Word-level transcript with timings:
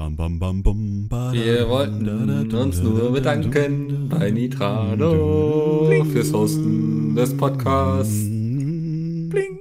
Bam, 0.00 0.16
bam, 0.16 0.38
bam, 0.38 0.62
bam, 0.62 1.08
ba, 1.10 1.30
Wir 1.30 1.68
wollten 1.68 2.06
da, 2.06 2.14
da, 2.24 2.42
da, 2.42 2.62
uns 2.62 2.80
nur 2.80 3.02
da, 3.02 3.10
bedanken 3.10 4.08
da, 4.08 4.16
bei 4.16 4.30
Nitrado 4.30 5.84
Bling. 5.88 6.06
fürs 6.10 6.32
Hosten 6.32 7.14
des 7.14 7.36
Podcasts. 7.36 8.24
Bling. 9.28 9.58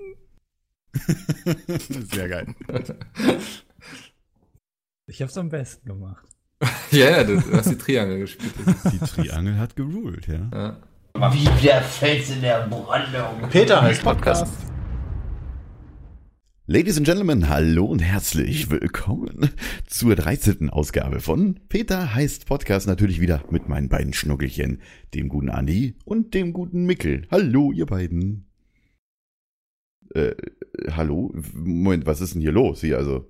Sehr 2.13 2.29
geil. 2.29 2.55
Ich 5.07 5.21
hab's 5.21 5.37
am 5.37 5.49
besten 5.49 5.89
gemacht. 5.89 6.25
Ja, 6.91 7.09
ja, 7.09 7.23
du 7.25 7.41
hast 7.51 7.71
die 7.71 7.77
Triangel 7.77 8.19
gespielt. 8.19 8.53
Die 8.93 8.99
Triangel 8.99 9.57
hat 9.57 9.75
geruled, 9.75 10.25
ja. 10.25 10.49
ja. 10.53 11.33
Wie 11.33 11.49
der 11.61 11.81
Fels 11.81 12.29
in 12.29 12.39
der 12.39 12.65
Brandung. 12.65 13.49
Peter 13.49 13.81
heißt 13.81 14.03
Podcast. 14.03 14.47
Ladies 16.71 16.97
and 16.97 17.05
Gentlemen, 17.07 17.49
hallo 17.49 17.83
und 17.85 17.97
herzlich 17.97 18.69
willkommen 18.69 19.49
zur 19.87 20.15
13. 20.15 20.69
Ausgabe 20.69 21.19
von 21.19 21.59
Peter 21.67 22.13
heißt 22.13 22.45
Podcast. 22.45 22.85
Natürlich 22.85 23.19
wieder 23.19 23.43
mit 23.49 23.67
meinen 23.67 23.89
beiden 23.89 24.13
Schnuckelchen, 24.13 24.79
dem 25.15 25.29
guten 25.29 25.49
Andi 25.49 25.95
und 26.05 26.35
dem 26.35 26.53
guten 26.53 26.85
Mickel. 26.85 27.25
Hallo, 27.31 27.71
ihr 27.71 27.87
beiden. 27.87 28.45
Äh, 30.13 30.35
hallo? 30.91 31.33
Moment, 31.55 32.05
was 32.05 32.21
ist 32.21 32.35
denn 32.35 32.41
hier 32.41 32.51
los 32.51 32.81
hier? 32.81 32.99
Also, 32.99 33.27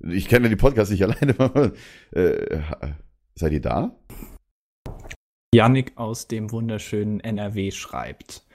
ich 0.00 0.26
kenne 0.26 0.48
die 0.48 0.56
Podcasts 0.56 0.90
nicht 0.90 1.02
alleine. 1.04 1.74
äh, 2.12 2.58
seid 3.34 3.52
ihr 3.52 3.60
da? 3.60 4.00
Yannick 5.54 5.92
aus 5.96 6.26
dem 6.26 6.50
wunderschönen 6.50 7.20
NRW 7.20 7.70
schreibt. 7.70 8.46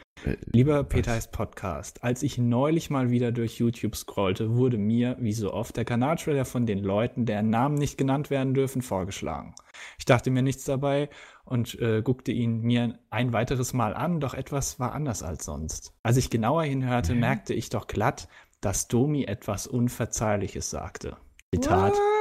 Lieber 0.46 0.84
Peter 0.84 1.12
heißt 1.12 1.32
Podcast. 1.32 2.04
Als 2.04 2.24
ich 2.24 2.38
neulich 2.38 2.90
mal 2.90 3.10
wieder 3.10 3.32
durch 3.32 3.58
YouTube 3.60 3.96
scrollte, 3.96 4.56
wurde 4.56 4.78
mir, 4.78 5.18
wie 5.20 5.34
so 5.34 5.54
oft, 5.54 5.78
der 5.78 5.86
Kanaltrailer 5.86 6.46
von 6.46 6.66
den 6.66 6.80
Leuten, 6.80 7.26
deren 7.26 7.50
Namen 7.50 7.76
nicht 7.76 7.98
genannt 7.98 8.30
werden 8.30 8.54
dürfen, 8.54 8.82
vorgeschlagen. 8.82 9.56
Ich 9.98 10.06
dachte 10.06 10.32
mir 10.32 10.42
nichts 10.42 10.64
dabei 10.64 11.10
und 11.46 11.80
äh, 11.80 12.02
guckte 12.02 12.32
ihn 12.32 12.62
mir 12.62 13.00
ein 13.10 13.34
weiteres 13.34 13.74
Mal 13.74 13.94
an, 13.94 14.20
doch 14.20 14.34
etwas 14.34 14.80
war 14.80 14.94
anders 14.94 15.24
als 15.24 15.46
sonst. 15.46 15.94
Als 16.04 16.18
ich 16.18 16.30
genauer 16.30 16.64
hinhörte, 16.64 17.14
merkte 17.16 17.54
ich 17.54 17.70
doch 17.70 17.88
glatt, 17.88 18.28
dass 18.62 18.88
Domi 18.88 19.24
etwas 19.26 19.68
Unverzeihliches 19.68 20.70
sagte. 20.70 21.18
Zitat. 21.54 21.94
Und 21.94 22.17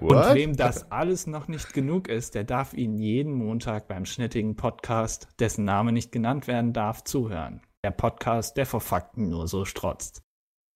What? 0.00 0.34
wem 0.34 0.56
das 0.56 0.90
alles 0.90 1.26
noch 1.26 1.46
nicht 1.46 1.72
genug 1.72 2.08
ist, 2.08 2.34
der 2.34 2.44
darf 2.44 2.74
ihn 2.74 2.98
jeden 2.98 3.32
Montag 3.32 3.86
beim 3.86 4.04
schnittigen 4.04 4.56
Podcast, 4.56 5.28
dessen 5.38 5.64
Name 5.64 5.92
nicht 5.92 6.10
genannt 6.10 6.46
werden 6.46 6.72
darf, 6.72 7.04
zuhören. 7.04 7.60
Der 7.84 7.92
Podcast, 7.92 8.56
der 8.56 8.66
vor 8.66 8.80
Fakten 8.80 9.28
nur 9.28 9.46
so 9.46 9.64
strotzt. 9.64 10.22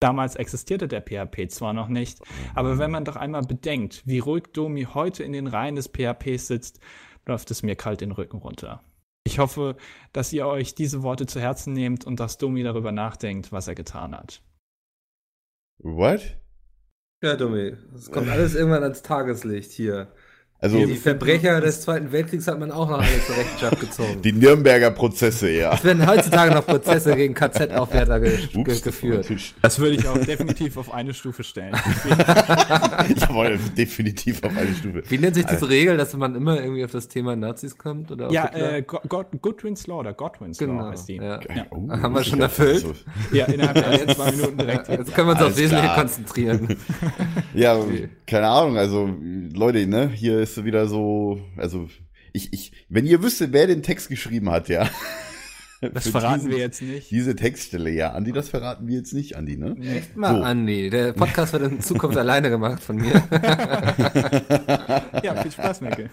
Damals 0.00 0.36
existierte 0.36 0.86
der 0.86 1.02
PHP 1.02 1.50
zwar 1.50 1.72
noch 1.72 1.88
nicht, 1.88 2.20
aber 2.54 2.78
wenn 2.78 2.92
man 2.92 3.04
doch 3.04 3.16
einmal 3.16 3.42
bedenkt, 3.42 4.06
wie 4.06 4.20
ruhig 4.20 4.44
Domi 4.52 4.84
heute 4.84 5.24
in 5.24 5.32
den 5.32 5.48
Reihen 5.48 5.74
des 5.74 5.88
PHPs 5.88 6.46
sitzt, 6.46 6.78
läuft 7.26 7.50
es 7.50 7.64
mir 7.64 7.74
kalt 7.74 8.00
den 8.00 8.12
Rücken 8.12 8.38
runter. 8.38 8.82
Ich 9.24 9.40
hoffe, 9.40 9.76
dass 10.12 10.32
ihr 10.32 10.46
euch 10.46 10.74
diese 10.74 11.02
Worte 11.02 11.26
zu 11.26 11.40
Herzen 11.40 11.72
nehmt 11.72 12.06
und 12.06 12.20
dass 12.20 12.38
Domi 12.38 12.62
darüber 12.62 12.92
nachdenkt, 12.92 13.50
was 13.50 13.66
er 13.66 13.74
getan 13.74 14.16
hat. 14.16 14.42
What? 15.78 16.38
Ja, 17.22 17.36
Dummi. 17.36 17.76
Es 17.94 18.10
kommt 18.10 18.28
alles 18.28 18.54
irgendwann 18.54 18.82
ans 18.82 19.02
Tageslicht 19.02 19.70
hier. 19.72 20.08
Also, 20.60 20.76
Die 20.84 20.96
Verbrecher 20.96 21.60
des 21.60 21.82
Zweiten 21.82 22.10
Weltkriegs 22.10 22.48
hat 22.48 22.58
man 22.58 22.72
auch 22.72 22.88
noch 22.90 22.98
alle 22.98 23.24
zur 23.24 23.36
Rechenschaft 23.36 23.78
gezogen. 23.78 24.22
die 24.22 24.32
Nürnberger 24.32 24.90
Prozesse, 24.90 25.50
ja. 25.50 25.72
Es 25.72 25.84
werden 25.84 26.04
heutzutage 26.04 26.52
noch 26.52 26.66
Prozesse 26.66 27.14
gegen 27.14 27.32
KZ-Aufwärter 27.32 28.18
ge 28.18 28.38
Ups, 28.56 28.64
ge 28.64 28.80
geführt. 28.80 29.26
Das 29.62 29.78
würde 29.78 29.94
ich 29.94 30.08
auch 30.08 30.18
definitiv 30.18 30.76
auf 30.76 30.92
eine 30.92 31.14
Stufe 31.14 31.44
stellen. 31.44 31.74
Jawohl, 33.20 33.58
definitiv 33.76 34.42
auf 34.42 34.56
eine 34.56 34.74
Stufe. 34.74 35.02
Wie 35.08 35.18
nennt 35.18 35.36
sich 35.36 35.46
diese 35.46 35.68
Regel, 35.68 35.96
dass 35.96 36.14
man 36.16 36.34
immer 36.34 36.60
irgendwie 36.60 36.84
auf 36.84 36.90
das 36.90 37.06
Thema 37.06 37.36
Nazis 37.36 37.78
kommt? 37.78 38.10
Oder 38.10 38.26
auf 38.26 38.32
Ja, 38.32 38.50
äh, 38.52 38.82
God, 38.82 39.02
God, 39.08 39.26
Goodwin's 39.40 39.86
Law 39.86 40.00
oder 40.00 40.12
Godwin's 40.12 40.60
Law 40.60 40.66
genau. 40.66 40.90
heißt 40.90 41.08
die. 41.08 41.16
Ja. 41.16 41.38
Ja. 41.54 41.66
Oh, 41.70 41.88
Haben 41.88 42.14
wir 42.14 42.24
schon 42.24 42.40
erfüllt? 42.40 42.84
also- 42.84 42.94
Ja, 43.32 43.44
innerhalb 43.46 43.74
der 43.74 44.08
zwei 44.14 44.32
Minuten 44.32 44.58
direkt. 44.58 44.88
Jetzt 44.88 45.14
können 45.14 45.28
wir 45.28 45.32
uns 45.32 45.40
aufs 45.40 45.46
Alles 45.46 45.58
Wesentliche 45.58 45.84
klar. 45.84 45.96
konzentrieren. 45.96 46.76
Ja, 47.54 47.76
Okay. 47.76 48.08
keine 48.26 48.48
Ahnung, 48.48 48.76
also 48.76 49.08
Leute, 49.54 49.86
ne, 49.86 50.08
hier 50.12 50.40
ist 50.40 50.47
wieder 50.64 50.86
so, 50.88 51.40
also 51.56 51.88
ich, 52.32 52.52
ich, 52.52 52.72
wenn 52.88 53.06
ihr 53.06 53.22
wüsstet, 53.22 53.52
wer 53.52 53.66
den 53.66 53.82
Text 53.82 54.08
geschrieben 54.08 54.50
hat, 54.50 54.68
ja. 54.68 54.88
Das 55.80 56.04
Für 56.06 56.10
verraten 56.10 56.40
diesen- 56.40 56.50
wir 56.50 56.58
jetzt 56.58 56.82
nicht. 56.82 57.10
Diese 57.10 57.36
Textstelle, 57.36 57.90
ja, 57.90 58.10
Andi, 58.12 58.32
das 58.32 58.48
verraten 58.48 58.86
wir 58.88 58.96
jetzt 58.96 59.12
nicht, 59.14 59.36
Andi, 59.36 59.56
ne? 59.56 59.76
Echt 59.80 60.16
mal, 60.16 60.34
So. 60.36 60.42
Andi. 60.42 60.90
Der 60.90 61.12
Podcast 61.12 61.52
wird 61.52 61.62
in 61.70 61.80
Zukunft 61.80 62.16
alleine 62.18 62.50
gemacht 62.50 62.82
von 62.82 62.96
mir. 62.96 63.12
Ja, 65.22 65.34
viel 65.42 65.50
Spaß, 65.52 65.80
Mikkel. 65.80 66.10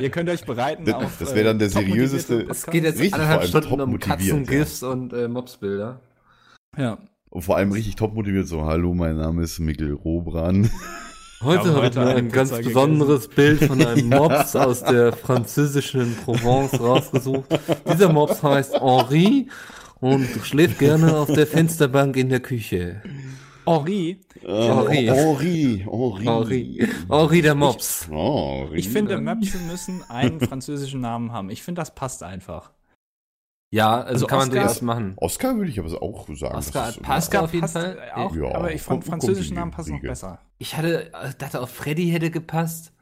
Ihr 0.00 0.10
könnt 0.10 0.28
euch 0.28 0.44
bereiten 0.44 0.84
Das- 0.84 0.94
auf. 0.94 1.16
das 1.18 1.34
wäre 1.34 1.46
dann 1.46 1.58
der 1.58 1.68
motivierte 1.68 2.18
seriöseste- 2.18 2.46
Es 2.50 2.66
geht 2.66 2.84
jetzt 2.84 2.98
Richtig, 3.00 3.14
anderthalb 3.14 3.42
vor 3.42 3.42
allem 3.42 3.48
Stunden 3.48 3.68
top 3.68 3.80
um 3.86 3.90
motiviert, 3.92 4.18
Katzen, 4.18 4.44
ja. 4.44 4.50
GIFs 4.50 4.82
und 4.82 5.12
äh, 5.12 5.28
Mobsbilder. 5.28 6.00
Ja. 6.76 6.98
Und 7.30 7.42
vor 7.42 7.56
allem 7.56 7.72
richtig 7.72 7.96
top 7.96 8.14
motiviert, 8.14 8.46
so, 8.48 8.64
hallo, 8.64 8.94
mein 8.94 9.16
Name 9.16 9.42
ist 9.42 9.58
Mikkel 9.58 9.92
Robran. 9.92 10.70
Heute 11.42 11.74
habe 11.74 11.86
ich 11.86 11.92
ich 11.92 11.96
mir 11.98 12.06
ein 12.14 12.28
ganz 12.30 12.50
Pizza 12.50 12.62
besonderes 12.68 13.28
Bild 13.28 13.62
von 13.64 13.84
einem 13.84 14.08
Mops 14.08 14.56
aus 14.56 14.82
der 14.82 15.12
französischen 15.12 16.16
Provence 16.24 16.80
rausgesucht. 16.80 17.44
Dieser 17.92 18.12
Mops 18.12 18.42
heißt 18.42 18.80
Henri 18.80 19.48
und 20.00 20.26
schläft 20.44 20.78
gerne 20.78 21.16
auf 21.16 21.30
der 21.32 21.46
Fensterbank 21.46 22.16
in 22.16 22.30
der 22.30 22.40
Küche. 22.40 23.02
Henri, 23.66 24.20
Henri. 24.42 25.06
Henri, 25.06 25.84
Henri. 25.84 26.24
Henri. 26.24 26.88
Henri 27.08 27.42
der 27.42 27.54
Mops. 27.54 28.08
Henri. 28.08 28.76
ich 28.78 28.88
finde, 28.88 29.18
Möpse 29.18 29.58
müssen 29.58 30.02
einen 30.08 30.40
französischen 30.40 31.00
Namen 31.00 31.32
haben. 31.32 31.50
Ich 31.50 31.62
finde, 31.62 31.80
das 31.80 31.94
passt 31.94 32.22
einfach. 32.22 32.70
Ja, 33.72 33.96
also, 34.00 34.08
Also 34.12 34.26
kann 34.28 34.38
man 34.38 34.48
Oscar- 34.48 34.60
durchaus 34.62 34.82
machen. 34.82 35.12
Oscar 35.16 35.56
würde 35.56 35.70
ich 35.70 35.78
aber 35.80 36.00
auch 36.00 36.28
sagen. 36.34 36.54
Oscar 36.56 36.86
das 36.86 36.96
ist- 36.96 37.02
passt 37.02 37.28
Oscar 37.28 37.42
auf 37.44 37.52
jeden 37.52 37.60
passt 37.62 37.74
Fall. 37.74 37.98
Auch, 38.14 38.34
Ja, 38.36 38.54
aber 38.54 38.72
ich 38.72 38.80
fand 38.80 39.04
französischen 39.04 39.56
Namen 39.56 39.72
passen 39.72 39.94
noch 39.96 40.00
besser. 40.02 40.38
Ich 40.58 40.76
hatte, 40.76 41.10
ich 41.28 41.34
dachte 41.34 41.60
auch 41.60 41.68
Freddy 41.68 42.08
hätte 42.10 42.30
gepasst. 42.30 42.92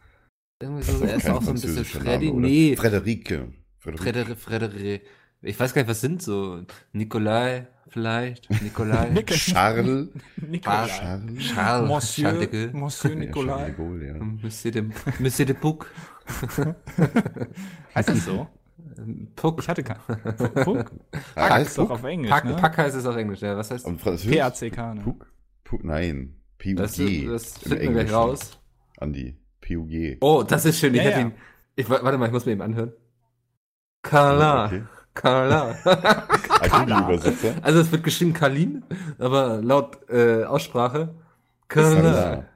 Irgendwie 0.60 0.82
so, 0.82 1.04
er 1.04 1.14
ist 1.16 1.28
auch 1.28 1.42
so 1.42 1.50
ein 1.50 1.54
bisschen 1.54 1.84
Freddy. 1.84 2.28
Name, 2.28 2.40
nee, 2.40 2.76
Frederike. 2.76 3.52
Frederike. 3.78 4.02
Frederik, 4.02 4.38
Frederik. 4.38 5.02
Ich 5.42 5.60
weiß 5.60 5.74
gar 5.74 5.82
nicht, 5.82 5.90
was 5.90 6.00
sind 6.00 6.22
so. 6.22 6.62
Nikolai 6.92 7.66
vielleicht? 7.88 8.50
Nikolai? 8.62 9.12
Charles. 9.26 10.08
Nicolas. 10.36 10.90
Charles. 10.90 11.38
Charles. 11.38 12.14
Charles 12.14 12.48
Monsieur. 12.70 12.72
Monsieur 12.72 13.22
Ja. 13.22 13.32
Charles 13.32 13.66
de 13.66 13.74
Gaulle, 13.76 14.06
ja. 14.06 14.14
Monsieur 14.14 14.70
de, 14.72 14.90
Monsieur 15.20 15.46
de 15.46 15.54
Puck. 15.54 15.90
Heißt 17.94 18.08
das 18.08 18.24
so? 18.24 18.48
Puck. 19.36 19.60
Ich 19.60 19.68
hatte 19.68 19.82
keinen. 19.82 20.00
Puck? 20.64 20.90
Pack 21.34 21.50
heißt 21.50 21.68
ist 21.68 21.78
doch 21.78 21.88
Puck? 21.88 21.98
auf 21.98 22.04
Englisch, 22.04 22.30
Pack, 22.30 22.44
ne? 22.44 22.56
Pack 22.56 22.78
heißt 22.78 22.96
es 22.96 23.06
auf 23.06 23.16
Englisch, 23.16 23.40
ja. 23.40 23.56
Was 23.56 23.70
heißt? 23.70 23.86
P-A-C-K, 24.28 24.94
ne? 24.94 25.02
Puck? 25.02 25.26
Puck, 25.64 25.84
nein. 25.84 26.36
PUG. 26.64 26.76
das? 26.76 26.96
Das 26.96 27.58
finden 27.58 27.94
wir 27.94 28.04
gleich 28.04 28.12
raus. 28.12 28.58
Andi. 28.98 29.36
PUG. 29.60 30.18
Oh, 30.20 30.42
das 30.42 30.64
ist 30.64 30.78
schön. 30.78 30.94
Ich 30.94 30.98
Ja, 30.98 31.04
hätte 31.04 31.20
ja. 31.20 31.26
ihn. 31.26 31.32
Ich, 31.76 31.88
warte 31.90 32.18
mal, 32.18 32.26
ich 32.26 32.32
muss 32.32 32.46
mir 32.46 32.52
eben 32.52 32.62
anhören. 32.62 32.92
Okay. 34.02 34.82
Carla. 35.14 35.76
Ah, 36.70 36.82
Übersetzer. 37.12 37.54
Also 37.62 37.80
es 37.80 37.92
wird 37.92 38.02
geschrieben 38.04 38.32
Kalin, 38.32 38.82
aber 39.18 39.60
laut 39.62 39.98
äh, 40.08 40.44
Aussprache 40.44 41.14
Carla. 41.68 42.46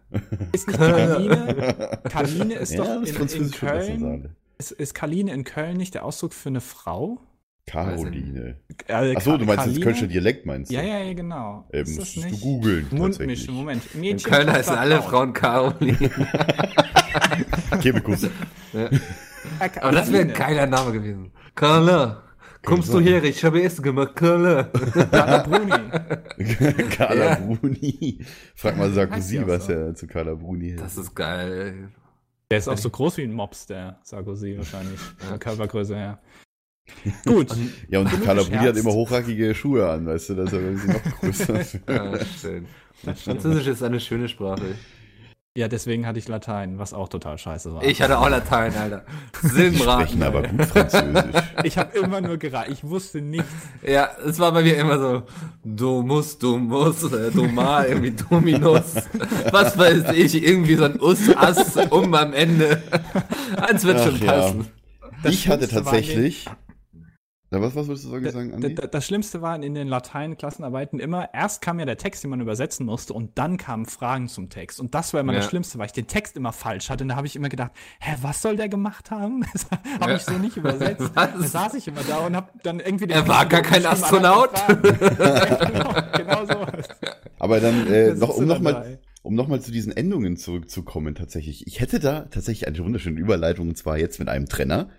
Ist 0.52 0.66
nicht 0.66 0.78
Kaline? 0.78 1.98
Kaline 2.08 2.54
ist 2.54 2.72
Ja, 2.72 2.84
doch 2.84 3.02
in, 3.02 3.28
in 3.28 3.50
Köln. 3.50 4.34
Ist, 4.56 4.72
ist 4.72 4.94
Kaline 4.94 5.32
in 5.32 5.44
Köln 5.44 5.76
nicht 5.76 5.94
der 5.94 6.04
Ausdruck 6.04 6.32
für 6.32 6.48
eine 6.48 6.60
Frau? 6.60 7.20
Caroline. 7.70 8.56
Äh, 8.86 9.14
Achso, 9.16 9.36
du 9.36 9.44
meinst 9.44 9.64
Kaline? 9.64 9.74
das 9.78 9.84
Kölscher 9.84 10.06
Dialekt, 10.06 10.46
meinst 10.46 10.70
du? 10.70 10.74
Ja, 10.76 10.82
ja, 10.82 10.98
ja, 11.00 11.12
genau. 11.12 11.64
Ähm, 11.72 11.82
ist 11.82 11.90
das 11.90 11.98
musstest 11.98 12.24
du 12.26 12.30
nicht? 12.30 12.42
googeln, 12.42 12.86
Mundmisch, 12.90 13.16
tatsächlich. 13.18 13.50
Moment. 13.50 13.82
In 13.94 14.00
Mädchen, 14.00 14.30
Köln 14.32 14.46
Tochter, 14.46 14.58
heißen 14.58 14.74
alle 14.76 14.96
Frau. 15.02 15.08
Frauen 15.08 15.32
Caroline. 15.32 16.10
Kebekus. 17.82 18.22
ja. 18.72 18.86
Äh, 18.86 18.90
Aber 19.80 19.92
das 19.92 20.12
wäre 20.12 20.22
ein 20.22 20.32
geiler 20.34 20.66
Name 20.66 20.92
gewesen. 20.92 21.30
Carla. 21.54 22.22
Kommst 22.64 22.92
du 22.92 23.00
her? 23.00 23.22
Ich 23.24 23.42
habe 23.44 23.62
Essen 23.62 23.82
gemacht. 23.82 24.16
Carla. 24.16 24.64
Carla 24.64 25.38
Bruni. 25.38 25.72
Carla 26.90 27.24
Ja. 27.24 27.34
Bruni. 27.36 28.18
Frag 28.54 28.76
mal 28.76 28.90
Sarkozy, 28.92 29.40
was 29.46 29.66
so? 29.66 29.72
er 29.72 29.94
zu 29.94 30.06
Carla 30.06 30.34
Bruni 30.34 30.70
hält. 30.70 30.80
Das 30.80 30.96
ist 30.98 31.14
geil. 31.14 31.88
Der 32.50 32.58
ist 32.58 32.68
auch 32.68 32.78
so 32.78 32.90
groß 32.90 33.18
wie 33.18 33.22
ein 33.24 33.32
Mops, 33.32 33.66
der 33.66 33.98
Sarkozy 34.02 34.56
wahrscheinlich. 34.58 34.98
Von 34.98 35.28
der 35.30 35.38
Körpergröße 35.38 35.94
her. 35.96 36.18
Gut. 37.24 37.48
Ja, 37.88 38.00
und 38.00 38.10
Genug 38.10 38.24
Carla 38.24 38.42
Bruni 38.42 38.58
hat 38.58 38.76
immer 38.76 38.92
hochhackige 38.92 39.54
Schuhe 39.54 39.88
an, 39.88 40.06
weißt 40.06 40.30
du, 40.30 40.34
das 40.34 40.46
ist 40.46 40.52
ja 40.52 40.58
irgendwie 40.60 40.88
noch 40.88 41.20
größer. 41.20 41.54
Ja, 41.88 42.24
schön. 42.40 42.66
Französisch 43.14 43.66
ist 43.66 43.82
eine 43.82 44.00
schöne 44.00 44.28
Sprache. 44.28 44.74
Ja, 45.58 45.66
deswegen 45.66 46.06
hatte 46.06 46.20
ich 46.20 46.28
Latein, 46.28 46.78
was 46.78 46.94
auch 46.94 47.08
total 47.08 47.36
scheiße 47.36 47.74
war. 47.74 47.82
Ich 47.82 48.00
hatte 48.00 48.18
auch 48.18 48.28
Latein, 48.28 48.76
Alter. 48.76 49.04
Die 49.42 49.48
Silbenraten. 49.48 50.06
sprechen 50.06 50.22
aber 50.22 50.42
gut 50.42 50.64
Französisch. 50.66 51.42
ich 51.64 51.78
habe 51.78 51.98
immer 51.98 52.20
nur 52.20 52.36
geraten. 52.36 52.70
Ich 52.70 52.84
wusste 52.84 53.20
nichts. 53.20 53.48
Ja, 53.84 54.08
es 54.24 54.38
war 54.38 54.52
bei 54.52 54.62
mir 54.62 54.76
immer 54.76 54.98
so, 55.00 55.22
du 55.64 56.02
musst, 56.02 56.44
du 56.44 56.58
musst, 56.58 57.12
äh, 57.12 57.32
du 57.32 57.44
mal, 57.46 57.86
irgendwie 57.86 58.12
Dominus, 58.12 58.94
was 59.50 59.76
weiß 59.76 60.12
ich, 60.14 60.40
irgendwie 60.40 60.76
so 60.76 60.84
ein 60.84 61.00
Us, 61.00 61.28
Ass, 61.34 61.76
um 61.90 62.14
am 62.14 62.34
Ende. 62.34 62.80
Eins 63.56 63.82
wird 63.82 63.98
schon 64.00 64.14
Ach 64.14 64.24
ja. 64.24 64.32
passen. 64.32 64.68
Das 65.24 65.34
ich 65.34 65.48
hatte 65.48 65.66
Schlimmste 65.66 65.86
war 65.86 66.38
Na, 67.50 67.62
was, 67.62 67.74
was 67.74 67.86
würdest 67.88 68.04
du 68.04 68.30
sagen, 68.30 68.52
Andi? 68.52 68.74
da- 68.74 68.86
Das 68.86 69.06
Schlimmste 69.06 69.40
war 69.40 69.56
in 69.56 69.74
den 69.74 69.88
Latein-Klassenarbeiten 69.88 71.00
immer, 71.00 71.30
erst 71.32 71.62
kam 71.62 71.78
ja 71.78 71.86
der 71.86 71.96
Text, 71.96 72.22
den 72.22 72.28
man 72.30 72.42
übersetzen 72.42 72.84
musste, 72.84 73.14
und 73.14 73.38
dann 73.38 73.56
kamen 73.56 73.86
Fragen 73.86 74.28
zum 74.28 74.50
Text. 74.50 74.78
Und 74.80 74.94
das 74.94 75.14
war 75.14 75.20
immer 75.22 75.32
Ja. 75.32 75.38
das 75.38 75.48
Schlimmste, 75.48 75.78
weil 75.78 75.86
ich 75.86 75.92
den 75.92 76.06
Text 76.06 76.36
immer 76.36 76.52
falsch 76.52 76.90
hatte. 76.90 77.04
Und 77.04 77.08
da 77.08 77.16
habe 77.16 77.26
ich 77.26 77.36
immer 77.36 77.48
gedacht, 77.48 77.70
hä, 78.00 78.16
was 78.20 78.42
soll 78.42 78.56
der 78.56 78.68
gemacht 78.68 79.10
haben? 79.10 79.46
Das 79.54 79.66
habe 80.00 80.10
Ja. 80.10 80.16
ich 80.16 80.22
so 80.24 80.34
nicht 80.34 80.58
übersetzt. 80.58 81.10
Da 81.14 81.32
saß 81.38 81.72
ich 81.74 81.88
immer 81.88 82.02
da 82.06 82.18
und 82.26 82.36
habe 82.36 82.48
dann 82.62 82.80
irgendwie 82.80 83.06
den 83.06 83.16
Er 83.16 83.26
war 83.28 83.46
gar 83.46 83.62
kein 83.62 83.86
Astronaut. 83.86 84.50
genau, 84.68 85.94
genau 86.16 86.44
so. 86.46 86.66
Aber 87.38 87.60
dann, 87.60 87.86
äh, 87.86 88.14
noch, 88.14 88.36
um 88.36 88.44
nochmal 88.46 88.98
um 89.22 89.34
noch 89.34 89.48
mal 89.48 89.60
zu 89.60 89.70
diesen 89.72 89.96
Endungen 89.96 90.36
zurückzukommen, 90.36 91.14
tatsächlich. 91.14 91.66
Ich 91.66 91.80
hätte 91.80 91.98
da 91.98 92.26
tatsächlich 92.30 92.66
eine 92.68 92.78
wunderschöne 92.78 93.18
Überleitung, 93.18 93.68
und 93.70 93.76
zwar 93.78 93.98
jetzt 93.98 94.18
mit 94.18 94.28
einem 94.28 94.46
Trenner. 94.48 94.90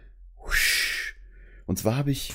Husch. 0.45 0.98
Und 1.69 1.77
zwar 1.77 1.97
habe 1.97 2.09
ich 2.09 2.33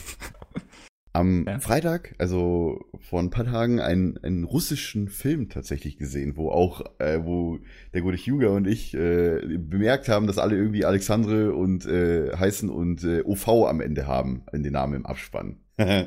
am 1.12 1.44
Ja. 1.44 1.58
Freitag, 1.58 2.14
also 2.18 2.84
vor 3.00 3.18
ein 3.20 3.30
paar 3.30 3.44
Tagen, 3.44 3.80
einen, 3.80 4.16
einen 4.18 4.44
russischen 4.44 5.08
Film 5.08 5.48
tatsächlich 5.48 5.98
gesehen, 5.98 6.36
wo 6.36 6.50
auch, 6.50 6.82
äh, 7.00 7.18
wo 7.24 7.58
der 7.92 8.02
gute 8.02 8.16
Hugo 8.16 8.54
und 8.54 8.68
ich 8.68 8.94
äh, 8.94 9.40
bemerkt 9.58 10.08
haben, 10.08 10.28
dass 10.28 10.38
alle 10.38 10.54
irgendwie 10.56 10.84
Alexandre 10.84 11.52
und 11.52 11.84
äh, 11.84 12.30
heißen 12.36 12.70
und 12.70 13.02
äh, 13.02 13.22
OV 13.24 13.48
am 13.66 13.80
Ende 13.80 14.06
haben, 14.06 14.44
in 14.52 14.62
den 14.62 14.74
Namen 14.74 14.94
im 14.94 15.06
Abspann. 15.06 15.56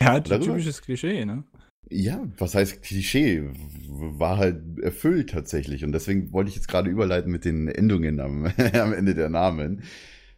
Ja, 0.00 0.20
Darüber? 0.20 0.40
typisches 0.44 0.82
Klischee, 0.82 1.24
ne? 1.24 1.44
Ja, 1.88 2.22
was 2.38 2.54
heißt 2.54 2.82
Klischee? 2.82 3.42
War 3.88 4.36
halt 4.38 4.78
erfüllt 4.78 5.30
tatsächlich. 5.30 5.84
Und 5.84 5.92
deswegen 5.92 6.32
wollte 6.32 6.50
ich 6.50 6.56
jetzt 6.56 6.68
gerade 6.68 6.90
überleiten 6.90 7.32
mit 7.32 7.44
den 7.46 7.68
Endungen 7.68 8.20
am, 8.20 8.44
am 8.74 8.92
Ende 8.92 9.14
der 9.14 9.30
Namen. 9.30 9.82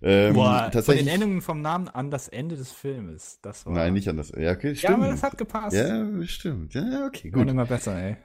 Ähm, 0.06 0.34
Boah, 0.34 0.64
von 0.64 0.72
tatsächlich. 0.72 1.06
den 1.06 1.14
Endungen 1.14 1.40
vom 1.40 1.62
Namen 1.62 1.88
an 1.88 2.10
das 2.10 2.28
Ende 2.28 2.56
des 2.56 2.70
Filmes. 2.70 3.38
Das 3.40 3.64
war. 3.64 3.72
Nein, 3.72 3.94
nicht 3.94 4.06
anders. 4.08 4.32
Ja, 4.36 4.52
okay, 4.52 4.68
Ja, 4.70 4.74
stimmt. 4.74 4.94
aber 4.96 5.08
das 5.08 5.22
hat 5.22 5.38
gepasst. 5.38 5.74
Ja, 5.74 6.06
stimmt. 6.26 6.74
Ja, 6.74 7.06
okay, 7.06 7.30
Gut. 7.30 7.40
gut. 7.42 7.50
immer 7.50 7.64
besser, 7.64 7.96
ey. 7.98 8.16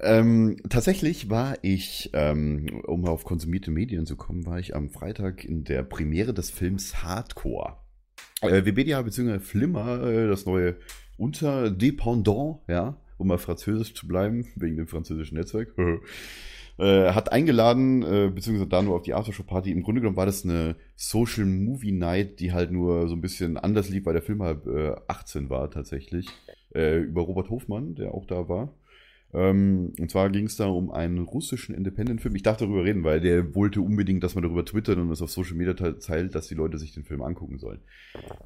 Ähm, 0.00 0.56
tatsächlich 0.70 1.28
war 1.28 1.58
ich, 1.62 2.10
ähm, 2.14 2.80
um 2.86 3.04
auf 3.06 3.24
konsumierte 3.24 3.70
Medien 3.70 4.06
zu 4.06 4.16
kommen, 4.16 4.46
war 4.46 4.58
ich 4.58 4.74
am 4.74 4.88
Freitag 4.90 5.44
in 5.44 5.64
der 5.64 5.82
Premiere 5.82 6.32
des 6.32 6.50
Films 6.50 7.02
Hardcore. 7.02 7.76
Äh, 8.40 8.64
Webedia 8.64 9.02
bzw. 9.02 9.40
Flimmer, 9.40 10.02
äh, 10.04 10.28
das 10.28 10.46
neue 10.46 10.76
Unterdependant, 11.18 12.58
ja, 12.68 12.96
um 13.16 13.26
mal 13.26 13.38
französisch 13.38 13.94
zu 13.94 14.06
bleiben, 14.06 14.46
wegen 14.56 14.76
dem 14.76 14.86
französischen 14.86 15.36
Netzwerk, 15.36 15.74
äh, 16.78 17.10
hat 17.12 17.32
eingeladen, 17.32 18.02
äh, 18.02 18.30
beziehungsweise 18.34 18.68
da 18.68 18.82
nur 18.82 18.96
auf 18.96 19.02
die 19.02 19.14
Aftershow-Party. 19.14 19.70
Im 19.72 19.82
Grunde 19.82 20.00
genommen 20.00 20.16
war 20.16 20.26
das 20.26 20.44
eine 20.44 20.76
Social 20.96 21.46
Movie 21.46 21.92
Night, 21.92 22.40
die 22.40 22.52
halt 22.52 22.70
nur 22.70 23.08
so 23.08 23.14
ein 23.14 23.20
bisschen 23.20 23.56
anders 23.56 23.88
lief, 23.88 24.06
weil 24.06 24.14
der 24.14 24.22
Film 24.22 24.42
halt 24.42 24.66
äh, 24.66 24.94
18 25.08 25.50
war 25.50 25.70
tatsächlich. 25.70 26.28
Äh, 26.74 26.98
über 26.98 27.22
Robert 27.22 27.50
Hofmann, 27.50 27.94
der 27.94 28.14
auch 28.14 28.26
da 28.26 28.48
war. 28.48 28.74
Ähm, 29.34 29.92
und 29.98 30.10
zwar 30.10 30.30
ging 30.30 30.46
es 30.46 30.56
da 30.56 30.66
um 30.68 30.90
einen 30.90 31.18
russischen 31.18 31.74
Independent-Film. 31.74 32.34
Ich 32.34 32.42
darf 32.42 32.56
darüber 32.56 32.84
reden, 32.84 33.04
weil 33.04 33.20
der 33.20 33.54
wollte 33.54 33.80
unbedingt, 33.82 34.22
dass 34.22 34.34
man 34.34 34.42
darüber 34.42 34.64
twittert 34.64 34.96
und 34.98 35.10
es 35.10 35.20
auf 35.20 35.30
Social 35.30 35.56
Media 35.56 35.74
te- 35.74 35.98
teilt, 35.98 36.34
dass 36.34 36.48
die 36.48 36.54
Leute 36.54 36.78
sich 36.78 36.92
den 36.92 37.04
Film 37.04 37.20
angucken 37.22 37.58
sollen. 37.58 37.80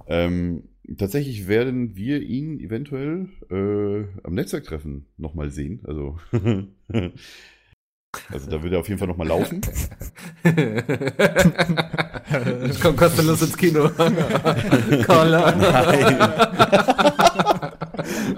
Ähm, 0.08 0.64
tatsächlich 0.98 1.46
werden 1.46 1.94
wir 1.94 2.20
ihn 2.22 2.58
eventuell 2.58 3.28
äh, 3.50 4.04
am 4.24 4.34
Netzwerktreffen 4.34 5.06
nochmal 5.18 5.50
sehen. 5.50 5.80
Also, 5.84 6.18
also 8.30 8.50
da 8.50 8.62
wird 8.62 8.72
er 8.72 8.80
auf 8.80 8.88
jeden 8.88 8.98
Fall 8.98 9.08
nochmal 9.08 9.28
laufen. 9.28 9.60
ich 12.70 12.80
komm 12.82 12.96
kostenlos 12.96 13.42
ins 13.42 13.56
Kino. 13.56 13.88
Collar. 15.06 15.54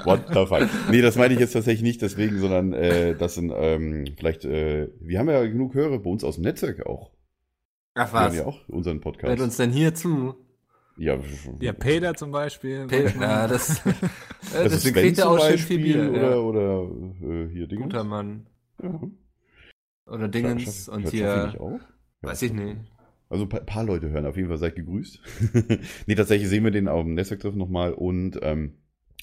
What 0.05 0.21
the 0.29 0.47
fuck? 0.47 0.69
Nee, 0.91 1.01
das 1.01 1.17
meine 1.17 1.35
ich 1.35 1.41
jetzt 1.41 1.53
tatsächlich 1.53 1.83
nicht 1.83 2.03
deswegen, 2.03 2.39
sondern 2.39 2.73
äh, 2.73 3.15
das 3.17 3.35
sind 3.35 3.53
ähm, 3.55 4.05
vielleicht, 4.17 4.45
äh, 4.45 4.89
wir 5.01 5.19
haben 5.19 5.29
ja 5.29 5.43
genug 5.45 5.75
Hörer 5.75 5.99
bei 5.99 6.11
uns 6.11 6.25
aus 6.25 6.37
dem 6.37 6.45
Netzwerk 6.45 6.87
auch. 6.87 7.11
Ach 7.95 8.13
Wir 8.13 8.21
haben 8.21 8.29
was. 8.31 8.37
ja 8.37 8.47
auch 8.47 8.69
unseren 8.69 9.01
Podcast. 9.01 9.29
Hört 9.31 9.41
uns 9.41 9.57
denn 9.57 9.71
hier 9.71 9.95
zu? 9.95 10.35
Ja, 10.97 11.19
Ja, 11.61 11.73
Peter 11.73 12.15
zum 12.15 12.31
Beispiel. 12.31 12.87
Ja, 13.21 13.49
das, 13.49 13.83
das 14.53 14.83
Sven 14.83 14.95
kriegt 14.95 15.19
er 15.19 15.25
zum 15.25 15.33
auch 15.33 15.41
schön 15.41 15.53
Beispiel 15.53 15.83
viel 15.83 15.95
Bier. 15.95 16.11
oder, 16.11 16.31
ja. 16.31 16.37
oder 16.37 16.83
äh, 17.23 17.49
hier 17.53 17.67
Dingens. 17.67 17.85
Guter 17.85 18.05
Mann. 18.05 18.47
Ja. 18.83 19.01
Oder 20.07 20.29
Dingens 20.29 20.89
und 20.89 21.09
hier, 21.11 21.55
auch? 21.59 21.81
Ja. 22.23 22.29
weiß 22.29 22.43
ich 22.43 22.53
nicht. 22.53 22.77
Also 23.29 23.45
ein 23.45 23.49
paar, 23.49 23.61
paar 23.61 23.85
Leute 23.85 24.11
hören, 24.11 24.27
auf 24.27 24.37
jeden 24.37 24.49
Fall 24.49 24.59
seid 24.59 24.77
gegrüßt. 24.77 25.21
nee, 26.07 26.15
tatsächlich 26.15 26.49
sehen 26.49 26.65
wir 26.65 26.71
den 26.71 26.89
auf 26.89 27.03
dem 27.03 27.15
Netzwerktreffen 27.15 27.59
nochmal 27.59 27.93
und 27.93 28.39
ähm, 28.43 28.75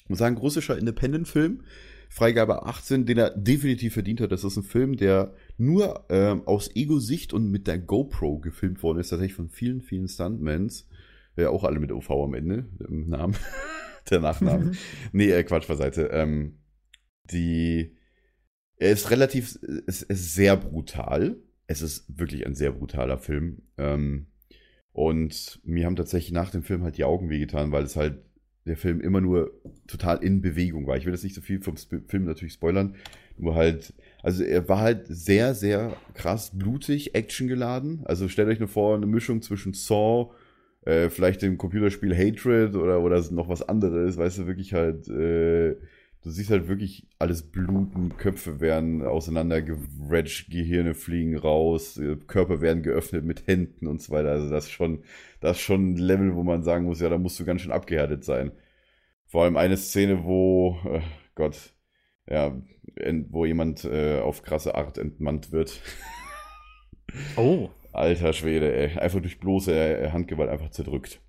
muss 0.08 0.18
sagen, 0.18 0.36
russischer 0.36 0.76
Independent-Film, 0.76 1.62
Freigabe 2.08 2.66
18, 2.66 3.06
den 3.06 3.18
er 3.18 3.30
definitiv 3.30 3.94
verdient 3.94 4.20
hat. 4.20 4.32
Das 4.32 4.44
ist 4.44 4.56
ein 4.56 4.64
Film, 4.64 4.96
der 4.96 5.34
nur 5.56 6.04
ähm, 6.10 6.46
aus 6.46 6.74
Ego-Sicht 6.74 7.32
und 7.32 7.50
mit 7.50 7.66
der 7.66 7.78
GoPro 7.78 8.38
gefilmt 8.40 8.82
worden 8.82 8.98
ist, 8.98 9.08
tatsächlich 9.08 9.34
von 9.34 9.48
vielen, 9.48 9.80
vielen 9.80 10.08
Stuntmans. 10.08 10.88
Ja, 11.36 11.48
auch 11.48 11.64
alle 11.64 11.80
mit 11.80 11.90
OV 11.90 12.10
am 12.10 12.34
Ende, 12.34 12.66
im 12.86 13.08
Namen, 13.08 13.34
der 14.10 14.20
Nachname. 14.20 14.72
nee, 15.12 15.30
äh, 15.30 15.44
Quatsch 15.44 15.68
beiseite. 15.68 16.10
Ähm, 16.12 16.58
die, 17.30 17.96
er 18.82 18.90
ist 18.90 19.10
relativ, 19.10 19.58
es 19.86 20.02
ist 20.02 20.34
sehr 20.34 20.56
brutal. 20.56 21.36
Es 21.68 21.82
ist 21.82 22.04
wirklich 22.18 22.44
ein 22.46 22.56
sehr 22.56 22.72
brutaler 22.72 23.16
Film. 23.16 23.62
Ähm, 23.78 24.26
und 24.92 25.60
mir 25.64 25.86
haben 25.86 25.96
tatsächlich 25.96 26.32
nach 26.32 26.50
dem 26.50 26.64
Film 26.64 26.82
halt 26.82 26.98
die 26.98 27.04
Augen 27.04 27.30
wehgetan, 27.30 27.70
weil 27.70 27.84
es 27.84 27.94
halt 27.94 28.18
der 28.66 28.76
Film 28.76 29.00
immer 29.00 29.20
nur 29.20 29.52
total 29.86 30.22
in 30.22 30.42
Bewegung 30.42 30.86
war. 30.86 30.96
Ich 30.96 31.06
will 31.06 31.12
jetzt 31.12 31.22
nicht 31.22 31.34
so 31.34 31.40
viel 31.40 31.60
vom 31.62 31.76
Film 31.76 32.24
natürlich 32.24 32.54
spoilern, 32.54 32.96
nur 33.38 33.54
halt, 33.54 33.94
also 34.22 34.44
er 34.44 34.68
war 34.68 34.80
halt 34.80 35.06
sehr, 35.08 35.54
sehr 35.54 35.96
krass 36.14 36.50
blutig, 36.56 37.14
actiongeladen. 37.14 38.02
Also 38.04 38.28
stellt 38.28 38.48
euch 38.48 38.58
nur 38.58 38.68
vor, 38.68 38.96
eine 38.96 39.06
Mischung 39.06 39.42
zwischen 39.42 39.72
Saw, 39.74 40.32
äh, 40.84 41.08
vielleicht 41.08 41.42
dem 41.42 41.56
Computerspiel 41.56 42.16
Hatred 42.16 42.74
oder, 42.74 43.00
oder 43.00 43.20
noch 43.30 43.48
was 43.48 43.66
anderes, 43.68 44.16
weißt 44.16 44.38
du, 44.38 44.46
wirklich 44.46 44.74
halt, 44.74 45.08
äh, 45.08 45.76
du 46.22 46.30
siehst 46.30 46.50
halt 46.50 46.68
wirklich 46.68 47.06
alles 47.18 47.42
bluten, 47.42 48.16
Köpfe 48.16 48.60
werden 48.60 49.02
auseinandergeratcht, 49.02 50.50
Gehirne 50.50 50.94
fliegen 50.94 51.36
raus, 51.36 51.98
äh, 51.98 52.16
Körper 52.26 52.60
werden 52.60 52.82
geöffnet 52.82 53.24
mit 53.24 53.46
Händen 53.46 53.86
und 53.86 54.00
so 54.00 54.12
weiter. 54.12 54.30
Also 54.30 54.50
das 54.50 54.64
ist 54.64 54.70
schon, 54.70 55.04
das 55.40 55.58
ist 55.58 55.62
schon 55.62 55.92
ein 55.92 55.96
Level, 55.96 56.34
wo 56.34 56.42
man 56.42 56.62
sagen 56.62 56.86
muss, 56.86 57.00
ja, 57.00 57.08
da 57.08 57.18
musst 57.18 57.38
du 57.40 57.44
ganz 57.44 57.62
schön 57.62 57.72
abgehärtet 57.72 58.24
sein. 58.24 58.52
Vor 59.26 59.44
allem 59.44 59.56
eine 59.56 59.76
Szene, 59.76 60.24
wo, 60.24 60.78
äh, 60.84 61.00
Gott, 61.34 61.74
ja, 62.28 62.56
wo 63.30 63.44
jemand 63.46 63.84
äh, 63.84 64.20
auf 64.20 64.42
krasse 64.42 64.74
Art 64.74 64.98
entmannt 64.98 65.52
wird. 65.52 65.80
Oh. 67.36 67.70
Alter 67.92 68.32
Schwede, 68.32 68.74
ey. 68.74 68.98
Einfach 68.98 69.20
durch 69.20 69.38
bloße 69.38 69.72
äh, 69.74 70.10
Handgewalt 70.10 70.50
einfach 70.50 70.70
zerdrückt. 70.70 71.20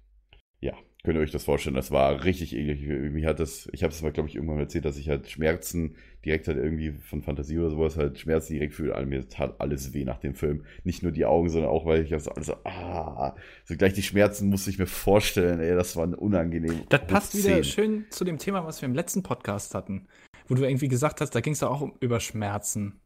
Könnt 1.05 1.17
ihr 1.17 1.21
euch 1.21 1.31
das 1.31 1.43
vorstellen? 1.43 1.75
Das 1.75 1.91
war 1.91 2.23
richtig 2.23 2.55
eklig. 2.55 3.25
Hat 3.25 3.41
das, 3.41 3.67
ich 3.73 3.83
habe 3.83 3.93
es 3.93 4.01
mal, 4.01 4.13
glaube 4.13 4.29
ich, 4.29 4.35
irgendwann 4.35 4.59
erzählt, 4.59 4.85
dass 4.85 4.97
ich 4.97 5.09
halt 5.09 5.29
Schmerzen 5.29 5.95
direkt 6.23 6.47
halt 6.47 6.57
irgendwie 6.57 6.93
von 6.93 7.21
Fantasie 7.21 7.59
oder 7.59 7.71
sowas 7.71 7.97
halt 7.97 8.17
Schmerzen 8.19 8.53
direkt 8.53 8.73
fühle. 8.73 8.95
Also 8.95 9.09
Mir 9.09 9.27
tat 9.27 9.59
alles 9.59 9.93
weh 9.93 10.05
nach 10.05 10.19
dem 10.19 10.33
Film. 10.33 10.63
Nicht 10.85 11.03
nur 11.03 11.11
die 11.11 11.25
Augen, 11.25 11.49
sondern 11.49 11.71
auch, 11.71 11.85
weil 11.85 12.03
ich 12.03 12.11
das 12.11 12.29
alles 12.29 12.47
so, 12.47 12.55
ah, 12.63 13.35
so 13.65 13.75
gleich 13.75 13.91
die 13.91 14.01
Schmerzen 14.01 14.47
musste 14.47 14.69
ich 14.69 14.79
mir 14.79 14.85
vorstellen, 14.85 15.59
ey, 15.59 15.75
das 15.75 15.97
war 15.97 16.07
unangenehm. 16.17 16.83
Das 16.87 17.05
passt 17.05 17.37
wieder 17.37 17.61
schön 17.65 18.05
zu 18.09 18.23
dem 18.23 18.37
Thema, 18.37 18.65
was 18.65 18.81
wir 18.81 18.87
im 18.87 18.95
letzten 18.95 19.23
Podcast 19.23 19.75
hatten. 19.75 20.07
Wo 20.47 20.55
du 20.55 20.63
irgendwie 20.63 20.87
gesagt 20.87 21.19
hast, 21.19 21.31
da 21.31 21.41
ging 21.41 21.51
es 21.51 21.59
ja 21.59 21.67
auch 21.67 21.81
um, 21.81 21.97
über 21.99 22.21
Schmerzen. 22.21 23.01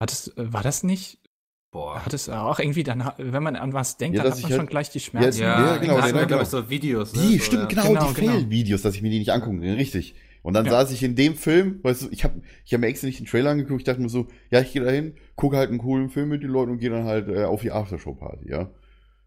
Hattest, 0.00 0.36
äh, 0.38 0.50
war 0.50 0.62
das 0.62 0.82
nicht? 0.82 1.20
Boah. 1.70 2.02
Hattest 2.04 2.28
du 2.28 2.32
auch 2.32 2.58
irgendwie 2.58 2.82
dann, 2.82 3.10
wenn 3.18 3.42
man 3.42 3.54
an 3.56 3.74
was 3.74 3.98
denkt, 3.98 4.16
Ja, 4.16 4.22
dann 4.22 4.30
dass 4.30 4.38
hat 4.38 4.42
man 4.44 4.50
ich 4.50 4.54
schon 4.56 4.60
halt- 4.60 4.70
gleich 4.70 4.90
die 4.90 5.00
Schmerzen. 5.00 5.42
Ja, 5.42 5.48
Ja, 5.48 5.76
genau, 5.76 5.96
genau. 5.96 6.06
genau, 6.06 6.26
glaube 6.26 6.42
ich, 6.44 6.50
genau. 6.50 6.62
so 6.62 6.70
Videos. 6.70 7.14
Ne? 7.14 7.22
Die, 7.22 7.36
so, 7.38 7.44
stimmt, 7.44 7.68
genau, 7.68 7.82
Genau, 7.88 8.08
die 8.08 8.14
genau. 8.20 8.32
Fail-Videos, 8.32 8.82
dass 8.82 8.94
ich 8.94 9.02
mir 9.02 9.10
die 9.10 9.18
nicht 9.18 9.30
angucken 9.32 9.60
kann, 9.60 9.70
richtig. 9.74 10.14
Und 10.42 10.54
dann 10.54 10.64
Ja. 10.64 10.70
saß 10.70 10.92
ich 10.92 11.02
in 11.02 11.14
dem 11.14 11.34
Film, 11.34 11.80
weißt 11.82 12.02
du, 12.04 12.08
ich 12.10 12.24
habe 12.24 12.40
ich 12.64 12.72
hab 12.72 12.80
mir 12.80 12.86
extra 12.86 13.06
nicht 13.06 13.18
den 13.20 13.26
Trailer 13.26 13.50
angeguckt, 13.50 13.80
ich 13.80 13.84
dachte 13.84 14.00
mir 14.00 14.08
so, 14.08 14.28
ja, 14.50 14.60
ich 14.60 14.72
gehe 14.72 14.82
da 14.82 14.90
hin, 14.90 15.14
gucke 15.36 15.56
halt 15.58 15.68
einen 15.68 15.78
coolen 15.78 16.08
Film 16.08 16.30
mit 16.30 16.42
den 16.42 16.50
Leuten 16.50 16.70
und 16.72 16.78
gehe 16.78 16.88
dann 16.90 17.04
halt 17.04 17.28
äh, 17.28 17.44
auf 17.44 17.60
die 17.60 17.70
Aftershow-Party, 17.72 18.48
ja. 18.48 18.70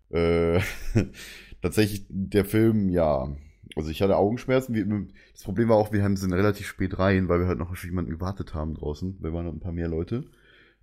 Äh, 0.09 0.61
tatsächlich, 1.61 2.05
der 2.09 2.45
Film, 2.45 2.89
ja, 2.89 3.27
also 3.75 3.89
ich 3.89 4.01
hatte 4.01 4.17
Augenschmerzen. 4.17 4.73
Wir, 4.73 4.85
das 5.33 5.43
Problem 5.43 5.69
war 5.69 5.77
auch, 5.77 5.91
wir 5.93 6.03
haben 6.03 6.17
sind 6.17 6.33
relativ 6.33 6.67
spät 6.67 6.97
rein, 6.97 7.29
weil 7.29 7.39
wir 7.39 7.47
halt 7.47 7.59
noch 7.59 7.71
auf 7.71 7.83
jemanden 7.83 8.11
gewartet 8.11 8.53
haben 8.53 8.73
draußen. 8.73 9.17
Wir 9.21 9.31
waren 9.31 9.45
noch 9.45 9.53
ein 9.53 9.59
paar 9.59 9.71
mehr 9.71 9.87
Leute. 9.87 10.25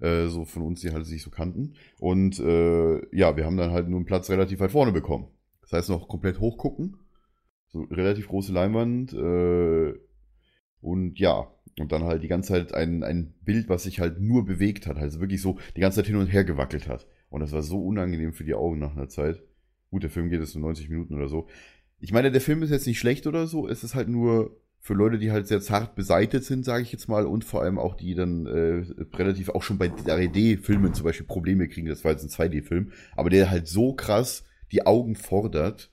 Äh, 0.00 0.28
so 0.28 0.44
von 0.44 0.62
uns, 0.62 0.80
die 0.80 0.92
halt 0.92 1.06
sich 1.06 1.22
so 1.22 1.30
kannten. 1.30 1.74
Und 1.98 2.38
äh, 2.38 3.16
ja, 3.16 3.36
wir 3.36 3.44
haben 3.44 3.56
dann 3.56 3.72
halt 3.72 3.88
nur 3.88 3.98
einen 3.98 4.06
Platz 4.06 4.30
relativ 4.30 4.60
weit 4.60 4.72
vorne 4.72 4.92
bekommen. 4.92 5.28
Das 5.62 5.72
heißt 5.72 5.90
noch 5.90 6.08
komplett 6.08 6.40
hochgucken. 6.40 6.96
So 7.68 7.82
relativ 7.82 8.28
große 8.28 8.52
Leinwand. 8.52 9.12
Äh, 9.12 9.98
und 10.80 11.18
ja, 11.18 11.48
und 11.78 11.92
dann 11.92 12.04
halt 12.04 12.22
die 12.22 12.28
ganze 12.28 12.52
Zeit 12.52 12.74
ein, 12.74 13.02
ein 13.02 13.34
Bild, 13.44 13.68
was 13.68 13.82
sich 13.82 14.00
halt 14.00 14.20
nur 14.20 14.44
bewegt 14.44 14.86
hat. 14.86 14.96
Also 14.96 15.20
wirklich 15.20 15.42
so 15.42 15.58
die 15.76 15.80
ganze 15.80 15.96
Zeit 15.96 16.06
hin 16.06 16.16
und 16.16 16.28
her 16.28 16.44
gewackelt 16.44 16.88
hat. 16.88 17.06
Und 17.30 17.40
das 17.40 17.52
war 17.52 17.62
so 17.62 17.84
unangenehm 17.84 18.32
für 18.32 18.44
die 18.44 18.54
Augen 18.54 18.78
nach 18.78 18.96
einer 18.96 19.08
Zeit. 19.08 19.42
Gut, 19.90 20.02
der 20.02 20.10
Film 20.10 20.30
geht 20.30 20.40
jetzt 20.40 20.52
so 20.52 20.60
90 20.60 20.88
Minuten 20.88 21.14
oder 21.14 21.28
so. 21.28 21.48
Ich 21.98 22.12
meine, 22.12 22.30
der 22.30 22.40
Film 22.40 22.62
ist 22.62 22.70
jetzt 22.70 22.86
nicht 22.86 22.98
schlecht 22.98 23.26
oder 23.26 23.46
so. 23.46 23.66
Es 23.66 23.82
ist 23.82 23.94
halt 23.94 24.08
nur 24.08 24.56
für 24.88 24.94
Leute, 24.94 25.18
die 25.18 25.30
halt 25.30 25.46
sehr 25.46 25.60
zart 25.60 25.94
beseitet 25.96 26.44
sind, 26.44 26.64
sage 26.64 26.82
ich 26.82 26.90
jetzt 26.92 27.08
mal, 27.08 27.26
und 27.26 27.44
vor 27.44 27.60
allem 27.60 27.78
auch 27.78 27.94
die 27.94 28.14
dann 28.14 28.46
äh, 28.46 28.86
relativ 29.16 29.50
auch 29.50 29.62
schon 29.62 29.76
bei 29.76 29.88
3D-Filmen 29.88 30.94
zum 30.94 31.04
Beispiel 31.04 31.26
Probleme 31.26 31.68
kriegen. 31.68 31.88
Das 31.88 32.04
war 32.04 32.12
jetzt 32.12 32.24
ein 32.24 32.30
2D-Film, 32.30 32.90
aber 33.14 33.28
der 33.28 33.50
halt 33.50 33.68
so 33.68 33.92
krass 33.92 34.44
die 34.72 34.86
Augen 34.86 35.14
fordert. 35.14 35.92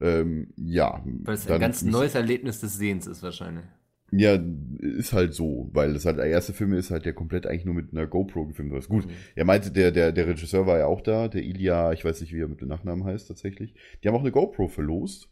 Ähm, 0.00 0.52
ja. 0.54 1.02
Weil 1.04 1.34
es 1.34 1.50
ein 1.50 1.60
ganz 1.60 1.82
neues 1.82 2.14
Erlebnis 2.14 2.60
des 2.60 2.78
Sehens 2.78 3.08
ist 3.08 3.24
wahrscheinlich. 3.24 3.64
Ja, 4.12 4.38
ist 4.78 5.12
halt 5.12 5.34
so, 5.34 5.68
weil 5.72 5.92
das 5.92 6.04
halt 6.04 6.18
der 6.18 6.26
erste 6.26 6.52
Film 6.52 6.74
ist 6.74 6.92
halt, 6.92 7.06
der 7.06 7.12
komplett 7.12 7.44
eigentlich 7.44 7.64
nur 7.64 7.74
mit 7.74 7.90
einer 7.90 8.06
GoPro 8.06 8.46
gefilmt 8.46 8.72
ist. 8.74 8.88
Gut, 8.88 9.06
Mhm. 9.06 9.10
er 9.34 9.44
meinte, 9.44 9.72
der, 9.72 9.90
der, 9.90 10.12
der 10.12 10.28
Regisseur 10.28 10.64
war 10.64 10.78
ja 10.78 10.86
auch 10.86 11.00
da, 11.00 11.26
der 11.26 11.42
Ilya, 11.42 11.92
ich 11.92 12.04
weiß 12.04 12.20
nicht, 12.20 12.32
wie 12.32 12.40
er 12.40 12.46
mit 12.46 12.60
dem 12.60 12.68
Nachnamen 12.68 13.04
heißt 13.04 13.26
tatsächlich. 13.26 13.74
Die 14.04 14.06
haben 14.06 14.14
auch 14.14 14.20
eine 14.20 14.30
GoPro 14.30 14.68
verlost. 14.68 15.28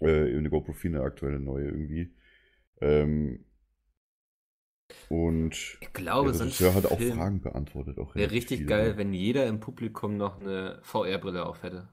Äh, 0.00 0.36
eine 0.36 0.50
GoPro 0.50 0.72
4, 0.72 0.90
eine 0.90 1.02
aktuelle 1.02 1.40
neue 1.40 1.66
irgendwie. 1.66 2.12
Ähm, 2.80 3.44
und 5.08 5.78
Ich 5.80 5.92
glaube, 5.92 6.32
der 6.32 6.40
Regisseur 6.42 6.74
hat 6.74 6.86
auch 6.86 6.98
Film 6.98 7.14
Fragen 7.16 7.40
beantwortet. 7.40 7.98
Auch 7.98 8.14
wäre 8.14 8.30
richtig 8.30 8.58
viele. 8.58 8.68
geil, 8.68 8.96
wenn 8.96 9.12
jeder 9.12 9.46
im 9.46 9.60
Publikum 9.60 10.16
noch 10.16 10.40
eine 10.40 10.78
VR-Brille 10.82 11.44
auf 11.46 11.62
hätte. 11.62 11.88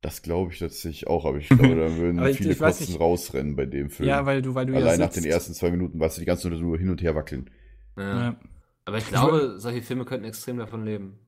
Das 0.00 0.22
glaube 0.22 0.52
ich 0.52 0.58
tatsächlich 0.58 1.06
auch, 1.06 1.24
aber 1.24 1.38
ich 1.38 1.46
glaube, 1.48 1.76
da 1.76 1.96
würden 1.96 2.18
ich- 2.26 2.36
viele 2.38 2.52
ich 2.52 2.58
Kosten 2.58 2.84
nicht. 2.84 3.00
rausrennen 3.00 3.54
bei 3.54 3.66
dem 3.66 3.88
Film. 3.88 4.08
Ja, 4.08 4.26
weil 4.26 4.42
du, 4.42 4.54
weil 4.54 4.66
du 4.66 4.74
Allein 4.74 4.98
ja 4.98 5.06
nach 5.06 5.12
den 5.12 5.24
ersten 5.24 5.54
zwei 5.54 5.70
Minuten, 5.70 6.00
was 6.00 6.16
die 6.16 6.24
ganze 6.24 6.50
Zeit 6.50 6.58
nur 6.58 6.76
hin 6.76 6.90
und 6.90 7.02
her 7.02 7.14
wackeln. 7.14 7.50
Ja. 7.96 8.02
Ja. 8.20 8.40
Aber 8.84 8.98
ich 8.98 9.06
glaube, 9.06 9.54
solche 9.58 9.80
Filme 9.82 10.04
könnten 10.04 10.24
extrem 10.26 10.58
davon 10.58 10.84
leben. 10.84 11.18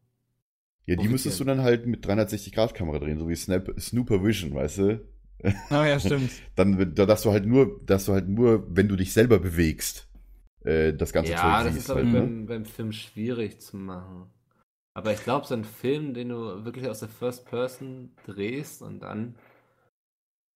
Ja, 0.87 0.97
die 0.97 1.09
müsstest 1.09 1.41
du 1.41 1.45
dann 1.45 1.63
halt 1.63 1.87
mit 1.87 2.05
360-Grad-Kamera 2.05 2.99
drehen, 2.99 3.19
so 3.19 3.29
wie 3.29 3.37
Snap, 3.37 3.71
Snoopervision, 3.79 4.55
weißt 4.55 4.79
du? 4.79 5.01
Oh 5.71 5.85
ja, 5.85 5.99
stimmt. 6.01 6.43
Dann, 6.57 6.95
da- 6.95 7.07
dass 7.07 7.23
du 7.23 7.33
halt 7.33 7.47
nur, 7.47 7.81
dass 7.87 8.07
du 8.07 8.13
halt 8.13 8.29
nur, 8.29 8.65
wenn 8.77 8.89
du 8.89 8.97
dich 8.97 9.13
selber 9.13 9.39
bewegst, 9.39 10.09
äh, 10.65 10.93
das 10.95 11.13
ganze 11.13 11.35
Ja, 11.35 11.37
Zeug 11.37 11.61
das 11.63 11.77
ist, 11.77 11.85
siehst 11.85 11.87
glaube 11.87 12.01
halt, 12.01 12.09
ich, 12.09 12.11
ne? 12.13 12.33
beim, 12.33 12.47
beim 12.47 12.65
Film 12.65 12.93
schwierig 12.93 13.61
zu 13.61 13.77
machen. 13.77 14.31
Aber 14.95 15.13
ich 15.13 15.23
glaube, 15.25 15.47
so 15.47 15.55
ein 15.55 15.65
Film, 15.65 16.15
den 16.15 16.31
du 16.31 16.65
wirklich 16.65 16.89
aus 16.89 17.01
der 17.01 17.09
First 17.11 17.47
Person 17.47 18.13
drehst 18.27 18.83
und 18.83 19.01
dann. 19.01 19.37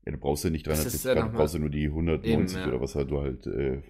Ja, 0.04 0.12
du 0.12 0.18
brauchst 0.18 0.42
ja 0.44 0.50
nicht 0.50 0.66
Das 0.66 0.84
360 0.84 1.02
ist 1.02 1.04
ja 1.04 1.14
Grad, 1.14 1.26
du 1.26 1.30
brauchst 1.30 1.54
ja 1.54 1.60
nur 1.60 1.70
die 1.70 1.88
190 1.90 2.22
Eben, 2.22 2.56
ja. 2.56 2.74
oder 2.74 2.80
was 2.80 2.94
halt 2.94 3.10
du 3.10 3.20
halt, 3.20 3.46
äh, 3.46 3.82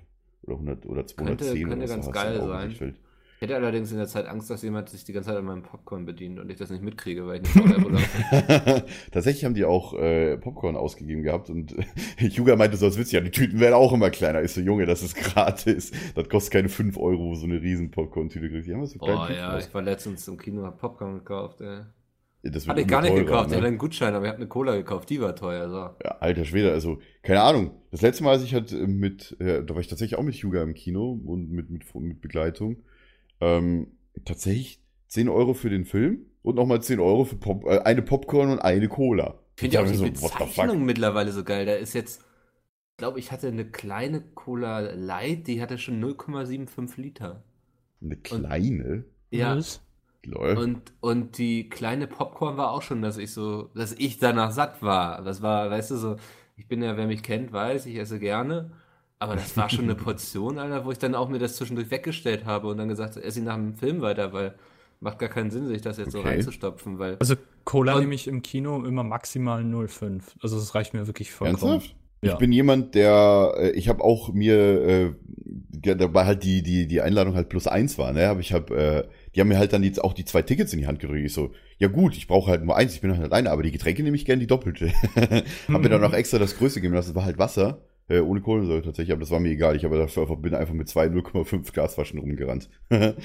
oder 0.43 0.57
100 0.59 0.85
oder 0.87 1.07
210 1.07 1.69
könnte 1.69 1.87
oder 1.87 1.89
was 1.89 1.89
ganz 1.89 2.11
du 2.11 2.11
geil 2.11 2.43
sein. 2.43 2.81
Ich 3.41 3.43
hätte 3.43 3.55
allerdings 3.55 3.93
in 3.93 3.99
der 3.99 4.09
Zeit 4.09 4.27
Angst, 4.27 4.51
dass 4.51 4.63
jemand 4.63 4.89
sich 4.89 5.05
die 5.05 5.13
ganze 5.13 5.29
Zeit 5.29 5.39
an 5.39 5.45
meinem 5.45 5.63
Popcorn 5.63 6.05
bedient 6.05 6.41
und 6.41 6.51
ich 6.51 6.57
das 6.57 6.71
nicht 6.71 6.83
mitkriege, 6.83 7.25
weil 7.25 7.41
ich 7.41 7.55
nicht 7.55 7.69
habe. 7.69 8.85
Tatsächlich 9.13 9.45
haben 9.45 9.55
die 9.55 9.65
auch 9.65 9.95
äh, 9.95 10.37
Popcorn 10.39 10.75
ausgegeben 10.75 11.23
gehabt 11.23 11.49
und 11.49 11.73
Juga 12.19 12.57
meinte 12.57 12.77
so, 12.77 12.87
als 12.87 12.99
witzig, 12.99 13.13
ja, 13.13 13.21
die 13.21 13.31
Tüten 13.31 13.61
werden 13.61 13.75
auch 13.75 13.93
immer 13.93 14.11
kleiner. 14.11 14.43
Ich 14.43 14.53
so, 14.53 14.61
Junge, 14.61 14.87
das 14.87 15.05
ist 15.05 15.15
gratis. 15.15 15.93
Das 16.17 16.29
kostet 16.29 16.53
keine 16.53 16.69
5 16.69 16.99
Euro, 16.99 17.37
so 17.37 17.47
eine 17.47 17.63
riesen 17.63 17.93
Popcorn-Tüte 17.93 18.49
kriegst. 18.49 18.67
Die 18.67 18.75
haben 18.75 18.85
so 18.87 18.99
kleine 18.99 19.21
Oh 19.21 19.27
Tüten 19.27 19.39
ja, 19.39 19.55
aus. 19.55 19.69
ich 19.69 19.73
war 19.73 19.83
letztens 19.83 20.27
im 20.27 20.37
Kino, 20.37 20.65
hab 20.65 20.81
Popcorn 20.81 21.15
gekauft, 21.15 21.61
ey. 21.61 21.83
Das 22.43 22.67
Hatte 22.67 22.81
ich 22.81 22.89
gar 22.89 23.03
nicht 23.03 23.11
teurer, 23.11 23.25
gekauft, 23.25 23.47
ich 23.47 23.51
ne? 23.51 23.57
hatte 23.59 23.67
einen 23.67 23.79
Gutschein, 23.79 24.15
aber 24.15 24.25
ich 24.25 24.31
habe 24.31 24.39
eine 24.39 24.49
Cola 24.49 24.77
gekauft, 24.77 25.11
die 25.11 25.21
war 25.21 25.35
teuer, 25.37 25.69
so. 25.69 25.77
Ja, 26.05 26.19
alter 26.21 26.45
Schwede, 26.45 26.73
also, 26.73 26.99
keine 27.23 27.43
Ahnung. 27.43 27.73
Das 27.91 28.01
letzte 28.01 28.23
Mal, 28.25 28.33
als 28.33 28.45
ich 28.45 28.55
halt 28.55 28.73
äh, 28.73 28.87
mit, 28.87 29.37
äh, 29.41 29.65
da 29.65 29.75
war 29.75 29.81
ich 29.81 29.89
tatsächlich 29.89 30.19
auch 30.19 30.25
mit 30.25 30.37
Yuga 30.37 30.63
im 30.63 30.75
Kino 30.75 31.21
und 31.25 31.51
mit, 31.51 31.71
mit, 31.71 31.83
mit 31.95 32.21
Begleitung. 32.21 32.79
Ähm, 33.41 33.99
tatsächlich 34.25 34.81
10 35.09 35.29
Euro 35.29 35.55
für 35.55 35.71
den 35.71 35.85
Film 35.85 36.27
und 36.43 36.57
nochmal 36.57 36.83
10 36.83 37.01
Euro 37.01 37.25
für 37.25 37.37
Pop, 37.37 37.65
äh, 37.67 37.81
eine 37.81 38.03
Popcorn 38.03 38.51
und 38.51 38.59
eine 38.59 38.89
Cola. 38.89 39.39
Ich 39.57 39.61
finde 39.61 39.77
ja 39.77 39.83
auch 39.83 39.87
die 39.87 39.95
so, 39.95 40.05
what 40.05 40.15
the 40.15 40.21
fuck? 40.21 40.39
Bezeichnung 40.39 40.85
mittlerweile 40.85 41.33
so 41.33 41.45
geil. 41.45 41.67
Da 41.67 41.75
ist 41.75 41.95
jetzt, 41.95 42.21
ich 42.93 42.97
glaube, 42.97 43.19
ich 43.19 43.33
hatte 43.33 43.49
eine 43.49 43.65
kleine 43.65 44.21
Cola 44.21 44.81
Light, 44.81 45.47
die 45.47 45.61
hatte 45.61 45.79
schon 45.79 46.03
0,75 46.03 47.01
Liter. 47.01 47.43
Eine 48.01 48.17
kleine? 48.17 49.05
Ja. 49.31 49.57
Was? 49.57 49.81
Und, 50.27 50.93
und 51.01 51.39
die 51.39 51.69
kleine 51.69 52.07
Popcorn 52.07 52.57
war 52.57 52.73
auch 52.73 52.83
schon, 52.83 53.03
dass 53.03 53.19
ich 53.19 53.33
so, 53.33 53.71
dass 53.75 53.93
ich 53.93 54.19
danach 54.19 54.51
satt 54.51 54.83
war. 54.83 55.23
Das 55.23 55.43
war, 55.43 55.71
weißt 55.71 55.93
du, 55.93 55.97
so, 55.97 56.17
ich 56.57 56.69
bin 56.69 56.83
ja, 56.83 56.97
wer 56.97 57.07
mich 57.07 57.23
kennt, 57.23 57.53
weiß, 57.53 57.87
ich 57.87 57.97
esse 57.97 58.19
gerne. 58.19 58.73
Aber 59.21 59.35
das 59.35 59.57
war 59.57 59.69
schon 59.69 59.85
eine 59.85 59.95
Portion, 59.97 60.59
Alter, 60.59 60.85
wo 60.85 60.93
ich 60.93 60.99
dann 60.99 61.15
auch 61.15 61.29
mir 61.29 61.39
das 61.39 61.57
zwischendurch 61.57 61.91
weggestellt 61.91 62.45
habe 62.45 62.69
und 62.69 62.77
dann 62.79 62.89
gesagt, 62.89 63.17
habe, 63.17 63.25
esse 63.27 63.41
ich 63.41 63.45
nach 63.45 63.57
dem 63.57 63.75
Film 63.75 64.01
weiter, 64.01 64.33
weil 64.33 64.55
macht 65.01 65.19
gar 65.19 65.29
keinen 65.29 65.51
Sinn, 65.51 65.67
sich 65.69 65.83
das 65.83 65.97
jetzt 65.99 66.13
so 66.13 66.19
Okay. 66.21 66.29
reinzustopfen, 66.29 66.99
weil. 66.99 67.17
Also 67.21 67.35
Cola 67.65 67.95
Und- 67.95 68.01
nehme 68.01 68.15
ich 68.15 68.27
im 68.29 68.43
Kino 68.43 68.85
immer 68.85 69.03
maximal 69.05 69.63
0,5. 69.65 70.23
Also 70.43 70.57
das 70.57 70.75
reicht 70.75 70.95
mir 70.95 71.07
wirklich 71.07 71.31
vollkommen. 71.33 71.73
Ernsthaft? 71.73 71.97
Ja. 72.23 72.33
Ich 72.33 72.39
bin 72.39 72.51
jemand, 72.51 72.95
der, 72.97 73.55
äh, 73.59 73.71
ich 73.71 73.89
habe 73.89 74.03
auch 74.03 74.33
mir, 74.33 74.57
äh, 74.57 75.15
dabei 75.95 76.25
halt 76.25 76.43
die, 76.43 76.63
die, 76.65 76.89
die 76.89 77.01
Einladung 77.01 77.35
halt 77.37 77.49
plus 77.49 77.69
eins 77.69 77.97
war, 77.99 78.13
ne? 78.13 78.29
Aber 78.29 78.41
ich 78.41 78.53
habe, 78.53 78.75
äh, 78.77 79.09
die 79.35 79.41
haben 79.41 79.49
mir 79.49 79.59
halt 79.59 79.73
dann 79.73 79.85
jetzt 79.85 80.03
auch 80.03 80.13
die 80.13 80.25
zwei 80.25 80.43
Tickets 80.43 80.73
in 80.73 80.81
die 80.81 80.89
Hand 80.89 80.99
gedrückt. 80.99 81.25
Ich 81.25 81.33
so, 81.33 81.53
ja 81.79 81.87
gut, 81.87 82.17
ich 82.17 82.27
brauche 82.27 82.51
halt 82.51 82.65
nur 82.65 82.77
eins, 82.77 82.95
ich 82.95 83.01
bin 83.01 83.13
halt 83.17 83.23
alleine, 83.23 83.51
aber 83.53 83.63
die 83.63 83.71
Getränke 83.71 84.03
nehme 84.03 84.17
ich 84.17 84.25
gerne 84.25 84.41
die 84.41 84.49
doppelte. 84.49 84.93
hab 85.69 85.81
mir 85.81 85.89
dann 85.89 86.03
auch 86.03 86.13
extra 86.13 86.39
das 86.39 86.57
Größte 86.57 86.81
gegeben 86.81 86.95
lassen, 86.95 87.11
das 87.11 87.15
war 87.15 87.25
halt 87.25 87.39
Wasser, 87.39 87.83
äh, 88.09 88.21
ohne 88.21 88.41
Kohlensäure 88.41 88.83
tatsächlich, 88.83 89.13
aber 89.13 89.21
das 89.21 89.31
war 89.31 89.41
mir 89.41 89.51
egal. 89.51 89.77
Ich 89.77 89.85
habe 89.85 89.97
dafür 89.99 90.23
einfach, 90.25 90.37
bin 90.37 90.55
einfach 90.55 90.75
mit 90.75 90.89
zwei 90.89 91.07
0,5 91.07 91.73
Glasflaschen 91.73 92.19
rumgerannt. 92.19 92.69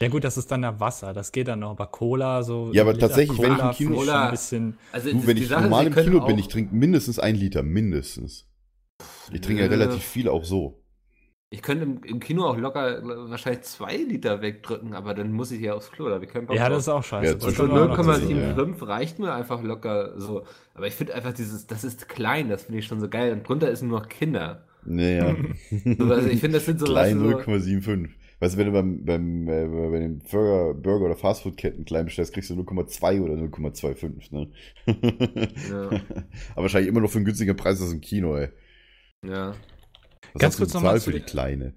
Ja 0.00 0.08
gut, 0.08 0.24
das 0.24 0.36
ist 0.36 0.50
dann 0.50 0.64
ja 0.64 0.80
Wasser, 0.80 1.12
das 1.14 1.30
geht 1.30 1.46
dann 1.46 1.60
noch, 1.60 1.70
aber 1.70 1.86
Cola 1.86 2.42
so. 2.42 2.70
Ja, 2.72 2.82
aber 2.82 2.94
Liter 2.94 3.06
tatsächlich, 3.06 3.38
wenn 3.38 3.52
ich 3.52 3.58
im 3.58 3.58
Cola 3.58 3.72
Kino- 3.74 3.94
Cola- 3.94 4.24
ein 4.24 4.30
bisschen. 4.32 4.76
Also 4.90 5.10
du, 5.12 5.26
wenn 5.26 5.36
ich 5.36 5.46
Sache 5.46 5.62
normal 5.62 5.86
im 5.86 5.94
Kino 5.94 6.20
bin, 6.26 6.36
ich 6.36 6.48
trinke 6.48 6.74
mindestens 6.74 7.20
ein 7.20 7.36
Liter, 7.36 7.62
mindestens. 7.62 8.48
Ich 9.32 9.40
trinke 9.40 9.62
ja 9.62 9.68
relativ 9.68 10.02
viel 10.02 10.28
auch 10.28 10.44
so. 10.44 10.83
Ich 11.54 11.62
könnte 11.62 11.84
im, 11.84 12.18
Kino 12.18 12.46
auch 12.46 12.56
locker 12.56 12.98
äh, 12.98 13.30
wahrscheinlich 13.30 13.62
zwei 13.62 13.94
Liter 13.96 14.42
wegdrücken, 14.42 14.92
aber 14.92 15.14
dann 15.14 15.30
muss 15.30 15.52
ich 15.52 15.60
ja 15.60 15.74
aufs 15.74 15.92
Klo, 15.92 16.08
da 16.08 16.14
habe 16.16 16.24
ich 16.24 16.32
keinen 16.32 16.46
Bock 16.46 16.56
Ja, 16.56 16.68
das 16.68 16.80
ist 16.80 16.88
auch 16.88 17.04
scheiße. 17.04 17.32
Ja, 17.32 17.38
so 17.38 17.46
Beispiel 17.46 17.68
man 17.68 17.78
auch 17.78 17.96
noch 17.96 17.96
dazu 17.96 18.28
0,75 18.28 18.56
sagen. 18.56 18.82
reicht 18.82 19.18
mir 19.20 19.32
einfach 19.32 19.62
locker 19.62 20.18
so. 20.18 20.42
Aber 20.74 20.88
ich 20.88 20.94
finde 20.94 21.14
einfach 21.14 21.32
dieses, 21.32 21.68
das 21.68 21.84
ist 21.84 22.08
klein, 22.08 22.48
das 22.48 22.64
finde 22.64 22.80
ich 22.80 22.86
schon 22.86 22.98
so 22.98 23.08
geil. 23.08 23.32
Und 23.32 23.48
drunter 23.48 23.70
ist 23.70 23.82
nur 23.82 24.00
noch 24.00 24.08
Kinder. 24.08 24.64
Naja. 24.84 25.36
So, 25.96 26.12
also 26.12 26.28
ich 26.28 26.40
finde, 26.40 26.58
das 26.58 26.66
sind 26.66 26.80
so, 26.80 26.86
Klein 26.86 27.22
weißt 27.24 27.46
du, 27.46 27.52
so 27.52 27.90
0,75. 27.90 28.08
Weißt 28.40 28.54
du, 28.54 28.58
wenn 28.58 28.66
du 28.66 28.72
beim, 28.72 29.04
beim, 29.04 29.48
äh, 29.48 29.90
bei 29.90 29.98
den 30.00 30.18
Burger, 30.18 30.74
Burger 30.74 31.04
oder 31.06 31.16
Fastfood-Ketten 31.16 31.84
klein 31.84 32.06
bestellst, 32.06 32.34
kriegst 32.34 32.50
du 32.50 32.54
0,2 32.54 33.20
oder 33.20 33.34
0,25, 33.34 34.34
ne? 34.34 34.50
Ja. 35.70 35.88
Aber 36.52 36.62
wahrscheinlich 36.62 36.88
immer 36.88 37.00
noch 37.00 37.10
für 37.10 37.18
einen 37.18 37.26
günstigen 37.26 37.56
Preis 37.56 37.80
als 37.80 37.92
im 37.92 38.00
Kino, 38.00 38.36
ey. 38.36 38.48
ja. 39.24 39.54
Was 40.34 40.40
Ganz 40.40 40.54
hast 40.54 40.58
du 40.58 40.62
kurz 40.64 40.72
bezahlt 40.72 41.02
für 41.04 41.12
die 41.12 41.20
kleine? 41.20 41.74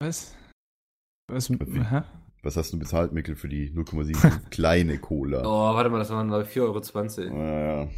Was? 0.00 0.36
Was? 1.28 1.48
Hä? 1.48 2.02
Was 2.44 2.56
hast 2.56 2.72
du 2.72 2.78
bezahlt, 2.78 3.12
Mikkel, 3.12 3.34
für 3.34 3.48
die 3.48 3.70
0,75 3.70 4.48
kleine 4.50 4.98
Cola? 4.98 5.42
Oh, 5.44 5.74
warte 5.74 5.90
mal, 5.90 5.98
das 5.98 6.10
waren 6.10 6.28
glaube 6.28 6.44
ich 6.44 6.56
4,20 6.56 7.26
Euro. 7.26 7.38
Ja, 7.42 7.82
ja. 7.82 7.88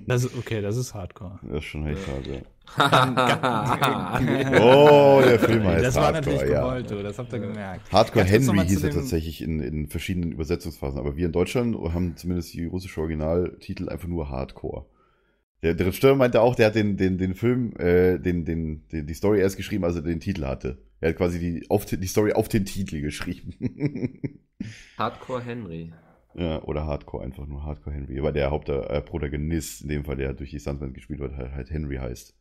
Das 0.06 0.24
ist, 0.24 0.36
okay, 0.36 0.60
das 0.60 0.76
ist 0.76 0.92
Hardcore. 0.92 1.40
Das 1.42 1.58
ist 1.58 1.64
schon 1.64 1.86
echt 1.86 2.06
hart, 2.06 2.26
ja. 2.26 2.42
ja. 4.18 4.60
Oh, 4.60 5.22
der 5.22 5.38
Film 5.38 5.64
heißt 5.64 5.84
das 5.86 5.94
war 5.94 6.04
Hardcore, 6.04 6.34
natürlich 6.34 6.52
ja. 6.52 6.60
gewollt, 6.62 6.90
du, 6.90 7.02
das 7.02 7.18
habt 7.18 7.32
ihr 7.32 7.38
gemerkt. 7.38 7.92
Hardcore 7.92 8.26
Ganz 8.26 8.46
Henry 8.46 8.66
hieß 8.66 8.84
er 8.84 8.90
tatsächlich 8.90 9.42
in, 9.42 9.60
in 9.60 9.88
verschiedenen 9.88 10.32
Übersetzungsphasen, 10.32 10.98
aber 10.98 11.16
wir 11.16 11.26
in 11.26 11.32
Deutschland 11.32 11.76
haben 11.94 12.14
zumindest 12.16 12.52
die 12.52 12.66
russische 12.66 13.00
Originaltitel 13.00 13.88
einfach 13.88 14.08
nur 14.08 14.28
Hardcore. 14.28 14.84
Der, 15.66 15.74
der 15.74 15.86
Regisseur 15.86 16.14
meinte 16.14 16.40
auch, 16.42 16.54
der 16.54 16.66
hat 16.66 16.76
den, 16.76 16.96
den, 16.96 17.18
den 17.18 17.34
Film, 17.34 17.74
äh, 17.76 18.20
den, 18.20 18.44
den, 18.44 18.86
den, 18.86 19.04
die 19.04 19.14
Story 19.14 19.40
erst 19.40 19.56
geschrieben, 19.56 19.82
als 19.82 19.96
er 19.96 20.02
den 20.02 20.20
Titel 20.20 20.44
hatte. 20.44 20.78
Er 21.00 21.08
hat 21.08 21.16
quasi 21.16 21.40
die, 21.40 21.68
auf, 21.68 21.84
die 21.86 22.06
Story 22.06 22.34
auf 22.34 22.46
den 22.46 22.64
Titel 22.64 23.00
geschrieben. 23.00 23.52
Hardcore 24.96 25.42
Henry. 25.42 25.92
ja, 26.34 26.62
oder 26.62 26.86
Hardcore, 26.86 27.24
einfach 27.24 27.46
nur 27.46 27.64
Hardcore 27.64 27.96
Henry. 27.96 28.16
Aber 28.20 28.30
der 28.30 28.52
Hauptprotagonist, 28.52 29.82
in 29.82 29.88
dem 29.88 30.04
Fall, 30.04 30.14
der 30.14 30.34
durch 30.34 30.50
die 30.50 30.60
Stuntman 30.60 30.92
gespielt 30.92 31.18
wird, 31.18 31.36
halt, 31.36 31.50
halt 31.52 31.70
Henry 31.72 31.96
heißt. 31.96 32.35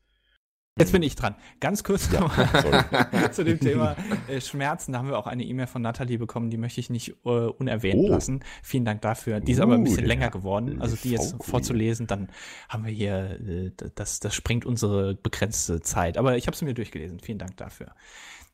Jetzt 0.77 0.91
bin 0.91 1.03
ich 1.03 1.15
dran. 1.15 1.35
Ganz 1.61 1.85
kurz 1.85 2.09
Ja, 2.11 3.31
zu 3.31 3.45
dem 3.45 3.61
Thema 3.61 3.95
äh, 4.27 4.41
Schmerzen. 4.41 4.91
Da 4.91 4.99
haben 4.99 5.07
wir 5.07 5.17
auch 5.17 5.25
eine 5.25 5.45
E-Mail 5.45 5.67
von 5.67 5.81
Nathalie 5.81 6.17
bekommen, 6.17 6.49
die 6.49 6.57
möchte 6.57 6.81
ich 6.81 6.89
nicht 6.89 7.15
äh, 7.23 7.29
unerwähnt 7.29 7.95
Oh. 7.97 8.09
lassen. 8.09 8.43
Vielen 8.61 8.83
Dank 8.83 9.01
dafür. 9.01 9.39
Die 9.39 9.53
ist 9.53 9.61
aber 9.61 9.75
ein 9.75 9.81
Uh, 9.81 9.83
bisschen 9.85 10.05
länger 10.05 10.29
geworden. 10.31 10.81
Also 10.81 10.97
die 11.01 11.11
jetzt 11.11 11.41
vorzulesen, 11.41 12.07
dann 12.07 12.27
haben 12.67 12.83
wir 12.83 12.91
hier, 12.91 13.39
äh, 13.39 13.71
das, 13.95 14.19
das 14.19 14.35
sprengt 14.35 14.65
unsere 14.65 15.15
begrenzte 15.15 15.79
Zeit. 15.79 16.17
Aber 16.17 16.35
ich 16.35 16.45
habe 16.45 16.57
sie 16.57 16.65
mir 16.65 16.73
durchgelesen. 16.73 17.21
Vielen 17.21 17.37
Dank 17.39 17.55
dafür. 17.55 17.95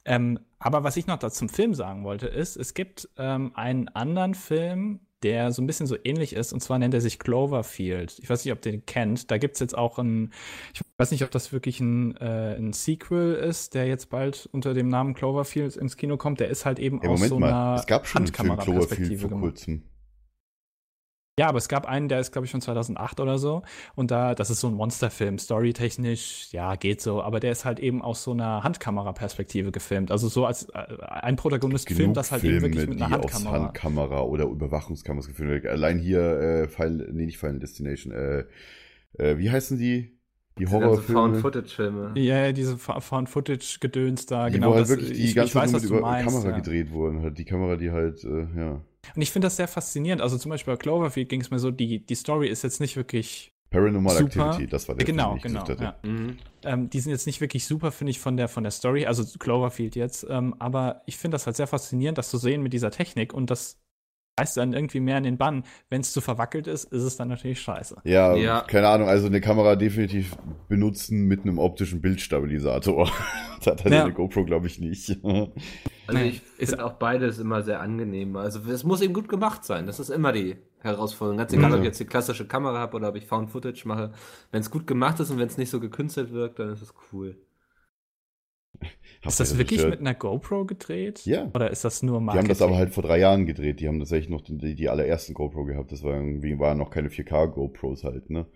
Ähm, 0.05 0.39
aber 0.59 0.83
was 0.83 0.97
ich 0.97 1.07
noch 1.07 1.17
da 1.17 1.31
zum 1.31 1.49
Film 1.49 1.73
sagen 1.73 2.03
wollte, 2.03 2.27
ist, 2.27 2.55
es 2.55 2.75
gibt 2.75 3.09
ähm, 3.17 3.51
einen 3.55 3.87
anderen 3.87 4.35
Film, 4.35 4.99
der 5.23 5.51
so 5.51 5.61
ein 5.61 5.67
bisschen 5.67 5.87
so 5.87 5.95
ähnlich 6.03 6.33
ist, 6.33 6.53
und 6.53 6.61
zwar 6.61 6.79
nennt 6.79 6.93
er 6.93 7.01
sich 7.01 7.19
Cloverfield. 7.19 8.17
Ich 8.19 8.29
weiß 8.29 8.43
nicht, 8.43 8.51
ob 8.53 8.65
ihr 8.65 8.71
den 8.71 8.85
kennt. 8.85 9.31
Da 9.31 9.37
gibt 9.37 9.55
es 9.55 9.59
jetzt 9.59 9.77
auch 9.77 9.97
ein, 9.99 10.31
ich 10.73 10.81
weiß 10.97 11.11
nicht, 11.11 11.23
ob 11.23 11.31
das 11.31 11.53
wirklich 11.53 11.79
ein, 11.79 12.15
äh, 12.17 12.55
ein 12.57 12.73
Sequel 12.73 13.33
ist, 13.35 13.73
der 13.73 13.87
jetzt 13.87 14.09
bald 14.09 14.49
unter 14.51 14.73
dem 14.73 14.87
Namen 14.89 15.13
Cloverfield 15.13 15.75
ins 15.75 15.97
Kino 15.97 16.17
kommt. 16.17 16.39
Der 16.39 16.49
ist 16.49 16.65
halt 16.65 16.79
eben 16.79 17.01
Ey, 17.01 17.09
aus 17.09 17.21
so 17.21 17.39
mal, 17.39 17.49
einer 17.49 17.75
es 17.75 17.85
gab 17.87 18.07
schon 18.07 18.27
Film 18.27 18.57
Cloverfield 18.57 18.59
Handkameraperspektive 18.59 19.19
vor 19.21 19.29
gemacht. 19.29 19.41
kurzem. 19.55 19.83
Ja, 21.41 21.47
aber 21.49 21.57
es 21.57 21.67
gab 21.67 21.87
einen, 21.87 22.07
der 22.07 22.19
ist, 22.19 22.31
glaube 22.31 22.45
ich, 22.45 22.51
von 22.51 22.61
2008 22.61 23.19
oder 23.19 23.39
so. 23.39 23.63
Und 23.95 24.11
da, 24.11 24.35
das 24.35 24.51
ist 24.51 24.59
so 24.59 24.67
ein 24.67 24.75
Monsterfilm, 24.75 25.39
storytechnisch, 25.39 26.49
ja, 26.51 26.75
geht 26.75 27.01
so. 27.01 27.23
Aber 27.23 27.39
der 27.39 27.51
ist 27.51 27.65
halt 27.65 27.79
eben 27.79 28.03
aus 28.03 28.23
so 28.23 28.31
einer 28.31 28.63
Handkameraperspektive 28.63 29.71
gefilmt. 29.71 30.11
Also 30.11 30.27
so 30.27 30.45
als 30.45 30.69
äh, 30.69 30.77
ein 31.09 31.37
Protagonist 31.37 31.87
filmt 31.87 31.99
Genug 31.99 32.13
das 32.13 32.31
halt 32.31 32.43
eben 32.43 32.59
Filme, 32.59 32.75
wirklich 32.75 32.89
mit 32.89 33.01
einer 33.01 33.17
aus 33.25 33.33
Handkamera. 33.33 33.63
Handkamera 33.65 34.21
oder 34.21 34.45
Überwachungskameras 34.45 35.27
gefilmt 35.27 35.51
werden. 35.51 35.67
Allein 35.71 35.97
hier 35.97 36.21
äh, 36.21 36.67
Final, 36.67 37.09
nee, 37.11 37.25
nicht 37.25 37.39
Final 37.39 37.57
Destination, 37.59 38.13
äh, 38.13 38.43
äh, 39.17 39.37
wie 39.39 39.49
heißen 39.49 39.79
die? 39.79 40.19
Die 40.59 40.65
Diese 40.65 40.71
ganzen 40.79 40.85
Horrorfilme. 40.89 41.21
Found-Footage-Filme. 41.21 42.11
Ja, 42.19 42.51
diese 42.51 42.77
Found-Footage-Gedöns 42.77 44.25
da, 44.25 44.47
Die, 44.47 44.53
genau. 44.55 44.69
wo 44.71 44.73
halt 44.73 44.83
das- 44.83 44.89
wirklich 44.89 45.13
die 45.13 45.23
ich, 45.25 45.35
ganze 45.35 45.49
ich 45.49 45.55
weiß, 45.55 45.71
du 45.71 45.87
über 45.87 46.01
meinst. 46.01 46.29
Kamera 46.31 46.49
ja. 46.51 46.55
gedreht 46.57 46.91
wurden. 46.91 47.21
Halt 47.23 47.37
die 47.37 47.45
Kamera, 47.45 47.77
die 47.77 47.89
halt, 47.91 48.23
äh, 48.25 48.45
ja. 48.55 48.81
Und 49.15 49.21
ich 49.21 49.31
finde 49.31 49.47
das 49.47 49.57
sehr 49.57 49.67
faszinierend. 49.67 50.21
Also 50.21 50.37
zum 50.37 50.49
Beispiel 50.49 50.73
bei 50.73 50.77
Cloverfield 50.77 51.29
ging 51.29 51.41
es 51.41 51.51
mir 51.51 51.59
so, 51.59 51.71
die, 51.71 52.05
die 52.05 52.15
Story 52.15 52.47
ist 52.47 52.63
jetzt 52.63 52.79
nicht 52.79 52.95
wirklich 52.95 53.53
Paranormal 53.71 54.17
Super. 54.17 54.47
Activity, 54.47 54.67
das 54.67 54.87
war 54.89 54.95
der 54.95 55.05
genau, 55.05 55.37
Film, 55.37 55.53
den 55.53 55.61
ich 55.61 55.67
genau. 55.67 55.81
Ja. 55.81 55.95
Mhm. 56.03 56.37
Ähm, 56.63 56.89
die 56.89 56.99
sind 56.99 57.11
jetzt 57.11 57.25
nicht 57.25 57.39
wirklich 57.39 57.65
super, 57.65 57.91
finde 57.91 58.11
ich, 58.11 58.19
von 58.19 58.35
der, 58.35 58.49
von 58.49 58.63
der 58.63 58.71
Story, 58.71 59.05
also 59.05 59.23
Cloverfield 59.39 59.95
jetzt. 59.95 60.27
Ähm, 60.29 60.53
aber 60.59 61.03
ich 61.05 61.17
finde 61.17 61.35
das 61.35 61.45
halt 61.45 61.55
sehr 61.55 61.67
faszinierend, 61.67 62.17
das 62.17 62.29
zu 62.29 62.37
sehen 62.37 62.61
mit 62.61 62.73
dieser 62.73 62.91
Technik 62.91 63.33
und 63.33 63.49
das 63.49 63.80
reißt 64.41 64.57
dann 64.57 64.73
irgendwie 64.73 64.99
mehr 64.99 65.17
in 65.17 65.23
den 65.23 65.37
Bann. 65.37 65.63
Wenn 65.89 66.01
es 66.01 66.11
zu 66.11 66.19
verwackelt 66.21 66.67
ist, 66.67 66.85
ist 66.85 67.03
es 67.03 67.15
dann 67.17 67.27
natürlich 67.27 67.61
scheiße. 67.61 67.97
Ja, 68.03 68.35
Ja. 68.35 68.61
keine 68.61 68.87
Ahnung, 68.87 69.07
also 69.07 69.27
eine 69.27 69.39
Kamera 69.41 69.75
definitiv 69.75 70.35
benutzen 70.67 71.27
mit 71.27 71.41
einem 71.43 71.59
optischen 71.59 72.01
Bildstabilisator. 72.01 73.09
das 73.59 73.67
hat 73.67 73.83
halt 73.83 73.93
Ja. 73.93 74.03
eine 74.05 74.13
GoPro, 74.13 74.43
glaube 74.45 74.67
ich, 74.67 74.79
nicht. 74.79 75.17
Also 76.07 76.23
ich 76.23 76.41
ist- 76.57 76.71
finde 76.71 76.85
auch 76.85 76.93
beides 76.93 77.39
immer 77.39 77.61
sehr 77.61 77.79
angenehm. 77.79 78.35
Also 78.35 78.59
es 78.69 78.83
muss 78.83 79.01
eben 79.01 79.13
gut 79.13 79.29
gemacht 79.29 79.63
sein. 79.63 79.85
Das 79.85 79.97
ist 79.99 80.09
immer 80.09 80.33
die 80.33 80.57
Herausforderung. 80.79 81.37
Ganz 81.37 81.53
egal, 81.53 81.69
Ja. 81.69 81.75
ob 81.75 81.81
ich 81.81 81.85
jetzt 81.85 81.99
die 82.01 82.05
klassische 82.05 82.45
Kamera 82.45 82.79
habe 82.79 82.97
oder 82.97 83.09
ob 83.09 83.15
ich 83.15 83.27
Found 83.27 83.49
Footage 83.49 83.83
mache. 83.87 84.11
Wenn 84.51 84.59
es 84.59 84.69
gut 84.71 84.87
gemacht 84.87 85.19
ist 85.21 85.29
und 85.31 85.37
wenn 85.39 85.47
es 85.47 85.57
nicht 85.57 85.69
so 85.69 85.79
gekünstelt 85.79 86.33
wirkt, 86.33 86.59
dann 86.59 86.69
ist 86.73 86.81
es 86.81 86.93
cool. 87.13 87.37
Ist 89.23 89.39
das 89.39 89.57
wirklich 89.57 89.79
gehört? 89.79 89.91
mit 89.91 89.99
einer 89.99 90.15
GoPro 90.15 90.65
gedreht? 90.65 91.25
Ja. 91.25 91.49
Oder 91.53 91.69
ist 91.69 91.85
das 91.85 92.01
nur 92.01 92.19
Die 92.19 92.25
Marketing? 92.25 92.43
haben 92.43 92.49
das 92.49 92.61
aber 92.61 92.77
halt 92.77 92.91
vor 92.91 93.03
drei 93.03 93.19
Jahren 93.19 93.45
gedreht. 93.45 93.79
Die 93.79 93.87
haben 93.87 93.99
tatsächlich 93.99 94.29
noch 94.29 94.41
die, 94.41 94.75
die 94.75 94.89
allerersten 94.89 95.33
GoPro 95.33 95.65
gehabt. 95.65 95.91
Das 95.91 96.01
war 96.03 96.15
irgendwie, 96.15 96.57
waren 96.57 96.79
noch 96.79 96.89
keine 96.89 97.09
4K-GoPros 97.09 98.03
halt, 98.03 98.29
ne? 98.31 98.47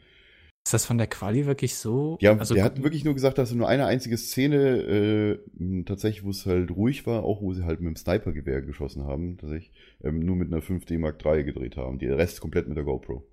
Ist 0.66 0.74
das 0.74 0.86
von 0.88 0.98
der 0.98 1.06
Quali 1.06 1.46
wirklich 1.46 1.76
so? 1.76 2.18
Die 2.20 2.28
haben, 2.28 2.40
also, 2.40 2.56
der 2.56 2.64
hat 2.64 2.82
wirklich 2.82 3.06
nur 3.06 3.14
gesagt, 3.14 3.38
dass 3.38 3.54
nur 3.54 3.68
eine 3.68 3.86
einzige 3.86 4.18
Szene, 4.18 5.38
äh, 5.60 5.84
tatsächlich, 5.84 6.24
wo 6.24 6.32
es 6.32 6.48
halt 6.48 6.72
ruhig 6.72 7.06
war, 7.06 7.24
auch 7.24 7.44
wo 7.44 7.54
sie 7.54 7.66
halt 7.66 7.82
mit 7.82 7.90
dem 7.90 7.96
Snipergewehr 7.96 8.64
geschossen 8.64 9.04
haben, 9.04 9.38
tatsächlich, 9.38 9.72
ähm, 10.04 10.22
nur 10.22 10.36
mit 10.36 10.52
einer 10.52 10.64
5D 10.64 10.98
Mark 10.98 11.24
III 11.24 11.44
gedreht 11.44 11.78
haben. 11.78 12.00
Die 12.00 12.08
Rest 12.08 12.42
komplett 12.42 12.68
mit 12.68 12.78
der 12.78 12.84
GoPro. 12.84 13.24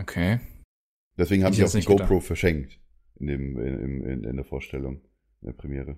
Okay. 0.00 0.38
Deswegen 1.18 1.42
haben 1.42 1.54
sie 1.54 1.64
auch 1.64 1.70
die 1.70 1.78
nicht 1.78 1.88
gedacht. 1.88 2.08
GoPro 2.08 2.20
verschenkt 2.20 2.78
in, 3.18 3.26
dem, 3.26 3.58
in, 3.58 4.04
in, 4.04 4.24
in 4.24 4.36
der 4.36 4.44
Vorstellung, 4.44 5.00
in 5.44 5.50
der 5.50 5.56
Premiere. 5.56 5.96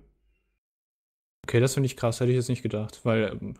Okay, 1.45 1.59
das 1.59 1.73
finde 1.73 1.87
ich 1.87 1.95
krass, 1.97 2.19
hätte 2.19 2.31
ich 2.31 2.35
jetzt 2.35 2.49
nicht 2.49 2.63
gedacht, 2.63 2.99
weil 3.03 3.37
ähm, 3.41 3.53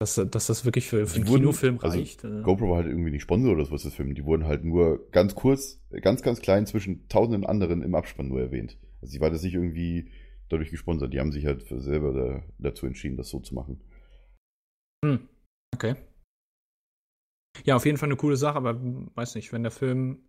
dass, 0.00 0.14
dass 0.14 0.46
das 0.46 0.64
wirklich 0.64 0.86
für, 0.86 1.06
für 1.06 1.16
einen 1.16 1.26
wurden- 1.28 1.40
Kinofilm 1.40 1.80
also 1.80 1.98
reicht. 1.98 2.22
äh. 2.22 2.42
GoPro 2.42 2.70
war 2.70 2.76
halt 2.76 2.86
irgendwie 2.86 3.10
nicht 3.10 3.22
Sponsor 3.22 3.52
oder 3.52 3.64
sowas 3.64 3.82
des 3.82 3.94
Films. 3.94 4.14
Die 4.14 4.24
wurden 4.24 4.44
halt 4.46 4.64
nur 4.64 5.10
ganz 5.10 5.34
kurz, 5.34 5.80
ganz, 6.02 6.22
ganz 6.22 6.40
klein 6.40 6.66
zwischen 6.66 7.08
tausenden 7.08 7.44
anderen 7.44 7.82
im 7.82 7.94
Abspann 7.94 8.28
nur 8.28 8.40
erwähnt. 8.40 8.78
Also 9.00 9.12
sie 9.12 9.20
war 9.20 9.30
das 9.30 9.42
nicht 9.42 9.54
irgendwie 9.54 10.12
dadurch 10.50 10.70
gesponsert. 10.70 11.12
Die 11.12 11.18
haben 11.20 11.32
sich 11.32 11.46
halt 11.46 11.62
für 11.64 11.80
selber 11.80 12.12
da, 12.12 12.42
dazu 12.58 12.86
entschieden, 12.86 13.16
das 13.16 13.28
so 13.28 13.40
zu 13.40 13.54
machen. 13.54 13.80
Hm. 15.04 15.28
Okay. 15.74 15.96
Ja, 17.64 17.74
auf 17.76 17.84
jeden 17.86 17.98
Fall 17.98 18.08
eine 18.08 18.16
coole 18.16 18.36
Sache, 18.36 18.56
aber 18.56 18.70
hm, 18.74 19.10
weiß 19.14 19.34
nicht, 19.34 19.52
wenn 19.52 19.62
der 19.62 19.72
Film 19.72 20.20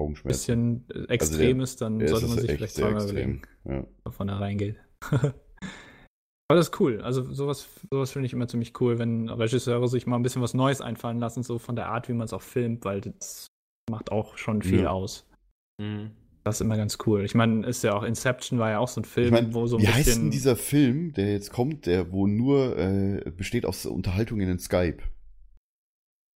Augenschmerzen. 0.00 0.84
bisschen 0.88 1.04
äh, 1.06 1.12
extrem 1.12 1.60
ist, 1.60 1.80
dann 1.80 2.00
Ja, 2.00 2.08
sollte 2.08 2.26
man 2.28 2.38
sich 2.38 2.50
vielleicht 2.52 2.74
zweimal 2.74 3.04
überlegen, 3.04 3.42
Ja. 3.68 3.84
bevor 4.04 4.26
er 4.26 4.40
reingeht. 4.40 4.76
Aber 5.12 6.56
das 6.58 6.68
ist 6.70 6.80
cool. 6.80 7.00
Also 7.00 7.32
sowas, 7.32 7.68
sowas 7.92 8.10
finde 8.10 8.26
ich 8.26 8.32
immer 8.32 8.48
ziemlich 8.48 8.78
cool, 8.80 8.98
wenn 8.98 9.28
Regisseure 9.28 9.86
sich 9.88 10.06
mal 10.06 10.16
ein 10.16 10.22
bisschen 10.22 10.42
was 10.42 10.52
Neues 10.52 10.80
einfallen 10.80 11.20
lassen, 11.20 11.42
so 11.44 11.58
von 11.60 11.76
der 11.76 11.86
Art, 11.88 12.08
wie 12.08 12.12
man 12.12 12.24
es 12.24 12.32
auch 12.32 12.42
filmt, 12.42 12.84
weil 12.84 13.00
das 13.02 13.46
macht 13.88 14.10
auch 14.10 14.36
schon 14.36 14.62
viel 14.62 14.82
Ja. 14.82 14.90
aus. 14.90 15.28
Mhm. 15.80 16.10
Das 16.42 16.56
ist 16.56 16.62
immer 16.62 16.76
ganz 16.76 16.98
cool. 17.06 17.22
Ich 17.24 17.34
meine, 17.34 17.66
ist 17.66 17.84
ja 17.84 17.94
auch 17.94 18.02
Inception 18.02 18.58
war 18.58 18.70
ja 18.70 18.78
auch 18.78 18.88
so 18.88 19.00
ein 19.02 19.04
Film, 19.04 19.26
Ich 19.26 19.32
mein, 19.32 19.54
wo 19.54 19.66
so 19.66 19.76
ein 19.76 19.82
wie 19.82 19.86
bisschen. 19.86 19.98
heißt 20.04 20.16
denn 20.22 20.30
dieser 20.30 20.56
Film, 20.56 21.12
der 21.12 21.32
jetzt 21.32 21.52
kommt, 21.52 21.86
der 21.86 22.10
wo 22.12 22.26
nur 22.26 22.76
äh, 22.78 23.30
besteht 23.30 23.64
aus 23.66 23.84
Unterhaltungen 23.86 24.48
in 24.48 24.58
Skype? 24.58 25.02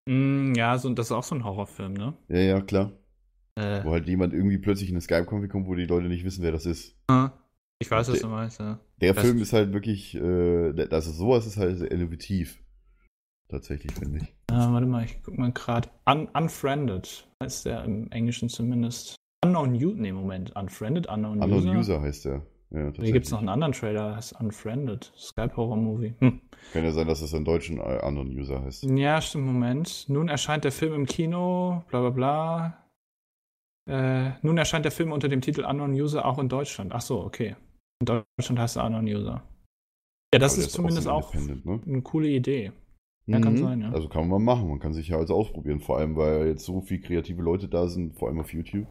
Mm, 0.08 0.54
ja, 0.54 0.76
so, 0.78 0.92
das 0.92 1.06
ist 1.06 1.12
auch 1.12 1.22
so 1.24 1.34
ein 1.34 1.44
Horrorfilm, 1.44 1.94
ne? 1.94 2.14
Ja, 2.28 2.38
ja, 2.38 2.60
klar. 2.60 2.92
Äh, 3.56 3.84
Wo 3.84 3.92
halt 3.92 4.06
jemand 4.08 4.32
irgendwie 4.34 4.58
plötzlich 4.58 4.88
in 4.90 4.94
eine 4.96 5.00
Skype-Konfi 5.00 5.48
kommt, 5.48 5.66
wo 5.68 5.74
die 5.74 5.86
Leute 5.86 6.06
nicht 6.08 6.24
wissen, 6.24 6.42
wer 6.42 6.50
das 6.52 6.66
ist. 6.66 6.96
ich 7.78 7.90
weiß, 7.90 8.08
was 8.08 8.18
Der- 8.18 8.22
du 8.22 8.28
meinst, 8.28 8.58
ja. 8.60 8.80
Der 9.00 9.14
Das- 9.14 9.24
Film 9.24 9.38
ist 9.38 9.52
halt 9.52 9.72
wirklich, 9.72 10.14
äh, 10.16 10.86
also 10.90 11.12
sowas 11.12 11.46
ist 11.46 11.56
halt 11.56 11.78
sehr 11.78 11.90
innovativ. 11.90 12.58
Tatsächlich, 13.48 13.92
finde 13.92 14.18
ich. 14.18 14.24
Äh, 14.50 14.56
warte 14.56 14.86
mal, 14.86 15.04
ich 15.04 15.22
guck 15.22 15.38
mal 15.38 15.52
gerade. 15.52 15.88
Un 16.08 16.28
Unfriended 16.34 17.28
heißt 17.42 17.66
der 17.66 17.84
im 17.84 18.10
Englischen 18.10 18.48
zumindest. 18.48 19.16
Unknown 19.44 19.74
User, 19.74 19.94
nee, 20.00 20.12
Moment. 20.12 20.56
Unfriended, 20.56 21.06
Unknown, 21.08 21.40
Unknown 21.42 21.58
User. 21.68 21.78
User 21.78 22.00
heißt 22.00 22.24
der. 22.24 22.42
Ja, 22.70 22.90
Hier 22.98 23.12
gibt 23.12 23.26
es 23.26 23.30
noch 23.30 23.38
einen 23.38 23.50
anderen 23.50 23.72
Trailer, 23.74 24.06
der 24.08 24.16
heißt 24.16 24.40
Unfriended. 24.40 25.12
Skype-Horror-Movie. 25.16 26.14
Hm. 26.18 26.40
Kann 26.72 26.84
ja 26.84 26.90
sein, 26.90 27.06
dass 27.06 27.20
das 27.20 27.32
im 27.34 27.44
Deutschen 27.44 27.78
äh, 27.78 28.00
Unknown 28.02 28.28
User 28.36 28.62
heißt. 28.64 28.84
Ja, 28.84 29.20
stimmt, 29.20 29.44
Moment. 29.46 30.06
Nun 30.08 30.28
erscheint 30.28 30.64
der 30.64 30.72
Film 30.72 30.94
im 30.94 31.06
Kino, 31.06 31.84
bla 31.90 32.00
bla 32.00 32.10
bla. 32.10 32.83
Äh, 33.88 34.30
nun 34.42 34.56
erscheint 34.56 34.84
der 34.84 34.92
Film 34.92 35.12
unter 35.12 35.28
dem 35.28 35.40
Titel 35.40 35.64
Unknown 35.64 35.92
User 35.92 36.24
auch 36.24 36.38
in 36.38 36.48
Deutschland. 36.48 36.92
Ach 36.94 37.00
so, 37.02 37.20
okay. 37.22 37.56
In 38.00 38.06
Deutschland 38.06 38.58
heißt 38.58 38.76
er 38.76 38.86
Unknown 38.86 39.06
User. 39.06 39.42
Ja, 40.32 40.38
das 40.40 40.54
der 40.56 40.64
ist 40.64 40.72
zumindest 40.72 41.04
so 41.04 41.10
auch, 41.10 41.34
independent, 41.34 41.66
ne? 41.66 41.80
eine 41.86 42.02
coole 42.02 42.28
Idee. 42.28 42.72
Ja, 43.26 43.40
kann 43.40 43.54
Mhm. 43.54 43.58
sein, 43.58 43.80
ja. 43.82 43.90
Also 43.92 44.08
kann 44.08 44.28
man 44.28 44.42
mal 44.42 44.54
machen. 44.56 44.68
Man 44.68 44.80
kann 44.80 44.92
sich 44.92 45.08
ja 45.08 45.16
also 45.16 45.34
ausprobieren. 45.34 45.80
Vor 45.80 45.98
allem, 45.98 46.16
weil 46.16 46.46
jetzt 46.48 46.64
so 46.64 46.80
viele 46.82 47.00
kreative 47.00 47.40
Leute 47.42 47.68
da 47.68 47.86
sind, 47.88 48.18
vor 48.18 48.28
allem 48.28 48.40
auf 48.40 48.52
YouTube, 48.52 48.86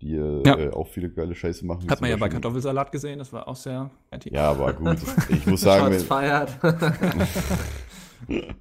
die 0.00 0.14
äh, 0.14 0.42
Ja. 0.46 0.56
äh, 0.58 0.70
auch 0.70 0.86
viele 0.88 1.10
geile 1.10 1.34
Scheiße 1.34 1.64
machen. 1.66 1.88
Hat 1.90 2.00
man 2.00 2.10
ja 2.10 2.16
bei 2.16 2.28
Kartoffelsalat 2.28 2.92
gesehen, 2.92 3.18
das 3.18 3.32
war 3.32 3.48
auch 3.48 3.56
sehr 3.56 3.90
kreativ. 4.08 4.32
Ja, 4.32 4.50
aber 4.50 4.72
gut. 4.74 4.98
Ich 5.30 5.46
muss 5.46 5.62
sagen, 5.62 5.92
Shots 5.94 6.04
feiert. 6.04 6.58
wenn, 6.62 8.44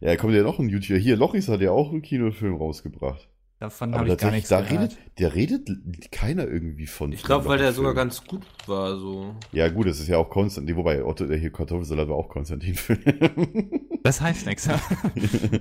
ja, 0.00 0.16
kommt 0.16 0.34
ja 0.34 0.42
noch 0.42 0.58
ein 0.58 0.68
YouTuber. 0.68 0.98
Hier, 0.98 1.16
Lochis 1.16 1.48
hat 1.48 1.60
ja 1.60 1.70
auch 1.70 1.90
einen 1.90 2.02
Kinofilm 2.02 2.56
rausgebracht. 2.56 3.28
Davon 3.60 3.94
habe 3.94 4.08
ich 4.08 4.16
gar 4.16 4.30
nichts 4.30 4.48
da 4.48 4.62
gehört. 4.62 4.92
redet, 4.92 5.18
der 5.18 5.34
redet 5.34 6.10
keiner 6.10 6.48
irgendwie 6.48 6.86
von. 6.86 7.12
ich 7.12 7.22
glaube, 7.22 7.44
weil 7.46 7.58
der 7.58 7.74
sogar 7.74 7.92
ganz 7.94 8.24
gut 8.24 8.46
war, 8.66 8.96
so. 8.96 9.34
Ja, 9.52 9.68
gut, 9.68 9.86
das 9.86 10.00
ist 10.00 10.08
ja 10.08 10.16
auch 10.16 10.30
Konstantin. 10.30 10.74
Wobei, 10.76 11.04
Otto, 11.04 11.26
der 11.26 11.36
hier 11.36 11.52
Kartoffelsalat 11.52 12.08
war 12.08 12.16
auch 12.16 12.28
Konstantin-Film. 12.28 13.80
Das 14.02 14.18
heißt 14.22 14.46
nichts. 14.46 14.64
ja. 14.66 14.80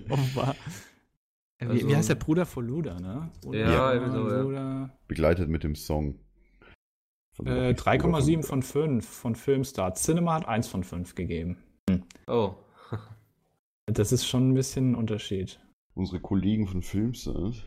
Offenbar. 0.10 0.56
Wie, 1.60 1.66
Also- 1.66 1.90
wie 1.90 1.96
heißt 1.98 2.08
der 2.08 2.16
Bruder 2.16 2.46
von 2.46 2.66
Luda, 2.66 2.98
ne? 3.02 3.30
Bruder, 3.42 3.60
Ja, 3.60 4.10
so, 4.10 4.30
ja. 4.30 4.42
Luda. 4.42 4.98
Begleitet 5.10 5.50
mit 5.50 5.66
dem 5.66 5.76
Song. 5.76 6.20
Äh, 7.46 7.72
Lochis 7.72 7.84
3,7 7.84 8.00
Bruder 8.38 8.44
von 8.48 8.64
5 8.64 9.06
von 9.10 9.36
Filmstart. 9.36 9.98
Cinema 9.98 10.36
hat 10.36 10.48
1 10.48 10.70
von 10.70 10.86
5 10.86 11.16
gegeben. 11.16 11.58
Oh. 12.28 12.56
Das 13.88 14.14
ist 14.14 14.26
schon 14.26 14.52
ein 14.52 14.54
bisschen 14.54 14.92
ein 14.92 14.96
Unterschied. 14.96 15.60
Unsere 15.96 16.22
Kollegen 16.22 16.66
von 16.66 16.82
Filmstart. 16.82 17.66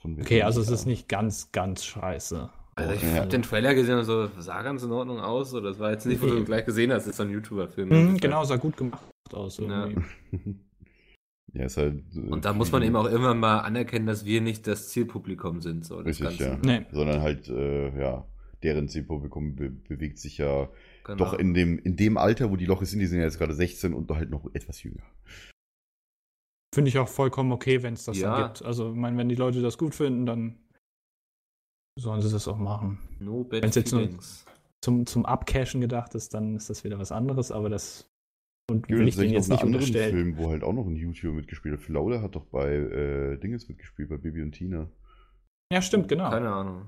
Von 0.00 0.20
Okay, 0.20 0.42
also 0.42 0.60
es 0.60 0.68
ja. 0.68 0.74
ist 0.74 0.86
nicht 0.86 1.08
ganz, 1.08 1.50
ganz 1.52 1.84
scheiße. 1.84 2.48
Also 2.76 2.92
ich 2.94 3.02
Ja. 3.02 3.14
habe 3.14 3.28
den 3.28 3.42
Trailer 3.42 3.74
gesehen 3.74 3.98
und 3.98 4.04
so, 4.04 4.28
sah 4.38 4.62
ganz 4.62 4.82
in 4.84 4.92
Ordnung 4.92 5.18
aus. 5.18 5.50
So. 5.50 5.60
Das 5.60 5.78
war 5.80 5.90
jetzt 5.90 6.06
nicht, 6.06 6.22
wo 6.22 6.26
du 6.26 6.44
gleich 6.44 6.64
gesehen 6.64 6.92
hast, 6.92 7.02
das 7.04 7.10
ist 7.10 7.16
so 7.16 7.24
ein 7.24 7.30
YouTuber-Film. 7.30 7.88
Mhm, 7.88 8.16
genau, 8.18 8.44
sah 8.44 8.56
gut 8.56 8.76
gemacht 8.76 9.02
aus. 9.32 9.58
Ja. 9.58 9.86
Irgendwie. 9.88 10.04
ja, 11.54 11.64
ist 11.64 11.76
halt. 11.76 12.04
äh, 12.14 12.20
Und 12.20 12.44
da 12.44 12.52
muss 12.52 12.70
man 12.70 12.82
eben 12.84 12.94
auch 12.94 13.06
immer 13.06 13.34
mal 13.34 13.58
anerkennen, 13.60 14.06
dass 14.06 14.24
wir 14.24 14.40
nicht 14.40 14.66
das 14.68 14.90
Zielpublikum 14.90 15.60
sind. 15.60 15.84
So, 15.84 16.02
des 16.02 16.20
Richtig, 16.20 16.38
ja. 16.38 16.50
Ganzen. 16.50 16.66
Nee. 16.66 16.86
Sondern 16.92 17.20
halt, 17.20 17.48
äh, 17.48 17.98
ja, 18.00 18.24
deren 18.62 18.88
Zielpublikum 18.88 19.56
be 19.56 19.70
bewegt 19.70 20.18
sich 20.18 20.38
ja 20.38 20.68
Genau. 21.04 21.24
doch 21.24 21.32
in 21.34 21.54
dem, 21.54 21.78
in 21.78 21.96
dem 21.96 22.16
Alter, 22.18 22.50
wo 22.50 22.56
die 22.56 22.66
Lochis 22.66 22.90
sind, 22.90 23.00
die 23.00 23.06
sind 23.06 23.18
ja 23.18 23.24
jetzt 23.24 23.38
gerade 23.38 23.54
16 23.54 23.94
und 23.94 24.10
halt 24.10 24.30
noch 24.30 24.44
etwas 24.52 24.82
jünger. 24.82 25.02
Finde 26.74 26.88
ich 26.90 26.98
auch 26.98 27.08
vollkommen 27.08 27.52
okay, 27.52 27.82
wenn 27.82 27.94
es 27.94 28.04
das 28.04 28.18
Ja. 28.18 28.36
dann 28.38 28.46
gibt. 28.48 28.64
Also, 28.64 28.90
ich 28.90 28.96
meine, 28.96 29.16
wenn 29.16 29.28
die 29.28 29.34
Leute 29.34 29.62
das 29.62 29.78
gut 29.78 29.94
finden, 29.94 30.26
dann 30.26 30.56
sollen 31.98 32.20
sie 32.22 32.30
das 32.30 32.46
auch 32.46 32.58
machen. 32.58 32.98
No 33.18 33.44
bad 33.44 33.62
Wenn's 33.62 33.74
jetzt 33.74 33.92
nur- 33.92 34.08
zum, 34.84 35.06
zum 35.06 35.26
Abcashen 35.26 35.80
gedacht 35.80 36.14
ist, 36.14 36.34
dann 36.34 36.54
ist 36.54 36.70
das 36.70 36.84
wieder 36.84 36.98
was 36.98 37.10
anderes, 37.10 37.50
aber 37.50 37.68
das 37.68 38.08
und 38.70 38.86
Gibt 38.86 39.00
will 39.00 39.08
es 39.08 39.14
ich 39.14 39.20
den 39.20 39.24
nicht 39.28 39.32
jetzt 39.34 39.48
nicht 39.48 39.62
einen 39.62 39.74
anderen 39.74 39.86
unterstellen. 39.88 40.14
Film, 40.14 40.36
wo 40.36 40.50
halt 40.50 40.62
auch 40.62 40.74
noch 40.74 40.86
ein 40.86 40.94
YouTuber 40.94 41.32
mitgespielt 41.32 41.74
hat? 41.78 41.80
Flaude 41.80 42.20
hat 42.22 42.34
doch 42.36 42.44
bei 42.44 42.74
äh, 42.74 43.38
Dinges 43.38 43.66
mitgespielt, 43.68 44.10
bei 44.10 44.18
Bibi 44.18 44.42
und 44.42 44.52
Tina. 44.52 44.88
Ja, 45.72 45.80
stimmt, 45.82 46.06
genau. 46.08 46.28
Keine 46.30 46.50
Ahnung. 46.52 46.82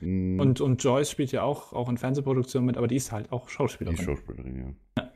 Hm, 0.00 0.38
Und, 0.40 0.60
und 0.60 0.82
Joyce 0.82 1.10
spielt 1.10 1.32
ja 1.32 1.42
auch, 1.42 1.72
auch 1.72 1.88
in 1.88 1.98
Fernsehproduktionen 1.98 2.64
mit, 2.66 2.76
aber 2.76 2.86
die 2.88 2.96
ist 2.96 3.10
halt 3.12 3.32
auch 3.32 3.46
die 3.46 3.52
Schauspielerin. 3.52 3.98
Schauspielerin, 3.98 4.76
ja. 4.96 5.10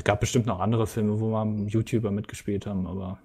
Es 0.00 0.04
gab 0.04 0.18
bestimmt 0.18 0.46
noch 0.46 0.60
andere 0.60 0.86
Filme, 0.86 1.20
wo 1.20 1.28
mal 1.28 1.68
YouTuber 1.68 2.10
mitgespielt 2.10 2.64
haben, 2.64 2.86
aber. 2.86 3.18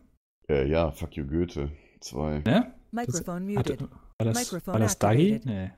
Äh, 0.49 0.67
ja, 0.67 0.91
Fuck 0.91 1.15
You 1.15 1.25
Goethe. 1.25 1.71
Zwei. 2.01 2.41
Ne? 2.45 2.73
Microphone 2.91 3.45
muted. 3.45 3.79
war 3.79 3.89
das, 4.17 4.37
Microphone 4.37 4.73
war 4.73 4.79
das 4.81 4.99
Dagi? 4.99 5.39
Nee. 5.45 5.71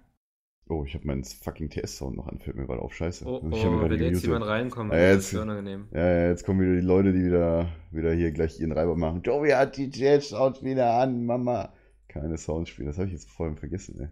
Oh, 0.68 0.86
ich 0.86 0.96
habe 0.96 1.06
meinen 1.06 1.24
fucking 1.24 1.70
TS-Sound 1.70 2.18
noch 2.18 2.28
an, 2.28 2.40
fällt 2.40 2.58
mir 2.58 2.66
gerade 2.66 2.82
auf. 2.82 2.96
Scheiße. 2.96 3.28
Oh, 3.28 3.48
ich 3.52 3.64
oh 3.64 3.80
will 3.80 4.02
jetzt 4.02 4.24
jemand 4.24 4.48
reinkommen? 4.48 4.92
Ja, 4.92 4.98
das 4.98 5.16
jetzt- 5.18 5.34
ist 5.34 5.40
unangenehm. 5.40 5.88
Ja, 5.94 6.00
ja, 6.00 6.30
jetzt 6.30 6.44
kommen 6.44 6.62
wieder 6.62 6.74
die 6.74 6.88
Leute, 6.88 7.14
die 7.14 7.26
wieder, 7.26 7.70
wieder 7.92 8.14
hier 8.14 8.32
gleich 8.32 8.60
ihren 8.60 8.72
Reiber 8.72 8.96
machen. 8.96 9.22
Joey 9.22 9.52
hat 9.52 9.78
die 9.78 9.92
Jazz-Sounds 9.94 10.64
wieder 10.64 10.94
an, 10.94 11.28
Mama. 11.28 11.74
Keine 12.08 12.40
Sounds 12.40 12.70
spielen, 12.72 12.88
das 12.88 12.98
habe 12.98 13.06
ich 13.06 13.14
jetzt 13.14 13.30
vorhin 13.30 13.56
vergessen, 13.56 14.00
ey. 14.00 14.10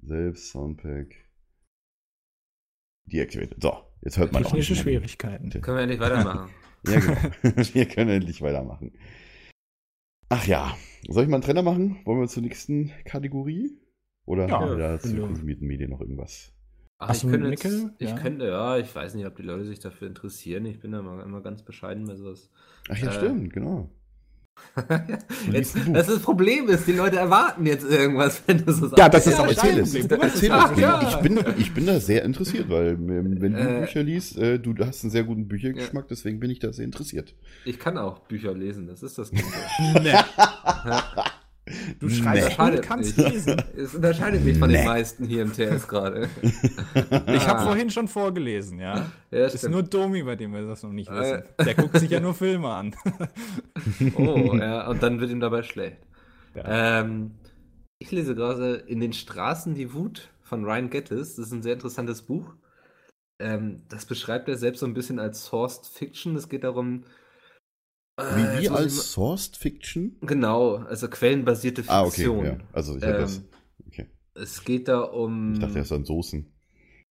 Selbst 0.00 0.48
Soundpack. 0.48 1.21
Deactivated. 3.06 3.62
So, 3.62 3.72
jetzt 4.02 4.18
hört 4.18 4.32
man 4.32 4.44
auch 4.44 4.50
Technische 4.50 4.72
nicht 4.74 4.84
mehr. 4.86 5.00
Schwierigkeiten. 5.00 5.50
Können 5.60 5.76
wir 5.76 5.82
endlich 5.82 6.00
weitermachen? 6.00 6.50
Ja, 6.84 6.98
genau. 6.98 7.16
Wir 7.74 7.86
können 7.86 8.10
endlich 8.10 8.42
weitermachen. 8.42 8.90
Ach 10.28 10.44
ja, 10.46 10.76
soll 11.08 11.22
ich 11.24 11.28
mal 11.28 11.36
einen 11.36 11.44
Trenner 11.44 11.62
machen? 11.62 12.00
Wollen 12.04 12.20
wir 12.20 12.26
zur 12.26 12.42
nächsten 12.42 12.90
Kategorie? 13.04 13.78
Oder 14.24 14.48
Ja, 14.48 14.58
haben 14.58 14.70
wir 14.76 14.76
da 14.78 14.98
zu 14.98 15.20
konsumierten 15.20 15.66
Medien 15.68 15.90
noch 15.90 16.00
irgendwas? 16.00 16.52
Ach, 16.98 17.08
Hast 17.08 17.24
ich 17.24 17.30
könnte, 17.30 17.48
jetzt, 17.50 17.90
ich 17.98 18.10
Ja. 18.10 18.16
könnte, 18.16 18.46
ja, 18.46 18.78
ich 18.78 18.94
weiß 18.94 19.14
nicht, 19.14 19.26
ob 19.26 19.36
die 19.36 19.42
Leute 19.42 19.64
sich 19.64 19.80
dafür 19.80 20.08
interessieren. 20.08 20.64
Ich 20.66 20.80
bin 20.80 20.92
da 20.92 21.00
immer, 21.00 21.22
immer 21.22 21.40
ganz 21.40 21.62
bescheiden 21.62 22.06
bei 22.06 22.14
sowas. 22.16 22.50
Ach 22.88 22.96
ja, 22.98 23.08
Äh, 23.08 23.12
stimmt, 23.12 23.52
genau. 23.52 23.90
Jetzt, 25.52 25.76
das, 25.92 26.08
ist 26.08 26.16
das 26.16 26.22
Problem 26.22 26.68
ist, 26.68 26.86
die 26.86 26.92
Leute 26.92 27.16
erwarten 27.16 27.66
jetzt 27.66 27.84
irgendwas, 27.84 28.42
wenn 28.46 28.64
du 28.64 28.72
so 28.72 28.86
sagst. 28.86 28.98
Ja, 28.98 29.08
das 29.08 29.26
ist 29.26 29.38
auch 29.38 29.46
Erzähl 29.46 29.78
es. 29.78 29.94
Erzähl 29.94 30.52
es. 30.52 30.76
ja. 30.78 31.02
Ich, 31.08 31.16
bin, 31.16 31.44
ich 31.58 31.74
bin 31.74 31.86
da 31.86 32.00
sehr 32.00 32.24
interessiert, 32.24 32.68
weil 32.68 32.92
ähm, 32.92 33.40
wenn 33.40 33.52
du 33.52 33.58
Äh, 33.60 33.80
Bücher 33.80 34.02
liest, 34.02 34.38
äh, 34.38 34.58
du 34.58 34.74
hast 34.84 35.04
einen 35.04 35.10
sehr 35.10 35.24
guten 35.24 35.48
Büchergeschmack, 35.48 36.08
deswegen 36.08 36.40
bin 36.40 36.50
ich 36.50 36.58
da 36.58 36.72
sehr 36.72 36.84
interessiert. 36.84 37.34
Ich 37.64 37.78
kann 37.78 37.98
auch 37.98 38.20
Bücher 38.20 38.54
lesen, 38.54 38.86
das 38.86 39.02
ist 39.02 39.18
das 39.18 39.30
Gute. 39.30 39.42
Nee. 40.02 40.14
Du 42.00 42.08
schreibst 42.08 42.48
Nee. 42.48 42.54
cool, 42.58 42.80
kannst 42.80 43.16
lesen. 43.16 43.62
Es 43.76 43.94
unterscheidet 43.94 44.44
mich 44.44 44.58
von 44.58 44.68
Nee. 44.68 44.78
den 44.78 44.86
meisten 44.86 45.24
hier 45.26 45.42
im 45.42 45.52
TS 45.52 45.86
gerade. 45.86 46.28
Ich 46.42 47.46
habe 47.46 47.60
Ah. 47.60 47.64
vorhin 47.66 47.88
schon 47.90 48.08
vorgelesen, 48.08 48.80
ja. 48.80 49.06
Ja, 49.30 49.46
Ist 49.46 49.68
nur 49.68 49.84
Domi, 49.84 50.24
bei 50.24 50.34
dem 50.34 50.52
wir 50.52 50.66
das 50.66 50.82
noch 50.82 50.90
nicht 50.92 51.08
Äh. 51.08 51.14
wissen. 51.14 51.42
Der 51.64 51.74
guckt 51.76 51.98
sich 51.98 52.10
ja 52.10 52.18
nur 52.20 52.34
Filme 52.34 52.68
an. 52.68 52.94
Oh, 54.16 54.54
ja, 54.56 54.88
und 54.88 55.02
dann 55.02 55.20
wird 55.20 55.30
ihm 55.30 55.40
dabei 55.40 55.62
schlecht. 55.62 55.98
Ja. 56.54 57.00
Ähm, 57.00 57.32
ich 57.98 58.10
lese 58.10 58.34
gerade 58.34 58.74
In 58.74 59.00
den 59.00 59.12
Straßen 59.12 59.74
die 59.74 59.92
Wut 59.94 60.28
von 60.42 60.64
Ryan 60.64 60.90
Gettis. 60.90 61.36
Das 61.36 61.46
ist 61.46 61.52
ein 61.52 61.62
sehr 61.62 61.74
interessantes 61.74 62.22
Buch. 62.22 62.54
Ähm, 63.38 63.82
das 63.88 64.04
beschreibt 64.06 64.48
er 64.48 64.56
selbst 64.56 64.80
so 64.80 64.86
ein 64.86 64.94
bisschen 64.94 65.18
als 65.18 65.46
Sourced 65.46 65.86
Fiction. 65.86 66.36
Es 66.36 66.48
geht 66.48 66.64
darum. 66.64 67.04
Äh, 68.16 68.22
Wie, 68.22 68.62
wie 68.64 68.68
muss 68.68 68.78
als 68.78 69.12
Sourced 69.12 69.56
Fiction? 69.56 70.16
Genau, 70.22 70.76
also 70.76 71.08
quellenbasierte 71.08 71.84
Ah, 71.86 72.02
okay. 72.02 72.10
Fiktion. 72.10 72.44
Ja. 72.44 72.58
Also 72.72 72.96
ich 72.96 73.02
hab 73.04 73.18
das. 73.18 73.36
Ähm, 73.36 73.44
Okay. 73.88 74.06
Es 74.34 74.64
geht 74.64 74.88
da 74.88 75.00
um. 75.00 75.54
Ich 75.54 75.58
dachte 75.60 75.78
erst 75.78 75.92
an 75.92 76.04
Soßen. 76.04 76.46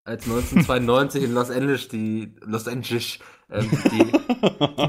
als 0.05 0.25
1992 0.25 1.25
in 1.25 1.33
Los 1.35 1.51
Angeles 1.51 1.89
die 1.89 2.35
Los 2.41 2.67
Angeles 2.69 3.19
ähm, 3.53 3.69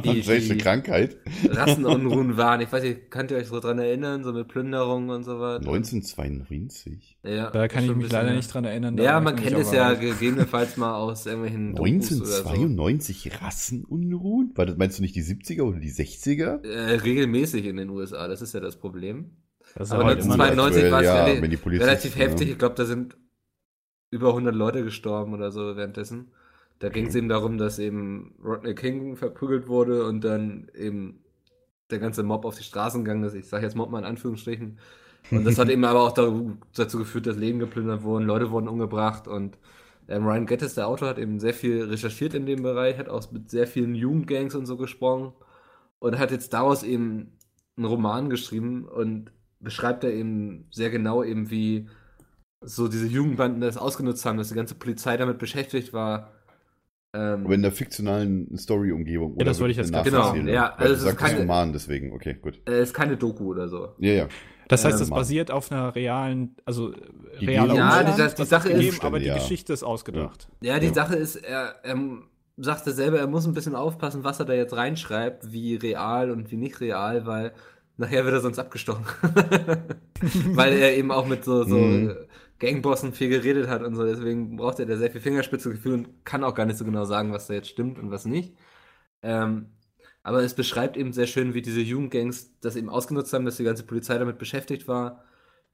die 0.04 0.12
die- 0.22 0.28
Welche 0.28 0.54
die- 0.56 0.60
Krankheit? 0.60 1.18
Rassenunruhen 1.50 2.38
waren. 2.38 2.62
Ich 2.62 2.72
weiß 2.72 2.84
nicht, 2.84 3.10
könnt 3.12 3.32
ihr 3.32 3.38
euch 3.38 3.48
so 3.48 3.60
dran 3.60 3.80
erinnern, 3.80 4.24
so 4.24 4.34
mit 4.34 4.48
Plünderungen 4.48 5.10
und 5.10 5.24
so 5.24 5.40
weiter? 5.40 5.60
1992? 5.68 7.18
Ja, 7.24 7.50
Da 7.50 7.68
kann 7.68 7.84
ich 7.86 7.96
mich 7.96 8.12
leider 8.12 8.34
nicht 8.34 8.54
dran 8.54 8.66
erinnern. 8.66 8.98
Ja, 8.98 9.20
man 9.20 9.36
kennt 9.36 9.58
es 9.58 9.72
ja 9.72 9.94
gegebenenfalls 9.94 10.78
mal 10.78 10.96
aus 10.96 11.26
irgendwelchen 11.26 11.76
Dokus 11.76 11.88
oder 12.12 12.26
so. 12.26 12.50
1992 12.50 13.42
Rassenunruhen? 13.42 14.52
War 14.56 14.66
das, 14.66 14.78
meinst 14.78 14.98
du 15.00 15.02
nicht 15.04 15.16
die 15.16 15.24
70er 15.24 15.62
oder 15.64 15.80
die 15.80 15.92
60er? 15.92 16.64
Äh, 16.66 16.96
regelmäßig 16.98 17.66
in 17.66 17.78
den 17.78 17.90
USA, 17.90 18.28
das 18.28 18.42
ist 18.42 18.54
ja 18.54 18.60
das 18.60 18.78
Problem. 18.78 19.32
Das 19.76 19.92
Aber 19.92 20.04
aber 20.04 20.12
immer 20.20 20.38
noch- 20.38 20.44
1992 20.46 20.92
war 20.92 21.00
es 21.02 21.08
ja, 21.08 21.48
die 21.48 21.78
Relativ 21.80 22.18
heftig. 22.18 22.50
Ich 22.50 22.58
glaube, 22.58 22.76
da 22.76 22.86
sind 22.86 23.18
über 24.12 24.30
100 24.30 24.54
Leute 24.54 24.84
gestorben 24.84 25.34
oder 25.34 25.52
so 25.52 25.76
währenddessen. 25.78 26.32
Da 26.82 26.90
ging 26.90 27.06
es 27.06 27.16
eben 27.16 27.30
darum, 27.30 27.60
dass 27.60 27.78
eben 27.78 28.34
Rodney 28.44 28.74
King 28.74 29.16
verprügelt 29.16 29.68
wurde 29.68 30.04
und 30.06 30.24
dann 30.24 30.68
eben 30.76 31.24
der 31.92 32.00
ganze 32.00 32.24
Mob 32.24 32.44
auf 32.44 32.58
die 32.58 32.64
Straßen 32.64 33.04
gegangen 33.04 33.24
ist. 33.24 33.36
Ich 33.36 33.48
sage 33.48 33.64
jetzt 33.64 33.76
Mob 33.76 33.92
mal 33.92 34.00
in 34.00 34.06
Anführungsstrichen. 34.06 34.80
Und 35.30 35.46
das 35.46 35.60
hat 35.60 35.70
eben 35.70 35.86
aber 35.86 36.02
auch 36.02 36.12
dazu 36.74 36.98
geführt, 36.98 37.28
dass 37.28 37.38
Leben 37.38 37.60
geplündert 37.60 38.02
wurden, 38.02 38.26
Leute 38.26 38.50
wurden 38.50 38.68
umgebracht 38.68 39.28
und 39.28 39.60
ähm, 40.08 40.26
Ryan 40.26 40.48
Gettis, 40.48 40.74
der 40.74 40.88
Autor, 40.88 41.10
hat 41.10 41.20
eben 41.20 41.40
sehr 41.40 41.54
viel 41.54 41.84
recherchiert 41.84 42.34
in 42.34 42.48
dem 42.48 42.64
Bereich, 42.64 42.98
hat 42.98 43.10
auch 43.10 43.32
mit 43.32 43.52
sehr 43.52 43.68
vielen 43.68 43.94
Jugendgangs 43.94 44.56
und 44.56 44.66
so 44.66 44.76
gesprochen 44.76 45.34
und 46.00 46.18
hat 46.18 46.32
jetzt 46.32 46.52
daraus 46.52 46.82
eben 46.82 47.38
einen 47.78 47.86
Roman 47.86 48.32
geschrieben 48.32 48.86
und 48.86 49.32
beschreibt 49.60 50.04
er 50.04 50.12
eben 50.12 50.66
sehr 50.72 50.90
genau 50.90 51.24
eben, 51.24 51.52
wie 51.52 51.88
so 52.62 52.88
diese 52.88 53.06
Jugendbanden 53.06 53.62
das 53.62 53.78
ausgenutzt 53.78 54.26
haben, 54.26 54.40
dass 54.40 54.50
die 54.50 54.56
ganze 54.56 54.76
Polizei 54.76 55.16
damit 55.18 55.38
beschäftigt 55.38 55.94
war. 55.94 56.32
Ähm, 57.14 57.46
Aber 57.46 57.54
in 57.56 57.62
der 57.62 57.72
fiktionalen 57.74 58.58
Story-Umgebung. 58.58 59.36
Ja, 59.38 59.44
das 59.46 59.60
wollte 59.60 59.72
ich 59.72 59.78
jetzt 59.78 59.92
gerade 59.92 60.10
Genau, 60.10 60.34
ja, 60.50 60.74
also 60.76 60.94
es 60.94 61.04
ist 61.04 61.18
keine- 61.18 61.40
Roman, 61.40 61.74
deswegen, 61.74 62.14
okay, 62.14 62.36
gut. 62.42 62.60
äh, 62.70 62.82
ist 62.82 62.94
keine 62.94 63.18
Doku 63.18 63.48
oder 63.52 63.68
so. 63.68 63.90
Ja, 64.00 64.14
ja. 64.14 64.28
Das 64.70 64.86
heißt, 64.86 64.94
Ähm, 64.96 65.00
das 65.02 65.10
basiert 65.10 65.52
auf 65.52 65.70
einer 65.72 65.94
realen, 65.94 66.56
also 66.64 66.94
Die 67.42 67.46
realer 67.46 67.76
Ja, 67.76 68.04
die- 68.04 68.12
die 68.12 68.18
das 68.18 68.48
Sache 68.50 68.70
ist 68.70 68.76
gegeben, 68.76 68.94
ist- 68.96 69.04
aber 69.04 69.20
die 69.20 69.26
ja. 69.26 69.34
Geschichte 69.34 69.74
ist 69.74 69.84
ausgedacht. 69.84 70.48
Ja, 70.62 70.80
die 70.80 70.88
Ja. 70.88 70.94
Sache 70.94 71.16
ist, 71.16 71.36
er, 71.36 71.76
er 71.84 71.98
sagte 72.56 72.92
selber, 72.94 73.20
er 73.20 73.28
muss 73.28 73.46
ein 73.46 73.54
bisschen 73.54 73.76
aufpassen, 73.76 74.24
was 74.24 74.40
er 74.40 74.46
da 74.46 74.54
jetzt 74.54 74.74
reinschreibt, 74.76 75.52
wie 75.52 75.76
real 75.76 76.32
und 76.32 76.50
wie 76.52 76.56
nicht 76.58 76.80
real, 76.80 77.26
weil 77.26 77.52
nachher 77.98 78.24
wird 78.24 78.36
er 78.36 78.40
sonst 78.42 78.60
abgestochen. 78.60 79.04
weil 80.54 80.74
er 80.74 80.96
eben 80.96 81.12
auch 81.12 81.28
mit 81.28 81.44
so, 81.44 81.64
so 81.66 81.76
Mhm. 81.76 82.16
Gangbossen 82.62 83.14
viel 83.14 83.30
geredet 83.30 83.68
hat 83.68 83.84
und 83.84 83.96
so, 83.96 84.06
deswegen 84.06 84.56
braucht 84.56 84.80
er 84.80 84.86
da 84.86 84.96
sehr 84.96 85.12
viel 85.12 85.22
Fingerspitzengefühl 85.22 85.94
und 85.94 86.26
kann 86.26 86.44
auch 86.44 86.56
gar 86.56 86.66
nicht 86.66 86.78
so 86.78 86.86
genau 86.86 87.06
sagen, 87.06 87.34
was 87.34 87.48
da 87.48 87.56
jetzt 87.56 87.70
stimmt 87.70 87.98
und 88.00 88.12
was 88.12 88.26
nicht. 88.26 88.56
Ähm, 89.24 89.72
aber 90.24 90.44
es 90.44 90.54
beschreibt 90.56 90.98
eben 90.98 91.14
sehr 91.14 91.28
schön, 91.28 91.54
wie 91.54 91.62
diese 91.64 91.82
Jugendgangs 91.82 92.60
das 92.60 92.76
eben 92.76 92.90
ausgenutzt 92.90 93.34
haben, 93.34 93.46
dass 93.46 93.58
die 93.58 93.64
ganze 93.64 93.84
Polizei 93.86 94.18
damit 94.18 94.38
beschäftigt 94.38 94.88
war, 94.88 95.24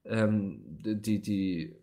ähm, 0.04 0.62
die, 0.82 1.20
die 1.20 1.76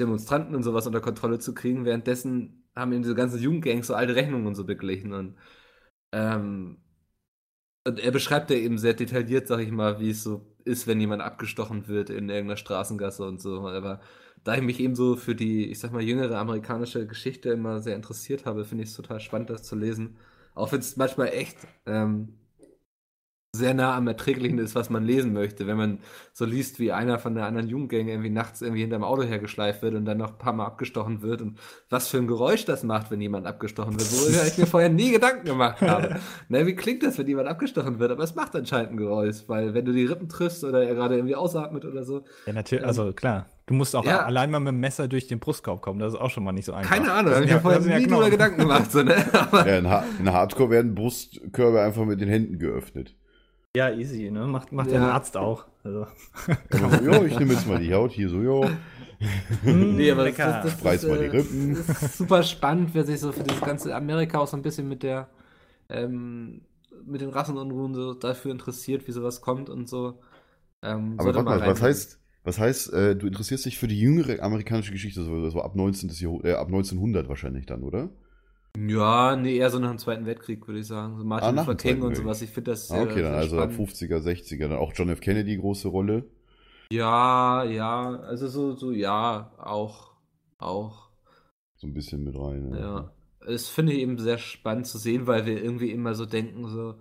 Demonstranten 0.00 0.54
und 0.54 0.62
sowas 0.62 0.86
unter 0.86 1.00
Kontrolle 1.02 1.38
zu 1.38 1.54
kriegen. 1.54 1.84
Währenddessen 1.84 2.64
haben 2.74 2.92
eben 2.92 3.02
diese 3.02 3.14
ganzen 3.14 3.40
Jugendgangs 3.40 3.86
so 3.86 3.94
alte 3.94 4.14
Rechnungen 4.16 4.46
und 4.46 4.54
so 4.54 4.64
beglichen. 4.64 5.12
Und, 5.12 5.36
ähm, 6.12 6.78
und 7.86 8.00
er 8.00 8.10
beschreibt 8.12 8.50
ja 8.50 8.56
eben 8.56 8.78
sehr 8.78 8.94
detailliert, 8.94 9.48
sag 9.48 9.60
ich 9.60 9.70
mal, 9.70 10.00
wie 10.00 10.10
es 10.10 10.22
so 10.22 10.56
ist, 10.64 10.86
wenn 10.86 11.00
jemand 11.00 11.22
abgestochen 11.22 11.88
wird 11.88 12.10
in 12.10 12.28
irgendeiner 12.30 12.56
Straßengasse 12.56 13.24
und 13.26 13.40
so. 13.40 13.66
Aber 13.68 14.00
da 14.44 14.54
ich 14.56 14.62
mich 14.62 14.80
eben 14.80 14.94
so 14.94 15.16
für 15.16 15.34
die, 15.34 15.70
ich 15.70 15.78
sag 15.78 15.92
mal, 15.92 16.02
jüngere 16.02 16.38
amerikanische 16.38 17.06
Geschichte 17.06 17.50
immer 17.50 17.80
sehr 17.80 17.96
interessiert 17.96 18.46
habe, 18.46 18.64
finde 18.64 18.84
ich 18.84 18.90
es 18.90 18.96
total 18.96 19.20
spannend, 19.20 19.50
das 19.50 19.62
zu 19.62 19.76
lesen. 19.76 20.16
Auch 20.54 20.72
wenn 20.72 20.80
es 20.80 20.96
manchmal 20.96 21.28
echt 21.28 21.56
ähm, 21.86 22.34
sehr 23.54 23.74
nah 23.74 23.94
am 23.94 24.08
Erträglichen 24.08 24.56
ist, 24.56 24.74
was 24.74 24.88
man 24.88 25.04
lesen 25.04 25.34
möchte. 25.34 25.66
Wenn 25.66 25.76
man 25.76 25.98
so 26.32 26.46
liest, 26.46 26.78
wie 26.78 26.90
einer 26.90 27.18
von 27.18 27.34
der 27.34 27.44
anderen 27.44 27.68
Jugendgang 27.68 28.08
irgendwie 28.08 28.30
nachts 28.30 28.62
irgendwie 28.62 28.80
hinterm 28.80 29.04
Auto 29.04 29.24
hergeschleift 29.24 29.82
wird 29.82 29.94
und 29.94 30.06
dann 30.06 30.16
noch 30.16 30.32
ein 30.32 30.38
paar 30.38 30.54
Mal 30.54 30.64
abgestochen 30.64 31.20
wird 31.20 31.42
und 31.42 31.58
was 31.90 32.08
für 32.08 32.16
ein 32.16 32.26
Geräusch 32.26 32.64
das 32.64 32.82
macht, 32.82 33.10
wenn 33.10 33.20
jemand 33.20 33.46
abgestochen 33.46 33.92
wird, 34.00 34.10
worüber 34.10 34.46
ich 34.46 34.56
mir 34.56 34.66
vorher 34.66 34.88
nie 34.88 35.12
Gedanken 35.12 35.44
gemacht 35.44 35.82
habe. 35.82 36.18
Na, 36.48 36.66
wie 36.66 36.74
klingt 36.74 37.02
das, 37.02 37.18
wenn 37.18 37.28
jemand 37.28 37.46
abgestochen 37.46 37.98
wird? 37.98 38.10
Aber 38.10 38.24
es 38.24 38.34
macht 38.34 38.56
anscheinend 38.56 38.92
ein 38.92 38.96
Geräusch, 38.96 39.44
weil 39.48 39.74
wenn 39.74 39.84
du 39.84 39.92
die 39.92 40.06
Rippen 40.06 40.30
triffst 40.30 40.64
oder 40.64 40.82
er 40.82 40.94
gerade 40.94 41.16
irgendwie 41.16 41.36
ausatmet 41.36 41.84
oder 41.84 42.04
so, 42.04 42.24
Ja, 42.46 42.54
natürlich, 42.54 42.86
also 42.86 43.12
klar. 43.12 43.51
Du 43.66 43.74
musst 43.74 43.94
auch 43.94 44.04
Ja. 44.04 44.24
allein 44.24 44.50
mal 44.50 44.58
mit 44.60 44.68
dem 44.72 44.80
Messer 44.80 45.06
durch 45.08 45.28
den 45.28 45.38
Brustkorb 45.38 45.82
kommen, 45.82 46.00
das 46.00 46.14
ist 46.14 46.18
auch 46.20 46.30
schon 46.30 46.42
mal 46.44 46.52
nicht 46.52 46.64
so 46.64 46.72
einfach. 46.72 46.90
keine 46.90 47.12
Ahnung, 47.12 47.26
Das 47.26 47.34
habe 47.36 47.44
ich 47.46 47.52
mir 47.52 47.60
vorher 47.60 47.78
das 47.80 47.88
ja 47.88 47.98
nie 47.98 48.04
drüber 48.06 48.16
Knochen. 48.16 48.30
Gedanken 48.32 48.58
gemacht. 48.60 48.90
So, 48.92 49.02
ne? 49.02 49.14
Ja 49.52 49.78
in, 49.78 49.88
ha 49.88 50.04
in 50.18 50.32
Hardcore 50.32 50.70
werden 50.70 50.94
Brustkörbe 50.94 51.80
einfach 51.80 52.04
mit 52.04 52.20
den 52.20 52.28
Händen 52.28 52.58
geöffnet. 52.58 53.14
Ja, 53.76 53.90
easy, 53.90 54.30
ne? 54.30 54.46
Macht, 54.46 54.72
macht 54.72 54.90
Ja. 54.90 54.98
der 55.00 55.12
Arzt 55.14 55.36
auch. 55.36 55.66
Also. 55.84 56.06
Also 56.70 56.88
so, 56.88 57.04
jo, 57.04 57.24
ich 57.24 57.38
nehme 57.38 57.54
jetzt 57.54 57.66
mal 57.68 57.78
die 57.78 57.94
Haut 57.94 58.12
hier 58.12 58.28
so, 58.28 58.40
jo. 58.42 58.68
Nee, 59.62 60.10
aber 60.10 60.24
das, 60.24 60.36
Lecker. 60.36 60.60
das, 60.64 60.74
das, 60.76 60.84
Reiß 60.84 61.00
das, 61.02 61.10
mal 61.10 61.18
die 61.20 61.24
äh, 61.26 61.30
Rippen. 61.30 61.74
das 61.76 62.02
ist 62.02 62.18
super 62.18 62.42
spannend, 62.42 62.90
wer 62.92 63.04
sich 63.04 63.20
so 63.20 63.30
für 63.30 63.44
dieses 63.44 63.60
ganze 63.60 63.94
Amerika 63.94 64.38
auch 64.40 64.48
so 64.48 64.56
ein 64.56 64.62
bisschen 64.62 64.88
mit 64.88 65.04
der 65.04 65.28
ähm, 65.88 66.62
mit 67.06 67.20
den 67.20 67.30
Rassenunruhen 67.30 67.94
so 67.94 68.14
dafür 68.14 68.50
interessiert, 68.50 69.06
wie 69.06 69.12
sowas 69.12 69.40
kommt 69.40 69.70
und 69.70 69.88
so. 69.88 70.18
Ähm, 70.82 71.14
Aber 71.18 71.26
warte 71.34 71.42
mal, 71.44 71.60
was 71.66 71.80
heißt, 71.82 72.18
Was 72.44 72.58
heißt, 72.58 72.92
äh, 72.92 73.16
du 73.16 73.26
interessierst 73.26 73.66
dich 73.66 73.78
für 73.78 73.88
die 73.88 73.98
jüngere 74.00 74.42
amerikanische 74.42 74.92
Geschichte, 74.92 75.22
so, 75.24 75.60
ab, 75.62 75.76
19. 75.76 76.20
Jahrh- 76.20 76.44
äh, 76.44 76.54
ab 76.54 76.68
1900 76.70 77.28
wahrscheinlich 77.28 77.66
dann, 77.66 77.82
oder? 77.84 78.10
Ja, 78.76 79.36
nee, 79.36 79.56
eher 79.56 79.70
so 79.70 79.78
nach 79.78 79.90
dem 79.90 79.98
Zweiten 79.98 80.26
Weltkrieg, 80.26 80.66
würde 80.66 80.80
ich 80.80 80.86
sagen. 80.86 81.16
So 81.18 81.24
Martin 81.24 81.48
Ah, 81.48 81.50
Luther 81.52 81.76
Zweiten 81.76 81.78
King 81.78 82.02
und 82.02 82.14
sowas. 82.16 82.42
Ich 82.42 82.50
finde 82.50 82.70
das 82.72 82.88
Ah, 82.90 83.02
okay, 83.02 83.22
dann 83.22 83.34
sehr 83.34 83.40
also 83.40 83.60
ab 83.60 83.70
spannend. 83.70 83.74
50er, 83.74 84.20
60er, 84.20 84.68
dann 84.68 84.78
auch 84.78 84.92
John 84.94 85.08
F. 85.10 85.20
Kennedy 85.20 85.56
große 85.56 85.88
Rolle. 85.88 86.24
Ja, 86.92 87.64
ja, 87.64 88.20
also 88.20 88.48
so, 88.48 88.74
so, 88.76 88.92
ja, 88.92 89.52
auch, 89.58 90.12
auch, 90.58 91.10
So 91.76 91.86
ein 91.86 91.92
bisschen 91.92 92.24
mit 92.24 92.34
rein. 92.34 92.70
ne? 92.70 92.78
ja. 92.78 93.12
Das 93.44 93.68
finde 93.68 93.92
ich 93.92 93.98
eben 93.98 94.18
sehr 94.18 94.38
spannend 94.38 94.86
zu 94.86 94.98
sehen, 94.98 95.26
weil 95.26 95.46
wir 95.46 95.62
irgendwie 95.62 95.90
immer 95.90 96.14
so 96.14 96.26
denken, 96.26 96.68
so, 96.68 96.94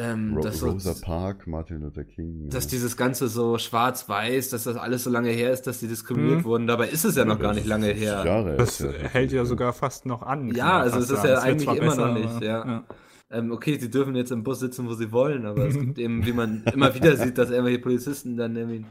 ähm, 0.00 0.34
Ro 0.36 0.42
dass, 0.42 0.58
so, 0.60 0.70
Rosa 0.70 0.94
Parks, 1.02 1.46
Martin 1.46 1.80
Luther 1.82 2.04
King. 2.04 2.48
dass 2.48 2.64
ja. 2.64 2.70
dieses 2.70 2.96
Ganze 2.96 3.28
so 3.28 3.58
schwarz-weiß, 3.58 4.48
dass 4.50 4.64
das 4.64 4.76
alles 4.76 5.04
so 5.04 5.10
lange 5.10 5.30
her 5.30 5.52
ist, 5.52 5.66
dass 5.66 5.80
die 5.80 5.88
diskriminiert 5.88 6.38
Mhm. 6.40 6.44
wurden. 6.44 6.66
Dabei 6.66 6.88
ist 6.88 7.04
es 7.04 7.16
ja 7.16 7.24
noch 7.24 7.36
Ja, 7.36 7.42
gar 7.42 7.54
nicht 7.54 7.66
lange 7.66 7.86
50 7.88 8.04
her. 8.08 8.24
Jahre 8.24 8.56
Das 8.56 8.78
ja 8.78 8.90
hält 8.90 9.32
ja 9.32 9.44
sogar 9.44 9.72
fast 9.72 10.06
noch 10.06 10.22
an. 10.22 10.54
Ja, 10.54 10.78
also 10.80 10.98
es 10.98 11.10
ist 11.10 11.24
ja 11.24 11.38
eigentlich 11.40 11.68
immer 11.68 11.94
noch 11.96 12.14
nicht, 12.14 12.26
aber- 12.28 12.44
ja. 12.44 12.84
Ähm, 13.32 13.52
okay, 13.52 13.78
sie 13.78 13.88
dürfen 13.90 14.16
jetzt 14.16 14.32
im 14.32 14.42
Bus 14.42 14.58
sitzen, 14.58 14.88
wo 14.88 14.94
sie 14.94 15.12
wollen, 15.12 15.46
aber 15.46 15.66
es 15.68 15.74
gibt 15.78 15.98
eben, 15.98 16.26
wie 16.26 16.32
man 16.32 16.64
immer 16.72 16.92
wieder 16.94 17.16
sieht, 17.16 17.38
dass 17.38 17.50
irgendwelche 17.50 17.78
Polizisten 17.78 18.36
dann 18.36 18.56
irgendwie 18.56 18.84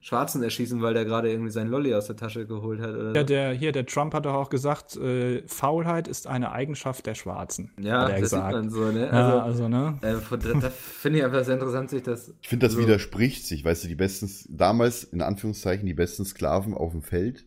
Schwarzen 0.00 0.42
erschießen, 0.42 0.80
weil 0.82 0.94
der 0.94 1.04
gerade 1.04 1.30
irgendwie 1.30 1.50
seinen 1.50 1.68
Lolli 1.70 1.92
aus 1.94 2.06
der 2.06 2.16
Tasche 2.16 2.46
geholt 2.46 2.80
hat 2.80 2.90
oder 2.94 3.12
Ja, 3.14 3.20
so. 3.22 3.26
der, 3.26 3.52
hier, 3.52 3.72
der 3.72 3.86
Trump 3.86 4.14
hat 4.14 4.24
doch 4.26 4.34
auch 4.34 4.50
gesagt, 4.50 4.96
äh, 4.96 5.42
Faulheit 5.48 6.06
ist 6.08 6.26
eine 6.26 6.52
Eigenschaft 6.52 7.06
der 7.06 7.14
Schwarzen. 7.14 7.72
Ja, 7.80 8.02
hat 8.02 8.10
er 8.10 8.20
das 8.20 8.30
sieht 8.30 8.38
gesagt. 8.38 8.52
man 8.54 8.70
so, 8.70 8.84
ne? 8.92 9.06
Ja, 9.06 9.10
Also, 9.10 9.40
also, 9.40 9.68
ne? 9.68 9.98
äh, 10.02 10.14
da, 10.30 10.36
da 10.60 10.70
finde 10.70 11.18
ich 11.18 11.24
einfach 11.24 11.44
sehr 11.44 11.54
interessant, 11.54 11.90
sich 11.90 12.02
das. 12.02 12.32
Ich 12.40 12.48
finde, 12.48 12.66
das 12.66 12.74
so- 12.74 12.80
widerspricht 12.80 13.44
sich. 13.46 13.64
Weißt 13.64 13.84
du, 13.84 13.88
die 13.88 13.94
besten, 13.96 14.30
damals 14.56 15.04
in 15.04 15.22
Anführungszeichen, 15.22 15.86
die 15.86 15.94
besten 15.94 16.24
Sklaven 16.24 16.74
auf 16.74 16.92
dem 16.92 17.02
Feld. 17.02 17.46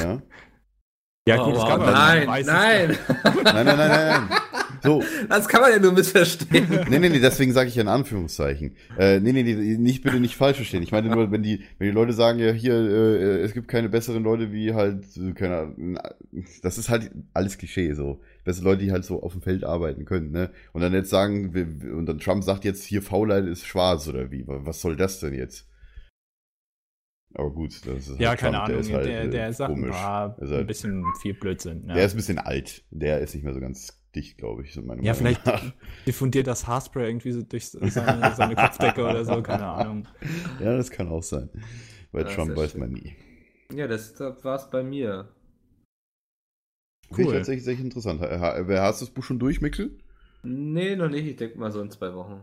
Ja. 0.00 0.22
Ja, 1.28 1.42
Oh, 1.42 1.44
gut, 1.46 1.56
das 1.56 1.66
kann 1.68 1.80
man 1.80 1.92
nein, 1.92 2.26
nein, 2.26 2.46
Nein, 2.46 2.96
nein, 3.44 3.66
nein, 3.66 3.66
nein, 3.66 3.88
nein. 3.88 4.28
So, 4.82 5.02
das 5.28 5.48
kann 5.48 5.60
man 5.60 5.72
ja 5.72 5.78
nur 5.78 5.92
missverstehen. 5.92 6.66
nee, 6.88 6.98
nee, 7.00 7.08
nee, 7.08 7.18
deswegen 7.20 7.52
sage 7.52 7.68
ich 7.68 7.74
ja 7.74 7.82
in 7.82 7.88
Anführungszeichen. 7.88 8.76
Äh, 8.96 9.20
nee, 9.20 9.32
nee, 9.32 9.42
nee, 9.42 9.76
nicht 9.76 10.02
bitte 10.04 10.20
nicht 10.20 10.36
falsch 10.36 10.56
verstehen. 10.56 10.82
Ich 10.82 10.92
meine 10.92 11.08
nur, 11.08 11.30
wenn 11.30 11.42
die, 11.42 11.64
wenn 11.78 11.88
die 11.88 11.92
Leute 11.94 12.12
sagen, 12.12 12.38
ja, 12.38 12.52
hier, 12.52 12.74
äh, 12.74 13.40
es 13.42 13.52
gibt 13.52 13.68
keine 13.68 13.88
besseren 13.88 14.22
Leute 14.22 14.52
wie 14.52 14.72
halt, 14.72 15.04
keine 15.34 15.56
Ahnung, 15.58 15.98
das 16.62 16.78
ist 16.78 16.88
halt 16.88 17.10
alles 17.34 17.58
Klischee 17.58 17.92
so. 17.92 18.20
Bessere 18.44 18.64
Leute, 18.64 18.84
die 18.84 18.92
halt 18.92 19.04
so 19.04 19.22
auf 19.22 19.32
dem 19.32 19.42
Feld 19.42 19.64
arbeiten 19.64 20.04
können, 20.04 20.30
ne? 20.30 20.50
Und 20.72 20.80
dann 20.80 20.94
jetzt 20.94 21.10
sagen, 21.10 21.52
und 21.94 22.06
dann 22.06 22.18
Trump 22.20 22.44
sagt 22.44 22.64
jetzt, 22.64 22.84
hier 22.84 23.02
Faulheit 23.02 23.44
ist 23.46 23.66
schwarz 23.66 24.08
oder 24.08 24.30
wie? 24.30 24.44
Was 24.46 24.80
soll 24.80 24.96
das 24.96 25.20
denn 25.20 25.34
jetzt? 25.34 25.66
Aber 27.38 27.50
gut, 27.52 27.86
das 27.86 28.08
ist 28.08 28.18
Ja, 28.20 28.30
halt 28.30 28.40
keine 28.40 28.56
Trump, 28.56 28.68
Ahnung. 28.68 28.80
ist 28.80 28.92
halt, 28.92 29.06
der, 29.06 29.22
äh, 29.22 29.30
der 29.30 29.52
sagt 29.52 29.72
komisch. 29.72 29.90
Ist 29.90 29.96
halt- 29.96 30.52
ein 30.52 30.66
bisschen 30.66 31.04
viel 31.22 31.34
Blödsinn. 31.34 31.84
Ja, 31.86 31.94
Der 31.94 32.04
ist 32.04 32.14
ein 32.14 32.16
bisschen 32.16 32.38
alt. 32.38 32.84
Der 32.90 33.20
ist 33.20 33.32
nicht 33.34 33.44
mehr 33.44 33.54
so 33.54 33.60
ganz 33.60 34.02
dicht, 34.14 34.38
glaube 34.38 34.64
ich. 34.64 34.74
So 34.74 34.82
meine 34.82 35.02
ja 35.02 35.12
Meinung 35.14 35.16
vielleicht 35.16 35.46
nach. 35.46 35.62
diffundiert 36.06 36.48
das 36.48 36.66
Haarspray 36.66 37.06
irgendwie 37.06 37.30
so 37.30 37.42
durch 37.42 37.68
seine, 37.68 38.34
seine 38.36 38.56
Kopfdecke 38.56 39.02
oder 39.04 39.24
so, 39.24 39.40
keine 39.42 39.66
Ahnung. 39.66 40.08
Ja, 40.60 40.76
das 40.76 40.90
kann 40.90 41.08
auch 41.08 41.22
sein. 41.22 41.48
Bei 42.10 42.22
Ja, 42.22 42.26
Trump 42.26 42.56
weiß 42.56 42.72
schön. 42.72 42.80
man 42.80 42.90
nie. 42.90 43.14
Ja, 43.72 43.86
das 43.86 44.18
war 44.18 44.56
es 44.56 44.68
bei 44.70 44.82
mir. 44.82 45.28
Finde 47.08 47.22
ich 47.22 47.28
Cool. 47.28 47.34
tatsächlich 47.36 47.64
sehr 47.64 47.78
interessant. 47.78 48.20
Ha- 48.20 48.40
ha- 48.40 48.62
Wer 48.66 48.82
hast 48.82 49.00
du 49.00 49.06
das 49.06 49.14
Buch 49.14 49.22
schon 49.22 49.38
durch, 49.38 49.60
Mikkel? 49.60 49.96
Nee, 50.42 50.96
noch 50.96 51.08
nicht. 51.08 51.26
Ich 51.26 51.36
denke 51.36 51.58
mal 51.58 51.70
so 51.70 51.80
in 51.80 51.90
zwei 51.90 52.12
Wochen. 52.14 52.40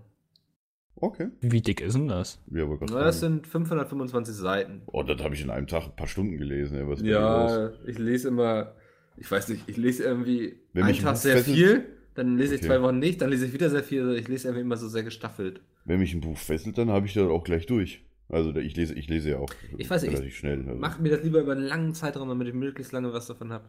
Okay. 0.98 1.28
Wie 1.42 1.62
dick 1.62 1.82
ist 1.82 1.96
denn 1.96 2.08
das? 2.08 2.40
Ja, 2.52 2.66
das 2.90 3.20
sind 3.20 3.48
525 3.48 4.34
Seiten. 4.34 4.82
Oh, 4.88 5.04
das 5.04 5.22
habe 5.22 5.36
ich 5.36 5.42
in 5.42 5.50
einem 5.50 5.68
Tag 5.68 5.86
ein 5.86 5.96
paar 5.96 6.08
Stunden 6.08 6.38
gelesen. 6.38 6.78
Ey, 6.78 6.88
was? 6.88 7.02
Ja, 7.02 7.72
ich 7.86 8.00
lese 8.00 8.30
immer, 8.30 8.74
ich 9.18 9.30
weiß 9.30 9.50
nicht, 9.50 9.64
ich 9.68 9.78
lese 9.78 10.04
irgendwie 10.04 10.56
Wenn 10.74 10.84
einen 10.86 10.98
Tag 10.98 11.18
sehr 11.18 11.38
fesselt- 11.38 11.56
viel, 11.58 11.86
dann 12.16 12.38
lese 12.38 12.56
ich 12.56 12.62
Okay. 12.62 12.68
zwei 12.70 12.82
Wochen 12.82 13.00
nicht, 13.00 13.22
dann 13.22 13.30
lese 13.30 13.46
ich 13.46 13.54
wieder 13.54 13.70
sehr 13.70 13.84
viel. 13.84 14.14
Ich 14.16 14.28
lese 14.30 14.48
irgendwie 14.48 14.62
immer 14.62 14.78
so 14.78 14.88
sehr 14.88 15.04
gestaffelt. 15.04 15.62
Wenn 15.84 16.00
mich 16.00 16.14
ein 16.14 16.22
Buch 16.22 16.38
fesselt, 16.38 16.78
dann 16.78 16.90
habe 16.90 17.06
ich 17.06 17.14
das 17.14 17.24
auch 17.28 17.44
gleich 17.44 17.66
durch. 17.66 18.02
Also 18.30 18.56
ich 18.56 18.76
lese, 18.76 18.94
ich 18.96 19.08
lese 19.08 19.32
ja 19.32 19.38
auch 19.38 19.50
Ich 19.78 19.88
weiß 19.90 20.02
nicht, 20.02 20.14
relativ 20.14 20.36
schnell. 20.36 20.60
Also. 20.66 20.80
Mach 20.80 20.98
mir 21.00 21.10
das 21.10 21.24
lieber 21.24 21.42
über 21.42 21.52
einen 21.52 21.62
langen 21.66 21.94
Zeitraum, 21.94 22.28
damit 22.30 22.48
ich 22.48 22.54
möglichst 22.56 22.92
lange 22.94 23.14
was 23.14 23.28
davon 23.28 23.52
habe. 23.52 23.66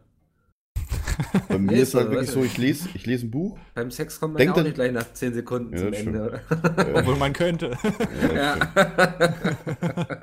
Bei 1.48 1.59
mir 1.59 1.72
ist 1.83 1.94
halt 1.94 2.07
so, 2.07 2.12
wirklich 2.12 2.31
so, 2.31 2.44
ich 2.44 2.59
lese, 2.59 2.88
ich 2.94 3.07
lese 3.07 3.26
ein 3.26 3.31
Buch. 3.31 3.59
Beim 3.74 3.90
Sex 3.90 4.20
kommt 4.20 4.35
man 4.35 4.42
ja 4.42 4.50
auch 4.50 4.55
dann- 4.57 4.64
nicht 4.64 4.74
gleich 4.74 4.92
nach 4.92 5.12
10 5.12 5.35
Sekunden 5.35 5.72
Ja, 5.72 5.85
zum 5.85 5.92
Ende. 5.92 6.40
Äh, 6.76 6.92
Obwohl 6.94 7.16
man 7.16 7.33
könnte. 7.33 7.76
ja, 8.35 8.57
ja. 8.57 9.37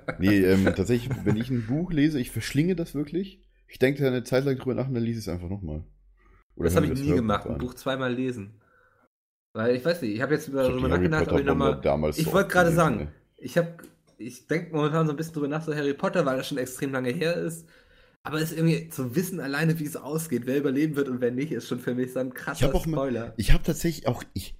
Nee, 0.19 0.39
ähm, 0.45 0.65
tatsächlich, 0.65 1.09
wenn 1.25 1.35
ich 1.37 1.49
ein 1.49 1.65
Buch 1.67 1.91
lese, 1.91 2.19
ich 2.19 2.31
verschlinge 2.31 2.75
das 2.75 2.93
wirklich. 2.95 3.41
Ich 3.67 3.79
denke 3.79 4.01
da 4.01 4.07
eine 4.07 4.23
Zeit 4.23 4.45
lang 4.45 4.57
drüber 4.57 4.75
nach 4.75 4.87
und 4.87 4.93
dann 4.93 5.03
lese 5.03 5.19
ich 5.19 5.25
es 5.25 5.29
einfach 5.33 5.49
nochmal. 5.49 5.83
Oder 6.55 6.65
Das 6.65 6.75
habe 6.75 6.85
ich 6.85 6.93
nie 7.01 7.13
gemacht, 7.13 7.47
ein. 7.47 7.57
Buch 7.57 7.73
zweimal 7.73 8.13
lesen. 8.13 8.61
Weil 9.53 9.75
ich 9.75 9.83
weiß 9.85 10.01
nicht, 10.01 10.15
ich 10.15 10.21
habe 10.21 10.33
jetzt 10.33 10.47
Ich 10.47 10.53
hab 10.53 10.63
darüber 10.63 10.87
nachgedacht, 10.87 11.31
ob 11.31 11.39
ich 11.39 11.45
nochmal. 11.45 11.81
Ich 12.15 12.25
so 12.25 12.33
wollte 12.33 12.49
gerade 12.49 12.71
sagen, 12.71 13.11
ich 13.37 13.57
habe, 13.57 13.77
ich 14.17 14.47
denke 14.47 14.73
momentan 14.75 15.05
so 15.07 15.13
ein 15.13 15.15
bisschen 15.15 15.33
drüber 15.33 15.47
nach, 15.47 15.63
so 15.63 15.73
Harry 15.75 15.93
Potter, 15.93 16.25
weil 16.25 16.37
das 16.37 16.47
schon 16.47 16.57
extrem 16.57 16.91
lange 16.91 17.09
her 17.09 17.35
ist. 17.35 17.67
Aber 18.25 18.37
es 18.41 18.51
ist 18.51 18.57
irgendwie 18.57 18.87
zu 18.89 19.15
wissen 19.17 19.41
alleine, 19.41 19.79
wie 19.79 19.83
es 19.85 19.97
ausgeht, 19.97 20.43
wer 20.45 20.57
überleben 20.57 20.95
wird 20.95 21.09
und 21.09 21.19
wer 21.19 21.31
nicht, 21.31 21.51
ist 21.51 21.67
schon 21.67 21.79
für 21.79 21.93
mich 21.93 22.13
so 22.13 22.19
ein 22.19 22.29
Ich 22.29 22.33
krasser 22.33 22.73
auch 22.73 22.85
mal, 22.85 22.95
Spoiler. 22.97 23.33
ich 23.35 23.51
habe 23.51 23.63
tatsächlich 23.63 24.07
auch, 24.07 24.23
ich, 24.33 24.55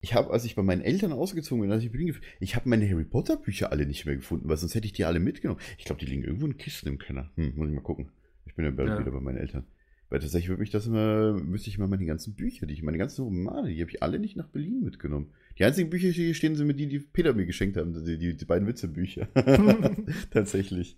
ich 0.00 0.14
habe, 0.14 0.30
als 0.30 0.44
ich 0.44 0.54
bei 0.54 0.62
meinen 0.62 0.82
Eltern 0.82 1.12
ausgezogen 1.12 1.62
bin, 1.62 1.72
als 1.72 1.82
ich 1.82 1.90
Berlin 1.90 2.10
gef- 2.12 2.20
ich 2.38 2.54
habe 2.54 2.68
meine 2.68 2.88
Harry 2.88 3.04
Potter 3.04 3.36
Bücher 3.36 3.72
alle 3.72 3.86
nicht 3.86 4.06
mehr 4.06 4.14
gefunden, 4.14 4.48
weil 4.48 4.56
sonst 4.56 4.76
hätte 4.76 4.86
ich 4.86 4.92
die 4.92 5.04
alle 5.04 5.18
mitgenommen. 5.18 5.60
Ich 5.78 5.84
glaube, 5.84 5.98
die 6.00 6.06
liegen 6.06 6.22
irgendwo 6.22 6.46
in 6.46 6.56
Kisten 6.58 6.86
im 6.88 6.98
Keller. 6.98 7.28
Hm, 7.34 7.54
muss 7.56 7.68
ich 7.68 7.74
mal 7.74 7.80
gucken. 7.80 8.08
Ich 8.46 8.54
bin 8.54 8.64
ja 8.64 8.70
bald 8.70 8.88
Ja. 8.88 8.98
wieder 9.00 9.10
bei 9.10 9.20
meinen 9.20 9.38
Eltern. 9.38 9.66
Weil 10.10 10.20
tatsächlich 10.20 10.48
würde 10.48 10.60
mich 10.60 10.70
das 10.70 10.86
immer, 10.86 11.32
müsste 11.34 11.68
ich 11.70 11.76
mal 11.76 11.88
meine 11.88 12.06
ganzen 12.06 12.34
Bücher, 12.34 12.66
die 12.66 12.72
ich, 12.72 12.82
meine 12.84 12.96
ganzen 12.98 13.24
Romane, 13.24 13.68
die 13.74 13.80
habe 13.80 13.90
ich 13.90 14.00
alle 14.02 14.20
nicht 14.20 14.36
nach 14.36 14.48
Berlin 14.48 14.80
mitgenommen. 14.84 15.32
Die 15.58 15.64
einzigen 15.64 15.90
Bücher, 15.90 16.06
die 16.08 16.14
hier 16.14 16.34
stehen, 16.34 16.54
sind 16.54 16.68
mit 16.68 16.78
die, 16.78 16.86
die 16.86 17.00
Peter 17.00 17.34
mir 17.34 17.44
geschenkt 17.46 17.76
haben, 17.76 17.92
die, 18.04 18.16
die, 18.16 18.36
die 18.36 18.44
beiden 18.44 18.66
Witzebücher. 18.68 19.26
tatsächlich. 20.30 20.96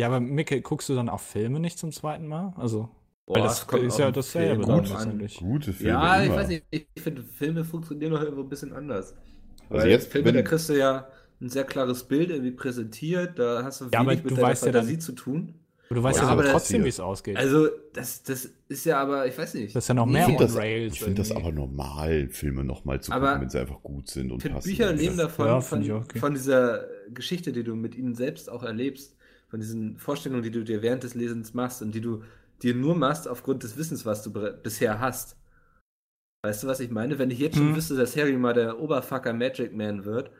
Ja, 0.00 0.06
aber 0.06 0.20
Micke, 0.20 0.60
guckst 0.62 0.88
du 0.88 0.94
dann 0.94 1.08
auch 1.08 1.20
Filme 1.20 1.60
nicht 1.60 1.78
zum 1.78 1.92
zweiten 1.92 2.26
Mal? 2.26 2.54
Also, 2.56 2.88
Boah, 3.26 3.36
weil 3.36 3.42
das 3.42 3.66
kommt 3.66 3.82
ist 3.84 3.98
ja 3.98 4.10
dasselbe 4.10 4.64
Film 4.64 4.78
letztendlich. 4.84 5.36
Gute 5.36 5.72
Filme. 5.72 5.92
Ja, 5.92 6.20
ich 6.20 6.26
immer. 6.26 6.36
weiß 6.36 6.48
nicht, 6.48 6.64
ich 6.70 6.86
finde, 7.02 7.22
Filme 7.22 7.64
funktionieren 7.64 8.12
noch 8.12 8.22
irgendwo 8.22 8.42
ein 8.42 8.48
bisschen 8.48 8.72
anders. 8.72 9.14
Also 9.68 9.84
Weil 9.84 9.90
jetzt, 9.90 10.10
Filme, 10.10 10.28
wenn- 10.28 10.34
da 10.34 10.42
kriegst 10.42 10.68
du 10.68 10.78
ja 10.78 11.06
ein 11.40 11.48
sehr 11.48 11.64
klares 11.64 12.04
Bild 12.04 12.30
irgendwie 12.30 12.52
präsentiert, 12.52 13.38
da 13.38 13.62
hast 13.64 13.80
du 13.80 13.86
Ja, 13.92 14.00
wenig 14.04 14.22
du 14.22 14.28
mit 14.28 14.38
deiner 14.38 14.48
weißt 14.48 14.66
ja 14.66 14.72
dann- 14.72 14.82
Fantasie 14.82 14.98
zu 14.98 15.12
tun. 15.12 15.54
Aber 15.88 15.96
du 15.96 16.02
weißt 16.04 16.18
Ja, 16.20 16.24
ja, 16.24 16.30
aber 16.30 16.42
das- 16.42 16.52
trotzdem, 16.52 16.84
wie 16.84 16.88
es 16.88 17.00
ausgeht. 17.00 17.36
Also, 17.36 17.68
das, 17.92 18.22
das 18.22 18.48
ist 18.68 18.86
ja 18.86 18.98
aber, 18.98 19.26
ich 19.26 19.36
weiß 19.36 19.54
nicht. 19.54 19.76
das 19.76 19.84
ist 19.84 19.88
ja 19.88 19.94
noch 19.94 20.06
mehr 20.06 20.20
Ich 20.22 20.26
finde 20.26 20.40
on 20.44 20.46
das, 20.48 20.56
Rails. 20.56 20.94
ich 20.94 21.02
find 21.02 21.18
das 21.18 21.32
aber 21.32 21.52
normal, 21.52 22.28
Filme 22.30 22.64
nochmal 22.64 23.00
zu 23.02 23.12
Aber 23.12 23.26
gucken, 23.26 23.42
wenn 23.42 23.50
sie 23.50 23.58
einfach 23.60 23.82
gut 23.82 24.08
sind 24.08 24.30
und 24.32 24.38
Ich 24.38 24.42
finde, 24.44 24.56
passen. 24.56 24.68
Bücher 24.70 24.92
leben 24.94 25.16
davon, 25.18 25.46
Ja, 25.46 25.60
von, 25.60 25.82
ich 25.82 26.18
von 26.20 26.32
dieser 26.34 26.86
Geschichte, 27.12 27.52
die 27.52 27.62
du 27.62 27.76
mit 27.76 27.94
ihnen 27.94 28.14
selbst 28.14 28.48
auch 28.48 28.62
erlebst, 28.62 29.14
von 29.52 29.60
diesen 29.60 29.98
Vorstellungen, 29.98 30.42
die 30.42 30.50
du 30.52 30.64
dir 30.64 30.82
während 30.82 31.04
des 31.04 31.14
Lesens 31.14 31.54
machst 31.54 31.82
und 31.82 31.94
die 31.94 32.02
du 32.02 32.24
dir 32.64 32.74
nur 32.74 32.96
machst 32.96 33.28
aufgrund 33.28 33.62
des 33.64 33.78
Wissens, 33.78 34.06
was 34.06 34.24
du 34.24 34.32
bisher 34.32 35.00
hast. 35.00 35.36
Weißt 36.44 36.62
du, 36.62 36.68
was 36.68 36.78
ich 36.78 36.90
meine? 36.92 37.18
Wenn 37.18 37.32
ich 37.32 37.40
jetzt 37.40 37.56
schon 37.58 37.74
Hm. 37.74 37.74
wüsste, 37.74 37.96
dass 37.96 38.16
Harry 38.16 38.36
mal 38.36 38.54
der 38.54 38.78
Oberfucker 38.78 39.32
Magic 39.32 39.72
Man 39.74 40.04
wird, 40.04 40.30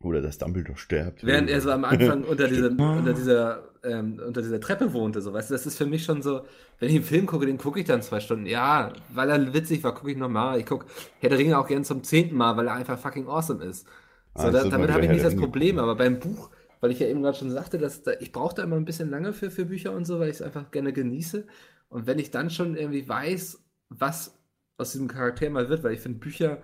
Oder 0.00 0.20
dass 0.20 0.36
Dumbledore 0.38 0.76
stirbt. 0.78 1.24
während 1.24 1.50
er 1.50 1.60
so 1.60 1.70
am 1.70 1.84
Anfang 1.84 2.24
unter, 2.24 2.48
dieser, 2.48 2.70
unter, 2.94 3.12
dieser, 3.14 3.68
ähm, 3.84 4.20
unter 4.26 4.40
dieser 4.42 4.60
Treppe 4.60 4.92
wohnte, 4.92 5.20
so, 5.20 5.32
weißt 5.32 5.50
du, 5.50 5.54
das 5.54 5.66
ist 5.66 5.76
für 5.76 5.86
mich 5.86 6.04
schon 6.04 6.22
so, 6.22 6.42
wenn 6.78 6.88
ich 6.88 6.94
einen 6.96 7.04
Film 7.04 7.26
gucke, 7.26 7.46
den 7.46 7.58
gucke 7.58 7.80
ich 7.80 7.86
dann 7.86 8.02
zwei 8.02 8.20
Stunden. 8.20 8.46
Ja, 8.46 8.92
weil 9.10 9.28
er 9.30 9.52
witzig 9.54 9.82
war, 9.84 9.94
gucke 9.94 10.10
ich 10.12 10.16
nochmal. 10.16 10.58
Ich 10.58 10.66
gucke 10.66 10.86
Herr 11.18 11.28
der 11.30 11.38
Ringe 11.38 11.58
auch 11.58 11.66
gern 11.68 11.84
zum 11.84 12.02
zehnten 12.04 12.36
Mal, 12.36 12.56
weil 12.56 12.66
er 12.68 12.74
einfach 12.74 12.98
fucking 12.98 13.28
awesome 13.28 13.62
ist. 13.64 13.86
So, 14.34 14.48
Ah, 14.48 14.50
da, 14.50 14.64
damit 14.64 14.90
habe 14.90 15.04
ich 15.04 15.10
nicht 15.10 15.24
das 15.24 15.32
Ringe 15.32 15.40
Problem, 15.42 15.78
aber 15.78 15.94
beim 15.96 16.18
Buch, 16.20 16.50
weil 16.80 16.90
ich 16.92 16.98
ja 17.00 17.06
eben 17.08 17.22
gerade 17.22 17.38
schon 17.38 17.50
sagte, 17.50 17.78
dass 17.78 18.02
da, 18.02 18.12
ich 18.20 18.32
brauche 18.32 18.54
da 18.54 18.62
immer 18.62 18.76
ein 18.76 18.84
bisschen 18.84 19.10
lange 19.10 19.32
für, 19.32 19.50
für 19.50 19.66
Bücher 19.66 19.92
und 19.92 20.04
so, 20.06 20.18
weil 20.20 20.30
ich 20.30 20.36
es 20.36 20.42
einfach 20.42 20.70
gerne 20.70 20.92
genieße. 20.92 21.46
Und 21.88 22.06
wenn 22.06 22.18
ich 22.18 22.30
dann 22.30 22.50
schon 22.50 22.76
irgendwie 22.76 23.08
weiß, 23.08 23.62
was 23.90 24.38
aus 24.78 24.92
diesem 24.92 25.08
Charakter 25.08 25.50
mal 25.50 25.68
wird, 25.68 25.82
weil 25.84 25.94
ich 25.94 26.00
finde, 26.00 26.18
Bücher 26.20 26.62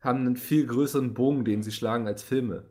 haben 0.00 0.20
einen 0.20 0.36
viel 0.36 0.66
größeren 0.66 1.14
Bogen, 1.14 1.44
den 1.44 1.62
sie 1.62 1.72
schlagen 1.72 2.06
als 2.06 2.22
Filme. 2.22 2.64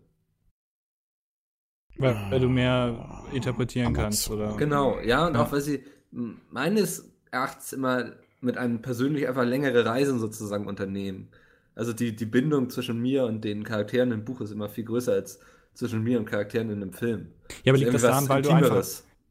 weil, 1.98 2.16
weil 2.30 2.40
du 2.40 2.50
mehr 2.50 3.24
interpretieren 3.34 3.94
Amazon. 3.94 3.94
kannst, 3.94 4.30
oder? 4.30 4.58
Genau, 4.58 5.00
ja, 5.00 5.28
und 5.28 5.36
Ja. 5.36 5.42
auch 5.42 5.52
weil 5.52 5.62
sie 5.62 5.84
meines 6.12 7.12
Erachtens 7.32 7.74
immer 7.74 8.14
mit 8.42 8.58
einem 8.58 8.82
persönlich 8.82 9.28
einfach 9.28 9.46
längere 9.46 9.86
Reisen 9.86 10.20
sozusagen 10.20 10.68
unternehmen. 10.68 11.30
Also 11.76 11.94
die, 11.94 12.16
die 12.16 12.26
Bindung 12.26 12.70
zwischen 12.70 13.02
mir 13.02 13.26
und 13.26 13.44
den 13.44 13.64
Charakteren 13.64 14.12
im 14.12 14.24
Buch 14.26 14.42
ist 14.42 14.52
immer 14.52 14.70
viel 14.70 14.86
größer 14.86 15.14
als 15.14 15.40
zwischen 15.76 16.04
mir 16.04 16.20
und 16.20 16.26
Charakteren 16.26 16.70
in 16.70 16.82
einem 16.82 16.94
Film. 16.94 17.28
Ja, 17.64 17.72
aber 17.72 17.78
liegt 17.80 17.94
das 17.94 18.02
daran, 18.02 18.28
weil 18.30 18.42
du, 18.42 18.50
einfach, 18.50 18.86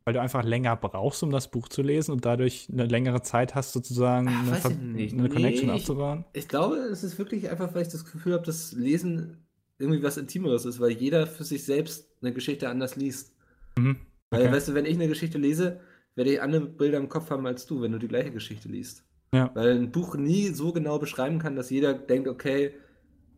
weil 0.04 0.14
du 0.14 0.20
einfach 0.20 0.44
länger 0.44 0.76
brauchst, 0.76 1.22
um 1.22 1.30
das 1.30 1.50
Buch 1.50 1.68
zu 1.68 1.82
lesen 1.82 2.12
und 2.12 2.24
dadurch 2.24 2.68
eine 2.72 2.86
längere 2.86 3.22
Zeit 3.22 3.54
hast, 3.54 3.72
sozusagen 3.72 4.28
Ach, 4.28 4.46
eine, 4.46 4.56
Ver 4.56 4.70
ich 4.96 5.12
eine 5.12 5.28
Connection 5.28 5.66
Nee, 5.66 5.72
ich- 5.72 5.80
aufzubauen? 5.80 6.24
Ich 6.32 6.48
glaube, 6.48 6.76
es 6.76 7.02
ist 7.02 7.18
wirklich 7.18 7.50
einfach, 7.50 7.74
weil 7.74 7.82
ich 7.82 7.88
das 7.88 8.04
Gefühl 8.04 8.34
habe, 8.34 8.44
das 8.44 8.72
Lesen 8.72 9.38
irgendwie 9.78 10.02
was 10.02 10.16
Intimeres 10.16 10.64
ist, 10.66 10.78
weil 10.80 10.90
jeder 10.92 11.26
für 11.26 11.44
sich 11.44 11.64
selbst 11.64 12.08
eine 12.22 12.32
Geschichte 12.32 12.68
anders 12.68 12.96
liest. 12.96 13.32
Mhm. 13.76 13.96
Weil, 14.30 14.42
Okay. 14.42 14.52
weißt 14.52 14.68
du, 14.68 14.74
wenn 14.74 14.86
ich 14.86 14.94
eine 14.94 15.08
Geschichte 15.08 15.38
lese, 15.38 15.80
werde 16.14 16.32
ich 16.32 16.40
andere 16.42 16.66
Bilder 16.66 16.98
im 16.98 17.08
Kopf 17.08 17.30
haben 17.30 17.44
als 17.46 17.66
du, 17.66 17.80
wenn 17.82 17.90
du 17.92 17.98
die 17.98 18.06
gleiche 18.08 18.30
Geschichte 18.30 18.68
liest. 18.68 19.04
Ja. 19.34 19.50
Weil 19.54 19.76
ein 19.76 19.90
Buch 19.90 20.14
nie 20.14 20.48
so 20.50 20.72
genau 20.72 20.98
beschreiben 21.00 21.40
kann, 21.40 21.56
dass 21.56 21.70
jeder 21.70 21.92
denkt, 21.92 22.28
okay, 22.28 22.72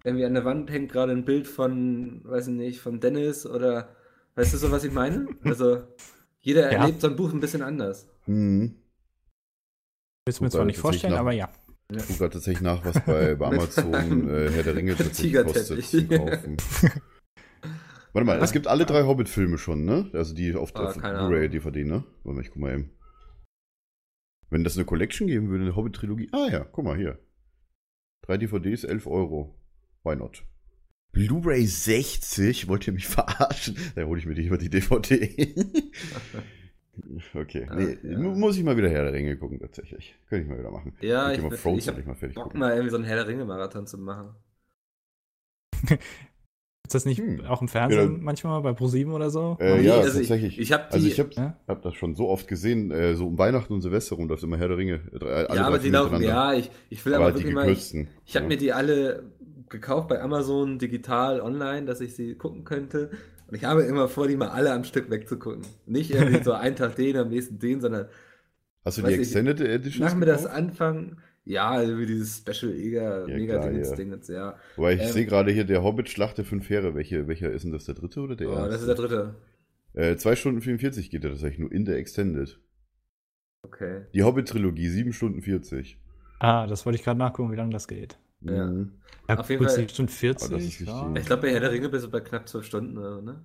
irgendwie 0.06 0.24
an 0.24 0.34
der 0.34 0.44
Wand 0.44 0.70
hängt 0.70 0.90
gerade 0.92 1.12
ein 1.12 1.24
Bild 1.24 1.46
von, 1.48 2.20
weiß 2.24 2.46
ich 2.48 2.54
nicht, 2.54 2.80
von 2.80 3.00
Dennis 3.00 3.44
oder, 3.46 3.94
weißt 4.36 4.54
du 4.54 4.58
so, 4.58 4.70
was 4.70 4.84
ich 4.84 4.92
meine? 4.92 5.26
Also, 5.44 5.82
jeder 6.40 6.72
Ja. 6.72 6.78
erlebt 6.80 7.00
so 7.00 7.08
ein 7.08 7.16
Buch 7.16 7.32
ein 7.32 7.40
bisschen 7.40 7.62
anders. 7.62 8.08
Hm. 8.24 8.76
Willst 10.24 10.40
du 10.40 10.44
mir 10.44 10.50
zwar 10.50 10.64
nicht 10.64 10.78
vorstellen, 10.78 11.12
nach- 11.12 11.20
aber 11.20 11.32
ja. 11.32 11.50
Ich 11.90 11.98
gucke 11.98 12.18
gerade 12.18 12.32
tatsächlich 12.32 12.62
nach, 12.62 12.84
was 12.84 13.00
bei, 13.04 13.34
bei 13.36 13.46
Amazon 13.56 14.28
äh, 14.28 14.50
Herr 14.50 14.62
der 14.64 14.74
Ringe 14.74 14.96
tatsächlich 14.96 15.34
kostet 15.44 15.84
zum 15.84 16.08
Kaufen. 16.08 16.56
Warte 18.12 18.24
mal, 18.26 18.42
es 18.42 18.52
gibt 18.52 18.66
alle 18.66 18.86
drei 18.86 19.02
Hobbit-Filme 19.04 19.58
schon, 19.58 19.84
ne? 19.84 20.10
Also 20.14 20.34
die 20.34 20.54
auf, 20.54 20.74
Ah, 20.74 20.86
auf 20.86 20.98
keine 20.98 21.18
Blu-ray. 21.18 21.48
DVD, 21.50 21.84
ne? 21.84 22.02
Warte 22.24 22.34
mal, 22.36 22.40
ich 22.42 22.50
guck 22.50 22.62
mal 22.62 22.72
eben. 22.74 22.90
Wenn 24.50 24.64
das 24.64 24.76
eine 24.76 24.84
Collection 24.86 25.26
geben 25.26 25.48
würde, 25.50 25.64
eine 25.64 25.76
Hobbit-Trilogie. 25.76 26.30
Ah 26.32 26.48
ja, 26.50 26.64
guck 26.64 26.84
mal 26.84 26.96
hier. 26.96 27.18
Drei 28.24 28.38
DVDs, 28.38 28.84
11 28.84 29.06
Euro. 29.06 29.54
Why 30.06 30.14
not? 30.14 30.44
Blu-ray 31.10 31.66
60? 31.66 32.68
Wollt 32.68 32.86
ihr 32.86 32.92
mich 32.92 33.08
verarschen? 33.08 33.76
Da 33.96 34.04
hole 34.04 34.20
ich 34.20 34.26
mir 34.26 34.34
lieber 34.34 34.56
die 34.56 34.70
DVD. 34.70 35.34
okay. 37.34 37.66
Nee, 37.74 37.98
ja. 38.02 38.18
mu- 38.18 38.36
muss 38.36 38.56
ich 38.56 38.62
mal 38.62 38.76
wieder 38.76 38.88
Her 38.88 39.02
der 39.02 39.12
Ringe 39.12 39.36
gucken, 39.36 39.58
tatsächlich. 39.58 40.14
Könnte 40.28 40.44
ich 40.44 40.48
mal 40.50 40.58
wieder 40.60 40.70
machen. 40.70 40.94
Ja, 41.00 41.32
ich, 41.32 41.40
würd- 41.40 41.60
Thrones 41.60 41.82
ich 41.84 41.88
hab 41.88 41.98
ich 41.98 42.06
mal 42.06 42.14
fertig 42.14 42.36
Bock 42.36 42.44
gucken. 42.44 42.60
mal 42.60 42.70
irgendwie 42.70 42.90
so 42.90 42.96
einen 42.96 43.04
Herr 43.04 43.16
der 43.16 43.26
Ringe-Marathon 43.26 43.86
zu 43.86 43.98
machen. 43.98 44.34
Ist 46.86 46.94
das 46.94 47.04
nicht 47.04 47.18
Hm. 47.18 47.44
auch 47.46 47.60
im 47.62 47.66
Fernsehen 47.66 47.98
Ja, 48.00 48.06
dann- 48.06 48.22
manchmal 48.22 48.62
bei 48.62 48.72
ProSieben 48.72 49.12
oder 49.12 49.28
so? 49.28 49.56
Äh, 49.58 49.78
Nee, 49.78 49.86
ja, 49.88 49.94
also 49.96 50.20
ich- 50.20 50.28
tatsächlich. 50.28 50.60
ich 50.60 50.70
hab 50.72 50.90
die- 50.90 50.94
also 50.94 51.06
ich 51.08 51.18
habe 51.18 51.30
Ja? 51.34 51.58
hab 51.66 51.82
das 51.82 51.94
schon 51.96 52.14
so 52.14 52.28
oft 52.28 52.46
gesehen, 52.46 52.92
äh, 52.92 53.16
so 53.16 53.26
um 53.26 53.36
Weihnachten 53.38 53.72
und 53.72 53.80
Silvester 53.82 54.14
rum 54.14 54.28
läuft 54.28 54.44
immer 54.44 54.56
Herr 54.56 54.68
der 54.68 54.76
Ringe. 54.76 55.00
Äh, 55.12 55.18
drei- 55.18 55.28
alle 55.32 55.48
ja, 55.48 55.54
drei 55.54 55.62
aber 55.62 55.78
die 55.80 55.90
laufen, 55.90 56.22
ja, 56.22 56.54
ich, 56.54 56.70
ich 56.90 57.04
will 57.04 57.14
aber 57.14 57.24
aber, 57.24 57.32
halt 57.34 57.40
die 57.42 57.48
wirklich 57.48 57.54
mal, 57.56 57.68
ich, 57.70 57.92
ich 58.24 58.36
habe 58.36 58.44
ja. 58.44 58.48
mir 58.50 58.56
die 58.56 58.72
alle 58.72 59.32
gekauft 59.68 60.08
bei 60.08 60.20
Amazon 60.20 60.78
digital 60.78 61.40
online, 61.40 61.86
dass 61.86 62.00
ich 62.00 62.14
sie 62.14 62.34
gucken 62.34 62.64
könnte. 62.64 63.10
Und 63.48 63.54
ich 63.56 63.64
habe 63.64 63.82
immer 63.82 64.08
vor, 64.08 64.26
die 64.28 64.36
mal 64.36 64.48
alle 64.48 64.72
am 64.72 64.84
Stück 64.84 65.08
wegzugucken. 65.10 65.62
Nicht 65.86 66.10
irgendwie 66.10 66.42
so 66.42 66.52
einen 66.52 66.76
Tag 66.76 66.96
den, 66.96 67.16
am 67.16 67.28
nächsten 67.28 67.58
den, 67.58 67.80
sondern 67.80 68.08
Hast 68.84 68.98
du 68.98 69.02
die 69.02 69.12
ich- 69.12 69.18
Extended 69.20 69.60
Edition? 69.60 70.04
nach 70.04 70.14
mir 70.14 70.26
das 70.26 70.46
Anfang, 70.46 71.18
ja, 71.44 71.80
irgendwie 71.80 72.06
dieses 72.06 72.38
Special 72.38 72.72
Eger, 72.72 73.28
Ja, 73.28 73.36
mega 73.36 73.58
klar, 73.58 73.70
ja. 73.72 73.94
Dingens, 73.94 74.28
ja. 74.28 74.56
Wobei 74.76 74.94
ich 74.94 75.02
Ähm, 75.02 75.08
sehe 75.12 75.26
gerade 75.26 75.52
hier 75.52 75.64
der 75.64 75.82
Hobbit 75.84 76.08
Schlacht 76.08 76.38
der 76.38 76.44
fünf 76.44 76.68
Heere. 76.70 76.94
Welche, 76.96 77.28
welcher 77.28 77.50
ist 77.52 77.62
denn 77.64 77.72
das? 77.72 77.84
Der 77.84 77.94
dritte 77.94 78.20
oder 78.20 78.34
der 78.36 78.48
Oh, 78.48 78.52
erste? 78.54 78.68
das 78.70 78.80
ist 78.80 78.86
der 78.88 78.94
dritte. 78.96 79.34
Äh, 79.94 80.16
2 80.16 80.36
Stunden 80.36 80.60
44 80.60 81.08
geht 81.10 81.22
der 81.24 81.30
tatsächlich 81.30 81.58
nur 81.60 81.72
in 81.72 81.84
der 81.84 81.96
Extended. 81.98 82.58
Okay. 83.62 84.02
Die 84.14 84.22
Hobbit-Trilogie, 84.22 84.88
7 84.88 85.12
Stunden 85.12 85.42
40. 85.42 85.98
Ah, 86.38 86.66
das 86.66 86.84
wollte 86.84 86.98
ich 86.98 87.04
gerade 87.04 87.18
nachgucken, 87.18 87.50
wie 87.50 87.56
lange 87.56 87.72
das 87.72 87.88
geht. 87.88 88.18
Ja. 88.48 88.66
Mhm. 88.66 88.92
Ja, 89.28 89.38
Auf 89.38 89.50
jeden 89.50 89.64
Fall- 89.64 89.74
7 89.74 89.88
Stunden 89.88 90.12
40. 90.12 90.48
Aber 90.48 90.56
das 90.58 90.66
ist 90.66 90.80
ja. 90.80 91.14
Ich 91.16 91.26
glaube, 91.26 91.42
bei 91.42 91.52
Herr 91.52 91.60
der 91.60 91.72
Ringe 91.72 91.88
bist 91.88 92.04
du 92.04 92.10
bei 92.10 92.20
knapp 92.20 92.48
zwölf 92.48 92.64
Stunden, 92.64 92.96
oder, 92.96 93.20
ne? 93.22 93.42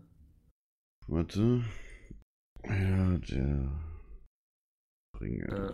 Warte. 1.08 1.64
Ja, 2.68 3.18
der 3.18 3.72
Ringe. 5.20 5.48
Ja. 5.50 5.74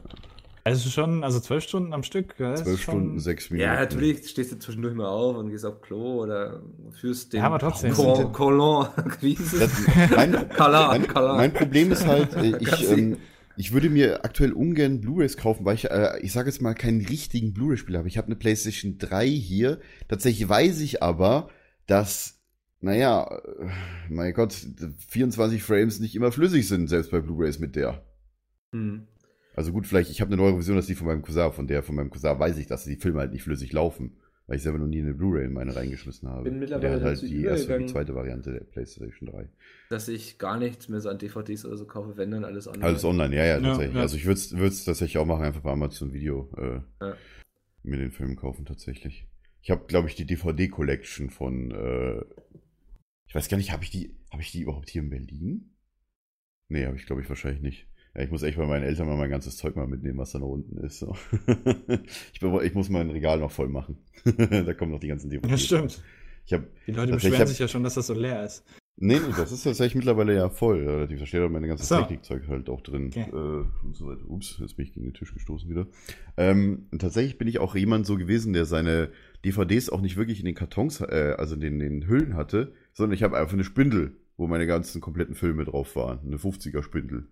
Also 0.63 0.89
schon, 0.89 1.23
also 1.23 1.39
12 1.39 1.63
Stunden 1.63 1.93
am 1.93 2.03
Stück. 2.03 2.35
12 2.37 2.65
schon- 2.65 2.77
Stunden, 2.77 3.19
6 3.19 3.51
Minuten. 3.51 3.69
Ja, 3.69 3.75
natürlich 3.79 4.27
stehst 4.29 4.51
du 4.51 4.59
zwischendurch 4.59 4.95
mal 4.95 5.07
auf 5.07 5.37
und 5.37 5.49
gehst 5.49 5.65
auf 5.65 5.79
Klo 5.81 6.23
oder 6.23 6.61
führst 6.91 7.31
den 7.31 7.39
Ja, 7.39 7.45
aber 7.45 7.59
trotzdem. 7.59 7.93
Col- 7.93 8.31
Colon, 8.33 8.87
mein, 10.15 10.49
Kala, 10.49 10.87
mein, 10.89 11.07
Kala. 11.07 11.35
mein 11.37 11.53
Problem 11.53 11.91
ist 11.93 12.05
halt, 12.05 12.33
äh, 12.35 12.57
ich, 12.57 12.89
ähm, 12.91 13.17
ich 13.57 13.71
würde 13.71 13.89
mir 13.89 14.23
aktuell 14.23 14.53
ungern 14.53 15.01
Blu-rays 15.01 15.35
kaufen, 15.35 15.65
weil 15.65 15.75
ich, 15.75 15.89
äh, 15.89 16.19
ich 16.21 16.31
sage 16.31 16.49
jetzt 16.49 16.61
mal, 16.61 16.75
keinen 16.75 17.03
richtigen 17.03 17.53
Blu-ray-Spieler 17.53 17.99
habe. 17.99 18.07
Ich 18.07 18.17
habe 18.17 18.27
eine 18.27 18.35
PlayStation 18.35 18.99
3 18.99 19.27
hier. 19.27 19.79
Tatsächlich 20.07 20.47
weiß 20.47 20.79
ich 20.81 21.01
aber, 21.01 21.49
dass, 21.87 22.39
naja, 22.81 23.25
äh, 23.25 23.69
mein 24.09 24.33
Gott, 24.33 24.53
24 25.07 25.63
Frames 25.63 25.99
nicht 25.99 26.15
immer 26.15 26.31
flüssig 26.31 26.67
sind, 26.67 26.87
selbst 26.87 27.09
bei 27.09 27.19
Blu-rays 27.19 27.57
mit 27.57 27.75
der. 27.75 28.05
Hm. 28.73 29.07
Also 29.55 29.71
gut, 29.71 29.87
vielleicht, 29.87 30.11
ich 30.11 30.21
habe 30.21 30.29
eine 30.29 30.37
neuere 30.37 30.57
Version, 30.57 30.75
das 30.75 30.85
ist 30.85 30.89
die 30.89 30.95
von 30.95 31.07
meinem 31.07 31.23
Cousin. 31.23 31.51
Von 31.51 31.65
der 31.65 31.81
von 31.81 31.95
meinem 31.95 32.11
Cousin 32.11 32.37
weiß 32.37 32.57
ich, 32.57 32.67
dass 32.67 32.83
die 32.83 32.95
Filme 32.95 33.19
halt 33.19 33.31
nicht 33.31 33.41
flüssig 33.41 33.73
laufen. 33.73 34.17
Weil 34.47 34.55
ich 34.57 34.63
selber 34.63 34.79
noch 34.79 34.87
nie 34.87 35.01
eine 35.01 35.13
Blu-ray 35.13 35.45
in 35.45 35.53
meine 35.53 35.75
reingeschmissen 35.75 36.29
habe. 36.29 36.43
Bin 36.45 36.53
Und 36.53 36.59
mittlerweile 36.59 36.87
der 36.87 36.95
hat 36.95 37.03
halt 37.03 37.21
die 37.21 37.43
erste 37.43 37.75
und 37.75 37.81
die 37.81 37.85
zweite 37.87 38.15
Variante 38.15 38.53
der 38.53 38.61
PlayStation 38.61 39.29
3. 39.29 39.49
Dass 39.89 40.07
ich 40.07 40.37
gar 40.37 40.57
nichts 40.57 40.87
mehr 40.87 41.01
so 41.01 41.09
an 41.09 41.17
DVDs 41.17 41.65
oder 41.65 41.75
so 41.75 41.85
kaufe, 41.85 42.15
wenn 42.15 42.31
dann 42.31 42.45
alles 42.45 42.67
online. 42.67 42.85
Alles 42.85 43.03
online, 43.03 43.35
ja, 43.35 43.43
ja, 43.43 43.57
Ja, 43.57 43.61
tatsächlich. 43.61 43.95
ja. 43.95 44.01
Also 44.01 44.15
ich 44.15 44.25
würde 44.25 44.39
es 44.67 44.85
tatsächlich 44.85 45.17
auch 45.17 45.25
machen, 45.25 45.43
einfach 45.43 45.61
bei 45.61 45.71
Amazon 45.71 46.13
Video 46.13 46.49
äh, 46.57 46.79
Ja. 47.03 47.17
mir 47.83 47.97
den 47.97 48.11
Film 48.11 48.37
kaufen, 48.37 48.65
tatsächlich. 48.65 49.27
Ich 49.61 49.69
habe, 49.69 49.85
glaube 49.85 50.07
ich, 50.07 50.15
die 50.15 50.25
DVD-Collection 50.25 51.29
von, 51.29 51.71
äh, 51.71 52.21
ich 53.27 53.35
weiß 53.35 53.49
gar 53.49 53.57
nicht, 53.57 53.73
habe 53.73 53.83
ich 53.83 53.89
die, 53.89 54.15
habe 54.31 54.41
ich 54.41 54.51
die 54.53 54.61
überhaupt 54.61 54.89
hier 54.89 55.01
in 55.01 55.09
Berlin? 55.09 55.73
Nee, 56.69 56.85
habe 56.85 56.95
ich, 56.95 57.05
glaube 57.05 57.21
ich, 57.21 57.27
wahrscheinlich 57.27 57.61
nicht. 57.61 57.87
Ja, 58.17 58.23
ich 58.23 58.31
muss 58.31 58.41
echt 58.41 58.57
bei 58.57 58.65
meinen 58.65 58.83
Eltern 58.83 59.07
mal 59.07 59.15
mein 59.15 59.29
ganzes 59.29 59.57
Zeug 59.57 59.75
mal 59.75 59.85
mitnehmen, 59.87 60.17
was 60.17 60.31
da 60.31 60.39
noch 60.39 60.47
unten 60.49 60.77
ist. 60.77 60.97
So. 60.99 61.15
ich, 62.33 62.41
ich 62.41 62.73
muss 62.73 62.89
mein 62.89 63.11
Regal 63.11 63.39
noch 63.39 63.51
voll 63.51 63.69
machen. 63.69 63.97
da 64.25 64.73
kommen 64.73 64.91
noch 64.91 64.99
die 64.99 65.07
ganzen 65.07 65.29
DVDs. 65.29 65.51
Ja, 65.51 65.57
stimmt. 65.57 66.01
Ich 66.47 66.53
habe 66.53 66.67
Die 66.87 66.91
Leute 66.93 67.13
beschweren 67.13 67.39
hab- 67.41 67.47
sich 67.47 67.59
ja 67.59 67.67
schon, 67.67 67.83
dass 67.83 67.93
das 67.93 68.07
so 68.07 68.15
leer 68.15 68.43
ist. 68.43 68.63
Nee, 68.99 69.19
nee, 69.19 69.33
das 69.37 69.51
ist 69.51 69.61
tatsächlich 69.63 69.93
mittlerweile 69.93 70.33
ja 70.33 70.49
voll. 70.49 70.83
Relativ. 70.83 71.19
Da 71.19 71.27
steht 71.27 71.41
auch 71.41 71.49
meine 71.51 71.67
ganze 71.67 71.83
So. 71.85 71.97
Technikzeug 71.97 72.47
halt 72.47 72.67
auch 72.69 72.81
drin. 72.81 73.07
Okay. 73.15 73.27
Äh, 73.29 73.85
und 73.85 73.95
so 73.95 74.07
weiter. 74.07 74.27
Ups, 74.27 74.57
jetzt 74.59 74.75
bin 74.77 74.85
ich 74.87 74.93
gegen 74.93 75.05
den 75.05 75.13
Tisch 75.13 75.35
gestoßen 75.35 75.69
wieder. 75.69 75.85
Ähm, 76.37 76.87
tatsächlich 76.97 77.37
bin 77.37 77.47
ich 77.47 77.59
auch 77.59 77.75
jemand 77.75 78.07
so 78.07 78.17
gewesen, 78.17 78.53
der 78.53 78.65
seine 78.65 79.11
DVDs 79.45 79.91
auch 79.91 80.01
nicht 80.01 80.17
wirklich 80.17 80.39
in 80.39 80.45
den 80.45 80.55
Kartons, 80.55 81.01
äh, 81.01 81.35
also 81.37 81.53
in 81.53 81.61
den, 81.61 81.79
in 81.81 81.99
den 81.99 82.09
Hüllen 82.09 82.33
hatte, 82.35 82.73
sondern 82.93 83.13
ich 83.13 83.21
habe 83.21 83.37
einfach 83.37 83.53
eine 83.53 83.63
Spindel, 83.63 84.15
wo 84.37 84.47
meine 84.47 84.65
ganzen 84.65 85.01
kompletten 85.01 85.35
Filme 85.35 85.65
drauf 85.65 85.95
waren. 85.95 86.21
Eine 86.25 86.37
50er 86.37 86.81
Spindel. 86.81 87.27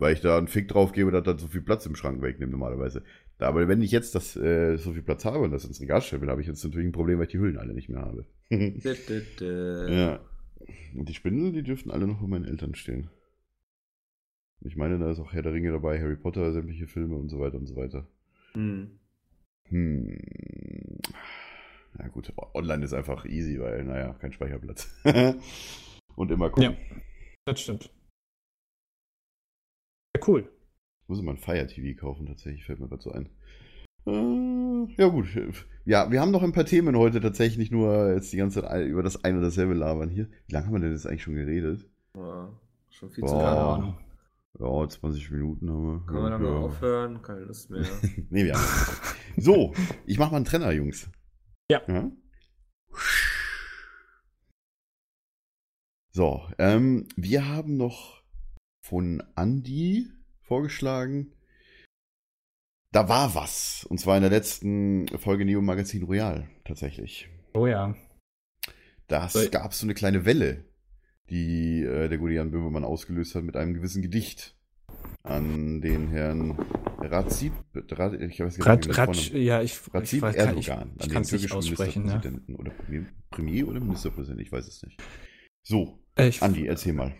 Weil 0.00 0.14
ich 0.14 0.20
da 0.22 0.38
einen 0.38 0.48
Fick 0.48 0.66
drauf 0.66 0.92
gebe, 0.92 1.10
dass 1.10 1.24
das 1.24 1.42
so 1.42 1.48
viel 1.48 1.60
Platz 1.60 1.84
im 1.84 1.94
Schrank 1.94 2.22
wegnimmt 2.22 2.52
normalerweise. 2.52 3.04
Da, 3.36 3.48
aber 3.48 3.68
wenn 3.68 3.82
ich 3.82 3.90
jetzt 3.90 4.14
das, 4.14 4.34
äh, 4.34 4.76
so 4.78 4.94
viel 4.94 5.02
Platz 5.02 5.26
habe 5.26 5.40
und 5.40 5.50
das 5.50 5.66
ins 5.66 5.80
Regal 5.80 6.00
stellen 6.00 6.22
will, 6.22 6.30
habe 6.30 6.40
ich 6.40 6.46
jetzt 6.46 6.64
natürlich 6.64 6.88
ein 6.88 6.92
Problem, 6.92 7.18
weil 7.18 7.26
ich 7.26 7.32
die 7.32 7.38
Hüllen 7.38 7.58
alle 7.58 7.74
nicht 7.74 7.90
mehr 7.90 8.00
habe. 8.00 8.24
Ja. 9.90 10.20
Und 10.94 11.08
die 11.08 11.14
Spindel, 11.14 11.52
die 11.52 11.62
dürften 11.62 11.90
alle 11.90 12.06
noch 12.06 12.20
bei 12.20 12.26
meinen 12.26 12.46
Eltern 12.46 12.74
stehen. 12.74 13.10
Und 14.60 14.68
Ich 14.68 14.76
meine, 14.76 14.98
da 14.98 15.10
ist 15.10 15.18
auch 15.18 15.34
Herr 15.34 15.42
der 15.42 15.52
Ringe 15.52 15.70
dabei, 15.70 16.00
Harry 16.00 16.16
Potter, 16.16 16.50
sämtliche 16.52 16.86
Filme 16.86 17.16
und 17.16 17.28
so 17.28 17.38
weiter 17.38 17.58
und 17.58 17.66
so 17.66 17.76
weiter. 17.76 18.06
Hm. 18.54 18.98
Hm. 19.68 20.18
Ja 21.98 22.08
gut, 22.08 22.32
online 22.54 22.84
ist 22.84 22.94
einfach 22.94 23.26
easy, 23.26 23.60
weil, 23.60 23.84
naja, 23.84 24.14
kein 24.14 24.32
Speicherplatz. 24.32 24.88
und 26.16 26.30
immer 26.30 26.48
gucken. 26.48 26.72
Ja. 26.72 26.76
Das 27.44 27.60
stimmt. 27.60 27.90
Ja, 30.20 30.26
cool. 30.28 30.48
Ich 31.02 31.08
muss 31.08 31.20
immer 31.20 31.32
ein 31.32 31.38
Fire 31.38 31.66
TV 31.66 31.98
kaufen, 31.98 32.26
tatsächlich, 32.26 32.64
fällt 32.64 32.80
mir 32.80 32.88
so 32.98 33.10
ein. 33.10 33.28
Äh, 34.06 34.94
ja 34.96 35.08
gut. 35.08 35.26
Ja, 35.84 36.10
wir 36.10 36.20
haben 36.20 36.30
noch 36.30 36.42
ein 36.42 36.52
paar 36.52 36.64
Themen 36.64 36.96
heute 36.96 37.20
tatsächlich, 37.20 37.58
nicht 37.58 37.72
nur 37.72 38.12
jetzt 38.12 38.32
die 38.32 38.36
ganze 38.36 38.62
Zeit 38.62 38.86
über 38.86 39.02
das 39.02 39.24
ein 39.24 39.36
oder 39.36 39.46
dasselbe 39.46 39.74
labern 39.74 40.10
hier. 40.10 40.28
Wie 40.46 40.52
lange 40.52 40.66
haben 40.66 40.74
wir 40.74 40.80
denn 40.80 40.92
jetzt 40.92 41.06
eigentlich 41.06 41.22
schon 41.22 41.34
geredet? 41.34 41.88
Ja, 42.14 42.52
schon 42.90 43.10
viel 43.10 43.24
zu 43.24 43.34
Boah. 43.34 43.78
lange. 43.78 43.98
Ja, 44.58 44.88
20 44.88 45.30
Minuten 45.30 45.70
haben 45.70 45.86
wir. 45.86 46.06
Können 46.06 46.22
wir 46.22 46.30
dann 46.30 46.44
ja. 46.44 46.50
mal 46.50 46.58
aufhören? 46.58 47.22
Keine 47.22 47.40
Lust 47.40 47.70
mehr. 47.70 47.84
nee, 48.30 48.44
wir 48.44 48.54
haben. 48.54 48.64
so, 49.36 49.72
ich 50.06 50.18
mach 50.18 50.30
mal 50.30 50.36
einen 50.36 50.44
Trenner, 50.44 50.72
Jungs. 50.72 51.08
Ja. 51.70 51.80
So, 56.12 56.42
ähm, 56.58 57.06
wir 57.16 57.48
haben 57.48 57.76
noch 57.76 58.19
von 58.90 59.22
Andy 59.36 60.08
vorgeschlagen. 60.42 61.32
Da 62.92 63.08
war 63.08 63.36
was. 63.36 63.86
Und 63.88 63.98
zwar 64.00 64.16
in 64.16 64.22
der 64.22 64.30
letzten 64.30 65.06
Folge 65.18 65.44
Neo 65.44 65.62
Magazin 65.62 66.02
Royal, 66.02 66.50
tatsächlich. 66.64 67.28
Oh 67.54 67.66
ja. 67.68 67.94
Das 69.06 69.36
Weil- 69.36 69.48
gab 69.48 69.72
so 69.74 69.86
eine 69.86 69.94
kleine 69.94 70.24
Welle, 70.24 70.64
die 71.30 71.82
äh, 71.84 72.08
der 72.08 72.18
gute 72.18 72.34
Jan 72.34 72.50
Böhmermann 72.50 72.84
ausgelöst 72.84 73.36
hat 73.36 73.44
mit 73.44 73.56
einem 73.56 73.74
gewissen 73.74 74.02
Gedicht 74.02 74.56
an 75.22 75.80
den 75.80 76.08
Herrn 76.08 76.58
Razip, 76.98 77.52
Ra, 77.74 78.12
ich 78.12 78.40
weiß 78.40 78.58
gar 78.58 78.66
Rat, 78.66 78.86
nicht, 78.86 78.98
Ratsch, 78.98 79.30
Vorname- 79.30 79.38
ja, 79.44 79.62
ich, 79.62 79.72
ich, 79.86 79.94
Razip 79.94 80.22
weiß, 80.22 80.36
kann, 80.36 80.58
ich, 80.58 80.68
Erdogan, 80.68 80.92
ich 80.98 81.04
an 81.04 81.10
den 81.10 81.22
türkischen 81.22 81.52
aussprechen. 81.56 82.02
Ministerpräsidenten 82.02 82.56
oder 82.56 82.70
Premier, 82.72 83.06
Premier 83.30 83.68
oder 83.68 83.80
Ministerpräsident, 83.80 84.40
ich 84.40 84.50
weiß 84.50 84.66
es 84.66 84.82
nicht. 84.82 85.00
So, 85.62 85.98
Äh, 86.16 86.28
ich, 86.28 86.42
Andi, 86.42 86.66
erzähl 86.66 86.92
mal. 86.92 87.14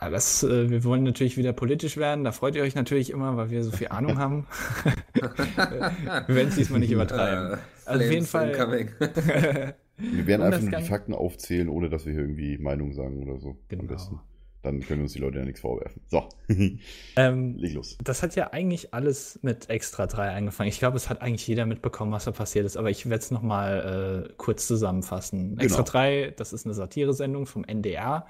Ja, 0.00 0.10
das, 0.10 0.42
äh, 0.42 0.68
wir 0.70 0.84
wollen 0.84 1.04
natürlich 1.04 1.36
wieder 1.36 1.52
politisch 1.52 1.96
werden. 1.96 2.24
Da 2.24 2.32
freut 2.32 2.54
ihr 2.56 2.62
euch 2.62 2.74
natürlich 2.74 3.10
immer, 3.10 3.36
weil 3.36 3.50
wir 3.50 3.62
so 3.64 3.70
viel 3.70 3.88
Ahnung 3.88 4.18
haben. 4.18 4.46
wir 5.14 6.34
werden 6.34 6.48
es 6.48 6.56
diesmal 6.56 6.80
nicht 6.80 6.90
übertreiben. 6.90 7.54
Äh, 7.54 7.56
Also 7.86 8.04
auf 8.04 8.10
jeden 8.10 8.26
Fall-. 8.26 9.74
Wir 9.96 10.26
werden 10.26 10.42
einfach 10.42 10.60
nur 10.60 10.78
die 10.80 10.84
Fakten 10.86 11.14
aufzählen, 11.14 11.68
ohne 11.68 11.88
dass 11.88 12.04
wir 12.06 12.12
hier 12.12 12.22
irgendwie 12.22 12.58
Meinung 12.58 12.92
sagen 12.92 13.22
oder 13.22 13.38
so. 13.40 13.50
Am 13.50 13.56
Genau. 13.68 13.84
besten. 13.84 14.20
Dann 14.62 14.80
können 14.80 15.02
uns 15.02 15.12
die 15.12 15.18
Leute 15.18 15.38
ja 15.38 15.44
nichts 15.44 15.60
vorwerfen. 15.60 16.00
So, 16.08 16.26
Ähm, 17.16 17.54
leg 17.58 17.74
los. 17.74 17.98
das 18.02 18.22
hat 18.22 18.34
ja 18.34 18.50
eigentlich 18.52 18.94
alles 18.94 19.38
mit 19.42 19.68
Extra 19.68 20.06
3 20.06 20.30
angefangen. 20.30 20.70
Ich 20.70 20.78
glaube, 20.78 20.96
es 20.96 21.10
hat 21.10 21.20
eigentlich 21.20 21.46
jeder 21.46 21.66
mitbekommen, 21.66 22.12
was 22.12 22.24
da 22.24 22.30
passiert 22.32 22.64
ist, 22.64 22.78
aber 22.78 22.88
ich 22.90 23.04
werde 23.04 23.22
es 23.22 23.30
nochmal 23.30 24.24
äh, 24.30 24.32
kurz 24.38 24.66
zusammenfassen. 24.66 25.58
Extra 25.58 25.82
Genau. 25.82 25.90
3, 25.90 26.34
das 26.36 26.54
ist 26.54 26.64
eine 26.64 26.74
Satire-Sendung 26.74 27.44
vom 27.46 27.62
NDR. 27.64 28.26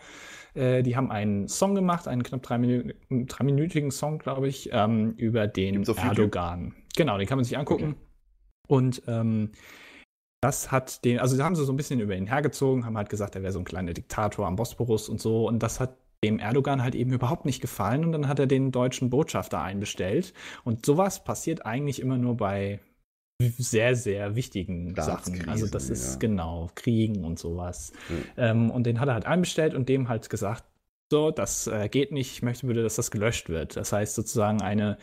Äh, 0.55 0.83
die 0.83 0.97
haben 0.97 1.11
einen 1.11 1.49
Song 1.49 1.75
gemacht, 1.75 2.09
einen 2.09 2.23
knapp 2.23 2.45
dreiminü- 2.45 2.95
dreiminütigen 3.27 3.91
Song, 3.91 4.19
glaube 4.19 4.49
ich, 4.49 4.71
ähm, 4.73 5.15
über 5.17 5.47
den 5.47 5.81
auf 5.81 5.89
YouTube? 5.89 6.05
Erdogan. 6.05 6.75
Genau, 6.97 7.19
den 7.19 7.27
kann 7.27 7.39
man 7.39 7.45
sich 7.45 7.59
angucken. 7.59 7.97
Und 8.69 9.03
ähm, 9.07 9.51
das 10.41 10.71
hat 10.71 11.05
den, 11.05 11.19
also 11.19 11.37
da 11.37 11.45
haben 11.45 11.57
sie 11.57 11.65
so 11.65 11.73
ein 11.73 11.77
bisschen 11.77 12.01
über 12.01 12.15
ihn 12.15 12.27
hergezogen, 12.27 12.85
haben 12.85 12.97
halt 12.97 13.09
gesagt, 13.09 13.35
er 13.35 13.43
wäre 13.43 13.53
so 13.53 13.59
ein 13.59 13.65
kleiner 13.65 13.93
Diktator 13.95 14.47
am 14.47 14.57
Bosporus 14.57 15.09
und 15.09 15.21
so. 15.21 15.49
Und 15.49 15.63
das 15.63 15.81
hat 15.81 15.97
dem 16.23 16.39
Erdogan 16.39 16.83
halt 16.83 16.95
eben 16.95 17.13
überhaupt 17.13 17.45
nicht 17.45 17.61
gefallen. 17.61 18.05
Und 18.05 18.13
dann 18.13 18.29
hat 18.29 18.39
er 18.39 18.47
den 18.47 18.71
deutschen 18.71 19.11
Botschafter 19.11 19.61
einbestellt. 19.61 20.33
Und 20.63 20.87
sowas 20.87 21.25
passiert 21.25 21.67
eigentlich 21.67 22.01
immer 22.01 22.17
nur 22.17 22.37
bei 22.37 22.81
sehr, 23.41 23.97
sehr 23.97 24.37
wichtigen 24.37 24.95
Sachen. 24.95 25.49
Also 25.49 25.67
das 25.67 25.91
ist 25.91 26.15
ja. 26.15 26.19
genau 26.19 26.71
Kriegen 26.75 27.25
und 27.25 27.39
sowas. 27.39 27.93
Ja. 28.37 28.51
Ähm, 28.51 28.71
und 28.71 28.85
den 28.87 29.01
hat 29.01 29.09
er 29.09 29.15
halt 29.15 29.27
einbestellt 29.27 29.75
und 29.75 29.89
dem 29.89 30.09
halt 30.09 30.31
gesagt, 30.31 30.65
so, 31.11 31.31
das 31.31 31.67
äh, 31.67 31.89
geht 31.89 32.13
nicht, 32.13 32.33
ich 32.33 32.43
möchte 32.43 32.67
bitte, 32.67 32.83
dass 32.83 32.97
das 32.97 33.11
gelöscht 33.11 33.49
wird. 33.49 33.77
Das 33.77 33.93
heißt 33.93 34.15
sozusagen 34.15 34.63
eine 34.63 34.99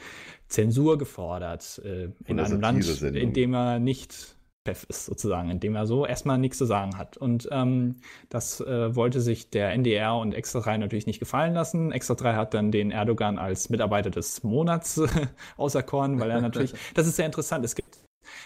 Zensur 0.48 0.98
gefordert 0.98 1.82
äh, 1.86 2.10
in 2.26 2.40
einem 2.40 2.60
Land, 2.60 3.02
in 3.02 3.34
dem 3.34 3.54
er 3.54 3.80
nicht 3.80 4.36
Chef 4.68 4.86
ist, 4.90 5.06
sozusagen, 5.06 5.50
in 5.50 5.60
dem 5.60 5.76
er 5.76 5.88
so 5.88 6.06
erstmal 6.06 6.38
nichts 6.38 6.60
zu 6.60 6.66
sagen 6.66 6.98
hat. 6.98 7.18
Und 7.18 7.50
ähm, 7.52 7.96
das 8.30 8.62
äh, 8.62 8.96
wollte 8.96 9.20
sich 9.20 9.50
der 9.50 9.72
NDR 9.72 10.16
und 10.16 10.34
Extra 10.34 10.60
3 10.60 10.78
natürlich 10.78 11.08
nicht 11.08 11.20
gefallen 11.20 11.54
lassen. 11.54 11.92
Extra 11.92 12.14
3 12.14 12.36
hat 12.36 12.54
dann 12.54 12.72
den 12.72 12.92
Erdogan 12.92 13.40
als 13.40 13.70
Mitarbeiter 13.70 14.12
des 14.12 14.44
Monats 14.44 14.98
äh, 14.98 15.08
auserkoren, 15.58 16.20
weil 16.20 16.30
er 16.30 16.42
natürlich, 16.42 16.74
das 16.94 17.08
ist 17.08 17.16
sehr 17.16 17.26
interessant, 17.26 17.66
es 17.66 17.74
gibt 17.74 18.01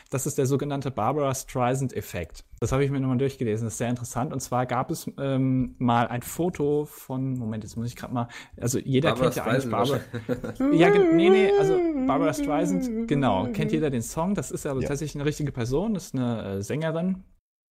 das 0.09 0.25
ist 0.25 0.37
der 0.37 0.45
sogenannte 0.45 0.91
Barbara 0.91 1.33
Streisand-Effekt. 1.33 2.43
Das 2.59 2.71
habe 2.71 2.85
ich 2.85 2.91
mir 2.91 2.99
nochmal 2.99 3.17
durchgelesen. 3.17 3.65
Das 3.65 3.73
ist 3.73 3.77
sehr 3.79 3.89
interessant. 3.89 4.31
Und 4.31 4.39
zwar 4.39 4.65
gab 4.65 4.91
es 4.91 5.09
ähm, 5.19 5.75
mal 5.77 6.07
ein 6.07 6.21
Foto 6.21 6.85
von, 6.85 7.37
Moment, 7.37 7.63
jetzt 7.63 7.75
muss 7.75 7.87
ich 7.87 7.95
gerade 7.95 8.13
mal, 8.13 8.27
also 8.59 8.79
jeder 8.79 9.09
Barbara 9.09 9.29
kennt 9.29 9.35
ja 9.35 9.43
eigentlich 9.45 9.71
Barbara. 9.71 9.99
Ja, 10.73 10.89
nee, 10.89 11.29
nee, 11.29 11.49
also 11.59 11.79
Barbara 12.07 12.33
Streisand, 12.33 13.07
genau, 13.07 13.47
kennt 13.51 13.71
jeder 13.71 13.89
den 13.89 14.01
Song. 14.01 14.35
Das 14.35 14.51
ist 14.51 14.65
aber 14.65 14.81
Ja. 14.81 14.87
tatsächlich 14.87 15.15
eine 15.15 15.25
richtige 15.25 15.51
Person, 15.51 15.93
das 15.95 16.05
ist 16.07 16.15
eine 16.15 16.57
äh, 16.57 16.61
Sängerin. 16.61 17.23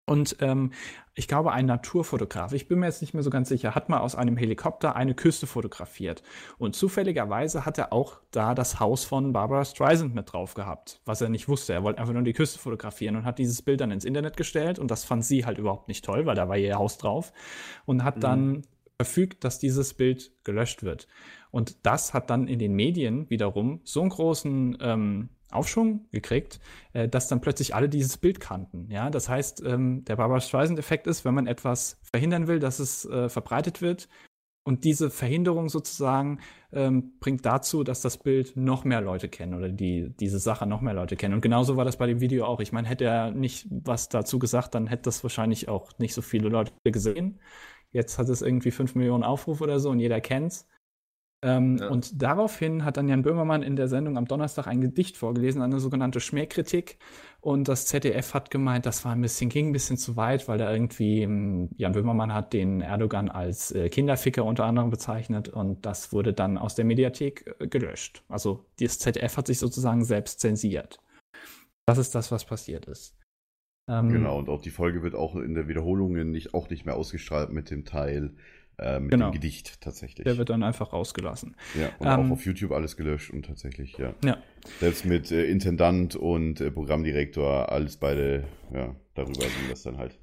Und 0.06 0.36
ähm, 0.42 0.72
ich 1.16 1.30
glaube, 1.30 1.54
ein 1.54 1.66
Naturfotograf, 1.66 2.52
ich 2.52 2.68
bin 2.68 2.80
mir 2.80 2.88
jetzt 2.88 3.02
nicht 3.02 3.14
mehr 3.14 3.24
so 3.24 3.30
ganz 3.30 3.48
sicher, 3.48 3.74
hat 3.74 3.88
mal 3.88 4.00
aus 4.00 4.16
einem 4.16 4.36
Helikopter 4.36 4.96
eine 4.98 5.14
Küste 5.14 5.48
fotografiert. 5.48 6.24
Und 6.58 6.76
zufälligerweise 6.76 7.66
hat 7.66 7.78
er 7.78 7.94
auch 7.94 8.20
da 8.32 8.54
das 8.54 8.82
Haus 8.82 9.06
von 9.06 9.32
Barbara 9.32 9.64
Streisand 9.64 10.14
mit 10.14 10.34
drauf 10.34 10.56
gehabt, 10.56 11.00
was 11.06 11.22
er 11.22 11.30
nicht 11.30 11.48
wusste. 11.48 11.74
Er 11.74 11.84
wollte 11.84 12.00
einfach 12.00 12.14
nur 12.14 12.24
die 12.24 12.34
Küste 12.34 12.60
fotografieren 12.60 13.16
und 13.16 13.26
hat 13.26 13.40
dieses 13.40 13.62
Bild 13.62 13.80
dann 13.80 13.92
ins 13.92 14.04
Internet 14.04 14.36
gestellt. 14.36 14.78
Und 14.78 14.92
das 14.92 15.06
fand 15.06 15.24
sie 15.24 15.46
halt 15.46 15.58
überhaupt 15.58 15.88
nicht 15.88 16.04
toll, 16.04 16.26
weil 16.26 16.36
da 16.36 16.50
war 16.50 16.58
ihr 16.58 16.78
Haus 16.78 16.98
drauf. 16.98 17.32
Und 17.86 18.04
hat 18.04 18.24
dann 18.24 18.64
verfügt, 18.98 19.44
dass 19.44 19.60
dieses 19.60 19.94
Bild 19.94 20.32
gelöscht 20.44 20.84
wird. 20.84 21.08
Und 21.52 21.86
das 21.86 22.14
hat 22.14 22.30
dann 22.30 22.48
in 22.48 22.60
den 22.60 22.74
Medien 22.74 23.30
wiederum 23.30 23.82
so 23.84 24.02
einen 24.02 24.10
großen 24.10 24.78
ähm, 24.82 25.30
Aufschwung 25.54 26.08
gekriegt, 26.12 26.60
äh, 26.94 27.08
dass 27.08 27.28
dann 27.28 27.42
plötzlich 27.42 27.76
alle 27.76 27.90
dieses 27.90 28.18
Bild 28.18 28.40
kannten. 28.40 28.90
Ja, 28.92 29.10
das 29.10 29.30
heißt, 29.30 29.64
ähm, 29.66 30.04
der 30.06 30.18
Barbara 30.18 30.42
Streisand-Effekt 30.42 31.08
ist, 31.08 31.26
wenn 31.26 31.34
man 31.34 31.48
etwas 31.48 32.00
verhindern 32.04 32.48
will, 32.48 32.60
dass 32.60 32.80
es 32.80 33.06
äh, 33.06 33.30
verbreitet 33.30 33.82
wird. 33.82 34.10
Und 34.66 34.86
diese 34.86 35.10
Verhinderung 35.10 35.68
sozusagen 35.68 36.40
ähm, 36.72 37.20
bringt 37.20 37.46
dazu, 37.46 37.84
dass 37.84 38.00
das 38.00 38.18
Bild 38.18 38.56
noch 38.56 38.86
mehr 38.86 39.02
Leute 39.02 39.28
kennen 39.28 39.56
oder 39.56 39.68
die, 39.68 40.14
diese 40.18 40.40
Sache 40.40 40.66
noch 40.66 40.80
mehr 40.80 40.94
Leute 40.94 41.18
kennen. 41.18 41.34
Und 41.34 41.42
genauso 41.42 41.76
war 41.76 41.84
das 41.84 41.98
bei 41.98 42.08
dem 42.08 42.22
Video 42.22 42.46
auch. 42.46 42.62
Ich 42.62 42.72
meine, 42.72 42.88
hätte 42.88 43.04
er 43.04 43.32
nicht 43.32 43.68
was 43.70 44.08
dazu 44.08 44.40
gesagt, 44.40 44.74
dann 44.74 44.88
hätte 44.88 45.04
das 45.04 45.22
wahrscheinlich 45.22 45.68
auch 45.68 45.92
nicht 46.00 46.14
so 46.14 46.22
viele 46.22 46.48
Leute 46.48 46.72
gesehen. 46.86 47.42
Jetzt 47.92 48.18
hat 48.18 48.30
es 48.30 48.42
irgendwie 48.42 48.72
5 48.72 48.96
Millionen 48.96 49.24
Aufrufe 49.24 49.66
oder 49.66 49.80
so 49.80 49.90
und 49.90 50.00
jeder 50.00 50.22
kennt's. 50.22 50.66
Ähm, 51.44 51.78
Ja. 51.78 51.90
Und 51.90 52.22
daraufhin 52.22 52.86
hat 52.86 52.98
dann 52.98 53.08
Jan 53.08 53.22
Böhmermann 53.22 53.62
in 53.62 53.76
der 53.76 53.88
Sendung 53.88 54.18
am 54.18 54.26
Donnerstag 54.26 54.66
ein 54.66 54.82
Gedicht 54.82 55.18
vorgelesen, 55.18 55.62
eine 55.62 55.80
sogenannte 55.80 56.20
Schmähkritik. 56.22 56.98
Und 57.42 57.68
das 57.68 57.86
ZDF 57.88 58.34
hat 58.34 58.50
gemeint, 58.50 58.86
das 58.86 59.04
war 59.04 59.12
ein 59.12 59.22
bisschen, 59.22 59.50
ging 59.50 59.68
ein 59.70 59.74
bisschen 59.74 59.98
zu 59.98 60.16
weit, 60.16 60.48
weil 60.48 60.58
da 60.58 60.72
irgendwie, 60.72 61.24
ähm, 61.24 61.70
Jan 61.76 61.92
Böhmermann 61.92 62.34
hat 62.34 62.54
den 62.54 62.80
Erdogan 62.80 63.30
als 63.30 63.72
äh, 63.72 63.90
Kinderficker 63.90 64.46
unter 64.46 64.64
anderem 64.64 64.90
bezeichnet 64.90 65.50
und 65.50 65.86
das 65.86 66.14
wurde 66.14 66.32
dann 66.34 66.58
aus 66.58 66.76
der 66.76 66.86
Mediathek 66.86 67.54
äh, 67.60 67.68
gelöscht. 67.68 68.24
Also 68.30 68.66
das 68.80 68.98
ZDF 69.00 69.36
hat 69.36 69.48
sich 69.48 69.60
sozusagen 69.60 70.06
selbst 70.06 70.40
zensiert. 70.40 71.00
Das 71.86 71.98
ist 71.98 72.16
das, 72.16 72.32
was 72.32 72.46
passiert 72.46 72.86
ist. 72.86 73.14
Ähm, 73.90 74.08
Genau, 74.08 74.40
und 74.40 74.48
auch 74.48 74.62
die 74.62 74.70
Folge 74.70 75.04
wird 75.04 75.16
auch 75.16 75.36
in 75.36 75.54
der 75.54 75.68
Wiederholung 75.68 76.14
nicht, 76.32 76.54
auch 76.54 76.70
nicht 76.70 76.86
mehr 76.86 76.96
ausgestrahlt 76.96 77.52
mit 77.52 77.70
dem 77.70 77.84
Teil, 77.84 78.34
äh, 78.80 79.00
mit 79.00 79.12
Genau. 79.12 79.30
dem 79.30 79.34
Gedicht 79.34 79.82
tatsächlich. 79.82 80.24
Der 80.26 80.38
wird 80.38 80.50
dann 80.50 80.64
einfach 80.64 80.94
rausgelassen. 80.94 81.56
ja, 81.80 81.90
und 82.00 82.08
ähm, 82.08 82.28
auch 82.32 82.34
auf 82.38 82.46
YouTube 82.46 82.72
alles 82.72 82.98
gelöscht 82.98 83.32
und 83.32 83.46
tatsächlich, 83.46 83.98
ja. 83.98 84.14
Ja. 84.24 84.38
Selbst 84.80 85.06
mit 85.06 85.32
äh, 85.32 85.46
Intendant 85.46 86.16
und 86.16 86.62
äh, 86.62 86.72
Programmdirektor, 86.72 87.72
alles 87.72 87.98
beide, 87.98 88.46
ja, 88.74 88.96
darüber 89.16 89.40
ging 89.42 89.70
das 89.70 89.84
dann 89.84 89.98
halt. 89.98 90.18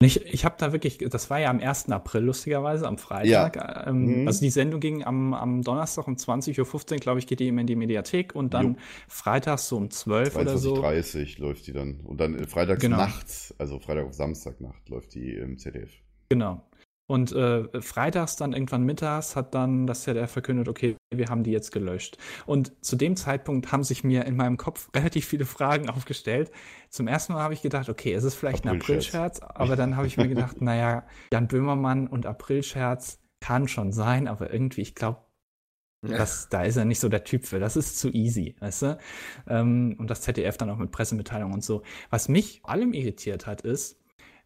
Ich, 0.00 0.24
ich 0.32 0.44
habe 0.44 0.54
da 0.60 0.70
wirklich, 0.72 0.98
das 0.98 1.28
war 1.28 1.40
ja 1.40 1.50
am 1.50 1.58
1. 1.58 1.88
April 1.90 2.22
lustigerweise, 2.22 2.86
am 2.86 2.98
Freitag. 2.98 3.56
Ähm, 3.88 4.20
Mhm. 4.20 4.26
Also 4.28 4.40
die 4.42 4.50
Sendung 4.50 4.78
ging 4.78 5.02
am, 5.02 5.34
am 5.34 5.62
Donnerstag 5.62 6.06
um 6.06 6.14
20.15 6.14 6.92
Uhr, 6.92 6.98
glaube 6.98 7.18
ich, 7.18 7.26
geht 7.26 7.40
die 7.40 7.48
immer 7.48 7.62
in 7.62 7.66
die 7.66 7.74
Mediathek 7.74 8.32
und 8.36 8.54
dann 8.54 8.74
Jo. 8.74 8.76
freitags 9.08 9.66
so 9.68 9.76
um 9.76 9.90
12 9.90 10.36
oder 10.36 10.56
so. 10.56 10.76
22.30 10.84 11.40
läuft 11.40 11.66
die 11.66 11.72
dann. 11.72 11.98
Und 12.04 12.20
dann 12.20 12.38
äh, 12.38 12.46
freitags 12.46 12.80
Genau. 12.80 12.98
nachts, 12.98 13.52
also 13.58 13.80
Freitag 13.80 14.06
auf 14.06 14.14
Samstagnacht 14.14 14.88
läuft 14.88 15.14
die 15.16 15.32
im 15.34 15.58
ZDF. 15.58 15.90
Genau. 16.28 16.62
Und 17.10 17.32
äh, 17.32 17.80
freitags 17.80 18.36
dann 18.36 18.52
irgendwann 18.52 18.82
mittags 18.82 19.34
hat 19.34 19.54
dann 19.54 19.86
das 19.86 20.02
ZDF 20.02 20.30
verkündet, 20.30 20.68
okay, 20.68 20.96
wir 21.10 21.28
haben 21.28 21.42
die 21.42 21.52
jetzt 21.52 21.72
gelöscht. 21.72 22.18
Und 22.44 22.72
zu 22.84 22.96
dem 22.96 23.16
Zeitpunkt 23.16 23.72
haben 23.72 23.82
sich 23.82 24.04
mir 24.04 24.26
in 24.26 24.36
meinem 24.36 24.58
Kopf 24.58 24.90
relativ 24.94 25.26
viele 25.26 25.46
Fragen 25.46 25.88
aufgestellt. 25.88 26.50
Zum 26.90 27.08
ersten 27.08 27.32
Mal 27.32 27.42
habe 27.42 27.54
ich 27.54 27.62
gedacht, 27.62 27.88
okay, 27.88 28.12
es 28.12 28.24
ist 28.24 28.34
vielleicht 28.34 28.64
ein 28.64 28.76
Aprilscherz. 28.76 29.40
Aprilscherz, 29.40 29.56
aber 29.56 29.74
dann 29.74 29.96
habe 29.96 30.06
ich 30.06 30.18
mir 30.18 30.28
gedacht, 30.28 30.60
naja, 30.60 31.06
Jan 31.32 31.48
Böhmermann 31.48 32.08
und 32.08 32.26
Aprilscherz 32.26 33.20
kann 33.40 33.68
schon 33.68 33.92
sein, 33.92 34.28
aber 34.28 34.52
irgendwie, 34.52 34.82
ich 34.82 34.94
glaube, 34.94 35.22
das, 36.02 36.48
da 36.48 36.62
ist 36.62 36.76
er 36.76 36.84
nicht 36.84 37.00
so 37.00 37.08
der 37.08 37.24
Typ 37.24 37.44
für. 37.44 37.58
Das 37.58 37.76
ist 37.76 37.98
zu 37.98 38.10
easy, 38.10 38.54
weißt 38.60 38.82
du? 38.82 38.98
Ähm, 39.48 39.96
und 39.98 40.10
das 40.10 40.20
ZDF 40.20 40.56
dann 40.56 40.70
auch 40.70 40.76
mit 40.76 40.92
Pressemitteilungen 40.92 41.54
und 41.54 41.64
so. 41.64 41.82
Was 42.10 42.28
mich 42.28 42.60
vor 42.60 42.70
allem 42.70 42.92
irritiert 42.92 43.46
hat, 43.46 43.62
ist, 43.62 43.98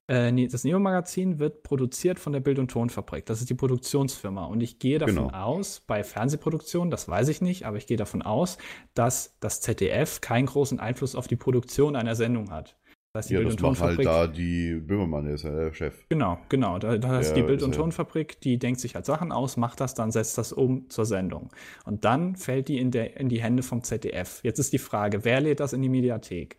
äh, 0.09 0.47
das 0.49 0.65
Neo-Magazin 0.65 1.39
wird 1.39 1.63
produziert 1.63 2.19
von 2.19 2.33
der 2.33 2.41
Bild- 2.41 2.59
und 2.59 2.71
Tonfabrik. 2.71 3.27
Das 3.27 3.41
ist 3.41 3.51
die 3.51 3.55
Produktionsfirma. 3.55 4.45
Und 4.47 4.61
ich 4.63 4.79
gehe 4.79 4.99
davon 4.99 5.15
Genau. 5.17 5.31
aus, 5.31 5.81
bei 5.87 6.03
Fernsehproduktionen, 6.05 6.91
das 6.91 7.09
weiß 7.09 7.29
ich 7.29 7.41
nicht, 7.41 7.67
aber 7.67 7.77
ich 7.77 7.87
gehe 7.87 7.97
davon 7.97 8.23
aus, 8.23 8.59
dass 8.95 9.37
das 9.41 9.61
ZDF 9.61 10.21
keinen 10.21 10.47
großen 10.47 10.81
Einfluss 10.81 11.15
auf 11.15 11.29
die 11.29 11.37
Produktion 11.37 11.97
einer 11.97 12.15
Sendung 12.15 12.51
hat. 12.51 12.77
Das 13.15 13.25
heißt, 13.25 13.31
die 13.31 13.35
Ja, 13.35 13.41
Bild- 13.41 13.53
das 13.53 13.63
und 13.63 13.79
macht 13.79 13.81
halt 13.83 14.05
da 14.07 14.27
die 14.27 14.75
Böhmermann, 14.77 15.27
der 15.27 15.35
ist 15.35 15.45
ja 15.45 15.51
der 15.55 15.75
Chef. 15.75 16.07
Genau, 16.09 16.39
genau. 16.49 16.79
Da, 16.79 16.97
da 16.97 17.21
ist 17.21 17.29
Ja, 17.29 17.35
die 17.35 17.43
Bild- 17.43 17.63
und 17.63 17.75
Tonfabrik, 17.75 18.41
die 18.41 18.59
denkt 18.59 18.81
sich 18.81 18.95
halt 18.95 19.05
Sachen 19.05 19.33
aus, 19.33 19.59
macht 19.59 19.81
das, 19.81 19.93
dann 19.95 20.11
setzt 20.11 20.39
das 20.39 20.51
um 20.51 20.89
zur 20.89 21.05
Sendung. 21.05 21.51
Und 21.85 22.07
dann 22.07 22.37
fällt 22.37 22.69
die 22.69 22.79
in, 22.79 22.91
der, 22.91 23.19
in 23.21 23.29
die 23.29 23.43
Hände 23.43 23.63
vom 23.63 23.83
ZDF. 23.83 24.41
Jetzt 24.43 24.59
ist 24.59 24.73
die 24.73 24.79
Frage, 24.79 25.25
wer 25.27 25.43
lädt 25.43 25.61
das 25.61 25.75
in 25.75 25.83
die 25.83 25.91
Mediathek? 25.91 26.57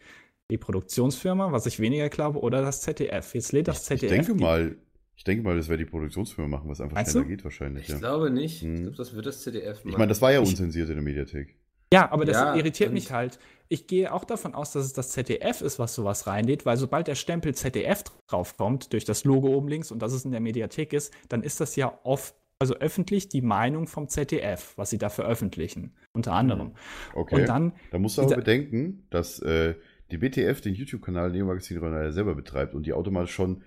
Die 0.54 0.58
Produktionsfirma, 0.60 1.52
was 1.52 1.66
ich 1.66 1.80
weniger 1.80 2.10
glaube, 2.10 2.40
oder 2.40 2.62
das 2.62 2.82
ZDF? 2.82 3.34
Jetzt 3.34 3.52
lädt 3.54 3.68
das 3.68 3.80
Ich 3.80 3.84
ZDF. 3.86 4.10
denke 4.12 4.36
die- 4.36 4.44
mal, 4.44 4.76
ich 5.16 5.24
denke 5.24 5.44
mal, 5.44 5.58
das 5.58 5.68
wäre 5.68 5.80
die 5.80 5.86
Produktionsfirma 5.86 6.48
machen, 6.58 6.70
was 6.70 6.80
einfach 6.80 6.94
Meinst 6.94 7.12
schneller 7.14 7.26
du? 7.26 7.30
geht 7.32 7.44
wahrscheinlich. 7.44 7.84
Ich 7.86 7.90
Ja. 7.90 7.98
glaube 7.98 8.30
nicht. 8.30 8.58
Ich 8.62 8.68
Hm. 8.70 8.82
glaube, 8.84 8.98
das 8.98 9.16
wird 9.16 9.26
das 9.26 9.42
ZDF 9.42 9.78
machen. 9.80 9.90
Ich 9.90 9.98
meine, 9.98 10.10
das 10.10 10.22
war 10.22 10.32
ja 10.32 10.44
Ich- 10.44 10.50
unzensiert 10.50 10.90
in 10.90 10.96
der 10.96 11.04
Mediathek. 11.04 11.56
Ja, 11.92 12.12
aber 12.12 12.26
das 12.26 12.38
Ja, 12.38 12.56
irritiert 12.56 12.94
mich 12.94 13.12
halt. 13.12 13.40
Ich 13.68 13.88
gehe 13.88 14.14
auch 14.14 14.26
davon 14.26 14.54
aus, 14.54 14.74
dass 14.74 14.86
es 14.86 14.94
das 14.94 15.10
ZDF 15.10 15.62
ist, 15.62 15.80
was 15.80 15.96
sowas 15.96 16.28
reinlädt, 16.28 16.68
weil 16.68 16.78
sobald 16.78 17.08
der 17.08 17.16
Stempel 17.16 17.56
ZDF 17.56 18.04
draufkommt, 18.28 18.94
durch 18.94 19.06
das 19.06 19.24
Logo 19.26 19.48
oben 19.56 19.68
links 19.70 19.92
und 19.92 20.04
dass 20.04 20.14
es 20.14 20.24
in 20.24 20.32
der 20.32 20.40
Mediathek 20.40 20.94
ist, 20.94 21.12
dann 21.30 21.42
ist 21.42 21.62
das 21.62 21.76
ja 21.76 21.98
oft, 22.04 22.36
also 22.60 22.76
öffentlich 22.76 23.28
die 23.30 23.42
Meinung 23.42 23.88
vom 23.88 24.08
ZDF, 24.08 24.74
was 24.76 24.92
sie 24.92 25.00
da 25.00 25.10
veröffentlichen, 25.10 25.94
unter 26.14 26.34
anderem. 26.34 26.74
Okay. 27.16 27.42
Und 27.42 27.50
dann, 27.50 27.74
da 27.92 27.98
musst 28.00 28.18
du 28.18 28.22
aber 28.22 28.30
dieser- 28.30 28.38
bedenken, 28.42 29.06
dass 29.10 29.40
äh, 29.40 29.74
die 30.14 30.20
BTF 30.20 30.62
den 30.62 30.76
YouTube-Kanal 30.76 31.32
Neo 31.32 31.46
Magazin 31.48 31.80
Ronaldo 31.80 32.12
selber 32.12 32.36
betreibt 32.36 32.76
und 32.76 32.86
die 32.86 32.94
automatisch 32.94 33.34
schon 33.34 33.64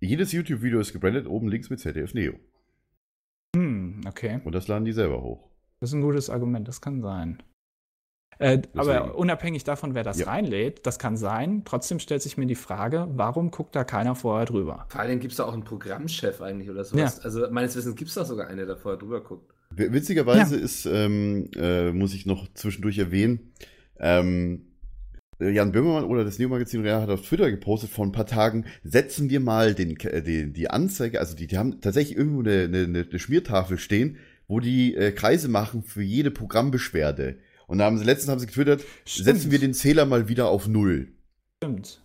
jedes 0.00 0.32
YouTube-Video 0.32 0.80
ist 0.80 0.92
gebrandet 0.92 1.26
oben 1.28 1.48
links 1.48 1.70
mit 1.70 1.78
ZDF 1.78 2.12
Neo. 2.14 2.34
hm, 3.54 4.00
okay, 4.06 4.40
Und 4.44 4.54
das 4.54 4.66
laden 4.68 4.84
die 4.84 4.92
selber 4.92 5.22
hoch. 5.22 5.48
das 5.80 5.90
ist 5.90 5.94
ein 5.94 6.02
gutes 6.02 6.28
Argument, 6.30 6.66
das 6.66 6.80
kann 6.80 7.00
sein. 7.00 7.42
Äh, 8.40 8.62
aber 8.74 9.14
unabhängig 9.16 9.62
davon, 9.62 9.94
wer 9.94 10.02
das 10.02 10.18
Ja. 10.18 10.26
reinlädt, 10.26 10.84
das 10.84 10.98
kann 10.98 11.16
sein. 11.16 11.62
Trotzdem 11.64 12.00
stellt 12.00 12.20
sich 12.22 12.36
mir 12.36 12.46
die 12.46 12.56
Frage, 12.56 13.06
warum 13.12 13.52
guckt 13.52 13.76
da 13.76 13.84
keiner 13.84 14.16
vorher 14.16 14.44
drüber? 14.46 14.86
Vor 14.88 15.00
allem 15.00 15.20
gibt 15.20 15.30
es 15.30 15.36
da 15.36 15.44
auch 15.44 15.52
einen 15.52 15.62
Programmchef 15.62 16.40
eigentlich 16.42 16.68
oder 16.68 16.82
sowas. 16.82 17.20
Also 17.20 17.48
meines 17.52 17.76
Wissens 17.76 17.94
gibt 17.94 18.08
es 18.08 18.14
da 18.16 18.24
sogar 18.24 18.48
eine, 18.48 18.66
der 18.66 18.76
vorher 18.76 18.98
drüber 18.98 19.22
guckt. 19.22 19.54
Witzigerweise 19.70 20.56
ist, 20.56 20.84
ähm, 20.86 21.48
äh, 21.54 21.92
muss 21.92 22.12
ich 22.14 22.26
noch 22.26 22.52
zwischendurch 22.54 22.98
erwähnen, 22.98 23.52
ähm, 24.00 24.73
Jan 25.38 25.72
Böhmermann 25.72 26.04
oder 26.04 26.24
das 26.24 26.38
Neo-Magazin 26.38 26.82
Real 26.82 27.02
hat 27.02 27.10
auf 27.10 27.22
Twitter 27.22 27.50
gepostet 27.50 27.90
vor 27.90 28.04
ein 28.06 28.12
paar 28.12 28.26
Tagen, 28.26 28.64
setzen 28.82 29.30
wir 29.30 29.40
mal 29.40 29.74
den, 29.74 29.98
äh, 30.00 30.22
die, 30.22 30.52
die 30.52 30.70
Anzeige, 30.70 31.20
also 31.20 31.34
die, 31.36 31.46
die 31.46 31.58
haben 31.58 31.80
tatsächlich 31.80 32.16
irgendwo 32.16 32.40
eine, 32.40 32.64
eine, 32.64 33.06
eine 33.08 33.18
Schmiertafel 33.18 33.78
stehen, 33.78 34.18
wo 34.46 34.60
die 34.60 34.94
äh, 34.94 35.12
Kreise 35.12 35.48
machen 35.48 35.82
für 35.82 36.02
jede 36.02 36.30
Programmbeschwerde. 36.30 37.38
Und 37.66 37.78
da 37.78 37.86
haben 37.86 37.98
sie, 37.98 38.04
letztens 38.04 38.30
haben 38.30 38.38
sie 38.38 38.46
getwittert, 38.46 38.84
Stimmt. 39.06 39.24
setzen 39.24 39.50
wir 39.50 39.58
den 39.58 39.74
Zähler 39.74 40.04
mal 40.04 40.28
wieder 40.28 40.48
auf 40.48 40.68
Null. 40.68 41.08
Stimmt. 41.62 42.02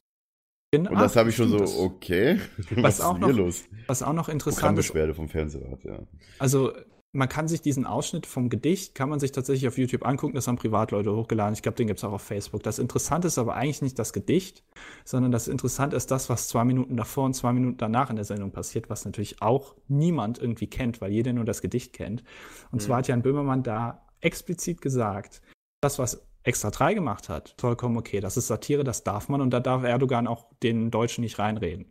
Genau, 0.71 0.91
Und 0.91 0.99
das 0.99 1.15
habe 1.15 1.29
ich 1.29 1.35
schon 1.35 1.49
so, 1.49 1.57
stimmt, 1.57 1.69
das- 1.69 1.77
okay, 1.79 2.39
was, 2.75 2.99
ist 2.99 3.01
auch 3.01 3.17
hier 3.17 3.27
noch 3.27 3.35
los? 3.35 3.63
Was 3.87 4.03
auch 4.03 4.13
noch 4.13 4.29
interessant 4.29 4.55
ist, 4.57 4.59
Programmbeschwerde 4.61 5.13
vom 5.15 5.27
Fernsehrat, 5.27 5.83
ja. 5.83 5.99
Also 6.37 6.73
man 7.11 7.27
kann 7.27 7.47
sich 7.47 7.61
diesen 7.61 7.87
Ausschnitt 7.87 8.27
vom 8.27 8.49
Gedicht, 8.49 8.93
kann 8.93 9.09
man 9.09 9.19
sich 9.19 9.31
tatsächlich 9.31 9.67
auf 9.67 9.79
YouTube 9.79 10.05
angucken, 10.05 10.35
das 10.35 10.47
haben 10.47 10.57
Privatleute 10.57 11.15
hochgeladen. 11.15 11.53
Ich 11.53 11.63
glaube, 11.63 11.75
den 11.75 11.87
gibt 11.87 11.99
es 11.99 12.03
auch 12.03 12.11
auf 12.11 12.21
Facebook. 12.21 12.61
Das 12.61 12.77
Interessante 12.77 13.27
ist 13.27 13.39
aber 13.39 13.55
eigentlich 13.55 13.81
nicht 13.81 13.97
das 13.97 14.13
Gedicht, 14.13 14.63
sondern 15.05 15.31
das 15.31 15.47
Interessante 15.47 15.95
ist 15.95 16.11
das, 16.11 16.29
was 16.29 16.47
zwei 16.47 16.63
Minuten 16.63 16.97
davor 16.97 17.25
und 17.25 17.33
zwei 17.33 17.51
Minuten 17.51 17.77
danach 17.77 18.11
in 18.11 18.15
der 18.15 18.25
Sendung 18.25 18.51
passiert, 18.51 18.91
was 18.91 19.05
natürlich 19.05 19.41
auch 19.41 19.75
niemand 19.87 20.37
irgendwie 20.37 20.67
kennt, 20.67 21.01
weil 21.01 21.11
jeder 21.11 21.33
nur 21.33 21.45
das 21.45 21.61
Gedicht 21.61 21.93
kennt. 21.93 22.23
Und 22.71 22.81
zwar 22.81 22.97
hat 22.97 23.07
Jan 23.07 23.23
Böhmermann 23.23 23.63
da 23.63 24.05
explizit 24.21 24.81
gesagt, 24.81 25.41
das, 25.81 25.97
was 25.97 26.27
Extra 26.43 26.69
3 26.69 26.93
gemacht 26.93 27.27
hat, 27.27 27.55
vollkommen 27.59 27.97
okay. 27.97 28.19
Das 28.19 28.37
ist 28.37 28.47
Satire, 28.47 28.83
das 28.83 29.03
darf 29.03 29.29
man 29.29 29.41
und 29.41 29.49
da 29.49 29.59
darf 29.59 29.83
Erdogan 29.83 30.27
auch 30.27 30.45
den 30.61 30.91
Deutschen 30.91 31.23
nicht 31.23 31.39
reinreden. 31.39 31.87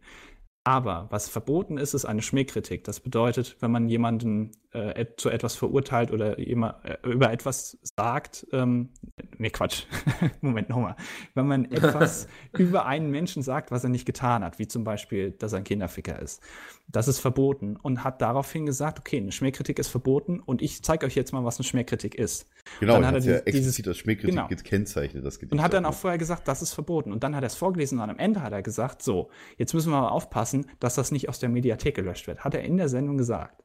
Aber 0.68 1.06
was 1.10 1.30
verboten 1.30 1.78
ist, 1.78 1.94
ist 1.94 2.04
eine 2.04 2.20
Schmähkritik. 2.20 2.84
Das 2.84 3.00
bedeutet, 3.00 3.56
wenn 3.60 3.70
man 3.70 3.88
jemanden 3.88 4.52
äh, 4.72 5.06
zu 5.16 5.30
etwas 5.30 5.54
verurteilt 5.56 6.10
oder 6.10 6.38
jema- 6.38 6.82
äh, 6.84 6.98
über 7.08 7.32
etwas 7.32 7.78
sagt, 7.96 8.46
ähm, 8.52 8.90
nee, 9.38 9.48
Quatsch, 9.50 9.84
Moment 10.42 10.68
nochmal. 10.68 10.94
Wenn 11.34 11.46
man 11.46 11.64
etwas 11.72 12.28
über 12.56 12.84
einen 12.84 13.10
Menschen 13.10 13.42
sagt, 13.42 13.70
was 13.70 13.82
er 13.84 13.90
nicht 13.90 14.04
getan 14.04 14.44
hat, 14.44 14.58
wie 14.58 14.68
zum 14.68 14.84
Beispiel, 14.84 15.30
dass 15.30 15.52
er 15.52 15.58
ein 15.58 15.64
Kinderficker 15.64 16.20
ist, 16.20 16.42
das 16.86 17.08
ist 17.08 17.18
verboten 17.20 17.76
und 17.76 18.04
hat 18.04 18.20
daraufhin 18.20 18.66
gesagt, 18.66 18.98
okay, 18.98 19.16
eine 19.18 19.32
Schmähkritik 19.32 19.78
ist 19.78 19.88
verboten 19.88 20.40
und 20.40 20.60
ich 20.62 20.82
zeige 20.82 21.06
euch 21.06 21.14
jetzt 21.14 21.32
mal, 21.32 21.44
was 21.44 21.58
eine 21.58 21.64
Schmähkritik 21.64 22.14
ist. 22.14 22.46
Genau, 22.80 22.94
Dann 22.94 23.02
dann 23.02 23.14
hat 23.14 23.24
er 23.26 23.34
ja 23.36 23.40
dieses- 23.40 23.46
explizit 23.58 23.88
als 23.88 23.96
Schmähkritik 23.98 24.34
genau. 24.36 24.48
gekennzeichnet, 24.48 25.24
das 25.24 25.38
Gedicht. 25.38 25.52
Und 25.52 25.62
hat 25.62 25.72
dann 25.72 25.84
auch, 25.86 25.90
auch 25.90 25.94
vorher 25.94 26.18
gesagt, 26.18 26.46
das 26.46 26.60
ist 26.62 26.74
verboten. 26.74 27.12
Und 27.12 27.24
dann 27.24 27.34
hat 27.34 27.42
er 27.42 27.46
es 27.46 27.54
vorgelesen 27.54 27.98
und 28.00 28.10
am 28.10 28.18
Ende 28.18 28.42
hat 28.42 28.52
er 28.52 28.62
gesagt, 28.62 29.02
so, 29.02 29.30
jetzt 29.56 29.72
müssen 29.72 29.90
wir 29.92 30.00
mal 30.00 30.08
aufpassen, 30.08 30.66
dass 30.78 30.94
das 30.94 31.10
nicht 31.10 31.28
aus 31.30 31.38
der 31.38 31.48
Mediathek 31.48 31.94
gelöscht 31.96 32.26
wird. 32.26 32.40
Hat 32.44 32.54
er 32.54 32.62
in 32.64 32.76
der 32.76 32.88
Sendung 32.90 33.16
gesagt. 33.16 33.62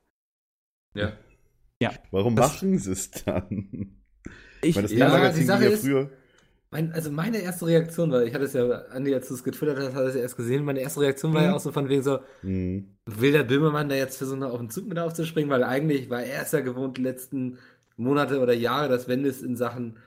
Ja. 0.93 1.13
Warum 2.11 2.35
Das- 2.35 2.53
machen 2.53 2.77
sie 2.77 2.91
es 2.91 3.11
dann? 3.11 3.97
Ich, 4.61 4.75
Weil 4.75 4.83
das 4.83 4.91
Ja, 4.93 5.07
Neo-Magazin 5.09 5.39
die 5.41 5.45
Sache 5.45 5.63
ja 5.65 5.69
ist- 5.71 5.81
früher. 5.83 6.09
Mein, 6.71 6.91
also 6.93 7.11
meine 7.11 7.37
erste 7.39 7.67
Reaktion 7.67 8.11
war, 8.11 8.23
ich 8.23 8.33
hatte 8.33 8.45
es 8.45 8.53
ja, 8.53 8.67
Andi, 8.91 9.13
als 9.13 9.27
du 9.27 9.35
es 9.35 9.43
getwittert 9.43 9.77
hast, 9.77 9.93
hat 9.93 10.05
es 10.05 10.15
ja 10.15 10.21
erst 10.21 10.37
gesehen, 10.37 10.63
meine 10.63 10.79
erste 10.79 11.01
Reaktion 11.01 11.31
war 11.33 11.41
Mhm. 11.41 11.47
ja 11.47 11.53
auch 11.55 11.59
so 11.59 11.71
von 11.71 11.87
wegen 11.89 12.01
so, 12.01 12.19
Hm. 12.41 12.87
will 13.05 13.31
der 13.31 13.43
Böhmermann 13.43 13.89
da 13.89 13.95
jetzt 13.95 14.17
versuchen, 14.17 14.41
auf 14.43 14.57
den 14.59 14.69
Zug 14.71 14.87
mit 14.87 14.97
aufzuspringen, 14.97 15.51
weil 15.51 15.63
eigentlich 15.63 16.09
war 16.09 16.23
er 16.23 16.41
es 16.41 16.51
ja 16.51 16.61
gewohnt, 16.61 16.97
die 16.97 17.03
letzten 17.03 17.59
Monate 17.97 18.39
oder 18.39 18.53
Jahre, 18.53 18.89
dass 18.89 19.07
wenn 19.07 19.23
es 19.25 19.43
in 19.43 19.55
Sachen 19.55 19.97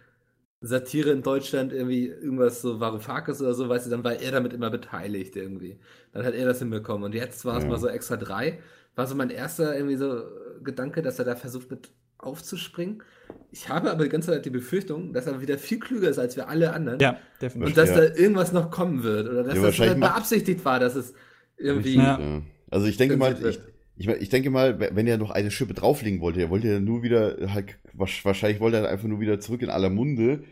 Satire 0.61 1.11
in 1.11 1.23
Deutschland 1.23 1.73
irgendwie 1.73 2.07
irgendwas 2.09 2.63
so 2.63 2.81
Varoufakis 2.81 3.41
oder 3.43 3.55
so, 3.55 3.69
weißt 3.69 3.87
du, 3.87 3.91
dann 3.91 4.03
war 4.03 4.15
er 4.21 4.33
damit 4.33 4.53
immer 4.55 4.71
beteiligt 4.71 5.37
irgendwie. 5.37 5.79
Dann 6.13 6.25
hat 6.25 6.35
er 6.35 6.47
das 6.47 6.59
hinbekommen. 6.59 7.05
Und 7.05 7.15
jetzt 7.15 7.45
war 7.45 7.59
es 7.59 7.65
Ja. 7.65 7.71
mal 7.71 7.79
so 7.79 7.87
extra 7.89 8.17
drei. 8.17 8.59
War 8.97 9.07
so 9.07 9.15
mein 9.15 9.31
erster 9.31 9.77
irgendwie 9.77 9.97
so 9.97 10.25
Gedanke, 10.63 11.03
dass 11.03 11.19
er 11.19 11.25
da 11.25 11.37
versucht 11.37 11.71
mit 11.71 11.91
aufzuspringen. 12.19 13.03
Ich 13.51 13.69
habe 13.69 13.91
aber 13.91 14.05
die 14.05 14.11
ganze 14.11 14.31
Zeit 14.33 14.45
die 14.45 14.51
Befürchtung, 14.51 15.13
dass 15.13 15.27
er 15.27 15.41
wieder 15.41 15.59
viel 15.59 15.79
klüger 15.79 16.09
ist 16.09 16.19
als 16.19 16.37
wir 16.37 16.49
alle 16.49 16.73
anderen. 16.73 16.99
ja, 17.01 17.19
definitiv. 17.41 17.69
Und 17.69 17.77
dass 17.77 17.91
Ja. 17.91 17.97
da 18.09 18.15
irgendwas 18.15 18.53
noch 18.53 18.71
kommen 18.71 19.03
wird. 19.03 19.29
Oder 19.29 19.45
dass 19.45 19.57
Ja, 19.57 19.63
das 19.63 19.79
macht- 19.99 20.15
beabsichtigt 20.15 20.65
war, 20.65 20.79
dass 20.81 20.95
es 20.97 21.13
irgendwie. 21.57 21.97
Ja. 21.97 22.19
Ja. 22.19 22.43
Also 22.71 22.87
ich 22.87 22.97
denke 22.97 23.17
mal, 23.17 23.37
ich, 23.49 23.61
ich, 23.97 24.09
ich 24.09 24.29
denke 24.29 24.51
mal, 24.51 24.79
wenn 24.79 25.07
er 25.07 25.19
noch 25.19 25.31
eine 25.31 25.51
Schippe 25.51 25.75
drauflegen 25.75 26.21
wollte, 26.21 26.41
er 26.41 26.51
wollte 26.51 26.69
ja 26.69 26.81
nur 26.81 27.03
wieder, 27.03 27.37
halt, 27.55 27.77
wahrscheinlich 27.93 28.61
wollte 28.61 28.79
er 28.79 28.89
einfach 28.89 29.09
nur 29.09 29.21
wieder 29.21 29.39
zurück 29.41 29.63
in 29.63 29.71
aller 29.71 29.91
Munde. 29.91 30.43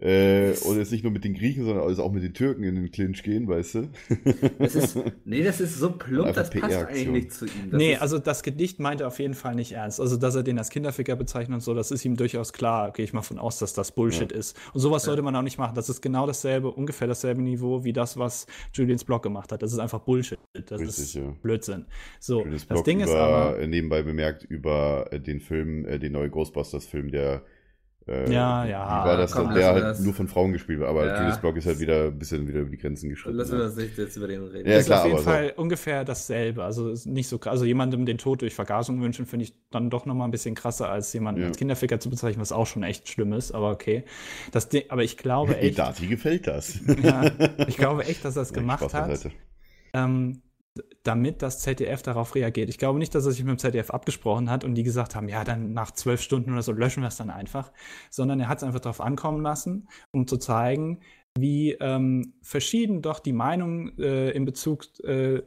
Äh, 0.00 0.54
und 0.64 0.76
jetzt 0.76 0.90
nicht 0.90 1.04
nur 1.04 1.12
mit 1.12 1.22
den 1.22 1.34
Griechen, 1.34 1.64
sondern 1.64 1.86
also 1.86 2.02
auch 2.02 2.10
mit 2.10 2.24
den 2.24 2.34
Türken 2.34 2.64
in 2.64 2.74
den 2.74 2.90
Clinch 2.90 3.22
gehen, 3.22 3.46
weißt 3.46 3.74
du? 3.76 3.88
Das 4.58 4.74
ist, 4.74 4.98
nee, 5.24 5.42
das 5.44 5.60
ist 5.60 5.78
so 5.78 5.92
plump, 5.92 6.34
das 6.34 6.50
passt 6.50 6.76
eigentlich 6.76 7.08
nicht 7.08 7.32
zu 7.32 7.46
ihm. 7.46 7.70
Das 7.70 7.78
nee, 7.78 7.92
ist, 7.92 8.02
also 8.02 8.18
das 8.18 8.42
Gedicht 8.42 8.80
meint 8.80 9.00
er 9.02 9.06
auf 9.06 9.20
jeden 9.20 9.34
Fall 9.34 9.54
nicht 9.54 9.72
ernst. 9.72 10.00
Also, 10.00 10.16
dass 10.16 10.34
er 10.34 10.42
den 10.42 10.58
als 10.58 10.70
Kinderficker 10.70 11.14
bezeichnet 11.14 11.54
und 11.54 11.60
so, 11.60 11.74
das 11.74 11.92
ist 11.92 12.04
ihm 12.04 12.16
durchaus 12.16 12.52
klar. 12.52 12.90
Gehe 12.92 13.04
ich 13.04 13.12
mal 13.12 13.22
von 13.22 13.38
aus, 13.38 13.58
dass 13.60 13.72
das 13.72 13.92
Bullshit 13.92 14.32
ist. 14.32 14.58
Und 14.72 14.80
sowas 14.80 15.04
sollte 15.04 15.22
man 15.22 15.34
auch 15.36 15.42
nicht 15.42 15.58
machen. 15.58 15.76
Das 15.76 15.88
ist 15.88 16.02
genau 16.02 16.26
dasselbe, 16.26 16.72
ungefähr 16.72 17.06
dasselbe 17.06 17.42
Niveau 17.42 17.84
wie 17.84 17.92
das, 17.92 18.18
was 18.18 18.46
Julians 18.72 19.04
Blog 19.04 19.22
gemacht 19.22 19.52
hat. 19.52 19.62
Das 19.62 19.72
ist 19.72 19.78
einfach 19.78 20.00
Bullshit. 20.00 20.40
Das 20.66 20.80
Richtig, 20.80 20.98
ist 20.98 21.14
ja. 21.14 21.34
Blödsinn. 21.40 21.86
So, 22.18 22.42
Schönes 22.42 22.62
das 22.62 22.68
Blog 22.68 22.84
Ding 22.84 22.98
über, 23.00 23.06
ist 23.06 23.14
aber. 23.14 23.60
äh, 23.60 23.66
nebenbei 23.68 24.02
bemerkt 24.02 24.42
über 24.42 25.06
äh, 25.12 25.20
den 25.20 25.40
Film, 25.40 25.86
äh, 25.86 26.00
den 26.00 26.12
neuen 26.12 26.32
Ghostbusters-Film, 26.32 27.12
der 27.12 27.42
äh, 28.06 28.30
Ja, 28.32 28.64
wie 28.64 28.70
ja, 28.70 29.04
war 29.04 29.16
das 29.16 29.32
komm, 29.32 29.46
dann? 29.46 29.54
Der 29.54 29.66
halt 29.72 29.82
das. 29.84 30.00
nur 30.00 30.14
von 30.14 30.28
Frauen 30.28 30.52
gespielt 30.52 30.80
war, 30.80 30.88
aber 30.88 31.06
Ja. 31.06 31.18
Julius 31.20 31.38
Blog 31.38 31.56
ist 31.56 31.66
halt 31.66 31.80
wieder 31.80 32.04
ein 32.06 32.18
bisschen 32.18 32.46
wieder 32.48 32.60
über 32.60 32.70
die 32.70 32.76
Grenzen 32.78 33.08
geschritten. 33.10 33.36
lassen 33.36 33.52
wir 33.52 33.58
ja. 33.60 33.64
das 33.66 33.76
nicht 33.76 33.96
jetzt 33.98 34.16
über 34.16 34.28
den 34.28 34.42
reden. 34.44 34.68
Ja, 34.70 34.76
ist 34.78 34.86
klar, 34.86 35.00
auf 35.00 35.04
jeden 35.06 35.16
aber 35.18 35.24
so. 35.24 35.30
Fall 35.30 35.52
ungefähr 35.56 36.04
dasselbe. 36.04 36.64
Also 36.64 36.94
nicht 37.04 37.28
so 37.28 37.38
krass. 37.38 37.52
Also 37.52 37.64
jemandem 37.64 38.06
den 38.06 38.18
Tod 38.18 38.42
durch 38.42 38.54
Vergasung 38.54 39.00
wünschen, 39.00 39.26
finde 39.26 39.44
ich 39.44 39.54
dann 39.70 39.90
doch 39.90 40.06
noch 40.06 40.14
mal 40.14 40.24
ein 40.26 40.30
bisschen 40.30 40.54
krasser, 40.54 40.88
als 40.90 41.12
jemanden 41.12 41.40
Ja. 41.42 41.48
als 41.48 41.56
Kinderficker 41.56 42.00
zu 42.00 42.10
bezeichnen, 42.10 42.40
was 42.40 42.52
auch 42.52 42.66
schon 42.66 42.82
echt 42.82 43.08
schlimm 43.08 43.32
ist. 43.32 43.52
Aber 43.52 43.70
okay. 43.70 44.04
Das 44.52 44.68
aber 44.88 45.02
ich 45.04 45.16
glaube 45.16 45.56
echt, 45.56 45.72
Idati 45.74 46.06
gefällt 46.06 46.46
das. 46.46 46.78
ja, 47.02 47.30
ich 47.66 47.76
glaube 47.76 48.04
echt, 48.04 48.24
dass 48.24 48.36
er 48.36 48.42
es 48.42 48.50
Ja, 48.50 48.56
gemacht 48.56 48.84
Spaß 48.90 48.92
hat, 49.24 49.30
ähm, 49.94 50.42
damit 51.04 51.42
das 51.42 51.60
ZDF 51.60 52.02
darauf 52.02 52.34
reagiert. 52.34 52.68
Ich 52.68 52.78
glaube 52.78 52.98
nicht, 52.98 53.14
dass 53.14 53.26
er 53.26 53.32
sich 53.32 53.44
mit 53.44 53.50
dem 53.50 53.58
ZDF 53.58 53.90
abgesprochen 53.90 54.50
hat 54.50 54.64
und 54.64 54.74
die 54.74 54.82
gesagt 54.82 55.14
haben, 55.14 55.28
ja, 55.28 55.44
dann 55.44 55.72
nach 55.72 55.92
zwölf 55.92 56.20
Stunden 56.20 56.52
oder 56.52 56.62
so 56.62 56.72
löschen 56.72 57.02
wir 57.02 57.08
es 57.08 57.16
dann 57.16 57.30
einfach, 57.30 57.70
sondern 58.10 58.40
er 58.40 58.48
hat 58.48 58.58
es 58.58 58.64
einfach 58.64 58.80
darauf 58.80 59.00
ankommen 59.00 59.42
lassen, 59.42 59.88
um 60.10 60.26
zu 60.26 60.38
zeigen, 60.38 61.00
wie 61.38 61.72
ähm, 61.72 62.34
verschieden 62.42 63.02
doch 63.02 63.20
die 63.20 63.32
Meinung 63.32 63.96
äh, 63.98 64.30
in 64.30 64.44
Bezug 64.44 64.84
äh, 65.04 65.42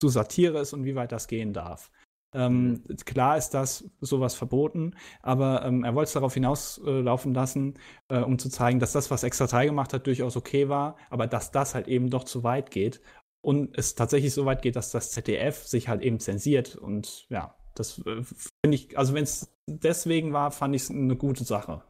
zu 0.00 0.08
Satire 0.08 0.58
ist 0.60 0.72
und 0.72 0.84
wie 0.84 0.96
weit 0.96 1.12
das 1.12 1.28
gehen 1.28 1.52
darf. 1.52 1.90
Ähm, 2.34 2.82
klar 3.06 3.38
ist 3.38 3.50
das 3.50 3.88
sowas 4.00 4.34
verboten, 4.34 4.94
aber 5.22 5.64
ähm, 5.64 5.84
er 5.84 5.94
wollte 5.94 6.08
es 6.08 6.12
darauf 6.12 6.34
hinauslaufen 6.34 7.32
äh, 7.32 7.34
lassen, 7.34 7.74
äh, 8.08 8.18
um 8.18 8.38
zu 8.38 8.50
zeigen, 8.50 8.78
dass 8.78 8.92
das, 8.92 9.10
was 9.10 9.22
Extra 9.22 9.46
3 9.46 9.66
gemacht 9.66 9.94
hat, 9.94 10.06
durchaus 10.06 10.36
okay 10.36 10.68
war, 10.68 10.96
aber 11.08 11.26
dass 11.26 11.50
das 11.50 11.74
halt 11.74 11.88
eben 11.88 12.10
doch 12.10 12.24
zu 12.24 12.42
weit 12.42 12.70
geht 12.70 13.00
und 13.46 13.78
es 13.78 13.94
tatsächlich 13.94 14.34
so 14.34 14.44
weit 14.44 14.60
geht, 14.60 14.74
dass 14.74 14.90
das 14.90 15.12
ZDF 15.12 15.68
sich 15.68 15.86
halt 15.86 16.02
eben 16.02 16.18
zensiert 16.18 16.74
und 16.74 17.26
ja, 17.28 17.54
das 17.76 17.98
äh, 18.04 18.22
finde 18.24 18.74
ich, 18.74 18.98
also 18.98 19.14
wenn 19.14 19.22
es 19.22 19.56
deswegen 19.68 20.32
war, 20.32 20.50
fand 20.50 20.74
ich 20.74 20.82
es 20.82 20.90
eine 20.90 21.14
gute 21.14 21.44
Sache. 21.44 21.84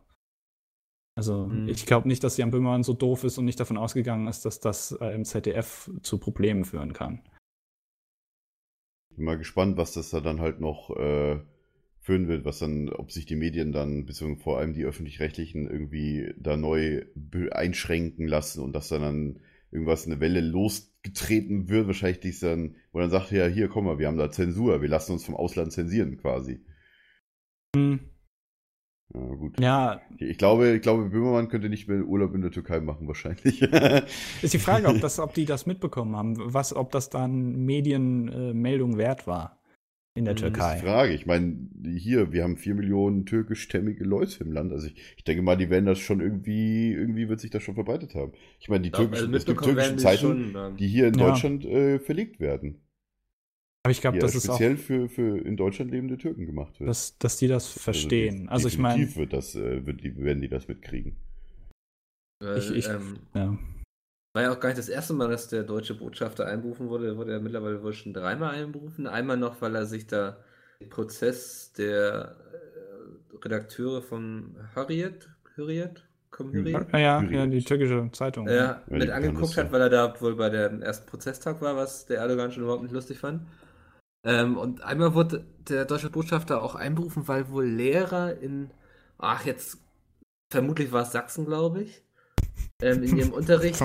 Also 1.17 1.47
Mhm. 1.47 1.67
ich 1.69 1.87
glaube 1.87 2.09
nicht, 2.09 2.23
dass 2.23 2.37
Jan 2.37 2.51
Böhmermann 2.51 2.83
so 2.83 2.93
doof 2.93 3.25
ist 3.25 3.39
und 3.39 3.47
nicht 3.47 3.59
davon 3.59 3.79
ausgegangen 3.79 4.29
ist, 4.29 4.45
dass 4.45 4.61
das 4.61 4.93
äh, 5.01 5.15
im 5.15 5.25
ZDF 5.25 5.91
zu 6.03 6.19
Problemen 6.19 6.67
führen 6.67 6.93
kann. 6.93 7.23
Bin 9.15 9.25
mal 9.25 9.39
gespannt, 9.39 9.79
was 9.79 9.95
das 9.95 10.11
da 10.11 10.21
dann 10.21 10.43
halt 10.43 10.61
noch 10.61 10.91
äh, 10.91 11.41
führen 12.01 12.29
wird, 12.29 12.45
was 12.45 12.59
dann, 12.59 12.91
ob 12.91 13.11
sich 13.11 13.25
die 13.25 13.35
Medien 13.35 13.73
dann, 13.73 14.05
beziehungsweise 14.05 14.45
vor 14.45 14.59
allem 14.59 14.75
die 14.75 14.85
öffentlich-rechtlichen, 14.85 15.71
irgendwie 15.71 16.35
da 16.37 16.59
neu 16.59 17.07
einschränken 17.51 18.29
lassen 18.29 18.63
und 18.63 18.75
dass 18.75 18.91
dann, 18.91 19.01
dann 19.01 19.41
irgendwas 19.77 20.07
eine 20.07 20.21
Welle 20.21 20.41
losgetreten 20.41 21.69
wird, 21.69 21.87
wahrscheinlich 21.87 22.21
dies 22.21 22.41
dann, 22.41 22.77
wo 22.93 22.99
dann 22.99 23.11
sagt, 23.11 23.31
ja, 23.31 23.47
hier, 23.47 23.69
komm 23.69 23.85
mal, 23.85 23.99
wir 23.99 24.09
haben 24.09 24.17
da 24.17 24.31
Zensur, 24.31 24.81
wir 24.81 24.89
lassen 24.89 25.13
uns 25.13 25.25
vom 25.25 25.37
Ausland 25.37 25.71
zensieren 25.73 26.17
quasi. 26.17 26.65
Hm, 27.77 28.01
Ja, 29.15 29.21
gut. 29.21 29.61
Ja, 29.61 30.01
Ich 30.19 30.39
glaube, 30.39 30.75
ich 30.77 30.83
glaube, 30.83 31.11
Böhmermann 31.11 31.49
könnte 31.49 31.69
nicht 31.69 31.89
mehr 31.89 32.05
Urlaub 32.05 32.35
in 32.35 32.41
der 32.41 32.51
Türkei 32.51 32.81
machen, 32.81 33.07
wahrscheinlich. 33.07 33.61
ist 34.43 34.55
die 34.55 34.59
Frage, 34.59 34.89
ob, 34.89 35.01
das, 35.01 35.19
ob 35.21 35.35
die 35.35 35.45
das 35.45 35.67
mitbekommen 35.67 36.17
haben, 36.17 36.35
was, 36.39 36.75
ob 36.75 36.91
das 36.91 37.11
dann 37.11 37.65
Medienmeldung 37.67 38.97
wert 38.97 39.27
war 39.27 39.61
in 40.17 40.25
der 40.25 40.35
Hm, 40.35 40.41
Das 40.43 40.49
ist 40.51 40.55
Türkei. 40.57 40.75
die 40.77 40.81
Frage. 40.83 41.13
Ich 41.15 41.27
meine, 41.27 41.69
hier, 41.85 42.33
wir 42.33 42.43
haben 42.43 42.57
vier 42.57 42.75
Millionen 42.75 43.27
türkischstämmige 43.27 44.03
Leute 44.05 44.43
im 44.43 44.53
Land. 44.53 44.73
Also 44.73 44.89
ich, 44.89 44.97
ich 45.17 45.25
denke 45.25 45.43
mal, 45.43 45.57
die 45.57 45.71
werden 45.71 45.85
das 45.87 45.99
schon 45.99 46.21
irgendwie, 46.21 46.93
irgendwie 46.93 47.29
wird 47.29 47.41
sich 47.41 47.51
das 47.51 47.63
schon 47.63 47.75
verbreitet 47.75 48.15
haben. 48.15 48.33
Ich 48.59 48.69
meine, 48.69 48.83
die 48.83 48.91
glaub, 48.91 49.03
türkischen, 49.03 49.27
also 49.27 49.37
es 49.37 49.45
gibt 49.47 49.63
türkische 49.63 49.97
Zeitungen, 49.97 50.53
schon, 50.53 50.71
ähm, 50.73 50.77
die 50.79 50.89
hier 50.89 51.07
in 51.09 51.15
Ja. 51.19 51.29
Deutschland 51.29 51.65
äh, 51.65 51.99
verlegt 52.01 52.41
werden. 52.41 52.81
Aber 53.85 53.93
ich 53.93 54.01
glaube, 54.01 54.19
das 54.19 54.33
ja 54.33 54.39
ist 54.39 54.49
auch, 54.49 54.55
speziell 54.57 54.77
für, 54.79 55.09
für 55.09 55.39
in 55.39 55.57
Deutschland 55.57 55.93
lebende 55.93 56.19
Türken 56.19 56.45
gemacht 56.45 56.81
wird. 56.81 56.89
dass, 56.91 57.19
dass 57.19 57.37
die 57.37 57.47
das 57.47 57.69
verstehen. 57.69 58.43
die- 58.45 58.49
Also, 58.49 58.67
ich 58.67 58.79
meine, 58.79 58.95
definitiv 58.95 59.17
wird 59.17 59.33
das, 59.33 59.55
äh, 59.55 59.87
wird 59.87 60.03
die, 60.03 60.17
werden 60.17 60.43
die 60.43 60.49
das 60.49 60.67
mitkriegen. 60.67 61.17
Weil, 62.41 62.59
Ich- 62.59 62.71
ich- 62.71 62.89
ähm, 62.89 63.19
Ja. 63.35 63.57
War 64.37 64.43
ja 64.43 64.53
auch 64.53 64.61
gar 64.61 64.69
nicht 64.69 64.79
das 64.79 64.91
erste 64.91 65.15
Mal, 65.15 65.31
dass 65.31 65.49
der 65.49 65.63
deutsche 65.63 65.95
Botschafter 65.95 66.47
einberufen 66.47 66.91
wurde. 66.91 67.07
Er 67.07 67.17
wurde 67.17 67.33
ja 67.33 67.41
mittlerweile 67.41 67.83
wohl 67.83 67.95
schon 67.95 68.13
dreimal 68.13 68.55
einberufen. 68.55 69.07
Einmal 69.07 69.39
noch, 69.39 69.63
weil 69.63 69.75
er 69.75 69.87
sich 69.87 70.07
da 70.07 70.37
den 70.79 70.91
Prozess 70.91 71.73
der 71.73 72.37
äh, 72.53 73.37
Redakteure 73.43 74.03
von 74.03 74.55
Hurriyet, 74.75 75.31
Hurriyet, 75.57 76.05
Komm 76.31 76.53
Hurriyet? 76.53 76.93
Ja, 76.93 76.99
ja, 76.99 77.23
ja, 77.23 77.47
die 77.47 77.65
türkische 77.65 78.11
Zeitung. 78.13 78.47
Ja, 78.47 78.83
mit 78.89 79.09
angeguckt 79.09 79.57
hat, 79.57 79.73
weil 79.73 79.81
er 79.81 79.89
da 79.89 80.21
wohl 80.21 80.37
bei 80.37 80.51
dem 80.51 80.83
ersten 80.83 81.07
Prozesstag 81.07 81.63
war, 81.63 81.77
was 81.77 82.05
der 82.05 82.19
Erdogan 82.19 82.53
schon 82.53 82.65
überhaupt 82.65 82.83
nicht 82.83 82.93
lustig 82.93 83.19
fand. 83.19 83.41
Ähm, 84.23 84.59
und 84.59 84.83
einmal 84.83 85.15
wurde 85.15 85.47
der 85.67 85.87
deutsche 85.87 86.11
Botschafter 86.11 86.63
auch 86.63 86.75
einberufen, 86.75 87.27
weil 87.27 87.49
wohl 87.49 87.65
Lehrer 87.65 88.37
in, 88.39 88.71
ach 89.17 89.47
jetzt, 89.47 89.79
vermutlich 90.51 90.93
war 90.93 91.05
es 91.05 91.13
Sachsen, 91.13 91.47
glaube 91.47 91.85
ich, 91.85 92.03
ähm, 92.83 93.03
in 93.03 93.17
ihrem 93.17 93.33
Unterricht. 93.33 93.83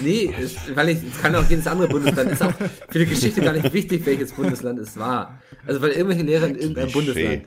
Nee, 0.00 0.34
es, 0.40 0.56
weil 0.74 0.90
ich, 0.90 1.02
es 1.02 1.20
kann 1.20 1.34
auch 1.34 1.44
jedes 1.48 1.66
andere 1.66 1.88
Bundesland, 1.88 2.30
ist 2.32 2.42
auch 2.42 2.52
für 2.88 2.98
die 2.98 3.06
Geschichte 3.06 3.40
gar 3.40 3.52
nicht 3.52 3.72
wichtig, 3.72 4.04
welches 4.06 4.32
Bundesland 4.32 4.78
es 4.78 4.98
war. 4.98 5.40
Also 5.66 5.80
weil 5.82 5.90
irgendwelche 5.90 6.22
Lehrer 6.22 6.46
in 6.48 6.56
irgendeinem. 6.56 6.92
Bundesland 6.92 7.46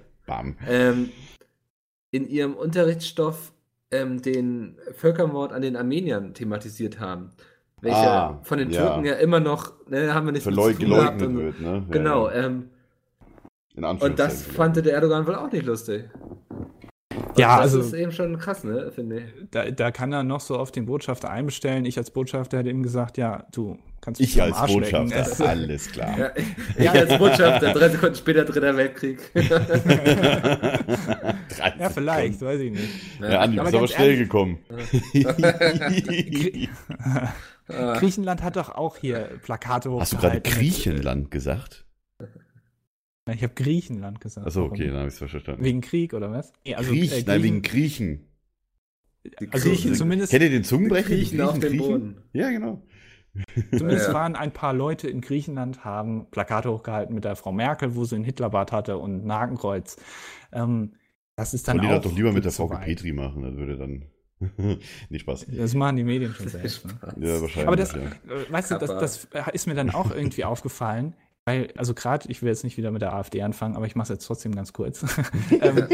ähm, 0.67 1.09
in 2.11 2.27
ihrem 2.27 2.53
Unterrichtsstoff 2.55 3.53
ähm, 3.91 4.21
den 4.21 4.77
Völkermord 4.95 5.53
an 5.53 5.61
den 5.61 5.75
Armeniern 5.75 6.33
thematisiert 6.33 6.99
haben. 6.99 7.31
Welcher 7.81 7.97
Ah, 8.11 8.39
von 8.43 8.57
den 8.59 8.69
ja. 8.71 8.81
Türken 8.81 9.05
ja 9.05 9.13
immer 9.15 9.39
noch, 9.41 9.73
ne, 9.89 10.13
haben 10.13 10.25
wir 10.25 10.31
nicht 10.31 10.43
Verleug 10.43 10.79
geleugnet 10.79 11.35
wird, 11.35 11.59
ne? 11.59 11.67
Ja, 11.67 11.85
Genau, 11.91 12.29
ja. 12.29 12.45
ähm, 12.45 12.69
und 13.75 14.19
das 14.19 14.43
fand 14.43 14.77
der 14.77 14.93
Erdogan 14.93 15.25
wohl 15.25 15.35
auch 15.35 15.51
nicht 15.51 15.65
lustig. 15.65 16.05
Ja, 17.37 17.57
das 17.61 17.73
also- 17.73 17.81
ist 17.81 17.93
eben 17.93 18.11
schon 18.11 18.37
krass, 18.37 18.63
ne, 18.63 18.91
finde 18.93 19.17
ich. 19.19 19.23
Da, 19.51 19.69
da 19.71 19.91
kann 19.91 20.11
er 20.13 20.23
noch 20.23 20.39
so 20.41 20.57
auf 20.57 20.71
den 20.71 20.85
Botschafter 20.85 21.29
einbestellen. 21.29 21.85
Ich 21.85 21.97
als 21.97 22.11
Botschafter 22.11 22.57
hätte 22.59 22.69
ihm 22.69 22.83
gesagt, 22.83 23.17
ja, 23.17 23.45
du 23.51 23.77
kannst 24.01 24.19
mich 24.21 24.35
Ich 24.35 24.41
als 24.41 24.55
Arsch 24.55 24.73
lecken. 24.75 25.09
Botschafter, 25.09 25.31
Es- 25.31 25.41
alles 25.47 25.91
klar. 25.91 26.17
Ja, 26.19 26.31
ich 26.77 26.89
als 26.89 27.17
Botschafter, 27.17 27.73
drei 27.73 27.89
Sekunden 27.89 28.15
später 28.15 28.45
Dritter 28.45 28.75
Weltkrieg. 28.77 29.19
Ja, 31.79 31.89
vielleicht, 31.89 32.41
weiß 32.41 32.59
ich 32.61 32.71
nicht. 32.71 32.89
Ja, 33.21 33.39
Andi, 33.41 33.59
Aber 33.59 33.65
bist 33.71 33.75
aber 33.75 33.87
ganz 33.87 33.91
schnell 33.93 34.09
ehrlich- 34.11 34.19
gekommen. 34.29 34.59
Griechenland 37.99 38.43
hat 38.43 38.55
doch 38.57 38.69
auch 38.75 38.97
hier 38.97 39.29
Plakate 39.43 39.89
hochgehalten. 39.89 40.01
Hast 40.01 40.13
du 40.13 40.17
gerade 40.17 40.41
Griechenland 40.41 41.31
gesagt? 41.31 41.82
Ich 43.31 43.41
habe 43.43 43.53
Griechenland 43.53 44.19
gesagt. 44.19 44.45
Achso, 44.45 44.65
okay, 44.65 44.87
dann 44.87 44.97
habe 44.97 45.07
ich 45.07 45.13
es 45.13 45.19
verstanden. 45.19 45.63
Wegen 45.63 45.79
Krieg 45.81 46.13
oder 46.13 46.31
was? 46.31 46.51
Nee, 46.65 46.75
also, 46.75 46.91
Griech, 46.91 47.11
äh, 47.13 47.23
nein, 47.25 47.25
Griechen- 47.25 47.43
wegen 47.43 47.61
Griechen. 47.61 48.27
Also 49.51 49.69
Griechen, 49.69 49.95
zumindest, 49.95 50.31
Kennt 50.31 50.43
ihr 50.43 50.49
den 50.49 50.63
Zungenbrecher? 50.65 51.07
die 51.09 51.15
Griechen 51.15 51.41
auf 51.41 51.57
dem 51.57 51.77
Boden. 51.77 52.17
Ja, 52.33 52.49
genau. 52.49 52.83
zumindest 53.75 54.07
Ja. 54.09 54.13
waren 54.13 54.35
ein 54.35 54.51
paar 54.51 54.73
Leute 54.73 55.07
in 55.09 55.21
Griechenland, 55.21 55.85
haben 55.85 56.29
Plakate 56.29 56.69
hochgehalten 56.69 57.15
mit 57.15 57.23
der 57.23 57.35
Frau 57.37 57.51
Merkel, 57.53 57.95
wo 57.95 58.03
sie 58.05 58.15
ein 58.17 58.23
Hitlerbart 58.25 58.71
hatte 58.73 58.97
und 58.97 59.25
ein 59.25 59.31
Hakenkreuz. 59.31 59.95
Ähm, 60.51 60.93
das 61.35 61.53
ist 61.53 61.67
dann 61.67 61.77
Und 61.79 61.83
die 61.85 61.87
auch 61.89 61.95
das 62.01 62.03
doch 62.03 62.15
lieber 62.15 62.31
mit 62.33 62.43
der 62.45 62.51
Frau. 62.51 62.67
Petri 62.67 63.13
machen, 63.13 63.41
das 63.43 63.55
würde 63.55 63.77
dann. 63.77 64.05
nicht 65.09 65.21
Spaß. 65.21 65.47
Das 65.49 65.73
machen 65.73 65.95
die 65.95 66.03
Medien 66.03 66.33
schon 66.33 66.47
selbst. 66.49 66.85
Ne? 66.85 66.93
Ja, 67.27 67.41
wahrscheinlich. 67.41 67.67
Aber 67.67 67.75
das, 67.77 67.93
ja. 67.93 68.01
äh, 68.01 68.51
weißt 68.51 68.71
du, 68.71 68.77
das, 68.77 68.89
das 68.89 69.27
ist 69.53 69.67
mir 69.67 69.73
dann 69.75 69.89
auch 69.91 70.13
irgendwie 70.13 70.43
aufgefallen, 70.43 71.15
weil, 71.45 71.69
also 71.75 71.93
gerade, 71.93 72.29
ich 72.29 72.41
will 72.41 72.49
jetzt 72.49 72.63
nicht 72.63 72.77
wieder 72.77 72.91
mit 72.91 73.01
der 73.01 73.13
AfD 73.13 73.41
anfangen, 73.41 73.75
aber 73.75 73.85
ich 73.85 73.95
mache 73.95 74.05
es 74.05 74.09
jetzt 74.09 74.25
trotzdem 74.25 74.55
ganz 74.55 74.71
kurz. 74.73 75.03
ähm, 75.61 75.87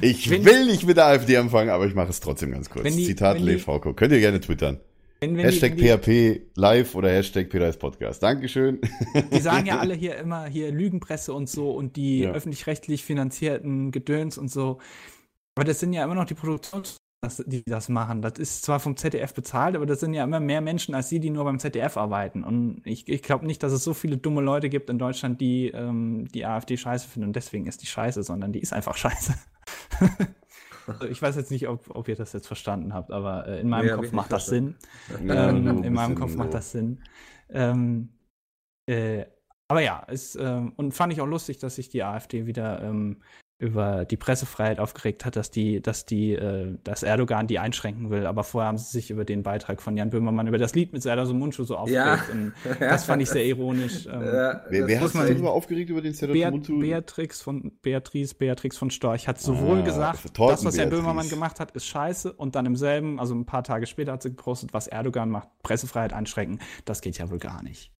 Ich 0.00 0.30
wenn- 0.30 0.44
will 0.44 0.66
nicht 0.66 0.86
mit 0.86 0.96
der 0.96 1.06
AfD 1.06 1.36
anfangen, 1.36 1.70
aber 1.70 1.86
ich 1.86 1.94
mache 1.94 2.10
es 2.10 2.20
trotzdem 2.20 2.52
ganz 2.52 2.70
kurz. 2.70 2.84
Die- 2.94 3.04
Zitat 3.04 3.38
die- 3.38 3.42
Lev 3.42 3.64
Frauko. 3.64 3.94
Könnt 3.94 4.12
ihr 4.12 4.20
gerne 4.20 4.40
twittern. 4.40 4.78
wenn, 5.20 5.36
wenn 5.36 5.44
Hashtag 5.46 5.76
die, 5.76 5.82
wenn 5.84 5.98
PHP 6.00 6.42
live 6.54 6.94
oder 6.94 7.10
Hashtag 7.10 7.48
Peter 7.50 7.70
Podcast. 7.72 8.22
Dankeschön. 8.22 8.80
die, 9.14 9.22
die 9.36 9.40
sagen 9.40 9.66
ja 9.66 9.78
alle 9.80 9.94
hier 9.94 10.16
immer 10.16 10.46
hier 10.46 10.70
Lügenpresse 10.70 11.34
und 11.34 11.48
so 11.48 11.72
und 11.72 11.96
die 11.96 12.20
Ja. 12.20 12.30
öffentlich-rechtlich 12.30 13.04
finanzierten 13.04 13.90
Gedöns 13.90 14.38
und 14.38 14.50
so. 14.52 14.78
Aber 15.56 15.64
das 15.64 15.80
sind 15.80 15.92
ja 15.92 16.04
immer 16.04 16.14
noch 16.14 16.26
die 16.26 16.34
Produktions 16.34 16.96
das- 17.20 17.42
die 17.46 17.64
das 17.64 17.88
machen. 17.88 18.22
Das 18.22 18.34
ist 18.38 18.64
zwar 18.64 18.78
vom 18.80 18.96
ZDF 18.96 19.34
bezahlt, 19.34 19.74
aber 19.76 19.86
das 19.86 20.00
sind 20.00 20.14
ja 20.14 20.24
immer 20.24 20.40
mehr 20.40 20.60
Menschen 20.60 20.94
als 20.94 21.08
die, 21.08 21.18
die 21.20 21.30
nur 21.30 21.44
beim 21.44 21.58
ZDF 21.58 21.96
arbeiten. 21.96 22.44
Und 22.44 22.82
ich, 22.84 23.08
ich 23.08 23.22
glaube 23.22 23.46
nicht, 23.46 23.62
dass 23.62 23.72
es 23.72 23.82
so 23.84 23.92
viele 23.94 24.16
dumme 24.18 24.40
Leute 24.40 24.68
gibt 24.68 24.88
in 24.90 24.98
Deutschland, 24.98 25.40
die 25.40 25.68
ähm, 25.68 26.28
die 26.32 26.46
AfD 26.46 26.76
scheiße 26.76 27.08
finden 27.08 27.28
und 27.28 27.36
deswegen 27.36 27.66
ist 27.66 27.82
die 27.82 27.86
scheiße, 27.86 28.22
sondern 28.22 28.52
die 28.52 28.60
ist 28.60 28.72
einfach 28.72 28.96
scheiße. 28.96 29.34
Also 30.86 31.06
ich 31.06 31.20
weiß 31.20 31.36
jetzt 31.36 31.50
nicht, 31.50 31.68
ob, 31.68 31.94
ob 31.94 32.08
ihr 32.08 32.16
das 32.16 32.32
jetzt 32.32 32.46
verstanden 32.46 32.94
habt, 32.94 33.10
aber 33.10 33.46
äh, 33.46 33.60
in 33.60 33.68
meinem 33.68 33.86
Nee, 33.86 33.92
hab 33.92 34.00
Kopf 34.00 34.12
macht 34.12 34.32
das 34.32 34.46
Sinn. 34.46 34.74
Ja, 35.26 35.48
Ähm, 35.50 35.84
in 35.84 35.92
meinem 35.92 36.14
Kopf 36.14 36.34
macht 36.34 36.54
das 36.54 36.72
Sinn. 36.72 37.02
Ähm, 37.50 38.08
äh, 38.88 39.26
aber 39.70 39.80
ja, 39.82 40.02
es, 40.08 40.34
ähm, 40.36 40.72
und 40.76 40.92
fand 40.92 41.12
ich 41.12 41.20
auch 41.20 41.26
lustig, 41.26 41.58
dass 41.58 41.74
sich 41.74 41.90
die 41.90 42.02
AfD 42.02 42.46
wieder 42.46 42.80
ähm, 42.82 43.20
über 43.60 44.04
die 44.04 44.16
Pressefreiheit 44.16 44.78
aufgeregt 44.78 45.24
hat, 45.24 45.34
dass 45.34 45.50
die, 45.50 45.80
dass 45.82 46.04
die, 46.06 46.32
äh, 46.34 46.76
dass 46.84 47.02
Erdogan 47.02 47.48
die 47.48 47.58
einschränken 47.58 48.08
will. 48.08 48.24
Aber 48.26 48.44
vorher 48.44 48.68
haben 48.68 48.78
sie 48.78 48.88
sich 48.90 49.10
über 49.10 49.24
den 49.24 49.42
Beitrag 49.42 49.82
von 49.82 49.96
Jan 49.96 50.10
Böhmermann 50.10 50.46
über 50.46 50.58
das 50.58 50.76
Lied 50.76 50.92
mit 50.92 51.02
Serdar 51.02 51.26
Sumuncu 51.26 51.64
so 51.64 51.76
aufgeregt. 51.76 52.30
Und 52.30 52.52
das 52.80 53.04
fand 53.04 53.20
ich 53.20 53.28
sehr 53.30 53.44
ironisch. 53.44 54.06
Ähm, 54.06 54.12
Ja, 54.22 54.62
Wer, 54.68 54.80
das 54.82 54.88
wer 54.88 55.00
muss 55.00 55.08
hat 55.08 55.14
man- 55.16 55.26
sich 55.26 55.34
darüber 55.36 55.52
aufgeregt 55.52 55.90
über 55.90 56.00
den 56.00 56.14
Serdar 56.14 56.34
Beat, 56.34 56.66
Sumuncu? 56.66 56.78
Beatrix 56.80 57.42
von 57.42 57.72
Beatrice, 57.82 58.34
Beatrix 58.36 58.76
von 58.78 58.90
Storch 58.90 59.26
hat 59.26 59.40
sowohl 59.40 59.80
Ah, 59.80 59.82
gesagt, 59.82 60.34
Torten 60.34 60.54
das, 60.54 60.64
was 60.64 60.78
Herr. 60.78 60.86
Böhmermann 60.86 61.28
gemacht 61.28 61.58
hat, 61.58 61.72
ist 61.72 61.86
scheiße 61.86 62.32
und 62.32 62.54
dann 62.54 62.64
im 62.64 62.76
selben, 62.76 63.18
also 63.18 63.34
ein 63.34 63.44
paar 63.44 63.64
Tage 63.64 63.86
später 63.86 64.12
hat 64.12 64.22
sie 64.22 64.30
gepostet, 64.30 64.72
was 64.72 64.86
Erdogan 64.86 65.30
macht, 65.30 65.48
Pressefreiheit 65.64 66.12
einschränken, 66.12 66.60
das 66.84 67.00
geht 67.00 67.18
ja 67.18 67.28
wohl 67.28 67.38
gar 67.38 67.62
nicht. 67.64 67.90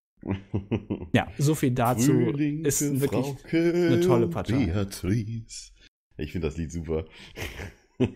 Ja, 1.12 1.28
so 1.38 1.54
viel 1.54 1.70
dazu. 1.70 2.12
Frühling 2.12 2.64
ist 2.64 2.78
für 2.78 3.00
wirklich 3.00 3.24
Frauke 3.26 3.72
eine 3.74 4.00
tolle 4.00 4.24
und 4.26 4.30
Partei. 4.32 4.66
Beatrice. 4.66 5.72
Ich 6.16 6.32
finde 6.32 6.48
das 6.48 6.56
Lied 6.56 6.72
super. 6.72 7.04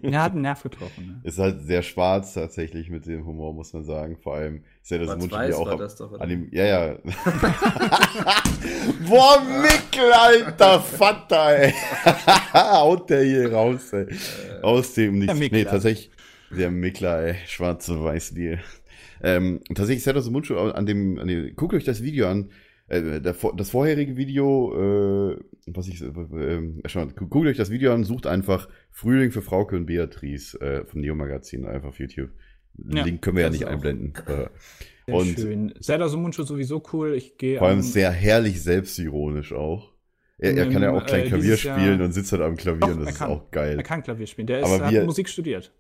Er 0.02 0.22
hat 0.22 0.32
einen 0.32 0.42
Nerv 0.42 0.62
getroffen. 0.62 1.06
Ne? 1.06 1.20
Ist 1.24 1.38
halt 1.40 1.62
sehr 1.66 1.82
schwarz 1.82 2.34
tatsächlich 2.34 2.88
mit 2.88 3.04
dem 3.06 3.26
Humor, 3.26 3.52
muss 3.52 3.72
man 3.72 3.82
sagen. 3.82 4.16
Vor 4.22 4.34
allem 4.36 4.62
ist 4.80 4.90
ja 4.92 4.98
das 4.98 5.16
Mundspiel 5.16 5.52
auch 5.54 5.66
war 5.66 5.72
ab- 5.72 5.78
das 5.80 5.96
doch, 5.96 6.12
oder? 6.12 6.20
an 6.20 6.28
dem. 6.28 6.48
Ja, 6.52 6.64
ja. 6.64 6.98
Boah, 9.08 9.42
Mickel, 9.62 10.12
alter 10.12 10.80
Vater, 10.80 11.58
ey. 11.58 11.72
Haut 12.54 13.10
der 13.10 13.24
hier 13.24 13.52
raus, 13.52 13.92
ey. 13.92 14.06
Aus 14.62 14.94
dem 14.94 15.18
Nichts. 15.18 15.34
Nee, 15.50 15.64
tatsächlich. 15.64 16.10
Der 16.56 16.70
Mickler, 16.70 17.20
ey. 17.24 17.34
Schwarze 17.46 18.02
Weiß 18.02 18.30
dir. 18.34 18.58
Ähm, 19.22 19.60
tatsächlich 19.74 20.02
Serdar 20.04 20.22
Sumuncu 20.22 20.56
an 20.56 20.86
dem, 20.86 21.18
an 21.18 21.28
dem, 21.28 21.54
guckt 21.56 21.74
euch 21.74 21.84
das 21.84 22.02
Video 22.02 22.28
an. 22.28 22.50
Äh, 22.88 23.20
der, 23.20 23.34
das 23.56 23.70
vorherige 23.70 24.16
Video, 24.16 25.32
äh, 25.32 25.36
was 25.68 25.86
ich, 25.88 26.02
äh, 26.02 26.06
äh, 26.06 26.88
schon, 26.88 27.06
mal, 27.06 27.12
guckt 27.14 27.46
euch 27.46 27.56
das 27.56 27.70
Video 27.70 27.94
an, 27.94 28.04
sucht 28.04 28.26
einfach 28.26 28.68
Frühling 28.90 29.30
für 29.30 29.40
Frauke 29.42 29.76
und 29.76 29.86
Beatrice 29.86 30.60
äh, 30.60 30.84
vom 30.84 31.00
Neo 31.00 31.14
Magazin 31.14 31.64
einfach 31.64 31.90
auf 31.90 31.98
YouTube. 31.98 32.30
Ja, 32.88 33.04
Link 33.04 33.22
können 33.22 33.36
wir 33.36 33.44
ja 33.44 33.50
nicht 33.50 33.66
einblenden. 33.66 34.14
Äh, 35.04 35.10
Sehr 35.10 35.14
und 35.16 35.38
schön. 35.40 35.74
Serdar 35.80 36.08
Sumuncu 36.08 36.44
sowieso 36.44 36.80
cool. 36.92 37.14
Ich 37.14 37.36
gehe 37.36 37.58
vor 37.58 37.66
allem 37.66 37.78
am- 37.78 37.82
sehr 37.82 38.12
herrlich 38.12 38.62
selbstironisch 38.62 39.52
auch. 39.52 39.92
Er, 40.38 40.56
er 40.56 40.70
kann 40.70 40.80
ja 40.80 40.92
auch 40.92 41.04
klein 41.04 41.26
Klavier 41.26 41.42
dieses 41.42 41.64
Jahr- 41.64 41.76
spielen 41.78 42.00
und 42.02 42.12
sitzt 42.12 42.30
halt 42.30 42.42
am 42.42 42.54
Klavier 42.56 42.80
Doch, 42.80 42.88
und 42.90 43.00
das 43.00 43.10
ist 43.10 43.18
kann. 43.18 43.30
auch 43.32 43.50
geil. 43.50 43.76
Er 43.76 43.82
kann 43.82 44.04
Klavier 44.04 44.28
spielen. 44.28 44.46
Der 44.46 44.60
ist, 44.60 44.80
hat 44.80 45.04
Musik 45.04 45.28
studiert. 45.28 45.72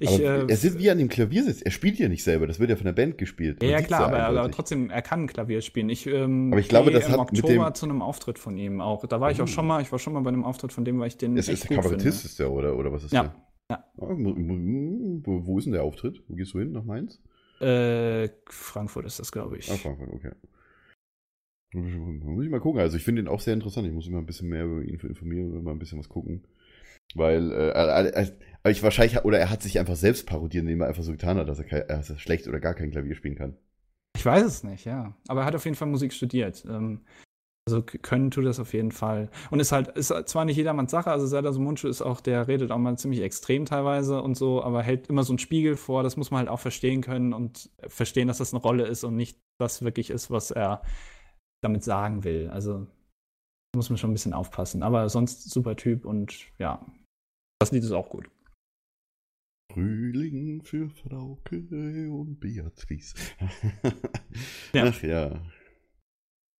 Ich, 0.00 0.20
äh, 0.20 0.46
er 0.46 0.56
sitzt 0.56 0.78
wie 0.78 0.90
an 0.90 0.98
dem 0.98 1.08
Klavier 1.08 1.42
sitzt. 1.44 1.62
Er 1.64 1.70
spielt 1.72 1.98
ja 1.98 2.08
nicht 2.08 2.22
selber, 2.22 2.46
das 2.46 2.60
wird 2.60 2.70
ja 2.70 2.76
von 2.76 2.84
der 2.84 2.92
Band 2.92 3.18
gespielt. 3.18 3.62
ja, 3.62 3.68
Man 3.70 3.80
ja 3.80 3.86
klar, 3.86 4.06
aber, 4.06 4.22
aber 4.22 4.50
trotzdem, 4.50 4.90
er 4.90 5.02
kann 5.02 5.26
Klavier 5.26 5.60
spielen. 5.60 5.88
Ich, 5.88 6.06
ähm, 6.06 6.52
Aber 6.52 6.60
ich 6.60 6.68
glaube, 6.68 6.90
das 6.92 7.06
im 7.06 7.12
hat 7.12 7.32
mit 7.32 7.42
Oktober 7.42 7.70
dem- 7.70 7.74
zu 7.74 7.86
einem 7.86 8.02
Auftritt 8.02 8.38
von 8.38 8.56
ihm 8.56 8.80
auch. 8.80 9.04
Da 9.06 9.20
war 9.20 9.30
ich 9.32 9.38
auch 9.40 9.44
Oh. 9.44 9.46
schon 9.48 9.66
mal, 9.66 9.82
ich 9.82 9.90
war 9.90 9.98
schon 9.98 10.12
mal 10.12 10.20
bei 10.20 10.28
einem 10.28 10.44
Auftritt 10.44 10.72
von 10.72 10.84
dem, 10.84 11.00
weil 11.00 11.08
ich 11.08 11.16
den 11.18 11.36
Es 11.36 11.48
ist 11.48 11.68
der 11.68 11.76
Kabarettist, 11.78 12.24
ist 12.24 12.38
der, 12.38 12.50
oder, 12.52 12.76
oder 12.76 12.92
was 12.92 13.04
ist 13.04 13.12
Ja, 13.12 13.22
der? 13.22 13.34
ja. 13.70 13.84
Ah, 14.00 14.14
Wo, 14.16 15.46
wo 15.46 15.58
ist 15.58 15.64
denn 15.64 15.72
der 15.72 15.82
Auftritt? 15.82 16.22
Wo 16.28 16.34
gehst 16.36 16.54
du 16.54 16.60
hin? 16.60 16.70
Nach 16.72 16.84
Mainz? 16.84 17.20
Äh, 17.60 18.28
Frankfurt 18.46 19.04
ist 19.06 19.18
das, 19.18 19.32
glaube 19.32 19.58
ich. 19.58 19.68
Ah, 19.70 19.76
Frankfurt, 19.76 20.10
okay. 20.12 20.30
Muss 21.74 22.44
ich 22.44 22.50
mal 22.50 22.60
gucken. 22.60 22.80
Also 22.80 22.96
ich 22.96 23.04
finde 23.04 23.20
ihn 23.22 23.28
auch 23.28 23.40
sehr 23.40 23.54
interessant. 23.54 23.86
Ich 23.86 23.92
muss 23.92 24.08
mal 24.08 24.18
ein 24.18 24.26
bisschen 24.26 24.48
mehr 24.48 24.64
über 24.64 24.80
ihn 24.82 24.98
informieren 25.00 25.52
und 25.54 25.64
mal 25.64 25.72
ein 25.72 25.78
bisschen 25.78 25.98
was 25.98 26.08
gucken. 26.08 26.44
Weil, 27.14 27.50
äh, 27.52 27.70
er- 27.70 28.70
ich 28.70 28.82
wahrscheinlich, 28.82 29.24
oder 29.24 29.38
er 29.38 29.50
hat 29.50 29.62
sich 29.62 29.78
einfach 29.78 29.96
selbst 29.96 30.26
parodiert, 30.26 30.62
indem 30.62 30.82
er 30.82 30.88
einfach 30.88 31.02
so 31.02 31.12
getan 31.12 31.38
hat, 31.38 31.48
dass 31.48 31.58
er, 31.58 31.64
kein, 31.64 31.86
dass 31.88 32.10
er 32.10 32.18
schlecht 32.18 32.48
oder 32.48 32.60
gar 32.60 32.74
kein 32.74 32.90
Klavier 32.90 33.14
spielen 33.14 33.36
kann. 33.36 33.56
Ich 34.16 34.26
weiß 34.26 34.44
es 34.44 34.64
nicht, 34.64 34.84
ja. 34.84 35.16
Aber 35.28 35.40
er 35.42 35.46
hat 35.46 35.54
auf 35.54 35.64
jeden 35.64 35.76
Fall 35.76 35.88
Musik 35.88 36.12
studiert. 36.12 36.64
Ähm, 36.68 37.06
also 37.66 37.82
können 37.82 38.30
tut 38.30 38.46
das 38.46 38.60
auf 38.60 38.72
jeden 38.72 38.92
Fall. 38.92 39.30
Und 39.50 39.60
ist 39.60 39.72
halt, 39.72 39.88
ist 39.88 40.08
zwar 40.26 40.44
nicht 40.44 40.56
jedermanns 40.56 40.90
Sache, 40.90 41.10
also 41.10 41.26
Serdar 41.26 41.52
Sumuncu 41.52 41.86
ist 41.86 42.00
auch, 42.00 42.20
der 42.20 42.48
redet 42.48 42.70
auch 42.70 42.78
mal 42.78 42.96
ziemlich 42.98 43.20
extrem 43.20 43.66
teilweise 43.66 44.22
und 44.22 44.36
so, 44.36 44.62
aber 44.62 44.82
hält 44.82 45.08
immer 45.08 45.22
so 45.22 45.32
einen 45.32 45.38
Spiegel 45.38 45.76
vor, 45.76 46.02
das 46.02 46.16
muss 46.16 46.30
man 46.30 46.38
halt 46.38 46.48
auch 46.48 46.60
verstehen 46.60 47.02
können 47.02 47.34
und 47.34 47.70
verstehen, 47.86 48.26
dass 48.26 48.38
das 48.38 48.54
eine 48.54 48.62
Rolle 48.62 48.86
ist 48.86 49.04
und 49.04 49.16
nicht 49.16 49.38
das 49.58 49.82
wirklich 49.82 50.08
ist, 50.10 50.30
was 50.30 50.50
er 50.50 50.82
damit 51.62 51.84
sagen 51.84 52.24
will. 52.24 52.48
Also 52.50 52.86
muss 53.76 53.90
man 53.90 53.98
schon 53.98 54.10
ein 54.10 54.14
bisschen 54.14 54.32
aufpassen. 54.32 54.82
Aber 54.82 55.08
sonst 55.10 55.50
super 55.50 55.76
Typ 55.76 56.06
und 56.06 56.46
ja, 56.58 56.86
das 57.58 57.72
Lied 57.72 57.82
ist 57.84 57.92
auch 57.92 58.08
gut. 58.10 58.28
Frühling 59.72 60.62
für 60.62 60.88
Frauke 60.88 62.08
und 62.10 62.38
Beatrice. 62.40 63.14
Ja. 64.72 64.84
Ach 64.88 65.02
ja. 65.02 65.40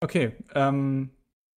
Okay, 0.01 0.33
ähm, 0.55 1.11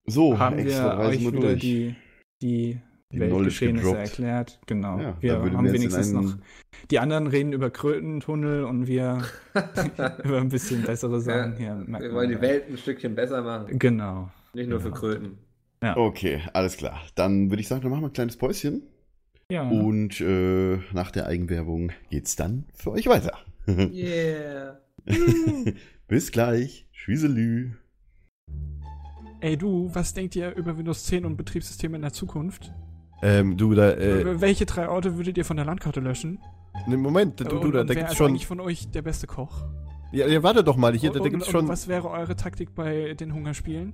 So, 0.06 0.38
haben 0.38 0.58
wir 0.58 0.98
euch 1.00 1.22
wir 1.22 1.32
wieder 1.32 1.40
durch. 1.50 1.62
die, 1.62 1.96
die, 2.42 2.80
Die 3.12 3.20
Weltgeschehnisse 3.20 3.98
erklärt. 3.98 4.60
Genau. 4.68 5.00
Ja, 5.00 5.22
wir 5.22 5.34
haben 5.40 5.66
in 5.66 5.74
wenigstens 5.74 6.14
einen- 6.14 6.26
noch. 6.26 6.38
Die 6.90 7.00
anderen 7.00 7.28
reden 7.28 7.54
über 7.54 7.70
Krötentunnel 7.70 8.64
und 8.66 8.88
wir 8.88 9.24
über 10.24 10.40
ein 10.40 10.50
bisschen 10.50 10.84
bessere 10.84 11.14
Ja, 11.14 11.20
Sachen 11.20 11.58
hier. 11.58 11.76
merkt 11.76 12.04
wir 12.04 12.10
man 12.10 12.16
wollen 12.18 12.30
die 12.30 12.36
ja. 12.36 12.42
Welt 12.42 12.70
ein 12.70 12.78
Stückchen 12.78 13.16
besser 13.16 13.42
machen. 13.42 13.78
Genau. 13.80 14.30
Nicht 14.54 14.70
nur 14.70 14.80
für 14.80 14.92
Kröten. 14.92 15.38
Okay, 15.84 16.42
alles 16.54 16.78
klar. 16.78 17.02
Dann 17.16 17.50
würde 17.50 17.62
ich 17.62 17.68
sagen, 17.68 17.82
dann 17.82 17.92
machen 17.92 18.04
wir 18.04 18.08
ein 18.10 18.14
kleines 18.14 18.38
Päuschen. 18.38 18.84
Ja. 19.52 19.68
Und 19.68 20.22
äh, 20.22 20.80
nach 20.94 21.12
der 21.12 21.26
Eigenwerbung 21.28 21.92
geht's 22.10 22.38
dann 22.38 22.64
für 22.74 22.92
euch 22.92 23.08
weiter. 23.08 23.38
Yeah. 23.68 24.80
Bis 26.08 26.32
gleich. 26.32 26.88
Tschüsselü. 26.94 27.74
Ey 29.42 29.58
du, 29.58 29.90
was 29.94 30.14
denkt 30.14 30.36
ihr 30.36 30.56
über 30.56 30.78
Windows 30.78 31.04
10 31.06 31.26
und 31.26 31.36
Betriebssysteme 31.36 31.98
in 31.98 32.02
der 32.02 32.14
Zukunft? 32.14 32.74
Ähm, 33.22 33.58
du, 33.58 33.76
da, 33.76 33.92
äh, 33.92 34.42
Welche 34.42 34.66
drei 34.66 34.90
Orte 34.90 35.18
würdet 35.18 35.38
ihr 35.38 35.46
von 35.46 35.58
der 35.58 35.66
Landkarte 35.66 36.00
löschen? 36.00 36.40
ne, 36.88 36.98
Moment, 36.98 37.40
du, 37.42 37.44
und, 37.44 37.64
du, 37.64 37.72
da, 37.72 37.82
und 37.82 37.90
da 37.90 37.90
wer 37.90 37.96
gibt's 37.96 38.14
ist 38.14 38.18
schon. 38.18 38.30
eigentlich 38.30 38.48
von 38.48 38.60
euch 38.62 38.90
der 38.90 39.04
beste 39.04 39.28
Koch? 39.28 39.66
Ja, 40.12 40.28
ja, 40.28 40.42
warte 40.44 40.64
doch 40.64 40.78
mal, 40.78 40.96
hier, 40.98 41.12
da, 41.12 41.20
da 41.20 41.26
und, 41.26 41.30
gibt's 41.30 41.48
und 41.48 41.52
schon. 41.52 41.68
was 41.68 41.88
wäre 41.88 42.10
eure 42.10 42.36
Taktik 42.36 42.74
bei 42.74 43.14
den 43.14 43.34
Hungerspielen? 43.34 43.94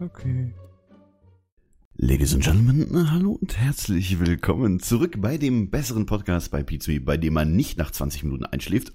Okay. 0.00 0.54
Ladies 1.96 2.32
and 2.32 2.42
Gentlemen, 2.42 3.10
hallo 3.10 3.32
und 3.32 3.58
herzlich 3.58 4.18
willkommen 4.18 4.80
zurück 4.80 5.16
bei 5.20 5.36
dem 5.36 5.68
besseren 5.68 6.06
Podcast 6.06 6.50
bei 6.50 6.62
Pizui, 6.62 7.00
bei 7.00 7.18
dem 7.18 7.34
man 7.34 7.54
nicht 7.54 7.76
nach 7.76 7.90
20 7.90 8.24
Minuten 8.24 8.46
einschläft. 8.46 8.94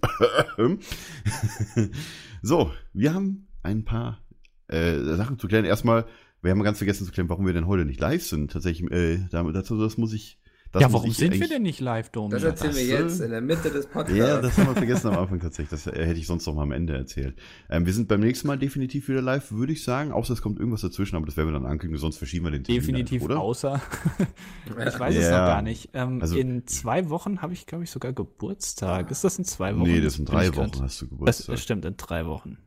so, 2.41 2.71
wir 2.93 3.13
haben 3.13 3.47
ein 3.61 3.85
paar 3.85 4.19
äh, 4.67 4.97
Sachen 4.97 5.37
zu 5.37 5.47
klären. 5.47 5.65
Erstmal, 5.65 6.07
wir 6.41 6.49
haben 6.49 6.63
ganz 6.63 6.79
vergessen 6.79 7.05
zu 7.05 7.11
klären, 7.11 7.29
warum 7.29 7.45
wir 7.45 7.53
denn 7.53 7.67
heute 7.67 7.85
nicht 7.85 7.99
live 7.99 8.23
sind. 8.25 8.51
Tatsächlich, 8.51 8.89
äh, 8.89 9.27
dazu, 9.29 9.77
das 9.79 9.99
muss 9.99 10.11
ich. 10.11 10.39
Das 10.75 10.81
ja, 10.81 10.93
warum 10.93 11.09
sind 11.11 11.39
wir 11.39 11.47
denn 11.47 11.61
nicht 11.61 11.79
live, 11.79 12.09
Domi? 12.09 12.31
Das 12.31 12.43
erzählen 12.43 12.75
wir 12.75 12.99
das, 12.99 13.11
jetzt 13.13 13.21
äh, 13.21 13.25
in 13.25 13.31
der 13.31 13.39
Mitte 13.41 13.69
des 13.69 13.87
Podcasts. 13.87 14.17
Ja, 14.17 14.41
das 14.41 14.57
haben 14.57 14.67
wir 14.67 14.75
vergessen 14.75 15.07
am 15.07 15.17
Anfang 15.19 15.39
tatsächlich. 15.39 15.69
Das 15.69 15.87
äh, 15.87 16.05
hätte 16.05 16.19
ich 16.19 16.27
sonst 16.27 16.45
noch 16.47 16.53
mal 16.53 16.63
am 16.63 16.73
Ende 16.73 16.93
erzählt. 16.97 17.37
Ähm, 17.69 17.85
wir 17.85 17.93
sind 17.93 18.09
beim 18.09 18.19
nächsten 18.19 18.47
Mal 18.47 18.57
definitiv 18.59 19.07
wieder 19.07 19.21
live, 19.21 19.51
würde 19.53 19.71
ich 19.71 19.83
sagen. 19.85 20.11
Außer 20.11 20.33
es 20.33 20.41
kommt 20.41 20.59
irgendwas 20.59 20.81
dazwischen, 20.81 21.15
aber 21.15 21.25
das 21.25 21.37
werden 21.37 21.47
wir 21.47 21.53
dann 21.53 21.65
ankündigen, 21.65 21.99
sonst 22.01 22.17
verschieben 22.17 22.45
wir 22.45 22.51
den 22.51 22.63
Termin 22.65 22.81
Definitiv 22.81 23.21
einfach, 23.21 23.35
oder? 23.35 23.41
außer. 23.41 23.81
Ich 24.67 24.99
weiß 24.99 25.15
es 25.15 25.23
Ja. 25.23 25.29
noch 25.31 25.47
gar 25.47 25.61
nicht. 25.61 25.89
Ähm, 25.93 26.19
Also- 26.21 26.35
in 26.37 26.67
zwei 26.67 27.09
Wochen 27.09 27.41
habe 27.41 27.53
ich, 27.53 27.65
glaube 27.67 27.83
ich, 27.85 27.91
sogar 27.91 28.11
Geburtstag. 28.13 29.09
Ist 29.11 29.23
das 29.23 29.37
in 29.37 29.45
zwei 29.45 29.75
Wochen? 29.77 29.87
Nee, 29.87 30.01
das 30.01 30.15
sind 30.15 30.25
drei 30.29 30.47
ich 30.47 30.51
grad- 30.51 30.75
Wochen 30.75 30.83
hast 30.83 31.01
du 31.01 31.07
Geburtstag. 31.07 31.47
das 31.55 31.61
stimmt, 31.61 31.85
in 31.85 31.95
drei 31.97 32.25
Wochen. 32.25 32.57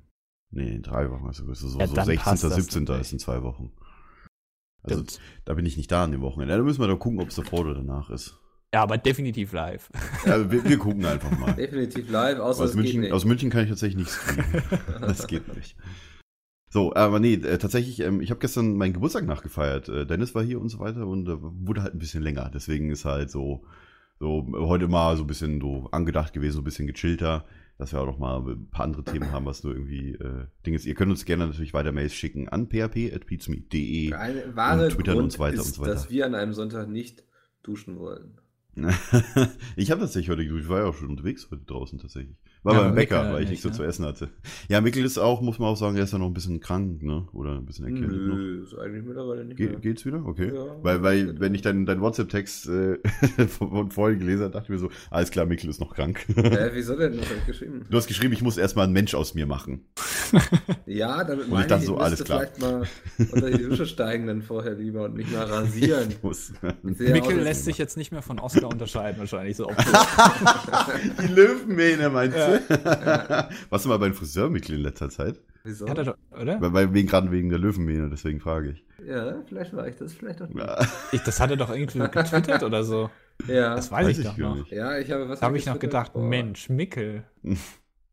nee, 0.51 0.77
in 0.77 0.83
drei 0.83 1.11
Wochen 1.11 1.27
hast 1.27 1.41
du 1.41 1.43
Geburtstag. 1.43 1.71
So, 1.71 1.79
Ja, 1.79 1.87
so 1.87 1.95
dann 1.95 2.07
16., 2.07 2.25
passt 2.25 2.45
das 2.45 2.55
17. 2.55 2.83
natürlich. 2.85 3.01
ist 3.03 3.13
in 3.13 3.19
zwei 3.19 3.43
Wochen. 3.43 3.73
Also 4.91 5.05
Stimmt. 5.05 5.21
da 5.45 5.55
bin 5.55 5.67
ich 5.67 5.77
nicht 5.77 5.91
da 5.91 6.05
an 6.05 6.13
dem 6.13 6.21
Wochenende. 6.21 6.57
Da 6.57 6.63
müssen 6.63 6.81
wir 6.81 6.89
doch 6.89 6.99
gucken, 6.99 7.21
ob 7.21 7.29
es 7.29 7.37
davor 7.37 7.61
oder 7.61 7.75
danach 7.75 8.11
ist. 8.11 8.39
Ja, 8.75 8.83
aber 8.83 8.99
definitiv 8.99 9.53
live. 9.53 9.89
Ja, 10.27 10.51
wir, 10.51 10.63
wir 10.63 10.79
gucken 10.79 11.05
einfach 11.07 11.31
mal. 11.39 11.53
Definitiv 11.55 12.11
live, 12.11 12.39
außer 12.39 12.65
aus, 12.65 12.71
es 12.71 12.77
geht 12.77 12.83
München, 12.85 13.01
nicht. 13.01 13.13
aus 13.13 13.25
München 13.25 13.51
kann 13.51 13.63
ich 13.65 13.71
tatsächlich 13.71 14.07
nicht 14.07 14.11
streamen. 14.11 14.63
das 15.01 15.27
geht 15.27 15.55
nicht. 15.57 15.77
So, 16.71 16.95
aber 16.95 17.19
nee, 17.19 17.35
äh, 17.35 17.57
tatsächlich, 17.57 18.01
ähm, 18.01 18.21
ich 18.21 18.31
habe 18.31 18.41
gestern 18.41 18.77
meinen 18.77 18.93
Geburtstag 18.93 19.25
nachgefeiert. 19.25 19.89
Äh, 19.89 20.07
Dennis 20.07 20.35
war 20.35 20.43
hier 20.43 20.61
und 20.61 20.69
so 20.69 20.81
weiter 20.81 21.07
und 21.07 21.27
äh, 21.29 21.37
wurde 21.41 21.83
halt 21.83 21.95
ein 21.95 21.99
bisschen 21.99 22.23
länger. 22.23 22.51
Deswegen 22.53 22.91
ist 22.91 23.07
halt 23.07 23.31
so, 23.31 23.65
so 24.21 24.47
heute 24.55 24.87
mal 24.87 25.17
so 25.17 25.25
ein 25.25 25.29
bisschen 25.29 25.61
so 25.63 25.89
angedacht 25.91 26.35
gewesen, 26.35 26.57
so 26.57 26.61
ein 26.61 26.65
bisschen 26.65 26.87
gechillter, 26.87 27.47
dass 27.79 27.93
wir 27.93 28.01
auch 28.01 28.07
noch 28.07 28.19
mal 28.19 28.41
ein 28.41 28.69
paar 28.71 28.85
andere 28.85 29.05
Themen 29.05 29.31
haben, 29.31 29.47
was 29.47 29.63
nur 29.63 29.73
irgendwie 29.73 30.15
äh, 30.15 30.47
Ding 30.67 30.75
ist. 30.75 30.85
Ihr 30.85 30.95
könnt 30.95 31.11
uns 31.11 31.25
gerne 31.25 31.47
natürlich 31.47 31.73
weiter 31.73 31.93
Mails 31.93 32.13
schicken 32.13 32.49
an 32.49 32.69
wahre 34.55 34.85
und 34.85 34.93
Twitter 34.93 35.13
Grund 35.13 35.25
und 35.25 35.33
so 35.33 35.39
weiter 35.39 35.55
ist, 35.55 35.67
und 35.67 35.75
so 35.77 35.83
weiter. 35.83 35.95
dass 35.95 36.11
wir 36.11 36.27
an 36.27 36.35
einem 36.35 36.53
Sonntag 36.53 36.89
nicht 36.89 37.25
duschen 37.63 37.99
wollen. 37.99 38.41
ich 39.77 39.91
habe 39.91 40.01
tatsächlich 40.01 40.29
heute 40.29 40.45
geduscht, 40.45 40.65
ich 40.65 40.69
war 40.69 40.81
ja 40.81 40.87
auch 40.87 40.95
schon 40.95 41.09
unterwegs 41.09 41.49
heute 41.51 41.65
draußen 41.65 41.99
tatsächlich. 41.99 42.37
War 42.69 42.75
Ja, 42.75 42.83
beim 42.83 42.95
Bäcker, 42.97 43.21
Mickel 43.23 43.33
weil 43.35 43.43
ich 43.45 43.49
nicht, 43.49 43.51
nichts 43.51 43.63
so 43.63 43.69
ne? 43.71 43.75
zu 43.77 43.83
essen 43.83 44.05
hatte. 44.05 44.29
Ja, 44.69 44.83
Mikkel 44.83 45.03
ist 45.03 45.17
auch, 45.17 45.41
muss 45.41 45.59
man 45.59 45.71
auch 45.71 45.77
sagen, 45.77 45.97
er 45.97 46.05
ist 46.05 46.13
ja 46.13 46.19
noch 46.19 46.27
ein 46.27 46.35
bisschen 46.35 46.61
krank, 46.61 47.03
ne? 47.03 47.27
Oder 47.33 47.53
ein 47.57 47.65
bisschen 47.65 47.87
erkältet 47.87 48.21
noch. 48.27 48.35
Nö, 48.37 48.63
ist 48.63 48.75
eigentlich 48.79 49.05
mittlerweile 49.07 49.45
nicht 49.47 49.57
Ge 49.57 49.71
mehr. 49.71 49.79
geht's 49.81 50.05
wieder? 50.05 50.23
Okay. 50.27 50.53
Ja. 50.55 50.67
weil, 50.83 51.03
weil, 51.03 51.41
wenn 51.41 51.55
ich 51.55 51.63
deinen 51.63 51.87
dein 51.87 52.03
WhatsApp-Text 52.03 52.69
äh, 52.69 52.99
von, 53.49 53.71
von 53.71 53.91
vorhin 53.91 54.19
gelesen 54.19 54.43
habe, 54.43 54.53
dachte 54.53 54.65
ich 54.67 54.71
mir 54.71 54.79
so, 54.79 54.91
alles 55.11 55.31
klar, 55.31 55.47
Mikkel 55.47 55.71
ist 55.71 55.81
noch 55.81 55.95
krank. 55.95 56.27
Äh, 56.37 56.71
wieso 56.75 56.95
denn? 56.97 57.19
Was 57.19 57.31
hab 57.31 57.37
ich 57.39 57.47
geschrieben? 57.47 57.87
Du 57.89 57.97
hast 57.97 58.07
geschrieben, 58.07 58.35
ich 58.35 58.43
muss 58.43 58.59
erstmal 58.59 58.85
einen 58.85 58.93
Mensch 58.93 59.15
aus 59.15 59.35
mir 59.35 59.47
machen. 59.47 59.87
Ja, 60.87 61.25
damit 61.25 61.45
Und 61.45 61.51
meine 61.51 61.63
ich 61.63 61.69
dachte 61.69 61.85
so, 61.87 61.99
alles 61.99 62.25
klar. 62.25 62.41
vielleicht 62.41 62.61
mal 62.61 62.83
unter 63.33 63.51
die 63.51 63.63
Dusche 63.63 63.87
steigen 63.87 64.27
dann 64.27 64.43
vorher 64.43 64.75
lieber 64.75 65.05
und 65.05 65.15
nicht 65.17 65.33
mal 65.33 65.45
rasieren. 65.51 66.11
Ich 66.11 66.23
muss. 66.23 66.53
Ich 66.89 66.99
sehe 66.99 67.13
Mikkel 67.13 67.39
aus, 67.39 67.45
lässt 67.45 67.65
sich 67.65 67.79
jetzt 67.79 67.97
nicht 67.97 68.13
mehr 68.13 68.23
von 68.23 68.39
Oscar 68.39 68.69
unterscheiden, 68.69 69.19
wahrscheinlich 69.19 69.57
so. 69.57 69.71
Die 71.23 71.27
Löwenmähne, 71.33 72.11
meinst 72.11 72.37
du? 72.37 72.61
Warst 73.71 73.85
du 73.85 73.89
mal 73.89 73.99
beim 73.99 74.15
Friseur, 74.15 74.51
Mikkel, 74.51 74.77
in 74.77 74.83
letzter 74.83 75.11
Zeit? 75.11 75.41
Wieso? 75.65 75.89
Hat 75.89 75.99
er 75.99 76.05
doch, 76.05 76.17
oder? 76.41 76.61
Weil, 76.61 76.73
weil 76.73 76.95
wegen, 76.95 77.09
gerade 77.09 77.31
wegen 77.31 77.49
der 77.51 77.59
Löwenmähne, 77.59 78.09
deswegen 78.11 78.41
frage 78.41 78.71
ich. 78.71 78.85
Ja, 79.07 79.35
vielleicht 79.47 79.75
war 79.77 79.87
ich 79.87 79.97
das, 79.97 80.13
vielleicht 80.15 80.41
auch 80.43 80.49
nicht. 80.49 80.59
Ja, 80.59 80.79
Ich, 81.13 81.23
das 81.23 81.41
hat 81.41 81.51
er 81.51 81.57
doch 81.57 81.71
irgendwie 81.71 81.99
getwittert 81.99 82.63
oder 82.63 82.85
so. 82.85 83.11
Ja, 83.47 83.75
Das 83.77 83.91
weiß, 83.93 84.19
ich 84.19 84.25
doch 84.27 84.37
gar 84.37 84.51
noch. 84.51 84.57
nicht. 84.57 84.73
ja 84.73 84.99
ich 84.99 85.11
habe 85.11 85.29
was. 85.29 85.41
Da 85.41 85.47
habe 85.47 85.57
ich 85.59 85.67
noch 85.67 85.79
gedacht, 85.79 86.13
vor- 86.13 86.23
Mensch, 86.23 86.69
Mikkel. 86.69 87.25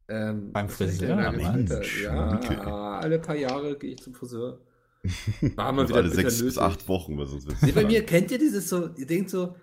Ähm, 0.08 0.52
Beim 0.52 0.70
Friseur, 0.70 1.16
getwittert? 1.32 1.70
Mensch, 1.70 2.04
Ja, 2.04 2.34
Mikkel. 2.34 2.60
alle 2.60 3.20
paar 3.20 3.36
Jahre 3.36 3.78
gehe 3.78 3.92
ich 3.94 4.02
zum 4.04 4.14
Friseur. 4.14 4.60
War 5.56 5.72
mal 5.72 5.82
Also 5.82 5.90
wieder 5.94 6.04
alle 6.04 6.10
sechs 6.14 6.42
bis 6.42 6.58
acht 6.58 6.88
Wochen, 6.88 7.18
was 7.18 7.30
sonst 7.30 7.48
Nee, 7.62 7.72
bei 7.72 7.86
mir 7.86 8.04
kennt 8.06 8.32
ihr 8.32 8.40
dieses 8.40 8.70
so, 8.70 8.90
ihr 8.96 9.06
denkt 9.06 9.30
so, 9.30 9.56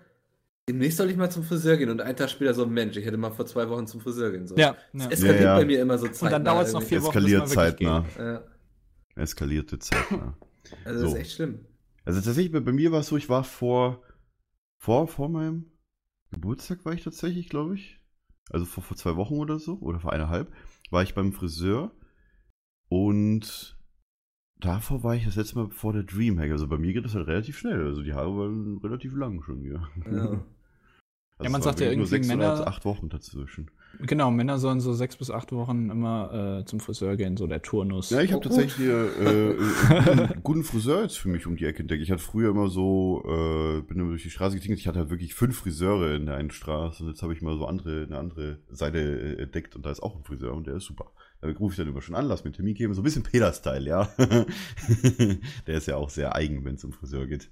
demnächst 0.69 0.97
soll 0.97 1.09
ich 1.09 1.17
mal 1.17 1.29
zum 1.29 1.43
Friseur 1.43 1.77
gehen 1.77 1.89
und 1.89 2.01
einen 2.01 2.15
Tag 2.15 2.29
später 2.29 2.53
so, 2.53 2.65
Mensch, 2.65 2.95
ich 2.97 3.05
hätte 3.05 3.17
mal 3.17 3.31
vor 3.31 3.45
zwei 3.45 3.67
Wochen 3.69 3.85
zum 3.87 3.99
Friseur 4.01 4.31
gehen 4.31 4.47
sollen. 4.47 4.59
Ja, 4.59 4.75
Es 4.93 5.03
ja. 5.03 5.09
eskaliert 5.11 5.39
Ja, 5.41 5.45
ja. 5.45 5.57
bei 5.59 5.65
mir 5.65 5.81
immer 5.81 5.97
so 5.97 6.07
zeitnah. 6.07 6.27
Und 6.27 6.31
dann 6.31 6.45
dauert 6.45 6.67
es 6.67 6.73
noch 6.73 6.81
vier 6.83 7.01
Wochen, 7.03 7.13
bis 7.23 7.33
Eskaliert 7.33 7.39
man 7.41 7.49
wirklich 7.49 8.05
zeitnah. 8.15 8.43
Ja, 9.15 9.21
Eskalierte 9.21 9.79
zeitnah. 9.79 10.37
also 10.85 11.01
das 11.01 11.11
So. 11.11 11.15
ist 11.17 11.21
echt 11.21 11.31
schlimm. 11.33 11.59
Also 12.05 12.19
tatsächlich, 12.21 12.51
bei, 12.51 12.59
bei 12.59 12.71
mir 12.73 12.91
war 12.91 12.99
es 13.01 13.07
so, 13.07 13.17
ich 13.17 13.29
war 13.29 13.43
vor, 13.43 14.01
vor, 14.77 15.07
vor 15.07 15.29
meinem 15.29 15.71
Geburtstag 16.31 16.83
war 16.85 16.93
ich 16.93 17.03
tatsächlich, 17.03 17.49
glaube 17.49 17.75
ich. 17.75 17.99
Also 18.51 18.65
vor, 18.65 18.83
vor 18.83 18.97
zwei 18.97 19.15
Wochen 19.15 19.35
oder 19.35 19.59
so, 19.59 19.77
oder 19.79 19.99
vor 19.99 20.13
eineinhalb, 20.13 20.51
war 20.91 21.03
ich 21.03 21.15
beim 21.15 21.31
Friseur 21.33 21.91
und 22.89 23.77
davor 24.59 25.03
war 25.03 25.15
ich 25.15 25.25
das 25.25 25.35
letzte 25.35 25.57
Mal 25.57 25.69
vor 25.69 25.93
der 25.93 26.03
Dreamhack. 26.03 26.51
Also 26.51 26.67
bei 26.67 26.77
mir 26.77 26.93
geht 26.93 27.05
das 27.05 27.15
halt 27.15 27.27
relativ 27.27 27.57
schnell. 27.57 27.85
Also 27.85 28.03
die 28.03 28.13
Haare 28.13 28.37
waren 28.37 28.77
relativ 28.83 29.15
lang 29.15 29.41
schon, 29.43 29.63
ja. 29.63 29.87
Ja. 30.11 30.45
Also 31.39 31.51
man 31.51 31.61
es 31.61 31.65
waren 31.65 31.73
sagt 31.73 31.79
ja 31.79 31.87
wirklich 31.87 31.97
nur 31.97 32.05
irgendwie 32.05 32.27
sechs 32.27 32.27
oder 32.29 32.37
Männer- 32.37 32.67
acht 32.67 32.85
Wochen 32.85 33.09
dazwischen. 33.09 33.71
Genau, 33.99 34.31
Männer 34.31 34.57
sollen 34.57 34.79
so 34.79 34.91
sechs 34.93 35.15
bis 35.17 35.29
acht 35.29 35.51
Wochen 35.51 35.89
immer 35.91 36.59
äh, 36.61 36.65
zum 36.65 36.79
Friseur 36.79 37.15
gehen, 37.15 37.37
so 37.37 37.45
der 37.45 37.61
Turnus. 37.61 38.09
Ja, 38.09 38.21
ich 38.21 38.31
habe 38.31 38.39
Oh, 38.39 38.49
gut. 38.49 38.51
tatsächlich 38.57 38.75
hier 38.75 39.11
äh, 39.19 39.51
äh, 39.51 39.55
einen 40.09 40.27
guten, 40.27 40.43
guten 40.43 40.63
Friseur 40.63 41.03
jetzt 41.03 41.19
für 41.19 41.29
mich 41.29 41.45
um 41.45 41.55
die 41.57 41.65
Ecke 41.65 41.81
entdeckt. 41.81 42.01
Ich 42.01 42.09
hatte 42.11 42.21
früher 42.23 42.49
immer 42.49 42.69
so, 42.69 43.23
äh, 43.25 43.81
bin 43.83 43.99
immer 43.99 44.09
durch 44.09 44.23
die 44.23 44.31
Straße 44.31 44.55
getingelt, 44.55 44.79
ich 44.79 44.87
hatte 44.87 44.99
halt 44.99 45.09
wirklich 45.11 45.35
fünf 45.35 45.59
Friseure 45.59 46.15
in 46.15 46.25
der 46.25 46.35
einen 46.35 46.49
Straße 46.51 47.03
und 47.03 47.09
jetzt 47.09 47.21
habe 47.21 47.33
ich 47.33 47.41
mal 47.43 47.55
so 47.55 47.65
andere, 47.67 48.03
eine 48.03 48.17
andere 48.17 48.59
Seite 48.69 48.97
äh, 48.99 49.41
entdeckt 49.43 49.75
und 49.75 49.85
da 49.85 49.91
ist 49.91 50.01
auch 50.01 50.15
ein 50.15 50.23
Friseur 50.23 50.53
und 50.55 50.65
der 50.67 50.75
ist 50.77 50.85
super. 50.85 51.11
Da 51.41 51.49
rufe 51.49 51.73
ich 51.73 51.77
dann 51.77 51.87
immer 51.87 52.01
schon 52.01 52.15
an, 52.15 52.25
lass 52.25 52.43
mir 52.43 52.47
einen 52.47 52.55
Termin 52.55 52.73
geben, 52.73 52.93
so 52.95 53.01
ein 53.01 53.03
bisschen 53.03 53.23
Peter-Style, 53.23 53.87
ja. 53.87 54.09
der 55.67 55.77
ist 55.77 55.87
ja 55.87 55.97
auch 55.97 56.09
sehr 56.09 56.35
eigen, 56.35 56.65
wenn 56.65 56.75
es 56.75 56.83
um 56.83 56.93
Friseur 56.93 57.27
geht. 57.27 57.49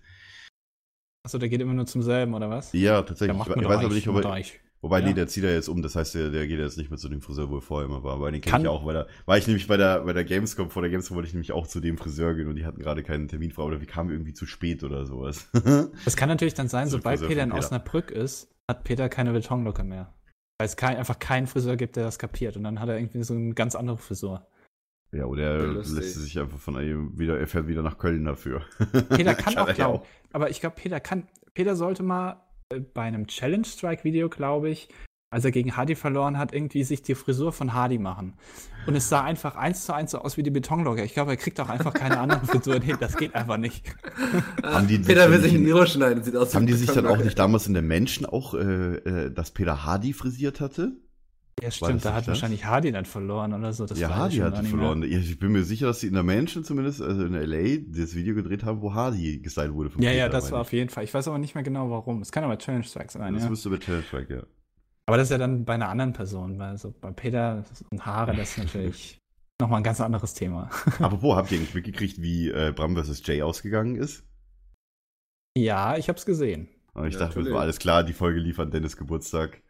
Achso, 1.23 1.37
der 1.37 1.49
geht 1.49 1.61
immer 1.61 1.73
nur 1.73 1.85
zum 1.85 2.01
selben, 2.01 2.33
oder 2.33 2.49
was? 2.49 2.73
Ja, 2.73 2.93
Der 3.01 3.05
tatsächlich. 3.05 3.37
macht 3.37 3.49
ich 3.51 3.55
mir 3.57 3.61
ich 3.61 3.69
weiß 3.69 3.85
aber 3.85 3.93
nicht, 3.93 4.07
ob 4.07 4.15
er. 4.25 4.41
Wobei, 4.83 4.99
Ja. 4.99 5.07
nee, 5.07 5.13
der 5.13 5.27
zieht 5.27 5.43
ja 5.43 5.51
jetzt 5.51 5.67
um. 5.69 5.81
Das 5.83 5.95
heißt, 5.95 6.15
der, 6.15 6.31
der 6.31 6.47
geht 6.47 6.57
jetzt 6.59 6.77
nicht 6.77 6.89
mehr 6.89 6.97
zu 6.97 7.07
dem 7.07 7.21
Friseur, 7.21 7.49
wo 7.49 7.57
er 7.57 7.61
vorher 7.61 7.87
immer 7.87 8.03
war. 8.03 8.19
Weil 8.19 8.31
den 8.31 8.41
kenne 8.41 8.51
Kann- 8.51 8.61
ich 8.63 8.67
auch, 8.67 8.83
weil 8.85 8.95
da 8.95 9.05
war 9.25 9.37
ich 9.37 9.45
nämlich 9.45 9.67
bei 9.67 9.77
der, 9.77 9.99
bei 10.03 10.13
der 10.13 10.23
Gamescom, 10.23 10.71
vor 10.71 10.81
der 10.81 10.89
Gamescom 10.89 11.15
wollte 11.15 11.27
ich 11.27 11.33
nämlich 11.33 11.51
auch 11.51 11.67
zu 11.67 11.79
dem 11.79 11.97
Friseur 11.97 12.33
gehen 12.33 12.47
und 12.47 12.55
die 12.55 12.65
hatten 12.65 12.81
gerade 12.81 13.03
keinen 13.03 13.27
Termin 13.27 13.51
frei 13.51 13.63
oder 13.63 13.79
wir 13.79 13.87
kamen 13.87 14.09
irgendwie 14.09 14.33
zu 14.33 14.45
spät 14.47 14.83
oder 14.83 15.05
sowas. 15.05 15.49
Das 16.05 16.15
kann 16.17 16.29
natürlich 16.29 16.55
dann 16.55 16.67
sein, 16.67 16.87
So 16.87 16.97
sobald 16.97 17.19
Friseur 17.19 17.29
Peter 17.29 17.43
in 17.43 17.49
Peter. 17.49 17.59
Osnabrück 17.59 18.09
ist, 18.11 18.49
hat 18.67 18.83
Peter 18.83 19.07
keine 19.09 19.33
Betonlocke 19.33 19.83
mehr. 19.83 20.13
Weil 20.57 20.65
es 20.67 20.75
kein, 20.77 20.97
einfach 20.97 21.19
keinen 21.19 21.45
Friseur 21.47 21.75
gibt, 21.75 21.95
der 21.95 22.03
das 22.05 22.17
kapiert. 22.19 22.57
Und 22.57 22.63
dann 22.63 22.79
hat 22.79 22.89
er 22.89 22.97
irgendwie 22.97 23.23
so 23.23 23.33
eine 23.35 23.53
ganz 23.53 23.75
andere 23.75 23.97
Frisur. 23.97 24.47
Ja, 25.11 25.25
oder 25.25 25.43
er 25.43 25.67
lässt 25.73 26.15
sich 26.15 26.39
einfach 26.39 26.57
von 26.57 26.77
einem 26.77 27.19
wieder, 27.19 27.37
er 27.37 27.45
fährt 27.47 27.67
wieder 27.67 27.81
nach 27.83 27.97
Köln 27.97 28.23
dafür. 28.25 28.61
Peter 29.09 29.35
kann 29.35 29.57
auch 29.57 29.67
er 29.67 29.69
ja 29.69 29.73
glauben. 29.73 30.03
Aber 30.33 30.49
ich 30.49 30.59
glaube, 30.61 30.75
Peter 30.75 30.99
kann. 30.99 31.27
Peter 31.53 31.75
sollte 31.75 32.01
mal 32.01 32.41
bei 32.93 33.03
einem 33.03 33.27
Challenge 33.27 33.65
Strike 33.65 34.03
Video, 34.03 34.29
glaube 34.29 34.69
ich, 34.69 34.89
als 35.31 35.45
er 35.45 35.51
gegen 35.51 35.77
Hardy 35.77 35.95
verloren 35.95 36.37
hat, 36.37 36.53
irgendwie 36.53 36.83
sich 36.83 37.01
die 37.01 37.15
Frisur 37.15 37.53
von 37.53 37.73
Hardy 37.73 37.97
machen. 37.97 38.33
Und 38.85 38.95
es 38.95 39.07
sah 39.07 39.23
einfach 39.23 39.55
eins 39.55 39.85
zu 39.85 39.93
eins 39.93 40.11
so 40.11 40.19
aus 40.19 40.35
wie 40.35 40.43
die 40.43 40.49
Betonlogger. 40.49 41.05
Ich 41.05 41.13
glaube, 41.13 41.31
er 41.31 41.37
kriegt 41.37 41.59
auch 41.61 41.69
einfach 41.69 41.93
keine 41.93 42.19
anderen 42.19 42.45
Frisuren 42.45 42.81
hin. 42.81 42.97
Das 42.99 43.15
geht 43.15 43.33
einfach 43.33 43.57
nicht. 43.57 43.85
Haben 44.61 44.87
die 44.87 44.99
Peter 44.99 45.31
will 45.31 45.39
sich 45.39 45.53
in 45.53 45.63
Miro 45.63 45.85
schneiden, 45.85 46.23
sieht 46.23 46.35
aus 46.35 46.53
Haben 46.53 46.63
wie 46.63 46.71
die 46.71 46.77
sich 46.77 46.91
dann 46.91 47.05
auch 47.05 47.17
nicht 47.17 47.39
damals 47.39 47.67
in 47.67 47.73
der 47.73 47.83
Menschen 47.83 48.25
auch, 48.25 48.53
äh, 48.53 48.95
äh, 48.95 49.31
dass 49.31 49.51
Peter 49.51 49.85
Hardy 49.85 50.11
frisiert 50.13 50.59
hatte? 50.59 50.97
Ja, 51.59 51.67
das 51.67 51.75
stimmt, 51.77 52.05
da 52.05 52.13
hat 52.13 52.21
das? 52.21 52.27
wahrscheinlich 52.29 52.65
Hardy 52.65 52.91
dann 52.91 53.05
verloren 53.05 53.53
oder 53.53 53.71
so. 53.73 53.85
Das 53.85 53.99
ja, 53.99 54.09
Hardy 54.15 54.39
mehr. 54.39 54.51
verloren. 54.63 55.03
Ja, 55.03 55.17
Ich 55.19 55.37
bin 55.37 55.51
mir 55.51 55.63
sicher, 55.63 55.87
dass 55.87 55.99
sie 55.99 56.07
in 56.07 56.13
der 56.13 56.23
Menschen 56.23 56.63
zumindest, 56.63 57.01
also 57.01 57.25
in 57.25 57.33
LA, 57.33 57.79
das 57.87 58.15
Video 58.15 58.33
gedreht 58.33 58.63
haben, 58.63 58.81
wo 58.81 58.93
Hardy 58.93 59.39
gestylt 59.39 59.73
wurde. 59.73 59.89
von 59.91 60.01
Ja, 60.01 60.11
ja, 60.11 60.25
Peter, 60.25 60.37
das 60.37 60.45
meine 60.45 60.53
war 60.53 60.61
ich. 60.61 60.67
auf 60.67 60.73
jeden 60.73 60.89
Fall. 60.89 61.03
Ich 61.03 61.13
weiß 61.13 61.27
aber 61.27 61.37
nicht 61.37 61.53
mehr 61.55 61.63
genau 61.63 61.89
warum. 61.91 62.21
Es 62.21 62.31
kann 62.31 62.43
aber 62.43 62.57
Challenge 62.57 62.83
Strike 62.83 63.11
sein, 63.11 63.33
Das 63.33 63.43
ja. 63.43 63.49
müsste 63.49 63.69
bei 63.69 63.77
Challenge 63.77 64.05
Track, 64.09 64.29
ja. 64.29 64.43
Aber 65.07 65.17
das 65.17 65.27
ist 65.27 65.31
ja 65.31 65.37
dann 65.37 65.65
bei 65.65 65.73
einer 65.73 65.89
anderen 65.89 66.13
Person, 66.13 66.57
weil 66.57 66.77
so 66.77 66.93
bei 66.99 67.11
Peter 67.11 67.63
und 67.91 68.05
Haare, 68.05 68.35
das 68.35 68.51
ist 68.51 68.57
natürlich 68.59 69.17
nochmal 69.61 69.81
ein 69.81 69.83
ganz 69.83 69.99
anderes 70.01 70.33
Thema. 70.33 70.69
Apropos, 70.99 71.35
habt 71.35 71.51
ihr 71.51 71.57
eigentlich 71.57 71.73
mitgekriegt, 71.75 72.21
wie 72.21 72.49
äh, 72.49 72.71
Bram 72.75 72.95
vs. 72.95 73.21
Jay 73.25 73.41
ausgegangen 73.41 73.95
ist? 73.95 74.23
Ja, 75.57 75.97
ich 75.97 76.07
hab's 76.07 76.25
gesehen. 76.25 76.69
Und 76.93 77.07
ich 77.07 77.13
Ja, 77.15 77.19
dachte, 77.21 77.35
mir, 77.37 77.43
natürlich. 77.43 77.53
war 77.53 77.61
alles 77.61 77.79
klar, 77.79 78.03
die 78.03 78.13
Folge 78.13 78.39
lief 78.39 78.59
an 78.59 78.71
Dennis 78.71 78.95
Geburtstag. 78.97 79.61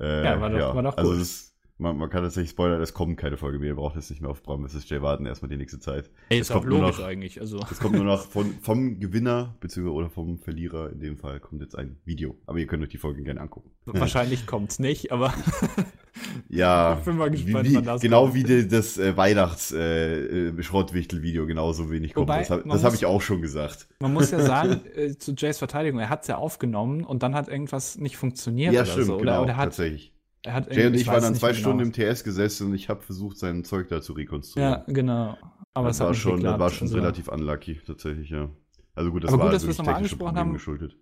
Äh, 0.00 0.24
Ja, 0.24 0.40
war 0.40 0.50
doch- 0.50 0.74
war 0.74 0.82
doch 0.82 0.96
Also 0.96 1.12
gut. 1.12 1.20
ist, 1.20 1.49
man, 1.80 1.96
man 1.96 2.08
kann 2.10 2.22
tatsächlich 2.22 2.50
spoilern, 2.50 2.80
es 2.80 2.94
kommt 2.94 3.16
keine 3.16 3.36
Folge 3.36 3.58
mehr. 3.58 3.68
Ihr 3.68 3.74
braucht 3.74 3.96
jetzt 3.96 4.10
nicht 4.10 4.22
mehr 4.22 4.30
auf 4.30 4.42
Bram 4.42 4.66
vs. 4.68 4.88
Jay 4.88 5.02
warten, 5.02 5.26
erstmal 5.26 5.48
die 5.48 5.56
nächste 5.56 5.80
Zeit. 5.80 6.10
Ey, 6.28 6.38
Es 6.38 6.46
ist 6.48 6.50
auch 6.52 6.56
kommt 6.60 6.68
nur 6.68 6.80
logisch 6.80 6.98
noch- 6.98 7.06
eigentlich. 7.06 7.40
Also, 7.40 7.60
Es 7.70 7.78
kommt 7.80 7.94
nur 7.96 8.04
noch 8.04 8.20
von, 8.26 8.54
vom 8.60 9.00
Gewinner, 9.00 9.56
beziehungsweise 9.60 9.94
oder 9.94 10.10
vom 10.10 10.38
Verlierer, 10.38 10.90
in 10.92 11.00
dem 11.00 11.16
Fall, 11.16 11.40
kommt 11.40 11.62
jetzt 11.62 11.76
ein 11.76 11.96
Video. 12.04 12.36
Aber 12.46 12.58
ihr 12.58 12.66
könnt 12.66 12.82
euch 12.82 12.88
die 12.90 12.98
Folgen 12.98 13.24
gerne 13.24 13.40
angucken. 13.40 13.70
wahrscheinlich 13.86 14.46
kommt's 14.46 14.78
nicht, 14.78 15.10
aber 15.12 15.32
Ja, 16.48 16.94
Ich 16.98 17.04
bin 17.04 17.16
mal 17.16 17.30
gespannt, 17.30 17.68
wie, 17.68 17.74
wann 17.76 17.84
das 17.84 18.00
genau 18.02 18.22
kommt. 18.22 18.34
wie 18.34 18.42
die, 18.44 18.68
das 18.68 18.98
äh, 18.98 19.16
Weihnachts 19.16 19.72
äh, 19.72 20.48
äh, 20.48 21.46
genauso 21.46 21.90
wenig 21.90 22.14
kommt. 22.14 22.28
Wobei, 22.28 22.40
das 22.40 22.50
habe 22.50 22.62
das 22.68 22.82
hab 22.84 22.90
muss- 22.92 23.00
ich 23.00 23.06
auch 23.06 23.20
schon 23.22 23.40
gesagt. 23.42 23.88
man 24.00 24.12
muss 24.12 24.30
ja 24.30 24.40
sagen, 24.40 24.80
äh, 24.94 25.16
zu 25.16 25.32
Jays 25.36 25.58
Verteidigung, 25.58 26.00
er 26.00 26.08
hat's 26.10 26.26
ja 26.28 26.36
aufgenommen 26.36 27.04
und 27.04 27.22
dann 27.22 27.34
hat 27.34 27.48
irgendwas 27.48 27.96
nicht 27.98 28.16
funktioniert 28.16 28.72
Ja, 28.74 28.82
oder 28.82 28.90
stimmt, 28.90 29.06
so. 29.06 29.14
Oder, 29.14 29.20
genau, 29.24 29.42
oder 29.44 29.56
hat, 29.56 29.64
tatsächlich. 29.66 30.12
Er 30.44 30.54
hat 30.54 30.74
Jay 30.74 30.86
und 30.86 30.94
ich 30.94 31.06
waren 31.06 31.22
dann 31.22 31.34
zwei 31.34 31.48
mehr 31.48 31.54
Stunden 31.54 31.90
genau. 31.92 32.06
im 32.06 32.14
TS 32.14 32.24
gesessen 32.24 32.68
und 32.68 32.74
ich 32.74 32.88
habe 32.88 33.02
versucht, 33.02 33.38
sein 33.38 33.64
Zeug 33.64 33.88
da 33.88 34.00
zu 34.00 34.12
rekonstruieren. 34.14 34.72
Ja, 34.72 34.84
genau. 34.86 35.36
Aber 35.74 35.88
das 35.88 35.96
es 35.96 36.00
hat 36.00 36.06
war 36.08 36.14
schon, 36.14 36.30
das 36.32 36.40
geklappt. 36.40 36.60
war 36.60 36.70
schon 36.70 36.86
Also- 36.88 36.96
relativ 36.98 37.28
unlucky, 37.28 37.80
tatsächlich, 37.86 38.30
ja. 38.30 38.48
Also 38.94 39.12
gut, 39.12 39.24
das 39.24 39.28
Aber 39.28 39.38
gut, 39.38 39.44
war 39.46 39.52
dass 39.52 39.62
wir 39.64 39.70
es 39.70 39.78
nochmal 39.78 39.94
angesprochen 39.96 40.26
Probleme 40.26 40.40
haben. 40.46 40.52
geschuldet. 40.54 40.96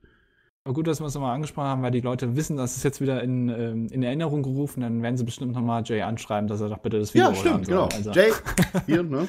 Aber 0.65 0.75
gut, 0.75 0.87
dass 0.87 1.01
wir 1.01 1.07
es 1.07 1.15
nochmal 1.15 1.35
angesprochen 1.35 1.67
haben, 1.69 1.83
weil 1.83 1.91
die 1.91 2.01
Leute 2.01 2.37
wissen, 2.37 2.57
dass 2.59 2.77
es 2.77 2.83
jetzt 2.83 3.01
wieder 3.01 3.23
in, 3.23 3.49
ähm, 3.49 3.87
in 3.91 4.03
Erinnerung 4.03 4.43
gerufen, 4.43 4.83
dann 4.83 5.03
werden 5.03 5.17
sie 5.17 5.25
bestimmt 5.25 5.53
nochmal 5.53 5.83
Jay 5.87 6.03
anschreiben, 6.03 6.47
dass 6.49 6.61
er 6.61 6.69
doch 6.69 6.79
bitte 6.79 6.99
das 6.99 7.15
Video 7.15 7.29
Ja, 7.31 7.35
stimmt, 7.35 7.67
hochladen 7.67 7.67
genau. 7.67 7.89
soll. 7.91 7.97
Also, 7.99 8.11
Jay, 8.13 8.33
hier, 8.87 9.03
ne? 9.03 9.29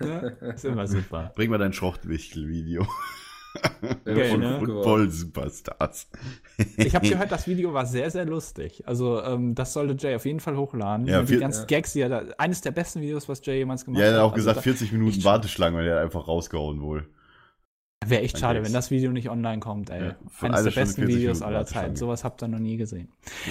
ja, 0.00 0.18
ist 0.52 0.64
immer 0.64 0.86
super. 0.86 1.32
Bring 1.34 1.50
mal 1.50 1.58
dein 1.58 1.72
Schrottwichtel-Video 1.72 2.86
Ja, 4.06 4.24
von 4.24 4.40
ne? 4.40 4.58
Football 4.58 5.10
Superstars. 5.10 6.08
Ich 6.76 6.94
habe 6.94 7.08
gehört, 7.08 7.30
das 7.32 7.46
Video 7.46 7.72
war 7.72 7.86
sehr, 7.86 8.10
sehr 8.10 8.24
lustig. 8.24 8.82
Also, 8.86 9.22
ähm, 9.22 9.54
das 9.54 9.72
sollte 9.72 9.94
Jay 9.98 10.14
auf 10.16 10.24
jeden 10.24 10.40
Fall 10.40 10.56
hochladen. 10.56 11.06
Ja, 11.06 11.22
die 11.22 11.38
ganzen 11.38 11.60
ja. 11.60 11.66
Gags, 11.66 11.92
die 11.92 12.00
er 12.00 12.08
da, 12.08 12.22
eines 12.38 12.60
der 12.60 12.70
besten 12.70 13.00
Videos, 13.00 13.28
was 13.28 13.44
Jay 13.44 13.58
jemals 13.58 13.84
gemacht 13.84 14.00
Ja, 14.00 14.06
er 14.06 14.12
hat 14.14 14.20
auch 14.20 14.32
Also, 14.32 14.36
gesagt, 14.36 14.56
da- 14.58 14.62
40 14.62 14.92
Minuten 14.92 15.22
Warteschlange 15.24 15.78
und 15.78 15.84
er 15.84 15.96
hat 15.96 16.02
einfach 16.04 16.26
rausgehauen 16.28 16.80
wohl. 16.80 17.06
Wäre 18.06 18.22
echt 18.22 18.38
schade, 18.38 18.64
wenn 18.64 18.72
das 18.72 18.90
Video 18.90 19.12
nicht 19.12 19.28
online 19.30 19.60
kommt, 19.60 19.90
ey. 19.90 20.08
Ja, 20.08 20.16
Eines 20.40 20.64
der 20.64 20.70
besten 20.70 21.02
40 21.02 21.16
Videos 21.16 21.38
Minuten 21.40 21.54
aller. 21.56 21.66
Zeiten. 21.66 21.96
Sowas 21.96 22.24
habt 22.24 22.42
ihr 22.42 22.48
noch 22.48 22.58
nie 22.58 22.76
gesehen. 22.76 23.08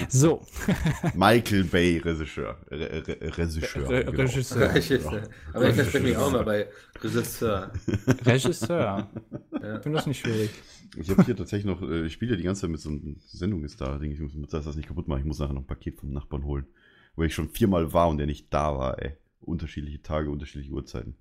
So, 0.08 0.40
Michael 1.14 1.64
Bay, 1.64 1.98
Regisseur. 1.98 2.56
Re 2.70 3.02
Re 3.06 3.38
Regisseur. 3.38 3.88
Re- 3.90 4.04
genau. 4.04 4.22
Regisseur. 4.22 4.74
Regisseur. 4.74 5.22
Aber 5.52 5.68
ich 5.68 5.74
verspreche 5.74 6.04
mich 6.04 6.16
auch 6.16 6.30
mal 6.32 6.44
bei 6.44 6.68
Regisseur. 7.02 7.72
Regisseur. 8.26 8.78
Ja. 8.80 9.76
Ich 9.76 9.82
finde 9.82 9.96
das 9.98 10.06
nicht 10.06 10.20
schwierig. 10.20 10.50
Ich 10.96 11.10
habe 11.10 11.24
hier 11.24 11.36
tatsächlich 11.36 11.66
noch, 11.66 11.82
äh, 11.82 12.06
ich 12.06 12.12
spiele 12.12 12.32
ja 12.32 12.36
die 12.36 12.44
ganze 12.44 12.62
Zeit 12.62 12.70
mit 12.70 12.80
so 12.80 12.90
einer 12.90 13.00
Sendung 13.26 13.64
ist 13.64 13.80
da, 13.80 13.98
denke 13.98 14.14
ich, 14.14 14.34
muss 14.34 14.50
das 14.50 14.64
das 14.64 14.76
nicht 14.76 14.86
kaputt 14.88 15.08
machen. 15.08 15.20
Ich 15.20 15.24
muss 15.26 15.38
nachher 15.40 15.52
noch 15.54 15.62
ein 15.62 15.66
Paket 15.66 15.98
vom 15.98 16.12
Nachbarn 16.12 16.44
holen. 16.44 16.66
Wo 17.16 17.22
ich 17.22 17.34
schon 17.34 17.48
viermal 17.48 17.92
war 17.92 18.08
und 18.08 18.18
der 18.18 18.26
nicht 18.26 18.52
da 18.52 18.76
war, 18.76 19.02
ey. 19.02 19.16
Unterschiedliche 19.40 20.00
Tage, 20.02 20.30
unterschiedliche 20.30 20.72
Uhrzeiten. 20.72 21.16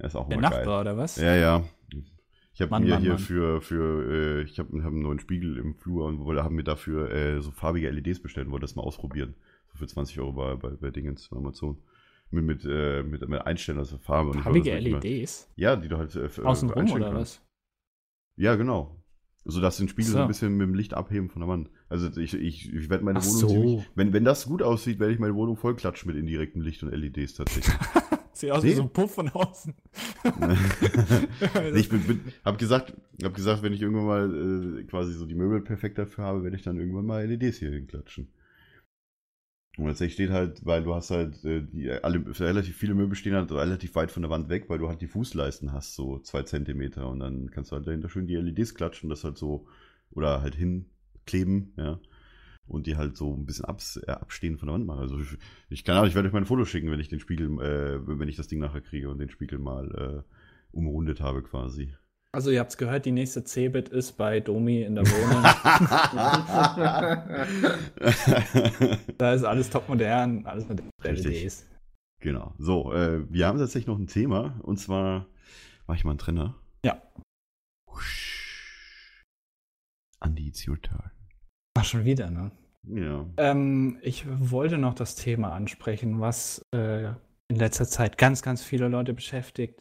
Ja, 0.00 0.06
ist 0.06 0.16
auch 0.16 0.28
Der 0.28 0.38
Nachbar 0.40 0.80
oder 0.80 0.96
was? 0.96 1.16
geil. 1.16 1.40
Ja, 1.40 1.58
ja. 1.58 1.64
Ich 2.52 2.60
habe 2.60 2.80
mir 2.80 2.90
Mann, 2.90 3.00
hier 3.02 3.10
Mann. 3.10 3.18
für, 3.18 3.60
für 3.62 4.12
äh, 4.12 4.42
ich 4.42 4.58
habe 4.58 4.82
hab 4.82 4.90
einen 4.92 5.02
neuen 5.02 5.18
Spiegel 5.20 5.56
im 5.56 5.74
Flur 5.76 6.06
und 6.06 6.18
wollte, 6.24 6.42
haben 6.42 6.56
mir 6.56 6.64
dafür 6.64 7.10
äh, 7.10 7.40
so 7.40 7.50
farbige 7.52 7.88
LEDs 7.90 8.20
bestellt 8.20 8.46
und 8.46 8.52
wollte 8.52 8.64
das 8.64 8.74
mal 8.76 8.82
ausprobieren. 8.82 9.34
So 9.72 9.78
für 9.78 9.86
20 9.86 10.18
Euro 10.20 10.32
bei, 10.32 10.56
bei, 10.56 10.70
bei 10.70 10.90
Dingens, 10.90 11.28
bei 11.28 11.36
Amazon. 11.36 11.78
Mit, 12.32 12.44
mit, 12.44 12.64
äh, 12.64 13.02
mit, 13.02 13.26
mit 13.28 13.40
Einstellen, 13.46 13.78
also 13.78 13.98
Farbe. 13.98 14.34
Farbige 14.34 14.72
mal- 14.72 14.80
LEDs? 15.02 15.50
Ja, 15.56 15.74
die 15.76 15.88
du 15.88 15.96
halt 15.96 16.14
äh, 16.16 16.28
für- 16.28 16.44
Außenrum 16.46 16.90
oder 16.92 17.10
kannst. 17.12 17.40
was? 17.40 17.46
Ja, 18.36 18.54
genau. 18.56 18.96
So 19.44 19.60
dass 19.60 19.78
den 19.78 19.88
Spiegel 19.88 20.10
so. 20.10 20.16
So. 20.18 20.22
ein 20.22 20.28
bisschen 20.28 20.52
mit 20.56 20.66
dem 20.66 20.74
Licht 20.74 20.92
abheben 20.92 21.30
von 21.30 21.40
der 21.40 21.48
Wand. 21.48 21.70
Also 21.88 22.08
ich, 22.20 22.34
ich, 22.34 22.72
ich 22.72 22.90
werde 22.90 23.04
meine 23.04 23.20
Ach 23.20 23.24
Wohnung 23.24 23.38
so. 23.40 23.48
ziemlich, 23.48 23.90
wenn, 23.94 24.12
wenn 24.12 24.24
das 24.24 24.44
gut 24.46 24.62
aussieht, 24.62 24.98
werde 25.00 25.12
ich 25.14 25.18
meine 25.18 25.34
Wohnung 25.34 25.56
voll 25.56 25.74
klatschen 25.76 26.08
mit 26.08 26.16
indirektem 26.20 26.60
Licht 26.62 26.82
und 26.82 26.90
LEDs 26.92 27.34
tatsächlich. 27.34 27.74
Sieht 28.40 28.50
aus 28.50 28.62
Nee. 28.62 28.70
wie 28.70 28.74
so 28.74 28.82
ein 28.82 28.90
Puff 28.90 29.14
von 29.14 29.28
außen. 29.28 29.74
ich 31.74 31.88
bin, 31.88 32.00
bin, 32.06 32.20
hab 32.44 32.58
gesagt, 32.58 32.94
hab 33.22 33.34
gesagt, 33.34 33.62
wenn 33.62 33.72
ich 33.72 33.82
irgendwann 33.82 34.06
mal 34.06 34.78
äh, 34.80 34.84
quasi 34.84 35.12
so 35.12 35.26
die 35.26 35.34
Möbel 35.34 35.60
perfekt 35.60 35.98
dafür 35.98 36.24
habe, 36.24 36.42
werde 36.42 36.56
ich 36.56 36.62
dann 36.62 36.78
irgendwann 36.78 37.06
mal 37.06 37.26
LEDs 37.26 37.58
hier 37.58 37.70
hinklatschen. 37.70 38.32
Und 39.76 39.86
tatsächlich 39.86 40.14
steht 40.14 40.30
halt, 40.30 40.64
weil 40.64 40.82
du 40.82 40.94
hast 40.94 41.10
halt, 41.10 41.44
äh, 41.44 41.62
die, 41.62 41.90
alle, 41.90 42.24
relativ 42.40 42.76
viele 42.76 42.94
Möbel 42.94 43.14
stehen 43.14 43.34
halt 43.34 43.52
relativ 43.52 43.94
weit 43.94 44.10
von 44.10 44.22
der 44.22 44.30
Wand 44.30 44.48
weg, 44.48 44.64
weil 44.68 44.78
du 44.78 44.88
halt 44.88 45.00
die 45.00 45.06
Fußleisten 45.06 45.72
hast, 45.72 45.94
so 45.94 46.18
zwei 46.18 46.42
Zentimeter. 46.42 47.08
Und 47.08 47.20
dann 47.20 47.50
kannst 47.50 47.70
du 47.70 47.76
halt 47.76 47.86
dahinter 47.86 48.08
schön 48.08 48.26
die 48.26 48.36
LEDs 48.36 48.74
klatschen, 48.74 49.10
das 49.10 49.22
halt 49.24 49.38
so, 49.38 49.66
oder 50.10 50.42
halt 50.42 50.54
hinkleben, 50.54 51.72
ja. 51.76 52.00
Und 52.70 52.86
die 52.86 52.96
halt 52.96 53.16
so 53.16 53.34
ein 53.34 53.46
bisschen 53.46 53.64
abs, 53.64 53.96
äh, 53.96 54.12
abstehen 54.12 54.56
von 54.56 54.68
der 54.68 54.74
Wand 54.74 54.86
machen. 54.86 55.00
Also 55.00 55.18
ich, 55.18 55.36
ich 55.70 55.84
kann 55.84 55.96
auch, 55.96 56.06
ich 56.06 56.14
werde 56.14 56.28
euch 56.28 56.32
mal 56.32 56.40
ein 56.40 56.46
Foto 56.46 56.64
schicken, 56.64 56.90
wenn 56.90 57.00
ich 57.00 57.08
den 57.08 57.18
Spiegel, 57.18 57.48
äh, 57.60 58.06
wenn 58.06 58.28
ich 58.28 58.36
das 58.36 58.46
Ding 58.46 58.60
nachher 58.60 58.80
kriege 58.80 59.10
und 59.10 59.18
den 59.18 59.28
Spiegel 59.28 59.58
mal 59.58 60.24
äh, 60.24 60.76
umrundet 60.76 61.20
habe 61.20 61.42
quasi. 61.42 61.92
Also 62.32 62.52
ihr 62.52 62.60
habt's 62.60 62.76
gehört, 62.76 63.06
die 63.06 63.10
nächste 63.10 63.42
Cebit 63.42 63.88
ist 63.88 64.12
bei 64.12 64.38
Domi 64.38 64.82
in 64.82 64.94
der 64.94 65.04
Wohnung. 65.04 65.42
da 69.18 69.32
ist 69.32 69.42
alles 69.42 69.68
top 69.68 69.88
modern, 69.88 70.46
alles 70.46 70.68
mit. 70.68 70.80
LEDs. 71.02 71.66
genau. 72.20 72.54
So, 72.56 72.92
äh, 72.92 73.26
wir 73.28 73.48
haben 73.48 73.58
tatsächlich 73.58 73.88
noch 73.88 73.98
ein 73.98 74.06
Thema 74.06 74.60
und 74.62 74.78
zwar 74.78 75.26
mach 75.88 75.96
ich 75.96 76.04
mal 76.04 76.12
einen 76.12 76.18
Trenner. 76.18 76.54
Ja. 76.84 77.02
Husch. 77.90 79.24
Andi, 80.20 80.46
it's 80.46 80.68
your 80.68 80.80
turn. 80.80 81.10
Ach, 81.76 81.84
schon 81.84 82.04
wieder, 82.04 82.30
ne? 82.30 82.52
Ja. 82.88 83.26
Ähm, 83.36 83.98
ich 84.02 84.24
wollte 84.28 84.78
noch 84.78 84.94
das 84.94 85.14
Thema 85.14 85.52
ansprechen, 85.52 86.20
was 86.20 86.62
äh, 86.74 87.08
in 87.48 87.56
letzter 87.56 87.86
Zeit 87.86 88.16
ganz, 88.18 88.42
ganz 88.42 88.62
viele 88.62 88.88
Leute 88.88 89.12
beschäftigt. 89.14 89.80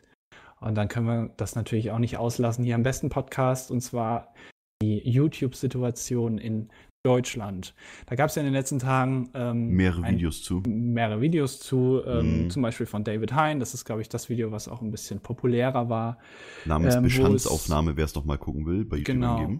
Und 0.59 0.75
dann 0.75 0.89
können 0.89 1.05
wir 1.07 1.33
das 1.37 1.55
natürlich 1.55 1.91
auch 1.91 1.99
nicht 1.99 2.17
auslassen 2.17 2.65
hier 2.65 2.75
am 2.75 2.83
besten 2.83 3.09
Podcast, 3.09 3.71
und 3.71 3.81
zwar 3.81 4.33
die 4.81 4.99
YouTube-Situation 5.09 6.37
in 6.37 6.69
Deutschland. 7.05 7.73
Da 8.07 8.15
gab 8.15 8.27
es 8.29 8.35
ja 8.35 8.41
in 8.41 8.47
den 8.47 8.53
letzten 8.53 8.79
Tagen 8.79 9.29
ähm, 9.33 9.69
Mehrere 9.69 10.03
ein- 10.03 10.15
Videos 10.15 10.43
zu. 10.43 10.61
mehrere 10.67 11.21
Videos 11.21 11.59
zu, 11.61 12.01
ähm, 12.05 12.43
Mhm. 12.43 12.49
zum 12.49 12.61
Beispiel 12.61 12.85
von 12.85 13.05
David 13.05 13.33
Hein. 13.33 13.61
Das 13.61 13.73
ist, 13.73 13.85
glaube 13.85 14.01
ich, 14.01 14.09
das 14.09 14.27
Video, 14.27 14.51
was 14.51 14.67
auch 14.67 14.81
ein 14.81 14.91
bisschen 14.91 15.21
populärer 15.21 15.87
war. 15.87 16.17
Namens 16.65 16.95
ähm, 16.95 17.03
Bestandsaufnahme, 17.03 17.95
wer 17.95 18.03
es 18.03 18.15
noch 18.15 18.25
mal 18.25 18.37
gucken 18.37 18.65
will, 18.65 18.83
bei 18.83 18.97
YouTube 18.97 19.15
Genau. 19.15 19.59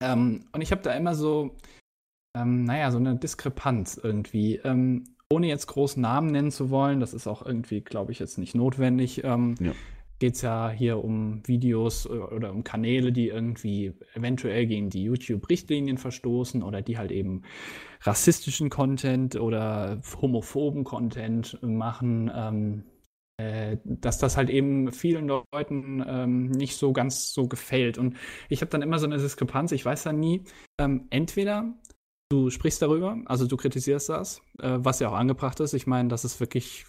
Ähm, 0.00 0.44
und 0.52 0.60
ich 0.60 0.70
habe 0.70 0.82
da 0.82 0.92
immer 0.92 1.16
so, 1.16 1.56
ähm, 2.36 2.64
naja, 2.64 2.90
so 2.90 2.98
eine 2.98 3.16
Diskrepanz 3.16 3.98
irgendwie. 4.02 4.56
Ähm, 4.56 5.04
ohne 5.30 5.48
jetzt 5.48 5.66
großen 5.66 6.00
Namen 6.00 6.30
nennen 6.30 6.50
zu 6.50 6.70
wollen, 6.70 7.00
das 7.00 7.14
ist 7.14 7.26
auch 7.26 7.44
irgendwie, 7.44 7.80
glaube 7.80 8.12
ich, 8.12 8.18
jetzt 8.18 8.38
nicht 8.38 8.54
notwendig. 8.54 9.24
Ähm, 9.24 9.54
Ja. 9.60 9.72
Geht 10.18 10.36
es 10.36 10.40
ja 10.40 10.70
hier 10.70 11.04
um 11.04 11.46
Videos 11.46 12.06
äh, 12.06 12.08
oder 12.08 12.50
um 12.50 12.64
Kanäle, 12.64 13.12
die 13.12 13.28
irgendwie 13.28 13.92
eventuell 14.14 14.66
gegen 14.66 14.88
die 14.88 15.02
YouTube-Richtlinien 15.02 15.98
verstoßen 15.98 16.62
oder 16.62 16.80
die 16.80 16.96
halt 16.96 17.12
eben 17.12 17.42
rassistischen 18.00 18.70
Content 18.70 19.36
oder 19.36 20.00
homophoben 20.20 20.84
Content 20.84 21.58
machen. 21.62 22.30
Ähm, 22.34 22.84
äh, 23.38 23.76
dass 23.84 24.16
das 24.16 24.38
halt 24.38 24.48
eben 24.48 24.90
vielen 24.92 25.28
Leuten 25.28 26.02
ähm, 26.08 26.46
nicht 26.46 26.76
so 26.76 26.94
ganz 26.94 27.34
so 27.34 27.48
gefällt. 27.48 27.98
Und 27.98 28.16
ich 28.48 28.62
habe 28.62 28.70
dann 28.70 28.80
immer 28.80 28.98
so 28.98 29.04
eine 29.04 29.18
Diskrepanz, 29.18 29.72
ich 29.72 29.84
weiß 29.84 30.04
dann 30.04 30.18
nie, 30.18 30.44
ähm, 30.80 31.06
entweder 31.10 31.74
Du 32.28 32.50
sprichst 32.50 32.82
darüber, 32.82 33.18
also 33.26 33.46
du 33.46 33.56
kritisierst 33.56 34.08
das, 34.08 34.40
äh, 34.58 34.78
was 34.80 34.98
ja 34.98 35.08
auch 35.08 35.14
angebracht 35.14 35.60
ist. 35.60 35.74
Ich 35.74 35.86
meine, 35.86 36.08
das 36.08 36.24
ist 36.24 36.40
wirklich, 36.40 36.86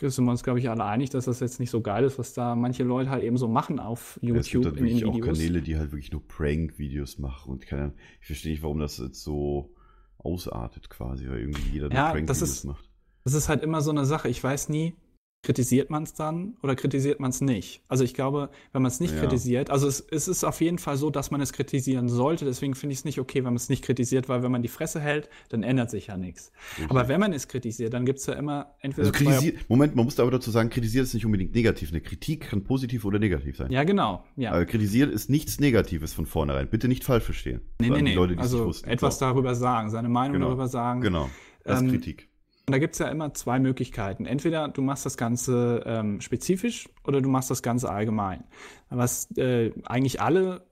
sind 0.00 0.24
wir 0.24 0.30
uns, 0.30 0.42
glaube 0.42 0.60
ich, 0.60 0.70
alle 0.70 0.84
einig, 0.84 1.10
dass 1.10 1.26
das 1.26 1.40
jetzt 1.40 1.60
nicht 1.60 1.68
so 1.68 1.82
geil 1.82 2.04
ist, 2.04 2.18
was 2.18 2.32
da 2.32 2.54
manche 2.54 2.82
Leute 2.82 3.10
halt 3.10 3.22
eben 3.22 3.36
so 3.36 3.48
machen 3.48 3.78
auf 3.78 4.18
Ja, 4.22 4.34
es 4.34 4.46
gibt 4.48 4.64
YouTube 4.64 4.64
halt 4.64 4.76
in 4.78 4.84
wirklich 4.86 5.04
auch 5.04 5.14
Videos. 5.14 5.38
Kanäle, 5.38 5.60
die 5.60 5.76
halt 5.76 5.92
wirklich 5.92 6.10
nur 6.10 6.26
Prank-Videos 6.26 7.18
machen 7.18 7.52
und 7.52 7.66
keine 7.66 7.92
ich 8.20 8.26
verstehe 8.28 8.52
nicht, 8.52 8.62
warum 8.62 8.78
das 8.78 8.96
jetzt 8.96 9.22
so 9.22 9.74
ausartet 10.16 10.88
quasi, 10.88 11.28
weil 11.28 11.40
irgendwie 11.40 11.68
jeder 11.70 11.92
Ja, 11.92 12.10
Prank-Videos 12.12 12.64
macht. 12.64 12.88
Das 13.24 13.34
ist 13.34 13.50
halt 13.50 13.62
immer 13.62 13.82
so 13.82 13.90
eine 13.90 14.06
Sache. 14.06 14.30
Ich 14.30 14.42
weiß 14.42 14.70
nie, 14.70 14.94
kritisiert 15.42 15.90
man 15.90 16.04
es 16.04 16.14
dann 16.14 16.56
oder 16.62 16.76
kritisiert 16.76 17.18
man 17.18 17.30
es 17.30 17.40
nicht? 17.40 17.82
Also 17.88 18.04
ich 18.04 18.14
glaube, 18.14 18.50
wenn 18.72 18.80
man 18.82 18.90
es 18.90 19.00
nicht 19.00 19.12
Ja. 19.14 19.20
kritisiert, 19.20 19.70
also 19.70 19.88
es, 19.88 20.00
es 20.00 20.28
ist 20.28 20.44
auf 20.44 20.60
jeden 20.60 20.78
Fall 20.78 20.96
so, 20.96 21.10
dass 21.10 21.32
man 21.32 21.40
es 21.40 21.52
kritisieren 21.52 22.08
sollte. 22.08 22.44
Deswegen 22.44 22.74
finde 22.76 22.92
ich 22.92 23.00
es 23.00 23.04
nicht 23.04 23.18
okay, 23.18 23.38
wenn 23.38 23.44
man 23.52 23.56
es 23.56 23.68
nicht 23.68 23.82
kritisiert, 23.84 24.28
weil 24.28 24.42
wenn 24.44 24.52
man 24.52 24.62
die 24.62 24.68
Fresse 24.68 25.00
hält, 25.00 25.28
dann 25.48 25.64
ändert 25.64 25.90
sich 25.90 26.06
ja 26.06 26.16
nichts. 26.16 26.52
Aber 26.88 27.08
wenn 27.08 27.18
man 27.18 27.32
es 27.32 27.48
kritisiert, 27.48 27.92
dann 27.92 28.06
gibt 28.06 28.20
es 28.20 28.26
ja 28.26 28.34
immer 28.34 28.74
entweder 28.80 29.08
Also 29.08 29.12
kritisiert, 29.18 29.68
Moment, 29.68 29.96
man 29.96 30.04
muss 30.04 30.20
aber 30.20 30.30
dazu 30.30 30.50
sagen, 30.52 30.70
kritisiert 30.70 31.04
ist 31.04 31.14
nicht 31.14 31.26
unbedingt 31.26 31.54
negativ. 31.54 31.90
Eine 31.90 32.00
Kritik 32.00 32.48
kann 32.50 32.62
positiv 32.62 33.04
oder 33.04 33.18
negativ 33.18 33.56
sein. 33.56 33.70
Ja, 33.72 33.82
genau. 33.82 34.24
Ja. 34.36 34.52
Aber 34.52 34.64
kritisiert 34.64 35.12
ist 35.12 35.28
nichts 35.28 35.58
Negatives 35.58 36.12
von 36.14 36.26
vornherein. 36.26 36.68
Bitte 36.70 36.86
nicht 36.86 37.02
falsch 37.02 37.24
verstehen. 37.24 37.62
nee, 37.80 37.90
nee, 37.90 37.96
die 37.96 38.02
nee. 38.02 38.14
Leute, 38.14 38.38
also 38.38 38.72
etwas 38.86 39.18
So. 39.18 39.24
darüber 39.26 39.56
sagen, 39.56 39.90
seine 39.90 40.08
Meinung 40.08 40.34
Genau. 40.34 40.46
darüber 40.48 40.68
sagen. 40.68 41.00
Genau. 41.00 41.28
Das 41.64 41.78
ist 41.78 41.82
Ähm, 41.84 41.90
Kritik. 41.90 42.28
Und 42.66 42.72
da 42.72 42.78
gibt 42.78 42.94
es 42.94 43.00
ja 43.00 43.08
immer 43.08 43.34
zwei 43.34 43.58
Möglichkeiten. 43.58 44.24
Entweder 44.24 44.68
du 44.68 44.82
machst 44.82 45.04
das 45.04 45.16
Ganze 45.16 45.82
ähm, 45.84 46.20
spezifisch 46.20 46.88
oder 47.04 47.20
du 47.20 47.28
machst 47.28 47.50
das 47.50 47.62
Ganze 47.62 47.90
allgemein. 47.90 48.44
Was 48.88 49.30
äh, 49.36 49.72
eigentlich 49.84 50.20
alle 50.20 50.64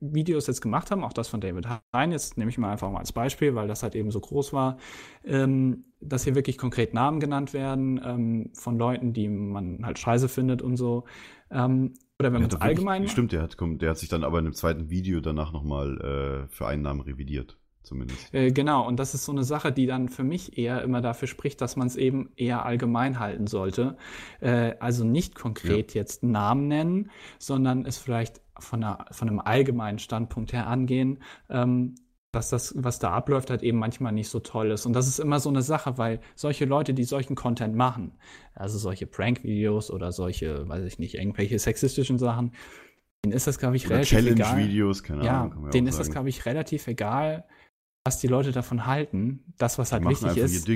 Videos 0.00 0.46
jetzt 0.46 0.60
gemacht 0.60 0.90
haben, 0.90 1.04
auch 1.04 1.12
das 1.12 1.28
von 1.28 1.40
David 1.40 1.68
Hein, 1.94 2.12
jetzt 2.12 2.36
nehme 2.36 2.50
ich 2.50 2.58
mal 2.58 2.72
einfach 2.72 2.90
mal 2.90 2.98
als 2.98 3.12
Beispiel, 3.12 3.54
weil 3.54 3.68
das 3.68 3.82
halt 3.82 3.94
eben 3.94 4.10
so 4.10 4.20
groß 4.20 4.52
war, 4.52 4.78
ähm, 5.24 5.84
dass 6.00 6.24
hier 6.24 6.34
wirklich 6.34 6.58
konkret 6.58 6.94
Namen 6.94 7.20
genannt 7.20 7.52
werden 7.52 8.00
ähm, 8.04 8.50
von 8.54 8.76
Leuten, 8.76 9.12
die 9.12 9.28
man 9.28 9.84
halt 9.84 9.98
scheiße 9.98 10.28
findet 10.28 10.62
und 10.62 10.76
so. 10.76 11.04
Ähm, 11.50 11.94
oder 12.18 12.32
wenn 12.32 12.42
man 12.42 12.50
es 12.50 12.60
allgemein 12.60 13.06
Stimmt, 13.08 13.32
der 13.32 13.42
hat, 13.42 13.56
der 13.60 13.90
hat 13.90 13.98
sich 13.98 14.08
dann 14.08 14.24
aber 14.24 14.38
in 14.38 14.46
einem 14.46 14.54
zweiten 14.54 14.90
Video 14.90 15.20
danach 15.20 15.52
nochmal 15.52 16.46
äh, 16.48 16.48
für 16.48 16.66
einen 16.66 16.82
Namen 16.82 17.02
revidiert. 17.02 17.58
Zumindest. 17.86 18.34
Äh, 18.34 18.50
genau, 18.50 18.84
und 18.84 18.98
das 18.98 19.14
ist 19.14 19.24
so 19.24 19.30
eine 19.30 19.44
Sache, 19.44 19.70
die 19.70 19.86
dann 19.86 20.08
für 20.08 20.24
mich 20.24 20.58
eher 20.58 20.82
immer 20.82 21.00
dafür 21.00 21.28
spricht, 21.28 21.60
dass 21.60 21.76
man 21.76 21.86
es 21.86 21.94
eben 21.94 22.30
eher 22.36 22.66
allgemein 22.66 23.20
halten 23.20 23.46
sollte. 23.46 23.96
Äh, 24.40 24.74
also 24.80 25.04
nicht 25.04 25.36
konkret 25.36 25.94
jetzt 25.94 26.24
Namen 26.24 26.66
nennen, 26.66 27.10
sondern 27.38 27.86
es 27.86 27.96
vielleicht 27.98 28.40
von, 28.58 28.82
einer, 28.82 29.06
von 29.12 29.28
einem 29.28 29.38
allgemeinen 29.38 30.00
Standpunkt 30.00 30.52
her 30.52 30.66
angehen, 30.66 31.22
ähm, 31.48 31.94
dass 32.32 32.50
das, 32.50 32.74
was 32.76 32.98
da 32.98 33.12
abläuft, 33.12 33.50
halt 33.50 33.62
eben 33.62 33.78
manchmal 33.78 34.12
nicht 34.12 34.30
so 34.30 34.40
toll 34.40 34.72
ist. 34.72 34.84
Und 34.84 34.92
das 34.92 35.06
ist 35.06 35.20
immer 35.20 35.38
so 35.38 35.48
eine 35.48 35.62
Sache, 35.62 35.96
weil 35.96 36.18
solche 36.34 36.64
Leute, 36.64 36.92
die 36.92 37.04
solchen 37.04 37.36
Content 37.36 37.76
machen, 37.76 38.18
also 38.54 38.78
solche 38.78 39.06
Prank-Videos 39.06 39.92
oder 39.92 40.10
solche, 40.10 40.68
weiß 40.68 40.84
ich 40.84 40.98
nicht, 40.98 41.14
irgendwelche 41.14 41.58
sexistischen 41.60 42.18
Sachen, 42.18 42.50
denen 43.24 43.32
ist 43.32 43.46
das, 43.46 43.58
glaube 43.58 43.76
ich, 43.76 43.86
Oder 43.86 43.96
relativ 43.96 44.18
egal. 44.18 44.34
Challenge-Videos, 44.36 45.02
keine 45.02 45.24
Ja, 45.24 45.42
Ahnung. 45.42 45.62
man 45.62 45.70
denen 45.70 45.86
ist 45.86 45.98
das, 45.98 46.06
sagen. 46.06 46.14
glaube 46.14 46.28
ich, 46.28 46.46
relativ 46.46 46.86
egal, 46.88 47.44
was 48.06 48.18
die 48.18 48.28
Leute 48.28 48.52
davon 48.52 48.86
halten. 48.86 49.40
Das, 49.58 49.78
was 49.78 49.88
Die 49.88 49.94
halt 49.94 50.04
machen 50.04 50.22
wichtig 50.22 50.36
ist. 50.42 50.68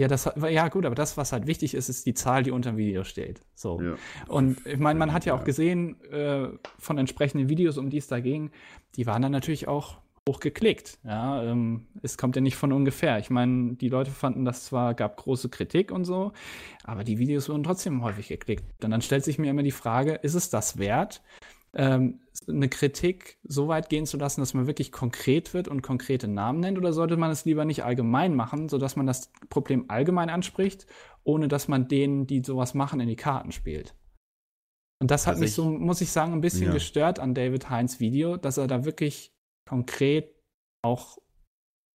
Ja, 0.00 0.08
das, 0.08 0.30
ja, 0.48 0.68
gut, 0.68 0.86
aber 0.86 0.94
das, 0.94 1.18
was 1.18 1.32
halt 1.32 1.46
wichtig 1.46 1.74
ist, 1.74 1.90
ist 1.90 2.06
die 2.06 2.14
Zahl, 2.14 2.42
die 2.42 2.52
unter 2.52 2.70
dem 2.70 2.78
Video 2.78 3.04
steht. 3.04 3.42
So. 3.54 3.82
Ja. 3.82 3.96
Und 4.28 4.66
ich 4.66 4.78
meine, 4.78 4.98
man 4.98 5.12
hat 5.12 5.26
ja 5.26 5.34
auch 5.34 5.44
gesehen, 5.44 6.00
äh, 6.04 6.48
von 6.78 6.96
entsprechenden 6.96 7.50
Videos, 7.50 7.76
um 7.76 7.90
die 7.90 7.98
es 7.98 8.06
da 8.06 8.20
ging, 8.20 8.50
die 8.96 9.06
waren 9.06 9.20
dann 9.20 9.32
natürlich 9.32 9.68
auch 9.68 9.98
hoch 10.26 10.40
geklickt. 10.40 10.98
Ja, 11.04 11.42
ähm, 11.42 11.88
es 12.02 12.16
kommt 12.16 12.36
ja 12.36 12.40
nicht 12.40 12.56
von 12.56 12.72
ungefähr. 12.72 13.18
Ich 13.18 13.28
meine, 13.28 13.74
die 13.74 13.88
Leute 13.88 14.10
fanden 14.10 14.46
das 14.46 14.64
zwar, 14.64 14.94
gab 14.94 15.18
große 15.18 15.50
Kritik 15.50 15.90
und 15.90 16.04
so, 16.04 16.32
aber 16.84 17.04
die 17.04 17.18
Videos 17.18 17.50
wurden 17.50 17.64
trotzdem 17.64 18.02
häufig 18.02 18.28
geklickt. 18.28 18.64
Und 18.82 18.90
dann 18.90 19.02
stellt 19.02 19.24
sich 19.24 19.38
mir 19.38 19.50
immer 19.50 19.62
die 19.62 19.70
Frage, 19.70 20.12
ist 20.14 20.34
es 20.34 20.48
das 20.48 20.78
wert, 20.78 21.20
ähm, 21.74 22.20
eine 22.48 22.68
Kritik 22.68 23.38
so 23.44 23.68
weit 23.68 23.88
gehen 23.88 24.06
zu 24.06 24.16
lassen, 24.16 24.40
dass 24.40 24.54
man 24.54 24.66
wirklich 24.66 24.92
konkret 24.92 25.52
wird 25.54 25.68
und 25.68 25.82
konkrete 25.82 26.26
Namen 26.28 26.60
nennt, 26.60 26.78
oder 26.78 26.92
sollte 26.92 27.16
man 27.16 27.30
es 27.30 27.44
lieber 27.44 27.64
nicht 27.64 27.84
allgemein 27.84 28.34
machen, 28.34 28.68
sodass 28.68 28.96
man 28.96 29.06
das 29.06 29.30
Problem 29.50 29.84
allgemein 29.88 30.30
anspricht, 30.30 30.86
ohne 31.22 31.48
dass 31.48 31.68
man 31.68 31.88
denen, 31.88 32.26
die 32.26 32.42
sowas 32.44 32.74
machen, 32.74 33.00
in 33.00 33.08
die 33.08 33.16
Karten 33.16 33.52
spielt? 33.52 33.94
Und 35.02 35.10
das 35.10 35.26
hat 35.26 35.32
Also 35.34 35.40
mich 35.40 35.50
ich- 35.50 35.56
so, 35.56 35.70
muss 35.70 36.00
ich 36.00 36.10
sagen, 36.10 36.32
ein 36.32 36.40
bisschen 36.40 36.66
Ja. 36.66 36.72
gestört 36.72 37.18
an 37.18 37.34
David 37.34 37.70
Heinz 37.70 38.00
Video, 38.00 38.36
dass 38.36 38.56
er 38.58 38.66
da 38.66 38.84
wirklich 38.84 39.32
konkret 39.68 40.34
auch, 40.82 41.18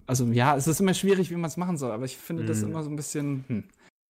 also 0.08 0.26
ja, 0.28 0.56
es 0.56 0.68
ist 0.68 0.80
immer 0.80 0.94
schwierig, 0.94 1.30
wie 1.32 1.36
man 1.36 1.46
es 1.50 1.58
machen 1.58 1.78
soll, 1.78 1.92
aber 1.92 2.06
ich 2.06 2.18
finde 2.18 2.46
das 2.46 2.62
Mhm. 2.62 2.70
immer 2.70 2.84
so 2.84 2.90
ein 2.90 2.96
bisschen, 2.96 3.46
hm, 3.48 3.64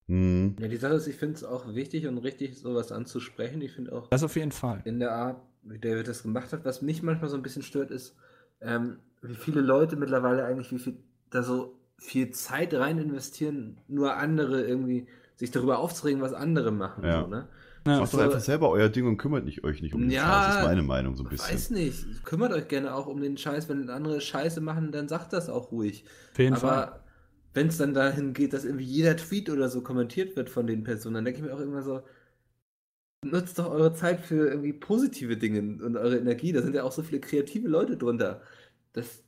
Hm. 0.07 0.55
Ja, 0.59 0.67
die 0.67 0.77
Sache 0.77 0.93
ist, 0.93 1.07
ich 1.07 1.15
finde 1.15 1.33
es 1.33 1.43
auch 1.43 1.73
wichtig 1.73 2.05
und 2.05 2.19
richtig, 2.19 2.59
sowas 2.59 2.91
anzusprechen. 2.91 3.59
Ich 3.61 3.71
finde 3.71 3.91
auch 3.91 4.07
das 4.09 4.21
auf 4.21 4.35
jeden 4.35 4.51
Fall. 4.51 4.83
in 4.85 4.99
der 4.99 5.11
Art, 5.13 5.41
wie 5.65 5.79
David 5.79 6.07
das 6.07 6.23
gemacht 6.23 6.53
hat, 6.53 6.63
was 6.65 6.81
mich 6.81 7.03
manchmal 7.03 7.29
so 7.29 7.35
ein 7.35 7.43
bisschen 7.43 7.63
stört, 7.63 7.91
ist, 7.91 8.15
ähm, 8.61 8.97
wie 9.21 9.35
viele 9.35 9.61
Leute 9.61 9.95
mittlerweile 9.95 10.45
eigentlich, 10.45 10.71
wie 10.71 10.79
viel 10.79 10.97
da 11.29 11.43
so 11.43 11.77
viel 11.97 12.29
Zeit 12.31 12.73
rein 12.73 12.97
investieren, 12.99 13.77
nur 13.87 14.15
andere 14.15 14.63
irgendwie 14.63 15.07
sich 15.35 15.51
darüber 15.51 15.79
aufzuregen, 15.79 16.21
was 16.21 16.33
andere 16.33 16.71
machen. 16.71 17.03
Ja. 17.03 17.21
So, 17.21 17.27
ne? 17.27 17.47
Ja, 17.87 17.99
Macht 17.99 18.13
doch 18.13 18.17
so- 18.19 18.23
einfach 18.23 18.39
selber 18.39 18.69
euer 18.69 18.89
Ding 18.89 19.05
und 19.07 19.17
kümmert 19.17 19.45
nicht, 19.45 19.63
euch 19.63 19.81
nicht 19.81 19.93
um 19.93 20.01
den 20.01 20.09
Ja, 20.11 20.21
Scheiß. 20.23 20.45
Das 20.47 20.55
ist 20.57 20.63
meine 20.67 20.81
Meinung 20.83 21.15
so 21.15 21.23
ein 21.23 21.29
bisschen. 21.29 21.53
Weiß 21.53 21.69
nicht. 21.69 22.23
Kümmert 22.25 22.51
euch 22.51 22.67
gerne 22.67 22.95
auch 22.95 23.05
um 23.07 23.21
den 23.21 23.37
Scheiß. 23.37 23.69
Wenn 23.69 23.89
andere 23.89 24.21
Scheiße 24.21 24.59
machen, 24.61 24.91
dann 24.91 25.07
sagt 25.07 25.33
das 25.33 25.49
auch 25.49 25.71
ruhig. 25.71 26.03
auf 26.33 26.39
jeden 26.39 26.55
Fall. 26.55 26.71
Aber 26.71 26.99
wenn 27.53 27.67
es 27.67 27.77
dann 27.77 27.93
dahin 27.93 28.33
geht, 28.33 28.53
dass 28.53 28.65
irgendwie 28.65 28.85
jeder 28.85 29.15
Tweet 29.17 29.49
oder 29.49 29.69
so 29.69 29.81
kommentiert 29.81 30.35
wird 30.35 30.49
von 30.49 30.65
den 30.67 30.83
Personen, 30.83 31.15
dann 31.15 31.25
denke 31.25 31.39
ich 31.41 31.45
mir 31.45 31.53
auch 31.53 31.59
immer 31.59 31.83
so, 31.83 32.01
nutzt 33.23 33.57
doch 33.59 33.69
eure 33.71 33.93
Zeit 33.93 34.21
für 34.21 34.49
irgendwie 34.49 34.73
positive 34.73 35.37
Dinge 35.37 35.83
und 35.83 35.97
eure 35.97 36.17
Energie. 36.17 36.51
Da 36.53 36.61
sind 36.61 36.75
ja 36.75 36.83
auch 36.83 36.91
so 36.91 37.03
viele 37.03 37.21
kreative 37.21 37.67
Leute 37.67 37.97
drunter. 37.97 38.41
Das, 38.93 39.23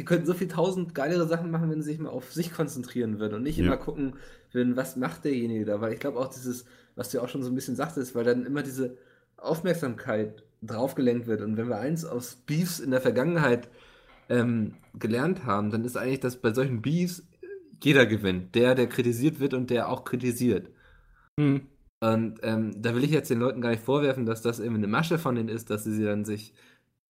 die 0.00 0.04
könnten 0.04 0.26
so 0.26 0.34
viel 0.34 0.48
tausend 0.48 0.94
geilere 0.94 1.26
Sachen 1.28 1.50
machen, 1.50 1.70
wenn 1.70 1.82
sie 1.82 1.90
sich 1.92 1.98
mal 2.00 2.10
auf 2.10 2.32
sich 2.32 2.52
konzentrieren 2.52 3.20
würden 3.20 3.34
und 3.34 3.42
nicht 3.44 3.58
Ja. 3.58 3.64
immer 3.66 3.76
gucken 3.76 4.16
würden, 4.52 4.76
was 4.76 4.96
macht 4.96 5.24
derjenige 5.24 5.64
da. 5.64 5.80
Weil 5.80 5.92
ich 5.92 6.00
glaube 6.00 6.18
auch 6.18 6.28
dieses, 6.28 6.64
was 6.96 7.10
du 7.10 7.18
ja 7.18 7.24
auch 7.24 7.28
schon 7.28 7.42
so 7.42 7.50
ein 7.50 7.54
bisschen 7.54 7.76
sagtest, 7.76 8.14
weil 8.14 8.24
dann 8.24 8.46
immer 8.46 8.62
diese 8.62 8.96
Aufmerksamkeit 9.36 10.42
draufgelenkt 10.62 11.26
wird. 11.26 11.40
Und 11.42 11.56
wenn 11.56 11.68
wir 11.68 11.78
eins 11.78 12.04
aus 12.04 12.36
Beefs 12.46 12.80
in 12.80 12.90
der 12.90 13.00
Vergangenheit 13.00 13.68
ähm, 14.28 14.74
gelernt 14.98 15.44
haben, 15.44 15.70
dann 15.70 15.84
ist 15.84 15.96
eigentlich, 15.96 16.20
dass 16.20 16.36
bei 16.36 16.52
solchen 16.52 16.82
Beefs 16.82 17.22
jeder 17.82 18.06
gewinnt. 18.06 18.54
Der, 18.54 18.74
der 18.74 18.88
kritisiert 18.88 19.40
wird 19.40 19.54
und 19.54 19.70
der 19.70 19.88
auch 19.88 20.04
kritisiert. 20.04 20.70
Hm. 21.38 21.66
Und 22.00 22.40
ähm, 22.42 22.80
da 22.82 22.94
will 22.94 23.04
ich 23.04 23.10
jetzt 23.10 23.30
den 23.30 23.38
Leuten 23.40 23.60
gar 23.60 23.70
nicht 23.70 23.82
vorwerfen, 23.84 24.24
dass 24.26 24.42
das 24.42 24.58
irgendwie 24.58 24.78
eine 24.78 24.88
Masche 24.88 25.18
von 25.18 25.34
denen 25.34 25.48
ist, 25.50 25.70
dass 25.70 25.84
sie 25.84 26.02
dann 26.04 26.24
sich, 26.24 26.54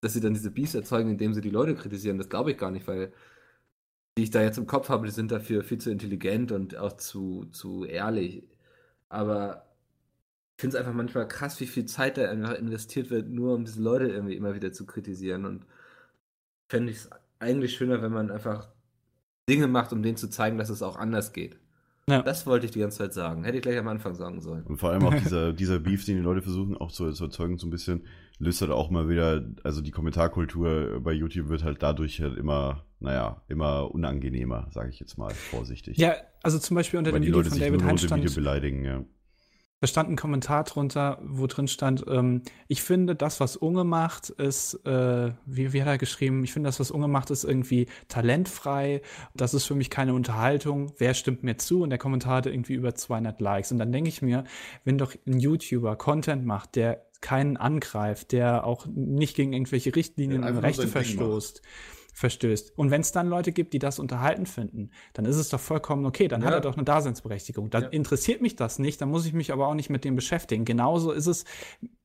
dass 0.01 0.14
sie 0.14 0.20
dann 0.20 0.34
diese 0.34 0.51
Beefs 0.51 0.74
erzeugen, 0.74 1.11
indem 1.11 1.34
sie 1.34 1.41
die 1.43 1.51
Leute 1.51 1.74
kritisieren. 1.76 2.18
Das 2.18 2.28
glaube 2.28 2.53
ich 2.53 2.59
gar 2.59 2.70
nicht, 2.72 2.88
weil 2.88 3.12
die 4.16 4.24
ich 4.24 4.30
da 4.30 4.43
jetzt 4.43 4.59
im 4.59 4.66
Kopf 4.66 4.88
habe, 4.88 5.07
die 5.07 5.12
sind 5.12 5.30
dafür 5.32 5.62
viel 5.64 5.78
zu 5.78 5.91
intelligent 5.91 6.53
und 6.53 6.76
auch 6.76 6.93
zu, 6.97 7.47
zu 7.53 7.84
ehrlich. 7.84 8.49
Aber 9.09 9.66
ich 10.57 10.62
finde 10.62 10.76
es 10.76 10.80
einfach 10.80 10.95
manchmal 10.95 11.28
krass, 11.28 11.61
wie 11.61 11.66
viel 11.66 11.86
Zeit 11.86 12.18
da 12.18 12.30
einfach 12.30 12.55
investiert 12.55 13.11
wird, 13.11 13.28
nur 13.28 13.55
um 13.55 13.64
diese 13.64 13.82
Leute 13.82 14.09
irgendwie 14.09 14.36
immer 14.36 14.55
wieder 14.55 14.72
zu 14.72 14.86
kritisieren. 14.86 15.47
Und 15.47 15.66
fände 16.68 16.91
ich 16.93 16.99
es 16.99 17.11
eigentlich 17.38 17.74
schöner, 17.76 18.03
wenn 18.03 18.12
man 18.12 18.30
einfach 18.30 18.68
Dinge 19.49 19.68
macht, 19.68 19.93
um 19.93 20.03
denen 20.03 20.16
zu 20.16 20.30
zeigen, 20.30 20.59
dass 20.59 20.70
es 20.70 20.82
auch 20.82 20.97
anders 20.97 21.32
geht. 21.32 21.59
Ja. 22.11 22.22
Das 22.22 22.46
wollte 22.46 22.66
ich 22.66 22.72
die 22.72 22.80
ganze 22.80 22.98
Zeit 22.98 23.14
sagen. 23.14 23.44
Hätte 23.44 23.56
ich 23.56 23.62
gleich 23.62 23.78
am 23.78 23.88
Anfang 23.88 24.14
sagen 24.14 24.40
sollen. 24.40 24.64
Und 24.64 24.78
vor 24.78 24.90
allem 24.90 25.04
auch 25.04 25.14
dieser, 25.14 25.52
dieser 25.54 25.78
Beef, 25.78 26.04
den 26.04 26.16
die 26.16 26.22
Leute 26.22 26.42
versuchen 26.42 26.76
auch 26.76 26.92
zu, 26.92 27.11
zu 27.12 27.24
erzeugen, 27.24 27.58
so 27.58 27.66
ein 27.66 27.70
bisschen, 27.70 28.02
löst 28.38 28.61
halt 28.61 28.70
auch 28.70 28.90
mal 28.90 29.08
wieder, 29.08 29.44
also 29.62 29.80
die 29.80 29.90
Kommentarkultur 29.90 31.00
bei 31.00 31.12
YouTube 31.12 31.48
wird 31.48 31.62
halt 31.62 31.82
dadurch 31.82 32.20
halt 32.20 32.36
immer, 32.36 32.84
naja, 32.98 33.42
immer 33.48 33.90
unangenehmer, 33.94 34.68
sage 34.70 34.90
ich 34.90 34.98
jetzt 34.98 35.18
mal 35.18 35.32
vorsichtig. 35.32 35.98
Ja, 35.98 36.14
also 36.42 36.58
zum 36.58 36.74
Beispiel 36.74 36.98
unter 36.98 37.12
Weil 37.12 37.20
dem 37.20 37.22
die 37.22 37.28
Video 37.28 37.38
Leute 37.38 37.50
von 37.50 37.58
sich 37.58 37.66
David 37.66 37.80
nur 37.80 37.88
Heinz 37.88 38.02
unter 38.02 38.16
dem 38.16 38.20
Video 38.20 38.30
stand, 38.30 38.44
beleidigen, 38.44 38.84
ja. 38.84 39.04
Da 39.81 39.87
stand 39.87 40.11
ein 40.11 40.16
Kommentar 40.16 40.64
drunter, 40.64 41.18
wo 41.22 41.47
drin 41.47 41.66
stand, 41.66 42.05
ähm, 42.09 42.43
ich 42.68 42.83
finde, 42.83 43.14
das, 43.16 43.41
was 43.41 43.57
Unge 43.57 43.85
macht, 43.85 44.28
ist, 44.28 44.74
äh, 44.87 45.33
wie, 45.47 45.72
wie 45.72 45.81
hat 45.81 45.89
er 45.89 45.99
geschrieben, 45.99 46.45
ich 46.45 46.53
finde, 46.53 46.68
das, 46.68 46.81
was 46.81 46.91
Unge 46.91 47.09
macht, 47.09 47.31
ist 47.31 47.45
irgendwie 47.45 47.87
talentfrei, 48.09 49.01
das 49.35 49.55
ist 49.55 49.64
für 49.64 49.74
mich 49.74 49.89
keine 49.89 50.12
Unterhaltung, 50.12 50.93
wer 50.99 51.14
stimmt 51.14 51.43
mir 51.43 51.57
zu? 51.57 51.83
Und 51.83 51.91
der 51.91 51.99
Kommentar 51.99 52.37
hatte 52.37 52.51
irgendwie 52.51 52.74
über 52.74 52.95
200 52.95 53.41
Likes. 53.41 53.72
Und 53.72 53.78
dann 53.78 53.91
denke 53.91 54.09
ich 54.09 54.20
mir, 54.20 54.45
wenn 54.85 54.99
doch 54.99 55.14
ein 55.26 55.41
YouTuber 55.41 55.97
Content 55.97 56.45
macht, 56.45 56.76
der 56.76 57.07
keinen 57.22 57.57
angreift, 57.57 58.33
der 58.33 58.64
auch 58.64 58.87
nicht 58.87 59.37
gegen 59.37 59.53
irgendwelche 59.53 59.95
Richtlinien 59.95 60.45
und 60.45 60.59
Rechte 60.59 60.89
verstoßt, 60.89 61.62
verstößt. 62.14 62.76
Und 62.76 62.90
wenn 62.90 63.00
es 63.00 63.12
dann 63.12 63.28
Leute 63.28 63.52
gibt, 63.52 63.72
die 63.72 63.78
das 63.78 63.98
unterhalten 63.98 64.46
finden, 64.46 64.90
dann 65.14 65.24
ist 65.24 65.36
es 65.36 65.48
doch 65.48 65.61
vollkommen 65.61 66.04
okay, 66.06 66.28
dann 66.28 66.42
hat 66.44 66.50
Ja. 66.50 66.56
er 66.56 66.61
doch 66.61 66.74
eine 66.76 66.84
Daseinsberechtigung. 66.84 67.70
Dann 67.70 67.84
Ja. 67.84 67.88
interessiert 67.90 68.40
mich 68.42 68.56
das 68.56 68.78
nicht, 68.78 69.00
dann 69.00 69.11
muss 69.11 69.26
ich 69.26 69.32
mich 69.32 69.52
aber 69.52 69.68
auch 69.68 69.74
nicht 69.74 69.90
mit 69.90 70.04
dem 70.04 70.16
beschäftigen. 70.16 70.64
Genauso 70.64 71.12
ist 71.12 71.26
es 71.26 71.44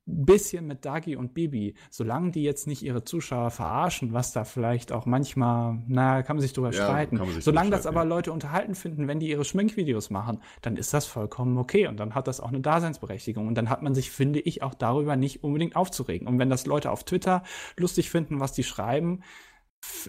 ein 0.07 0.25
bisschen 0.27 0.67
mit 0.67 0.85
Dagi 0.85 1.15
und 1.15 1.33
Bibi. 1.33 1.73
Solange 1.89 2.29
die 2.29 2.43
jetzt 2.43 2.67
nicht 2.67 2.83
ihre 2.83 3.03
Zuschauer 3.03 3.49
verarschen, 3.49 4.13
was 4.13 4.33
da 4.33 4.43
vielleicht 4.43 4.91
auch 4.91 5.07
manchmal, 5.07 5.79
na, 5.87 6.21
kann 6.21 6.35
man 6.35 6.41
sich 6.41 6.53
drüber 6.53 6.67
Ja, 6.71 6.83
streiten. 6.83 7.17
sich 7.31 7.43
Solange 7.43 7.71
das 7.71 7.87
aber. 7.87 8.05
Leute 8.05 8.31
unterhalten 8.31 8.75
finden, 8.75 9.07
wenn 9.07 9.19
die 9.19 9.29
ihre 9.29 9.43
Schminkvideos 9.43 10.11
machen, 10.11 10.43
dann 10.61 10.77
ist 10.77 10.93
das 10.93 11.07
vollkommen 11.07 11.57
okay 11.57 11.87
und 11.87 11.99
dann 11.99 12.13
hat 12.13 12.27
das 12.27 12.39
auch 12.39 12.49
eine 12.49 12.59
Daseinsberechtigung 12.61 13.47
und 13.47 13.55
dann 13.55 13.71
hat 13.71 13.81
man 13.81 13.95
sich, 13.95 14.11
finde 14.11 14.39
ich, 14.41 14.61
auch 14.61 14.75
darüber 14.75 15.15
nicht 15.15 15.43
unbedingt 15.43 15.75
aufzuregen. 15.75 16.27
Und 16.27 16.37
wenn 16.37 16.51
das 16.51 16.67
Leute 16.67 16.91
auf 16.91 17.03
Twitter 17.03 17.41
lustig 17.75 18.11
finden, 18.11 18.39
was 18.39 18.53
die 18.53 18.63
schreiben, 18.63 19.23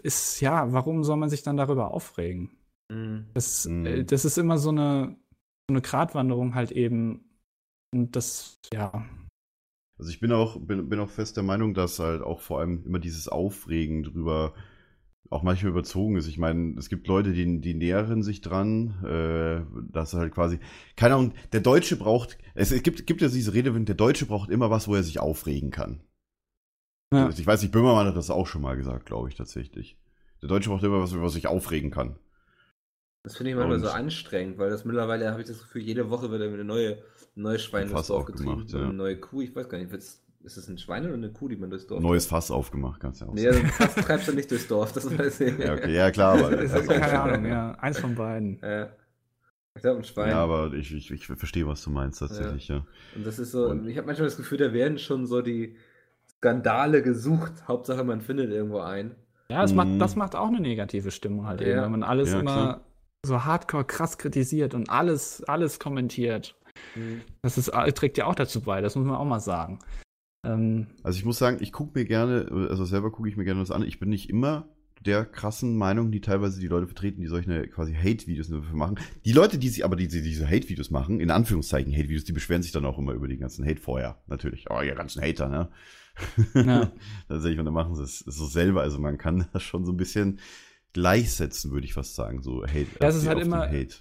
ist 0.03 0.41
ja, 0.41 0.73
warum 0.73 1.05
soll 1.05 1.17
man 1.17 1.29
sich 1.31 1.43
dann 1.43 1.57
darüber 1.57 1.93
aufregen? 1.93 2.51
Mhm. 2.91 3.27
Das, 3.35 3.67
Mhm. 3.67 3.87
äh, 3.87 4.05
das 4.05 4.25
ist 4.25 4.39
immer 4.39 4.59
so 4.59 4.71
eine, 4.71 5.17
so 5.69 5.75
eine 5.75 5.83
Gratwanderung 5.83 6.55
halt 6.55 6.71
eben. 6.73 7.25
Und 7.93 8.17
das, 8.17 8.59
ja. 8.73 9.07
Also 9.99 10.11
ich 10.11 10.21
bin 10.21 10.33
auch, 10.33 10.61
bin, 10.61 10.89
bin 10.89 11.01
auch 11.01 11.09
fest 11.09 11.37
der 11.37 11.45
Meinung, 11.45 11.73
dass 11.75 11.99
halt 11.99 12.23
auch 12.23 12.41
vor 12.41 12.61
allem 12.61 12.85
immer 12.85 12.99
dieses 12.99 13.29
Aufregen 13.29 14.03
drüber 14.03 14.55
auch 15.31 15.43
manchmal 15.43 15.71
überzogen 15.73 16.17
ist. 16.17 16.29
Ich 16.29 16.39
meine, 16.39 16.79
es 16.79 16.89
gibt 16.89 17.09
Leute, 17.09 17.33
die, 17.33 17.61
die 17.61 17.75
nähern 17.75 18.23
sich 18.23 18.43
dran, 18.43 19.03
äh, 19.05 19.65
dass 19.93 20.15
halt 20.15 20.33
quasi, 20.33 20.61
keine 20.95 21.15
Ahnung, 21.17 21.33
der 21.53 21.61
Deutsche 21.61 21.97
braucht, 21.97 22.39
es, 22.55 22.71
es 22.71 22.83
gibt, 22.83 23.07
gibt 23.07 23.23
ja 23.23 23.29
diese 23.29 23.53
Redewendung, 23.55 23.87
der 23.87 23.97
Deutsche 23.97 24.27
braucht 24.27 24.51
immer 24.51 24.71
was, 24.71 24.87
wo 24.87 24.95
er 24.95 25.03
sich 25.03 25.19
aufregen 25.19 25.71
kann. 25.71 26.01
Ja. 27.13 27.27
Also 27.27 27.41
Ich 27.41 27.47
weiß 27.47 27.63
nicht, 27.63 27.73
Böhmermann 27.73 28.07
hat 28.07 28.17
das 28.17 28.31
auch 28.31 28.47
schon 28.47 28.63
mal 28.63 28.77
gesagt, 28.77 29.07
glaube 29.07 29.29
ich 29.29 29.35
tatsächlich. 29.37 29.97
Der 30.43 30.49
Deutsche 30.49 30.71
braucht 30.71 30.83
immer 30.85 31.01
was, 31.01 31.15
wo 31.17 31.23
er 31.23 31.29
sich 31.31 31.47
aufregen 31.47 31.91
kann. 31.91 32.17
Das 33.23 33.37
finde 33.37 33.51
ich 33.51 33.57
manchmal 33.57 33.77
Und- 33.79 33.83
so 33.85 33.91
anstrengend, 33.91 34.59
weil 34.59 34.71
das 34.71 34.85
mittlerweile 34.85 35.31
habe 35.31 35.41
ich 35.41 35.49
das 35.49 35.59
Gefühl, 35.61 35.83
jede 35.83 36.11
Woche 36.11 36.31
wird 36.31 36.43
eine 36.43 36.65
neue, 36.65 36.93
ein 37.37 37.43
neues 37.43 37.63
Schwein 37.65 37.89
Fass 37.89 38.07
durchs 38.07 38.09
Dorf 38.09 38.25
getrieben. 38.27 38.65
ja. 38.69 38.83
Eine 38.83 38.93
neue 38.93 39.17
Kuh, 39.19 39.41
ich 39.43 39.55
weiß 39.55 39.69
gar 39.69 39.79
nicht, 39.79 39.93
ist 39.93 40.21
es 40.45 40.69
ein 40.69 40.79
Schwein 40.79 41.05
oder 41.07 41.15
eine 41.15 41.33
Kuh, 41.33 41.49
die 41.49 41.57
man 41.57 41.71
durchs 41.71 41.87
Dorf 41.89 42.01
Neues 42.01 42.27
Fass 42.27 42.51
aufgemacht, 42.53 43.01
kannst 43.01 43.21
du 43.21 43.25
ja 43.25 43.31
auch 43.31 43.35
Nee, 43.35 43.49
also 43.49 43.61
fast 43.67 43.99
treibst 43.99 44.29
du 44.29 44.33
nicht 44.33 44.51
durchs 44.51 44.69
Dorf, 44.69 44.93
das 44.93 45.07
weiß 45.19 45.41
ich. 45.41 45.59
Ja, 45.59 45.75
okay, 45.75 45.93
ja 45.95 46.11
klar, 46.13 46.39
aber. 46.39 46.51
Das 46.57 46.73
ist 46.73 46.89
keine 46.89 47.21
Ahnung, 47.21 47.47
ja. 47.47 47.73
Eins 47.81 47.99
von 47.99 48.15
beiden. 48.15 48.61
Ja. 48.63 48.91
Ich 49.75 49.83
glaube, 49.83 49.99
ein 49.99 50.05
Schwein. 50.05 50.31
Ja, 50.31 50.37
aber 50.43 50.73
ich, 50.73 50.95
ich, 50.95 51.11
ich 51.11 51.27
verstehe, 51.27 51.67
was 51.67 51.83
du 51.83 51.91
meinst 51.91 52.21
tatsächlich, 52.21 52.69
ja. 52.69 52.87
Und 53.15 53.27
das 53.27 53.39
ist 53.41 53.51
so, 53.51 53.67
Und- 53.69 53.89
ich 53.89 53.97
habe 53.97 54.07
manchmal 54.07 54.29
das 54.29 54.37
Gefühl, 54.37 54.59
da 54.59 54.73
werden 54.73 54.99
schon 54.99 55.27
so 55.27 55.43
die 55.43 55.77
Skandale 56.39 57.03
gesucht. 57.03 57.53
Hauptsache, 57.67 58.05
man 58.05 58.21
findet 58.21 58.51
irgendwo 58.51 58.81
einen. 58.81 59.15
Ja, 59.51 59.63
das, 59.63 59.71
Mhm. 59.73 59.77
macht, 59.77 60.01
das 60.01 60.17
macht 60.17 60.35
auch 60.37 60.49
eine 60.49 60.61
negative 60.61 61.11
Stimmung 61.11 61.47
halt 61.47 61.61
eben, 61.61 61.71
Ja. 61.71 61.83
wenn 61.85 61.93
man 61.93 62.03
alles 62.03 62.33
Ja, 62.33 62.41
immer 62.41 62.53
klar. 62.53 62.81
so 63.25 63.45
hardcore 63.45 63.85
krass 63.85 64.19
kritisiert 64.19 64.75
und 64.75 64.91
alles, 64.91 65.43
alles 65.45 65.79
kommentiert. 65.79 66.57
Das 67.43 67.57
ist, 67.57 67.71
trägt 67.95 68.19
ja 68.19 68.27
auch 68.27 68.35
dazu 68.35 68.61
bei, 68.61 68.81
das 68.81 68.97
muss 68.97 69.07
man 69.07 69.17
auch 69.17 69.25
mal 69.25 69.41
sagen. 69.41 69.79
Ähm, 70.45 70.89
Also 71.03 71.19
ich 71.19 71.25
muss 71.25 71.39
sagen, 71.39 71.59
ich 71.61 71.73
gucke 71.73 71.99
mir 71.99 72.05
gerne, 72.05 72.49
also 72.71 72.85
selber 72.85 73.11
gucke 73.11 73.29
ich 73.29 73.37
mir 73.37 73.45
gerne 73.45 73.61
was 73.61 73.71
an. 73.71 73.83
Ich 73.83 73.99
bin 73.99 74.09
nicht 74.11 74.29
immer 74.31 74.69
der 75.05 75.25
krassen 75.25 75.77
Meinung, 75.77 76.11
die 76.11 76.21
teilweise 76.21 76.59
die 76.61 76.67
Leute 76.69 76.87
vertreten, 76.87 77.21
die 77.21 77.27
solche 77.29 77.69
quasi 77.69 77.95
Hate-Videos 77.95 78.49
dafür 78.49 78.77
machen. 78.77 78.99
Die 79.25 79.33
Leute, 79.33 79.59
die 79.59 79.69
sie 79.69 79.85
aber 79.85 79.95
die, 79.97 80.09
die 80.09 80.23
diese 80.23 80.47
Hate-Videos 80.47 80.91
machen, 80.91 81.21
in 81.21 81.31
Anführungszeichen 81.31 81.93
Hate-Videos, 81.93 82.25
die 82.25 82.33
beschweren 82.33 82.63
sich 82.63 82.73
dann 82.73 82.85
auch 82.85 82.99
immer 82.99 83.13
über 83.13 83.29
den 83.29 83.39
ganzen 83.39 83.65
Hate 83.67 83.81
vorher, 83.81 84.19
natürlich. 84.27 84.67
Oh, 84.71 84.81
ihr 84.83 84.95
ganzen 84.95 85.23
Hater, 85.23 85.49
ne? 85.49 85.69
Ja. 86.55 86.91
Tatsächlich, 87.29 87.59
und 87.59 87.65
dann 87.67 87.75
machen 87.75 87.95
sie 87.95 88.03
es 88.03 88.21
so 88.21 88.47
selber. 88.47 88.83
Also 88.83 88.99
man 88.99 89.19
kann 89.19 89.47
das 89.53 89.63
schon 89.63 89.85
so 89.85 89.93
ein 89.93 89.97
bisschen 89.97 90.41
gleichsetzen, 90.93 91.73
würde 91.73 91.87
ich 91.87 91.95
fast 91.95 92.15
sagen. 92.15 92.43
So 92.43 92.65
Hate. 92.65 92.87
Das 93.01 93.15
ist 93.17 93.23
auf 93.23 93.35
halt 93.35 93.45
immer- 93.45 93.67
Hate. 93.67 93.97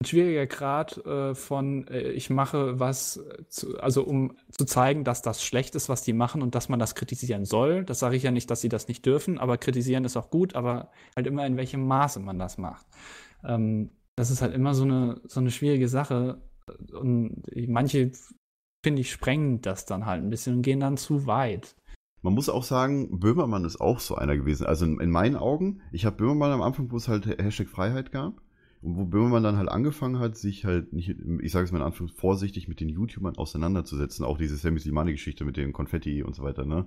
ein 0.00 0.06
schwieriger 0.06 0.46
Grad 0.46 0.96
äh, 1.06 1.34
von, 1.34 1.86
äh, 1.88 2.10
ich 2.10 2.30
mache 2.30 2.78
was, 2.80 3.16
äh, 3.18 3.46
zu, 3.48 3.78
also 3.80 4.02
um 4.04 4.36
zu 4.50 4.64
zeigen, 4.64 5.04
dass 5.04 5.22
das 5.22 5.42
schlecht 5.44 5.74
ist, 5.74 5.88
was 5.88 6.02
die 6.02 6.12
machen 6.12 6.42
und 6.42 6.54
dass 6.54 6.68
man 6.68 6.78
das 6.78 6.94
kritisieren 6.94 7.44
soll. 7.44 7.84
Das 7.84 7.98
sage 8.00 8.16
ich 8.16 8.22
ja 8.24 8.30
nicht, 8.30 8.50
dass 8.50 8.60
sie 8.60 8.68
das 8.68 8.88
nicht 8.88 9.04
dürfen, 9.06 9.38
aber 9.38 9.58
kritisieren 9.58 10.04
ist 10.04 10.16
auch 10.16 10.30
gut, 10.30 10.54
aber 10.54 10.90
halt 11.16 11.26
immer 11.26 11.46
in 11.46 11.56
welchem 11.56 11.86
Maße 11.86 12.20
man 12.20 12.38
das 12.38 12.58
macht. 12.58 12.86
Ähm, 13.44 13.90
das 14.16 14.30
ist 14.30 14.42
halt 14.42 14.54
immer 14.54 14.74
so 14.74 14.82
eine, 14.84 15.20
so 15.26 15.38
eine 15.40 15.50
schwierige 15.52 15.88
Sache. 15.88 16.42
Und 16.92 17.42
manche, 17.68 18.10
finde 18.82 19.02
ich, 19.02 19.10
sprengen 19.10 19.60
das 19.60 19.86
dann 19.86 20.06
halt 20.06 20.22
ein 20.22 20.30
bisschen 20.30 20.56
und 20.56 20.62
gehen 20.62 20.80
dann 20.80 20.96
zu 20.96 21.26
weit. 21.26 21.76
Man 22.22 22.34
muss 22.34 22.48
auch 22.48 22.64
sagen, 22.64 23.20
Böhmermann 23.20 23.64
ist 23.64 23.80
auch 23.80 24.00
so 24.00 24.16
einer 24.16 24.36
gewesen. 24.36 24.66
Also 24.66 24.84
in, 24.84 25.00
in 25.00 25.10
meinen 25.10 25.36
Augen, 25.36 25.80
ich 25.92 26.04
habe 26.04 26.16
Böhmermann 26.16 26.52
am 26.52 26.62
Anfang, 26.62 26.90
wo 26.90 26.96
es 26.96 27.08
halt 27.08 27.26
Hashtag 27.26 27.68
Freiheit 27.68 28.10
gab, 28.10 28.40
und 28.80 28.96
wo 28.96 29.04
Böhmermann 29.04 29.42
dann 29.42 29.56
halt 29.56 29.68
angefangen 29.68 30.18
hat, 30.18 30.36
sich 30.36 30.64
halt 30.64 30.92
nicht, 30.92 31.14
ich 31.40 31.52
sage 31.52 31.64
es 31.64 31.72
mal 31.72 31.78
in 31.78 31.84
Anführungszeichen, 31.84 32.20
vorsichtig 32.20 32.68
mit 32.68 32.80
den 32.80 32.88
YouTubern 32.88 33.36
auseinanderzusetzen. 33.36 34.24
Auch 34.24 34.38
diese 34.38 34.56
Sammy 34.56 34.78
Slimani-Geschichte 34.78 35.44
mit 35.44 35.56
dem 35.56 35.72
Konfetti 35.72 36.22
und 36.22 36.34
so 36.34 36.42
weiter, 36.42 36.64
ne? 36.64 36.86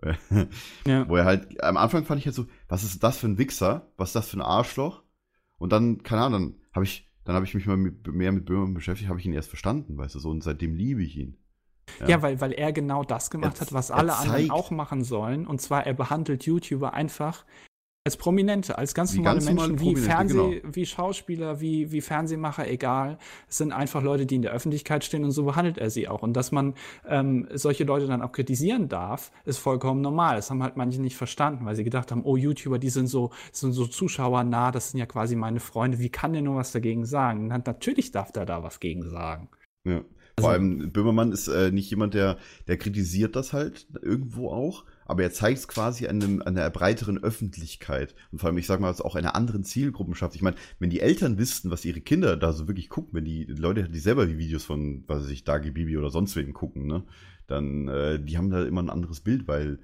Ja. 0.86 1.08
Wo 1.08 1.16
er 1.16 1.24
halt, 1.24 1.62
am 1.62 1.76
Anfang 1.76 2.04
fand 2.04 2.20
ich 2.20 2.26
halt 2.26 2.34
so, 2.34 2.46
was 2.68 2.84
ist 2.84 3.02
das 3.02 3.18
für 3.18 3.26
ein 3.26 3.38
Wichser? 3.38 3.90
Was 3.96 4.10
ist 4.10 4.16
das 4.16 4.28
für 4.28 4.38
ein 4.38 4.42
Arschloch? 4.42 5.02
Und 5.58 5.72
dann, 5.72 6.02
keine 6.02 6.22
Ahnung, 6.22 6.40
dann 6.40 6.60
habe 6.72 6.84
ich, 6.84 7.07
dann 7.28 7.36
habe 7.36 7.44
ich 7.44 7.52
mich 7.52 7.66
mal 7.66 7.76
mit, 7.76 8.06
mehr 8.06 8.32
mit 8.32 8.46
Böhmermann 8.46 8.72
beschäftigt, 8.72 9.10
habe 9.10 9.20
ich 9.20 9.26
ihn 9.26 9.34
erst 9.34 9.50
verstanden, 9.50 9.98
weißt 9.98 10.14
du, 10.14 10.18
so, 10.18 10.30
und 10.30 10.42
seitdem 10.42 10.74
liebe 10.74 11.02
ich 11.02 11.18
ihn. 11.18 11.36
Ja, 12.06 12.22
weil, 12.22 12.40
weil 12.40 12.52
er 12.52 12.72
genau 12.72 13.04
das 13.04 13.28
gemacht 13.30 13.58
Er- 13.58 13.60
hat, 13.60 13.72
was 13.74 13.90
alle 13.90 14.16
anderen 14.16 14.50
auch 14.50 14.70
machen 14.70 15.04
sollen. 15.04 15.46
Und 15.46 15.60
zwar, 15.60 15.84
er 15.86 15.92
behandelt 15.92 16.46
YouTuber 16.46 16.94
einfach 16.94 17.44
als 18.04 18.16
Prominente, 18.16 18.78
als 18.78 18.94
ganz 18.94 19.14
normale 19.14 19.36
ganz 19.36 19.52
Menschen, 19.52 19.80
wie 19.80 19.96
Fernseh, 19.96 20.60
genau. 20.60 20.74
wie 20.74 20.86
Schauspieler, 20.86 21.60
wie, 21.60 21.92
wie 21.92 22.00
Fernsehmacher, 22.00 22.66
egal. 22.66 23.18
Es 23.48 23.58
sind 23.58 23.72
einfach 23.72 24.02
Leute, 24.02 24.24
die 24.24 24.36
in 24.36 24.42
der 24.42 24.52
Öffentlichkeit 24.52 25.04
stehen 25.04 25.24
und 25.24 25.32
so 25.32 25.44
behandelt 25.44 25.76
er 25.76 25.90
sie 25.90 26.08
auch. 26.08 26.22
Und 26.22 26.32
dass 26.32 26.50
man 26.50 26.74
ähm, 27.06 27.46
solche 27.52 27.84
Leute 27.84 28.06
dann 28.06 28.22
auch 28.22 28.32
kritisieren 28.32 28.88
darf, 28.88 29.30
ist 29.44 29.58
vollkommen 29.58 30.00
normal. 30.00 30.36
Das 30.36 30.50
haben 30.50 30.62
halt 30.62 30.76
manche 30.76 31.02
nicht 31.02 31.16
verstanden, 31.16 31.66
weil 31.66 31.76
sie 31.76 31.84
gedacht 31.84 32.10
haben, 32.10 32.22
oh, 32.24 32.36
YouTuber, 32.36 32.78
die 32.78 32.90
sind 32.90 33.08
so, 33.08 33.30
sind 33.52 33.72
so 33.72 33.86
zuschauernah, 33.86 34.70
das 34.70 34.90
sind 34.90 35.00
ja 35.00 35.06
quasi 35.06 35.36
meine 35.36 35.60
Freunde. 35.60 35.98
Wie 35.98 36.10
kann 36.10 36.32
der 36.32 36.42
nur 36.42 36.56
was 36.56 36.72
dagegen 36.72 37.04
sagen? 37.04 37.48
Na, 37.48 37.58
natürlich 37.58 38.10
darf 38.10 38.32
der 38.32 38.46
da 38.46 38.62
was 38.62 38.80
gegen 38.80 39.08
sagen. 39.10 39.48
Ja. 39.84 40.02
Vor 40.40 40.50
allem, 40.50 40.92
Böhmermann 40.92 41.32
ist 41.32 41.48
äh, 41.48 41.70
nicht 41.72 41.90
jemand, 41.90 42.14
der, 42.14 42.38
der 42.68 42.76
kritisiert 42.76 43.36
das 43.36 43.52
halt 43.52 43.88
irgendwo 44.02 44.50
auch, 44.50 44.84
aber 45.08 45.22
er 45.22 45.32
zeigt 45.32 45.58
es 45.58 45.68
quasi 45.68 46.06
an, 46.06 46.22
einem, 46.22 46.42
an 46.42 46.56
einer 46.56 46.70
breiteren 46.70 47.16
Öffentlichkeit. 47.18 48.14
Und 48.30 48.38
vor 48.38 48.48
allem, 48.48 48.58
ich 48.58 48.66
sag 48.66 48.78
mal, 48.78 48.90
es 48.90 49.00
auch 49.00 49.16
einer 49.16 49.34
anderen 49.34 49.64
Zielgruppenschaft. 49.64 50.36
Ich 50.36 50.42
meine, 50.42 50.56
wenn 50.78 50.90
die 50.90 51.00
Eltern 51.00 51.38
wüssten, 51.38 51.70
was 51.70 51.86
ihre 51.86 52.02
Kinder 52.02 52.36
da 52.36 52.52
so 52.52 52.68
wirklich 52.68 52.90
gucken, 52.90 53.14
wenn 53.14 53.24
die 53.24 53.44
Leute, 53.44 53.88
die 53.88 53.98
selber 53.98 54.26
die 54.26 54.36
Videos 54.36 54.64
von, 54.64 55.04
was 55.06 55.24
weiß 55.24 55.30
ich, 55.30 55.44
Dagi 55.44 55.70
Bibi 55.70 55.96
oder 55.96 56.10
sonst 56.10 56.36
wem 56.36 56.52
gucken, 56.52 56.86
ne, 56.86 57.04
dann, 57.46 57.88
äh, 57.88 58.22
die 58.22 58.36
haben 58.36 58.50
da 58.50 58.62
immer 58.64 58.82
ein 58.82 58.90
anderes 58.90 59.20
Bild, 59.20 59.48
weil, 59.48 59.80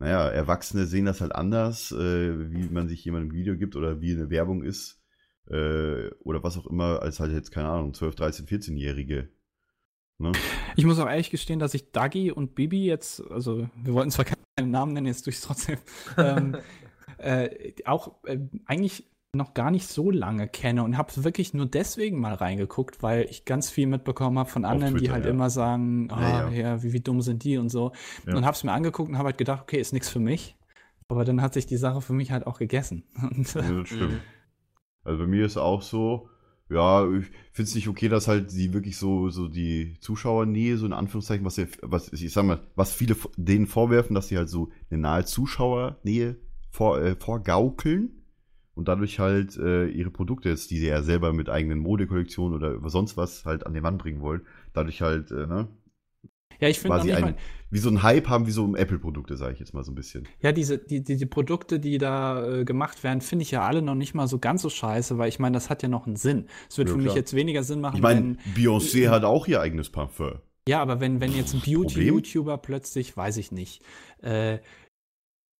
naja, 0.00 0.28
Erwachsene 0.28 0.86
sehen 0.86 1.04
das 1.04 1.20
halt 1.20 1.36
anders, 1.36 1.92
äh, 1.92 2.50
wie 2.50 2.68
man 2.68 2.88
sich 2.88 3.04
jemandem 3.04 3.30
ein 3.30 3.38
Video 3.38 3.56
gibt 3.56 3.76
oder 3.76 4.00
wie 4.00 4.12
eine 4.12 4.28
Werbung 4.28 4.64
ist, 4.64 5.00
äh, 5.46 6.10
oder 6.24 6.42
was 6.42 6.58
auch 6.58 6.66
immer, 6.66 7.00
als 7.00 7.20
halt 7.20 7.30
jetzt, 7.30 7.52
keine 7.52 7.68
Ahnung, 7.68 7.94
12, 7.94 8.16
13, 8.16 8.46
14-Jährige. 8.46 9.28
Ne? 10.18 10.32
Ich 10.74 10.84
muss 10.84 10.98
auch 10.98 11.08
ehrlich 11.08 11.30
gestehen, 11.30 11.60
dass 11.60 11.74
ich 11.74 11.92
Dagi 11.92 12.32
und 12.32 12.56
Bibi 12.56 12.86
jetzt, 12.86 13.20
also 13.30 13.68
wir 13.76 13.94
wollten 13.94 14.10
zwar 14.10 14.24
keinen 14.56 14.70
Namen 14.70 14.92
nennen, 14.92 15.06
jetzt 15.06 15.26
durch 15.26 15.40
trotzdem, 15.40 15.78
ähm, 16.16 16.56
äh, 17.18 17.72
auch 17.84 18.24
äh, 18.24 18.38
eigentlich 18.66 19.04
noch 19.34 19.52
gar 19.52 19.72
nicht 19.72 19.88
so 19.88 20.12
lange 20.12 20.46
kenne 20.46 20.84
und 20.84 20.96
habe 20.96 21.12
wirklich 21.24 21.54
nur 21.54 21.66
deswegen 21.66 22.20
mal 22.20 22.34
reingeguckt, 22.34 23.02
weil 23.02 23.24
ich 23.24 23.44
ganz 23.44 23.68
viel 23.68 23.88
mitbekommen 23.88 24.38
habe 24.38 24.48
von 24.48 24.64
anderen, 24.64 24.94
die 24.94 25.00
Twitter, 25.00 25.14
halt 25.14 25.24
ja. 25.24 25.30
immer 25.30 25.50
sagen, 25.50 26.08
ah, 26.12 26.20
Ja, 26.20 26.50
ja, 26.50 26.50
ja. 26.50 26.82
wie, 26.84 26.92
wie 26.92 27.00
dumm 27.00 27.20
sind 27.20 27.42
die 27.42 27.58
und 27.58 27.68
so. 27.68 27.92
Ja. 28.26 28.36
Und 28.36 28.44
habe 28.44 28.54
es 28.54 28.62
mir 28.62 28.72
angeguckt 28.72 29.08
und 29.08 29.18
habe 29.18 29.26
halt 29.26 29.38
gedacht, 29.38 29.62
okay, 29.62 29.80
ist 29.80 29.92
nichts 29.92 30.08
für 30.08 30.20
mich. 30.20 30.56
Aber 31.08 31.24
dann 31.24 31.42
hat 31.42 31.52
sich 31.52 31.66
die 31.66 31.76
Sache 31.76 32.00
für 32.00 32.12
mich 32.12 32.30
halt 32.30 32.46
auch 32.46 32.58
gegessen. 32.58 33.04
Und, 33.20 33.52
Ja, 33.54 33.60
das 33.60 33.88
stimmt. 33.88 34.12
Mhm. 34.12 34.20
Also 35.02 35.18
bei 35.18 35.26
mir 35.26 35.44
ist 35.44 35.58
auch 35.58 35.82
so, 35.82 36.30
ja, 36.70 37.06
ich 37.12 37.26
finde 37.52 37.68
es 37.68 37.74
nicht 37.74 37.88
okay, 37.88 38.08
dass 38.08 38.26
halt 38.28 38.50
sie 38.50 38.72
wirklich 38.72 38.96
so, 38.96 39.28
so 39.30 39.48
die 39.48 39.96
Zuschauernähe, 40.00 40.76
so 40.78 40.86
in 40.86 40.92
Anführungszeichen, 40.92 41.44
was, 41.44 41.56
sie- 41.56 41.68
was 41.82 42.12
ich 42.12 42.32
sag 42.32 42.44
mal, 42.44 42.60
was 42.74 42.94
viele 42.94 43.16
denen 43.36 43.66
vorwerfen, 43.66 44.14
dass 44.14 44.28
sie 44.28 44.38
halt 44.38 44.48
so 44.48 44.70
eine 44.90 45.00
nahe 45.00 45.24
Zuschauernähe 45.24 46.36
vor, 46.70 47.00
äh, 47.00 47.16
vorgaukeln 47.16 48.22
und 48.74 48.88
dadurch 48.88 49.18
halt 49.20 49.56
äh, 49.58 49.86
ihre 49.88 50.10
Produkte 50.10 50.48
jetzt, 50.48 50.70
die 50.70 50.78
sie 50.78 50.86
ja 50.88 51.02
selber 51.02 51.32
mit 51.32 51.48
eigenen 51.50 51.78
Modekollektionen 51.78 52.54
oder 52.56 52.88
sonst 52.90 53.16
was 53.16 53.44
halt 53.44 53.66
an 53.66 53.74
den 53.74 53.82
Mann 53.82 53.98
bringen 53.98 54.20
wollen, 54.20 54.42
dadurch 54.72 55.02
halt, 55.02 55.30
äh, 55.30 55.46
ne, 55.46 55.68
ja, 56.60 56.68
ich 56.68 56.78
finde 56.80 56.98
noch 56.98 57.04
quasi 57.04 57.08
nicht 57.08 57.20
mal, 57.20 57.34
ein, 57.34 57.38
wie 57.74 57.78
so 57.80 57.90
ein 57.90 58.04
Hype 58.04 58.28
haben, 58.28 58.46
wie 58.46 58.52
so 58.52 58.62
um 58.62 58.76
Apple-Produkte, 58.76 59.36
sage 59.36 59.54
ich 59.54 59.58
jetzt 59.58 59.74
mal 59.74 59.82
so 59.82 59.90
ein 59.90 59.96
bisschen. 59.96 60.28
Ja, 60.40 60.52
diese, 60.52 60.78
die, 60.78 61.02
die, 61.02 61.16
die 61.16 61.26
Produkte, 61.26 61.80
die 61.80 61.98
da 61.98 62.60
äh, 62.60 62.64
gemacht 62.64 63.02
werden, 63.02 63.20
finde 63.20 63.42
ich 63.42 63.50
ja 63.50 63.62
alle 63.66 63.82
noch 63.82 63.96
nicht 63.96 64.14
mal 64.14 64.28
so 64.28 64.38
ganz 64.38 64.62
so 64.62 64.70
scheiße, 64.70 65.18
weil 65.18 65.28
ich 65.28 65.40
meine, 65.40 65.54
das 65.54 65.70
hat 65.70 65.82
ja 65.82 65.88
noch 65.88 66.06
einen 66.06 66.14
Sinn. 66.14 66.46
Es 66.70 66.78
wird 66.78 66.88
Ja, 66.88 66.92
für 66.92 66.98
mich 66.98 67.06
klar. 67.06 67.16
jetzt 67.16 67.34
weniger 67.34 67.64
Sinn 67.64 67.80
machen, 67.80 67.96
Ich 67.96 68.02
meine, 68.02 68.36
Beyoncé 68.56 69.08
hat 69.10 69.24
auch 69.24 69.48
ihr 69.48 69.60
eigenes 69.60 69.90
Parfum. 69.90 70.34
ja, 70.68 70.80
aber 70.80 71.00
wenn, 71.00 71.20
wenn 71.20 71.34
jetzt 71.34 71.52
ein? 71.52 71.62
Beauty-YouTuber 71.62 72.58
plötzlich, 72.58 73.16
weiß 73.16 73.38
ich 73.38 73.50
nicht, 73.50 73.82
äh, 74.22 74.58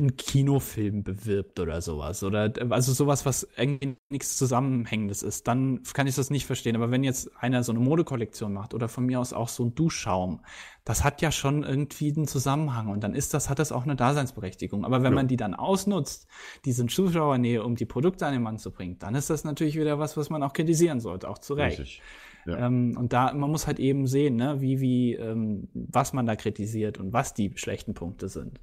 einen 0.01 0.17
Kinofilm 0.17 1.05
bewirbt 1.05 1.61
oder 1.61 1.81
sowas. 1.81 2.25
Oder 2.25 2.53
also 2.71 2.93
sowas, 2.93 3.25
was 3.25 3.47
irgendwie 3.57 3.97
nichts 4.11 4.37
Zusammenhängendes 4.37 5.23
ist, 5.23 5.47
dann 5.47 5.83
kann 5.93 6.09
ich 6.09 6.17
das 6.17 6.31
nicht 6.31 6.47
verstehen. 6.47 6.75
Aber 6.75 6.91
wenn 6.91 7.05
jetzt 7.05 7.31
einer 7.39 7.63
so 7.63 7.71
eine 7.71 7.79
Modekollektion 7.81 8.53
macht 8.53 8.75
oder 8.75 8.89
von 8.89 9.07
mir 9.07 9.21
aus 9.21 9.33
auch 9.33 9.49
so 9.49 9.65
ein 9.65 9.75
Duschschaum, 9.77 10.41
das 10.85 11.05
hat 11.05 11.23
ja 11.23 11.31
schon 11.31 11.63
irgendwie 11.63 12.13
einen 12.13 12.27
Zusammenhang 12.27 12.89
und 12.89 13.05
dann 13.05 13.15
ist 13.15 13.35
das, 13.35 13.49
hat 13.49 13.61
das 13.61 13.71
auch 13.71 13.85
eine 13.85 13.95
Daseinsberechtigung. 13.95 14.85
Aber 14.85 15.03
wenn 15.05 15.13
Ja. 15.13 15.17
man 15.17 15.29
die 15.29 15.37
dann 15.37 15.55
ausnutzt, 15.55 16.27
diese 16.65 16.85
Zuschauernähe, 16.87 17.63
um 17.63 17.77
die 17.77 17.87
Produkte 17.87 18.27
an 18.27 18.33
den 18.33 18.43
Mann 18.43 18.59
zu 18.59 18.73
bringen, 18.73 18.99
dann 18.99 19.15
ist 19.15 19.31
das 19.31 19.45
natürlich 19.45 19.77
wieder 19.77 20.01
was, 20.01 20.17
was 20.17 20.29
man 20.29 20.43
auch 20.43 20.53
kritisieren 20.55 20.99
sollte, 20.99 21.29
auch 21.29 21.39
zu 21.39 21.55
Recht. 21.55 21.79
Richtig. 21.79 22.03
Ja. 22.47 22.67
Ähm, 22.67 22.97
und 22.99 23.13
da, 23.13 23.33
man 23.33 23.49
muss 23.51 23.69
halt 23.69 23.79
eben 23.79 24.09
sehen, 24.09 24.35
ne, 24.37 24.61
wie, 24.61 24.81
wie, 24.81 25.15
ähm, 25.15 25.69
was 25.73 26.13
man 26.13 26.27
da 26.27 26.35
kritisiert 26.35 26.99
und 26.99 27.13
was 27.13 27.33
die 27.33 27.53
schlechten 27.55 27.95
Punkte 27.95 28.29
sind. 28.29 28.61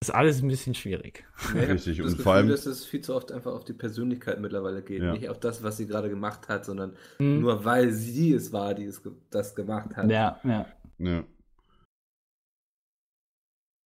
Das 0.00 0.10
ist 0.10 0.14
alles 0.14 0.42
ein 0.42 0.48
bisschen 0.48 0.74
schwierig. 0.74 1.24
Ja, 1.54 1.62
Richtig, 1.62 1.96
Das 1.98 2.06
und 2.06 2.12
Gefühl, 2.12 2.22
vor 2.22 2.34
allem- 2.34 2.48
dass 2.48 2.66
es 2.66 2.84
viel 2.84 3.00
zu 3.00 3.14
oft 3.16 3.32
einfach 3.32 3.52
auf 3.52 3.64
die 3.64 3.72
Persönlichkeit 3.72 4.40
mittlerweile 4.40 4.82
geht. 4.82 5.02
Ja. 5.02 5.12
Nicht 5.12 5.28
auf 5.28 5.40
das, 5.40 5.62
was 5.64 5.76
sie 5.76 5.86
gerade 5.88 6.08
gemacht 6.08 6.48
hat, 6.48 6.64
sondern 6.64 6.96
Hm. 7.16 7.40
nur 7.40 7.64
weil 7.64 7.90
sie 7.90 8.32
es 8.32 8.52
war, 8.52 8.74
die 8.74 8.84
es 8.84 9.02
ge 9.02 9.12
das 9.30 9.56
gemacht 9.56 9.96
hat. 9.96 10.08
Ja, 10.10 10.38
ja. 10.44 10.66
Ja. 10.98 11.24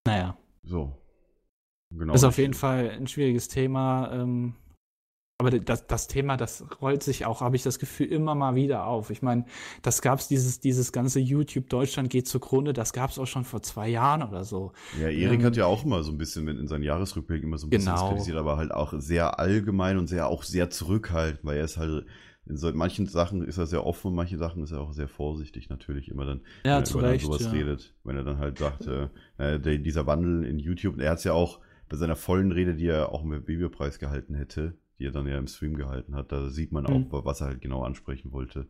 Naja, 0.07 0.37
So. 0.65 0.99
Genau. 1.91 2.15
ist 2.15 2.25
auf 2.25 2.39
jeden 2.39 2.55
Fall 2.55 2.91
ein 2.91 3.07
schwieriges 3.07 3.49
Thema. 3.49 4.11
Ähm, 4.13 4.55
aber 5.47 5.59
das, 5.59 5.87
das 5.87 6.07
Thema, 6.09 6.37
das 6.37 6.65
rollt 6.81 7.03
sich 7.03 7.27
auch, 7.27 7.41
habe 7.41 7.57
ich 7.57 7.63
das 7.63 7.79
Gefühl, 7.79 8.07
immer 8.07 8.35
mal 8.35 8.55
wieder 8.55 8.87
auf. 8.87 9.11
Ich 9.11 9.23
meine, 9.23 9.45
das 9.83 10.01
gab 10.03 10.19
es, 10.21 10.29
dieses, 10.29 10.61
dieses 10.61 10.93
ganze 10.93 11.21
YouTube 11.21 11.69
Deutschland 11.69 12.11
geht 12.11 12.29
zugrunde, 12.29 12.73
das 12.73 12.93
gab 12.93 13.11
es 13.11 13.19
auch 13.19 13.27
schon 13.27 13.45
vor 13.45 13.63
zwei 13.63 13.89
Jahren 13.89 14.23
oder 14.23 14.45
so. 14.45 14.73
Ja, 15.01 15.09
Erik 15.09 15.41
Ähm, 15.41 15.47
hat 15.47 15.57
ja 15.57 15.67
auch 15.67 15.85
immer 15.85 16.03
so 16.03 16.13
ein 16.13 16.19
bisschen 16.19 16.47
in 16.49 16.69
seinen 16.69 16.83
Jahresrückblick 16.85 17.43
immer 17.43 17.59
so 17.59 17.67
ein 17.67 17.71
bisschen 17.71 17.87
Genau. 17.95 18.09
kritisiert, 18.09 18.37
aber 18.37 18.57
halt 18.57 18.73
auch 18.73 18.95
sehr 18.97 19.39
allgemein 19.39 19.99
und 19.99 20.07
sehr 20.07 20.29
auch 20.29 20.43
sehr 20.45 20.71
zurückhaltend, 20.71 21.45
weil 21.45 21.59
er 21.59 21.65
ist 21.65 21.77
halt 21.77 22.07
in 22.47 22.57
so 22.57 22.73
manchen 22.73 23.07
Sachen 23.07 23.43
ist 23.47 23.59
er 23.59 23.67
sehr 23.67 23.87
offen 23.87 24.09
und 24.09 24.15
manche 24.17 24.37
Sachen 24.37 24.65
ist 24.65 24.73
er 24.73 24.81
auch 24.81 24.93
sehr 24.93 25.07
vorsichtig 25.07 25.69
natürlich 25.69 26.09
immer 26.09 26.25
dann, 26.27 26.41
Ja, 26.65 26.79
wenn 26.79 26.85
er 26.85 26.91
über 26.91 27.01
dann 27.03 27.11
Recht. 27.11 27.25
sowas 27.25 27.45
Ja. 27.45 27.51
redet, 27.53 27.95
wenn 28.05 28.17
er 28.17 28.25
dann 28.25 28.39
halt 28.39 28.59
sagt, 28.59 28.89
äh, 29.39 29.79
dieser 29.79 30.07
Wandel 30.07 30.45
in 30.45 30.59
YouTube, 30.59 30.99
er 31.01 31.11
hat 31.13 31.19
es 31.19 31.25
ja 31.25 31.33
auch 31.35 31.61
bei 31.89 31.97
seiner 31.97 32.17
vollen 32.17 32.51
Rede, 32.53 32.75
die 32.75 32.87
er 32.89 33.13
auch 33.13 33.23
im 33.23 33.47
Videopreis 33.47 33.99
gehalten 33.99 34.35
hätte, 34.35 34.75
die 35.03 35.09
er 35.09 35.13
dann 35.13 35.27
ja 35.27 35.37
im 35.37 35.49
Stream 35.49 35.75
gehalten 35.77 36.15
hat, 36.15 36.31
da 36.31 36.49
sieht 36.49 36.71
man 36.71 36.85
Mhm. 36.85 37.09
auch, 37.13 37.25
was 37.25 37.41
er 37.41 37.49
halt 37.49 37.61
genau 37.61 37.83
ansprechen 37.83 38.33
wollte. 38.33 38.67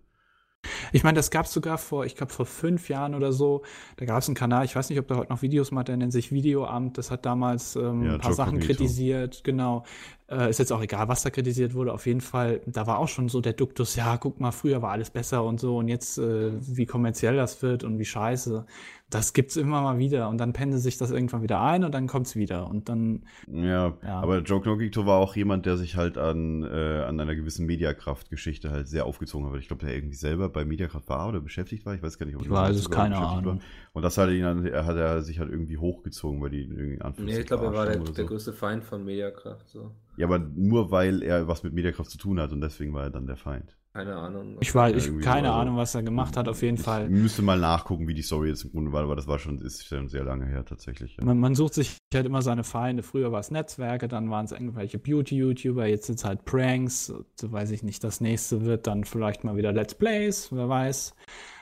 Ich 0.93 1.03
meine, 1.03 1.17
das 1.17 1.31
gab 1.33 1.47
es 1.47 1.53
sogar 1.53 1.77
vor, 1.77 2.07
ich 2.07 2.15
glaube, 2.15 2.33
vor 2.33 2.47
fünf 2.47 2.89
Jahren 2.89 3.15
oder 3.17 3.33
so. 3.33 3.63
Da 3.97 4.05
gab 4.07 4.19
es 4.19 4.29
einen 4.29 4.37
Kanal, 4.37 4.65
ich 4.65 4.77
weiß 4.77 4.91
nicht, 4.91 4.99
ob 5.01 5.09
der 5.09 5.17
heute 5.17 5.33
noch 5.33 5.43
Videos 5.43 5.73
macht, 5.73 5.89
der 5.89 5.97
nennt 5.97 6.13
sich 6.13 6.31
Videoamt. 6.31 6.97
Das 6.99 7.11
hat 7.11 7.27
damals 7.27 7.75
ähm, 7.75 8.05
Ja, 8.05 8.13
ein 8.15 8.19
paar 8.21 8.31
Joe 8.31 8.37
Sachen 8.37 8.53
Cognito. 8.61 8.67
kritisiert, 8.75 9.43
genau. 9.43 9.85
Äh, 10.33 10.49
ist 10.51 10.59
jetzt 10.59 10.73
auch 10.73 10.81
egal, 10.83 11.09
was 11.09 11.23
da 11.23 11.29
kritisiert 11.31 11.75
wurde. 11.75 11.93
Auf 11.93 12.07
jeden 12.07 12.23
Fall, 12.23 12.61
da 12.67 12.87
war 12.87 12.99
auch 12.99 13.09
schon 13.09 13.29
so 13.29 13.41
der 13.43 13.53
Duktus, 13.53 13.97
ja, 13.97 14.17
guck 14.17 14.41
mal, 14.41 14.51
früher 14.51 14.81
war 14.81 14.93
alles 14.93 15.11
besser 15.11 15.45
und 15.45 15.61
so. 15.61 15.77
Und 15.77 15.89
jetzt, 15.89 16.17
äh, 16.19 16.53
wie 16.75 16.87
kommerziell 16.87 17.37
das 17.37 17.61
wird 17.63 17.85
und 17.85 17.99
wie 17.99 18.05
scheiße. 18.07 18.65
Das 19.11 19.35
gibt's 19.35 19.57
immer 19.57 19.83
mal 19.83 19.99
wieder. 19.99 20.31
Und 20.31 20.39
dann 20.39 20.55
pendelt 20.55 20.81
sich 20.81 20.97
das 20.97 21.11
irgendwann 21.11 21.43
wieder 21.43 21.61
ein 21.61 21.85
und 21.85 21.93
dann 21.93 22.07
kommt's 22.07 22.35
wieder. 22.35 22.67
Und 22.67 22.89
dann, 22.89 23.25
Ja, 23.47 23.93
Ja. 24.03 24.21
aber 24.23 24.39
Joe 24.39 24.63
Knokito 24.63 25.05
war 25.05 25.19
auch 25.19 25.37
jemand, 25.37 25.67
der 25.67 25.77
sich 25.77 25.97
halt 25.97 26.17
an, 26.17 26.63
äh, 26.63 27.03
an 27.07 27.21
einer 27.21 27.35
gewissen 27.35 27.67
Mediakraft-Geschichte 27.67 28.71
halt 28.71 28.89
sehr 28.89 29.05
aufgezogen 29.05 29.45
hat. 29.47 29.53
weil 29.53 29.61
Ich 29.61 29.69
glaube, 29.69 29.85
der 29.85 29.95
irgendwie 29.95 30.17
selber 30.17 30.49
bei 30.49 30.65
Mediakraft 30.65 31.11
war 31.11 31.29
oder 31.29 31.41
beschäftigt 31.41 31.85
war. 31.85 31.95
Ich 31.95 32.03
weiß 32.03 32.19
gar 32.19 32.25
nicht, 32.25 32.37
ob 32.37 32.43
Ich 32.43 32.49
weiß 32.51 32.75
es, 32.77 32.85
sogar 32.85 33.03
keine 33.05 33.19
Ahnung. 33.19 33.57
War. 33.57 33.59
Und 33.93 34.03
das 34.03 34.17
hat 34.17 34.31
ihn 34.31 34.43
dann, 34.45 34.65
er 34.67 34.87
hat 34.87 34.97
er 34.97 35.21
sich 35.21 35.39
halt 35.39 35.51
irgendwie 35.51 35.77
hochgezogen, 35.77 36.41
weil 36.41 36.49
die 36.49 36.63
ihn 36.63 36.71
irgendwie 36.73 37.21
in 37.21 37.25
Nee, 37.27 37.41
ich 37.41 37.47
glaube, 37.47 37.67
er 37.67 37.75
war 37.75 37.85
der, 37.85 37.97
haben 37.99 38.05
der 38.07 38.15
so. 38.15 38.27
größte 38.27 38.53
Feind 38.55 38.83
von 38.83 39.05
Mediakraft. 39.05 39.69
So. 39.69 39.91
Ja, 40.23 40.29
aber 40.29 40.39
nur 40.39 40.93
weil 40.93 41.21
er 41.25 41.49
was 41.49 41.65
mit 41.65 41.73
Mediakraft 41.73 42.09
zu 42.09 42.17
tun 42.17 42.39
hat 42.39 42.53
und 42.53 42.61
deswegen 42.61 42.95
war 42.95 43.03
er 43.03 43.11
dann 43.11 43.27
der 43.27 43.37
Feind. 43.37 43.77
Keine 43.93 44.15
Ahnung. 44.15 44.57
ich 44.61 44.73
weiß, 44.73 44.95
ich 44.95 45.21
keine 45.21 45.49
so, 45.49 45.55
Ahnung, 45.55 45.77
was 45.77 45.97
er 45.97 46.05
gemacht 46.05 46.37
hat, 46.37 46.47
auf 46.49 46.63
jeden 46.63 46.77
ich 46.77 46.83
Fall. 46.83 47.11
müsste 47.11 47.43
mal 47.43 47.59
nachgucken, 47.59 48.07
wie 48.07 48.15
die 48.15 48.23
Story 48.23 48.51
jetzt 48.51 48.63
im 48.63 48.71
Grunde 48.71 48.93
war, 48.93 49.03
aber 49.03 49.17
das 49.17 49.27
war 49.27 49.41
schon, 49.41 49.59
ist 49.59 49.85
schon 49.85 50.09
sehr 50.09 50.23
lange 50.23 50.47
her 50.47 50.65
tatsächlich. 50.65 51.17
Ja. 51.17 51.25
Man, 51.25 51.41
man 51.41 51.57
sucht 51.57 51.75
sich 51.75 51.97
halt 52.15 52.25
immer 52.25 52.41
seine 52.41 52.63
Feinde. 52.63 53.03
Früher 53.03 53.33
war 53.33 53.41
es 53.41 53.51
Netzwerke, 53.51 54.07
dann 54.07 54.31
waren 54.31 54.45
es 54.45 54.53
irgendwelche 54.53 55.01
Beauty-YouTuber, 55.01 55.87
jetzt 55.87 56.07
sind 56.07 56.21
es 56.21 56.25
halt 56.25 56.45
Pranks. 56.45 57.13
So 57.35 57.51
weiß 57.51 57.73
ich 57.73 57.83
nicht. 57.83 58.05
Das 58.05 58.21
nächste 58.21 58.65
wird 58.65 58.87
dann 58.87 59.03
vielleicht 59.03 59.43
mal 59.43 59.57
wieder 59.57 59.73
Let's 59.73 59.97
Plays. 59.97 60.53
Wer 60.53 60.69
weiß, 60.69 61.17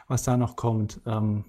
was 0.07 0.23
da 0.23 0.37
noch 0.37 0.55
kommt. 0.55 1.01
Ähm 1.07 1.47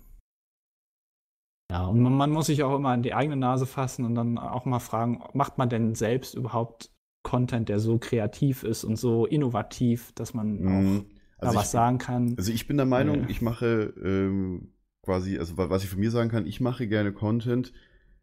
ja, 1.70 1.88
und 1.88 2.00
man, 2.00 2.14
man 2.14 2.32
muss 2.32 2.46
sich 2.46 2.64
auch 2.64 2.74
immer 2.74 2.90
an 2.90 3.04
die 3.04 3.14
eigene 3.14 3.36
Nase 3.36 3.66
fassen 3.66 4.06
und 4.06 4.16
dann 4.16 4.38
auch 4.38 4.64
mal 4.64 4.80
fragen, 4.80 5.22
macht 5.34 5.58
man 5.58 5.68
denn 5.68 5.94
selbst 5.94 6.36
überhaupt 6.36 6.90
Content, 7.24 7.70
der 7.70 7.80
so 7.80 7.98
kreativ 8.00 8.64
ist 8.64 8.84
und 8.84 8.98
so 8.98 9.26
innovativ, 9.26 10.12
dass 10.14 10.34
man 10.34 10.58
auch 10.68 10.72
Mhm. 10.82 11.06
da 11.40 11.48
Also 11.48 11.58
was 11.60 11.66
ich- 11.66 11.72
sagen 11.72 11.98
kann? 11.98 12.36
Also 12.38 12.52
ich 12.52 12.68
bin 12.68 12.78
der 12.78 12.86
Meinung, 12.86 13.22
Ja. 13.22 13.30
ich 13.30 13.42
mache 13.42 13.94
ähm, 14.04 14.74
quasi, 15.04 15.38
also 15.40 15.58
wa- 15.58 15.70
was 15.70 15.84
ich 15.84 15.90
von 15.90 16.00
mir 16.00 16.12
sagen 16.12 16.30
kann, 16.30 16.46
ich 16.46 16.62
mache 16.62 16.88
gerne 16.88 17.12
Content, 17.14 17.74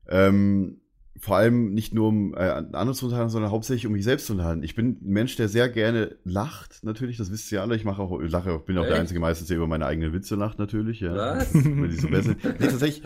ähm, 0.08 0.80
vor 1.20 1.36
allem 1.36 1.74
nicht 1.74 1.92
nur 1.94 2.08
um 2.08 2.34
äh, 2.34 2.38
andere 2.38 2.92
zu 2.94 3.06
unterhalten, 3.06 3.30
sondern 3.30 3.50
hauptsächlich 3.50 3.88
um 3.88 3.92
mich 3.92 4.04
selbst 4.04 4.26
zu 4.26 4.34
unterhalten. 4.34 4.62
Ich 4.62 4.76
bin 4.76 4.98
ein 5.02 5.10
Mensch, 5.12 5.34
der 5.34 5.48
sehr 5.48 5.68
gerne 5.68 6.16
lacht, 6.22 6.84
natürlich, 6.84 7.16
das 7.16 7.32
wisst 7.32 7.50
ihr 7.50 7.60
alle. 7.60 7.74
Ich 7.74 7.84
mache 7.84 8.00
auch, 8.00 8.20
ich 8.20 8.30
lache, 8.30 8.52
auch- 8.52 8.62
bin 8.62 8.78
auch 8.78 8.82
der 8.82 8.92
Echt? 8.92 9.00
einzige 9.00 9.18
meistens, 9.18 9.48
der 9.48 9.56
über 9.56 9.66
meine 9.66 9.86
eigenen 9.86 10.12
Witze 10.12 10.36
lacht, 10.36 10.60
natürlich. 10.60 11.00
Ja. 11.00 11.14
Was? 11.16 11.52
Weil 11.54 11.88
die 11.88 11.96
so 11.96 12.06
besser 12.08 12.22
sind. 12.40 12.44
Nee, 12.44 12.66
tatsächlich, 12.68 13.02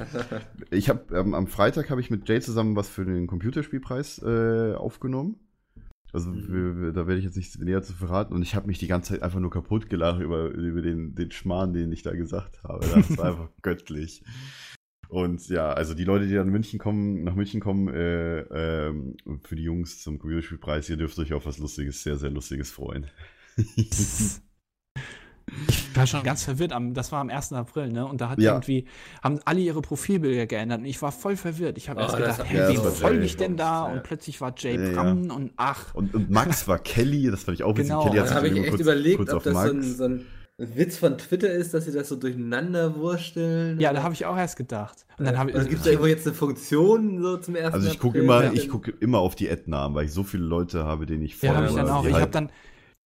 ich 0.70 0.90
habe 0.90 1.04
ähm, 1.16 1.32
am 1.32 1.46
Freitag 1.46 1.88
habe 1.88 2.02
ich 2.02 2.10
mit 2.10 2.28
Jay 2.28 2.40
zusammen 2.40 2.76
was 2.76 2.90
für 2.90 3.06
den 3.06 3.26
Computerspielpreis 3.26 4.22
äh, 4.22 4.74
aufgenommen. 4.74 5.36
Also 6.12 6.30
Mhm. 6.30 6.92
da 6.94 7.06
werde 7.06 7.18
ich 7.18 7.24
jetzt 7.24 7.36
nicht 7.36 7.58
näher 7.58 7.82
zu 7.82 7.94
verraten. 7.94 8.34
Und 8.34 8.42
ich 8.42 8.54
habe 8.54 8.66
mich 8.66 8.78
die 8.78 8.86
ganze 8.86 9.14
Zeit 9.14 9.22
einfach 9.22 9.40
nur 9.40 9.50
kaputt 9.50 9.88
gelacht 9.88 10.20
über, 10.20 10.48
über 10.50 10.82
den, 10.82 11.14
den 11.14 11.30
Schmarrn, 11.30 11.72
den 11.72 11.90
ich 11.92 12.02
da 12.02 12.12
gesagt 12.12 12.62
habe. 12.62 12.86
Das 12.86 13.16
war 13.16 13.24
einfach 13.30 13.48
göttlich. 13.62 14.22
Und 15.08 15.46
ja, 15.48 15.72
also 15.72 15.94
die 15.94 16.04
Leute, 16.04 16.26
die 16.26 16.34
dann 16.34 16.48
München 16.48 16.78
kommen, 16.78 17.24
nach 17.24 17.34
München 17.34 17.60
kommen, 17.60 17.88
äh, 17.88 18.40
ähm, 18.88 19.16
für 19.42 19.56
die 19.56 19.64
Jungs 19.64 20.02
zum 20.02 20.18
Computerspielpreis, 20.18 20.88
ihr 20.88 20.96
dürft 20.96 21.18
euch 21.18 21.34
auf 21.34 21.44
was 21.44 21.58
Lustiges, 21.58 22.02
sehr, 22.02 22.16
sehr 22.16 22.30
Lustiges 22.30 22.70
freuen. 22.70 23.06
Ich 25.68 25.94
war 25.96 26.06
schon 26.06 26.22
ganz 26.22 26.44
verwirrt. 26.44 26.72
Am, 26.72 26.94
das 26.94 27.12
war 27.12 27.20
am 27.20 27.28
1. 27.30 27.52
April, 27.52 27.90
ne? 27.92 28.06
Und 28.06 28.20
da 28.20 28.30
hat 28.30 28.38
Ja. 28.40 28.52
irgendwie, 28.52 28.86
haben 29.22 29.38
alle 29.44 29.60
ihre 29.60 29.82
Profilbilder 29.82 30.46
geändert 30.46 30.80
und 30.80 30.86
ich 30.86 31.00
war 31.02 31.12
voll 31.12 31.36
verwirrt. 31.36 31.76
Ich 31.78 31.88
habe 31.88 32.00
Oh, 32.00 32.04
erst 32.04 32.16
gedacht, 32.16 32.44
ja, 32.52 32.68
wem 32.68 32.78
war 32.78 32.90
folge 32.90 33.24
ich 33.24 33.36
denn 33.36 33.56
da? 33.56 33.86
Ja. 33.88 33.92
Und 33.92 34.02
plötzlich 34.02 34.40
war 34.40 34.54
Jay 34.56 34.74
Ja, 34.76 34.82
ja. 34.82 35.02
Braun 35.02 35.30
und 35.30 35.52
ach. 35.56 35.94
Und, 35.94 36.14
und 36.14 36.30
Max 36.30 36.66
war 36.68 36.78
Kelly, 36.78 37.30
das 37.30 37.44
fand 37.44 37.58
ich 37.58 37.64
auch 37.64 37.72
witzig. 37.76 37.88
Genau, 37.88 38.04
Kelly 38.04 38.16
hat 38.18 38.24
Da 38.24 38.28
sich 38.28 38.36
habe 38.36 38.48
ich 38.48 38.56
echt 38.58 38.68
kurz, 38.70 38.80
überlegt, 38.80 39.16
kurz 39.18 39.32
ob 39.32 39.42
das 39.42 39.52
so 39.54 39.58
ein, 39.60 39.82
so 39.82 40.04
ein 40.04 40.26
Witz 40.58 40.96
von 40.98 41.18
Twitter 41.18 41.50
ist, 41.50 41.74
dass 41.74 41.86
sie 41.86 41.92
das 41.92 42.08
so 42.08 42.16
durcheinander 42.16 42.94
wursteln. 42.96 43.80
Ja, 43.80 43.92
da 43.92 44.02
habe 44.02 44.14
ich 44.14 44.26
auch 44.26 44.36
erst 44.36 44.56
gedacht. 44.56 45.06
Und 45.18 45.24
dann 45.24 45.38
habe 45.38 45.50
ich, 45.50 45.56
Also 45.56 45.68
gibt 45.68 45.78
es 45.80 45.84
da 45.84 45.90
irgendwo 45.90 46.08
jetzt 46.08 46.26
eine 46.26 46.34
Funktion 46.36 47.20
so 47.22 47.36
zum 47.38 47.56
ersten 47.56 47.74
Also 47.74 47.88
ich 47.88 47.98
gucke 47.98 48.18
immer, 48.18 48.44
Ja. 48.44 48.52
ich 48.52 48.68
gucke 48.68 48.92
immer 49.00 49.18
auf 49.18 49.34
die 49.34 49.50
Ad-Namen, 49.50 49.94
weil 49.94 50.04
ich 50.06 50.12
so 50.12 50.22
viele 50.22 50.44
Leute 50.44 50.84
habe, 50.84 51.06
denen 51.06 51.22
ich 51.22 51.40
ja, 51.42 51.52
folge. 51.52 51.56
habe 51.56 51.66
ich 51.68 51.74
dann 51.74 51.86
Ja, 51.86 51.94
auch. 51.96 52.04
Ich 52.06 52.12
halt- 52.12 52.22
habe 52.22 52.30
dann 52.32 52.50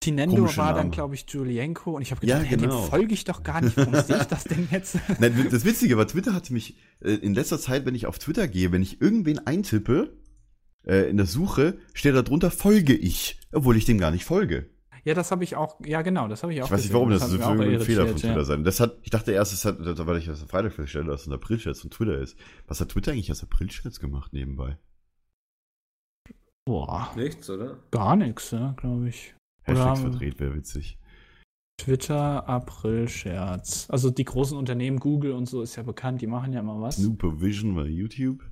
Tinendo 0.00 0.36
komische 0.36 0.58
war 0.58 0.68
dann, 0.68 0.76
Namen. 0.76 0.90
glaube 0.92 1.14
ich, 1.14 1.26
Julienko 1.28 1.96
und 1.96 2.02
ich 2.02 2.10
habe 2.12 2.24
Ja, 2.26 2.36
gedacht, 2.38 2.52
hä, 2.52 2.56
genau. 2.56 2.80
dem 2.82 2.90
folge 2.90 3.14
ich 3.14 3.24
doch 3.24 3.42
gar 3.42 3.60
nicht. 3.60 3.76
Warum 3.76 3.94
sehe 3.94 4.18
ich 4.18 4.24
das 4.24 4.44
denn 4.44 4.68
jetzt? 4.70 4.98
Nein, 5.20 5.48
das 5.50 5.64
Witzige 5.64 5.96
war, 5.96 6.06
Twitter 6.06 6.32
hatte 6.34 6.52
mich 6.52 6.76
äh, 7.00 7.14
in 7.14 7.34
letzter 7.34 7.58
Zeit, 7.58 7.86
wenn 7.86 7.94
ich 7.94 8.06
auf 8.06 8.18
Twitter 8.18 8.46
gehe, 8.46 8.72
wenn 8.72 8.82
ich 8.82 9.00
irgendwen 9.00 9.44
eintippe, 9.46 10.16
äh, 10.86 11.08
in 11.10 11.16
der 11.16 11.26
Suche, 11.26 11.78
steht 11.94 12.14
da 12.14 12.22
drunter, 12.22 12.50
folge 12.50 12.94
ich, 12.94 13.40
obwohl 13.52 13.76
ich 13.76 13.84
dem 13.84 13.98
gar 13.98 14.10
nicht 14.12 14.24
folge. 14.24 14.70
ja, 15.04 15.14
das 15.14 15.30
habe 15.32 15.42
ich 15.44 15.56
auch, 15.56 15.80
ja 15.84 16.02
genau, 16.02 16.28
das 16.28 16.42
habe 16.42 16.52
ich 16.54 16.60
auch 16.62 16.66
Ich 16.66 16.72
weiß 16.72 16.82
nicht, 16.82 16.92
warum 16.92 17.10
das, 17.10 17.28
mich 17.32 17.42
auch 17.42 17.50
ein 17.58 17.80
Fehler 17.80 18.06
von 18.06 18.16
Twitter 18.16 18.36
ja. 18.36 18.44
sein. 18.44 18.62
Das 18.64 18.78
hat, 18.80 18.98
ich 19.02 19.10
dachte 19.10 19.32
erst, 19.32 19.52
es 19.54 19.64
hat, 19.64 19.78
da 19.80 20.06
weil 20.06 20.18
ich 20.18 20.26
das 20.26 20.42
am 20.42 20.48
Freitag 20.48 20.74
feststelle, 20.74 21.06
dass 21.06 21.22
es 21.22 21.26
ein 21.26 21.32
April-Scherz 21.32 21.80
von 21.80 21.90
Twitter 21.90 22.18
ist. 22.18 22.36
Was 22.68 22.80
hat 22.80 22.90
Twitter 22.90 23.12
eigentlich 23.12 23.30
als 23.30 23.42
April-Scherz 23.42 23.98
gemacht 23.98 24.32
nebenbei? 24.32 24.78
Boah, 26.64 27.12
Nichts, 27.16 27.48
oder? 27.48 27.78
gar 27.92 28.16
nichts, 28.16 28.50
ja, 28.50 28.74
glaube 28.76 29.08
ich. 29.08 29.35
Hashtags 29.66 30.00
verdreht, 30.00 30.38
wäre 30.40 30.54
witzig. 30.54 30.98
Twitter, 31.78 32.48
April-Scherz. 32.48 33.88
Also 33.90 34.10
die 34.10 34.24
großen 34.24 34.56
Unternehmen, 34.56 34.98
Google 34.98 35.32
und 35.32 35.46
so 35.46 35.62
ist 35.62 35.76
ja 35.76 35.82
bekannt, 35.82 36.22
die 36.22 36.26
machen 36.26 36.52
ja 36.52 36.60
immer 36.60 36.80
was. 36.80 36.96
Snoopervision 36.96 37.74
bei 37.74 37.86
YouTube. 37.86 38.42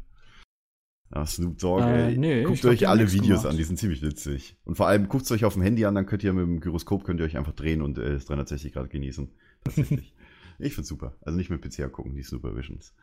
Ah, 1.11 1.25
Snoop 1.27 1.59
Dogg, 1.59 1.83
Äh, 1.83 2.09
ey. 2.09 2.17
nee, 2.19 2.43
guckt 2.43 2.65
euch 2.65 2.89
alle 2.89 3.11
Videos 3.13 3.41
gemacht. 3.43 3.47
an, 3.47 3.57
die 3.57 3.63
sind 3.65 3.79
ziemlich 3.79 4.03
witzig. 4.03 4.57
Und 4.65 4.75
vor 4.75 4.89
allem 4.89 5.09
guckt 5.09 5.25
es 5.25 5.31
euch 5.33 5.45
auf 5.45 5.53
dem 5.55 5.63
Handy 5.63 5.85
an, 5.85 5.95
dann 5.95 6.07
könnt 6.07 6.25
ihr 6.25 6.33
mit 6.33 6.43
dem 6.45 6.61
Gyroskop 6.61 7.05
könnt 7.05 7.21
ihr 7.21 7.27
euch 7.27 7.37
einfach 7.37 7.53
drehen 7.55 7.83
und 7.83 7.99
äh, 7.99 8.15
das 8.15 8.25
360 8.25 8.73
Grad 8.73 8.91
genießen. 8.91 9.31
Tatsächlich. 9.63 10.15
ich 10.59 10.75
find's 10.75 10.89
super. 10.89 11.15
Also 11.21 11.37
nicht 11.39 11.51
mit 11.51 11.63
PC 11.63 11.91
gucken, 11.93 12.15
die 12.15 12.23
Supervisions. 12.23 12.95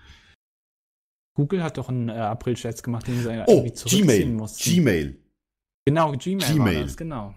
Google 1.35 1.63
hat 1.63 1.77
doch 1.77 1.87
einen 1.89 2.09
äh, 2.09 2.13
April-Scherz 2.13 2.83
gemacht, 2.83 3.07
den 3.07 3.15
sie 3.17 3.29
Oh, 3.29 3.45
irgendwie 3.47 3.73
zurückziehen 3.73 4.03
Gmail. 4.07 4.25
mussten. 4.33 4.69
Gmail. 4.69 5.17
Genau, 5.85 6.11
Gmail, 6.11 6.53
Gmail. 6.53 6.83
das, 6.83 6.97
genau. 6.97 7.33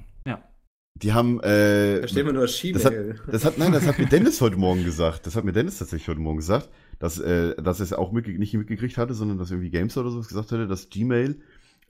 Die 1.03 1.13
haben, 1.13 1.41
äh, 1.41 2.07
steht 2.07 2.19
immer 2.19 2.33
nur 2.33 2.47
das 2.47 2.85
hat, 2.85 2.95
das 3.27 3.45
hat, 3.45 3.59
nein, 3.59 3.73
das 3.73 3.87
hat 3.87 3.99
mir 3.99 4.07
Dennis 4.11 4.41
heute 4.41 4.57
Morgen 4.57 4.85
gesagt. 4.85 5.27
Das 5.27 5.35
hat 5.35 5.45
mir 5.45 5.53
Dennis 5.53 5.79
tatsächlich 5.79 6.09
heute 6.09 6.21
Morgen 6.21 6.39
gesagt. 6.39 6.69
dass, 7.01 7.19
äh, 7.19 7.61
dass 7.61 7.81
er 7.81 7.85
es 7.85 7.93
auch 7.93 8.13
mitge 8.13 8.39
nicht 8.39 8.55
mitgekriegt 8.55 8.97
hatte, 8.97 9.15
sondern 9.15 9.39
dass 9.39 9.51
irgendwie 9.51 9.71
Games 9.71 9.97
oder 9.97 10.11
sowas 10.11 10.29
gesagt 10.29 10.53
hatte, 10.53 10.69
dass 10.69 10.91
Gmail, 10.91 11.41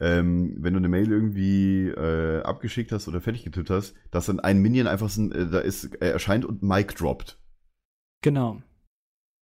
ähm, 0.00 0.56
wenn 0.58 0.72
du 0.72 0.78
eine 0.78 0.88
Mail 0.88 1.10
irgendwie 1.12 1.88
äh, 1.88 2.40
abgeschickt 2.42 2.92
hast 2.92 3.06
oder 3.06 3.20
fertig 3.20 3.44
getippt 3.44 3.70
hast, 3.70 3.94
dass 4.10 4.26
dann 4.26 4.40
ein 4.40 4.60
Minion 4.60 4.86
einfach 4.86 5.10
so, 5.10 5.22
ein, 5.22 5.32
äh, 5.32 5.50
da 5.50 5.58
ist, 5.58 5.94
äh, 6.00 6.10
erscheint 6.10 6.46
und 6.46 6.62
Mic 6.62 6.94
droppt. 6.94 7.38
Genau. 8.22 8.62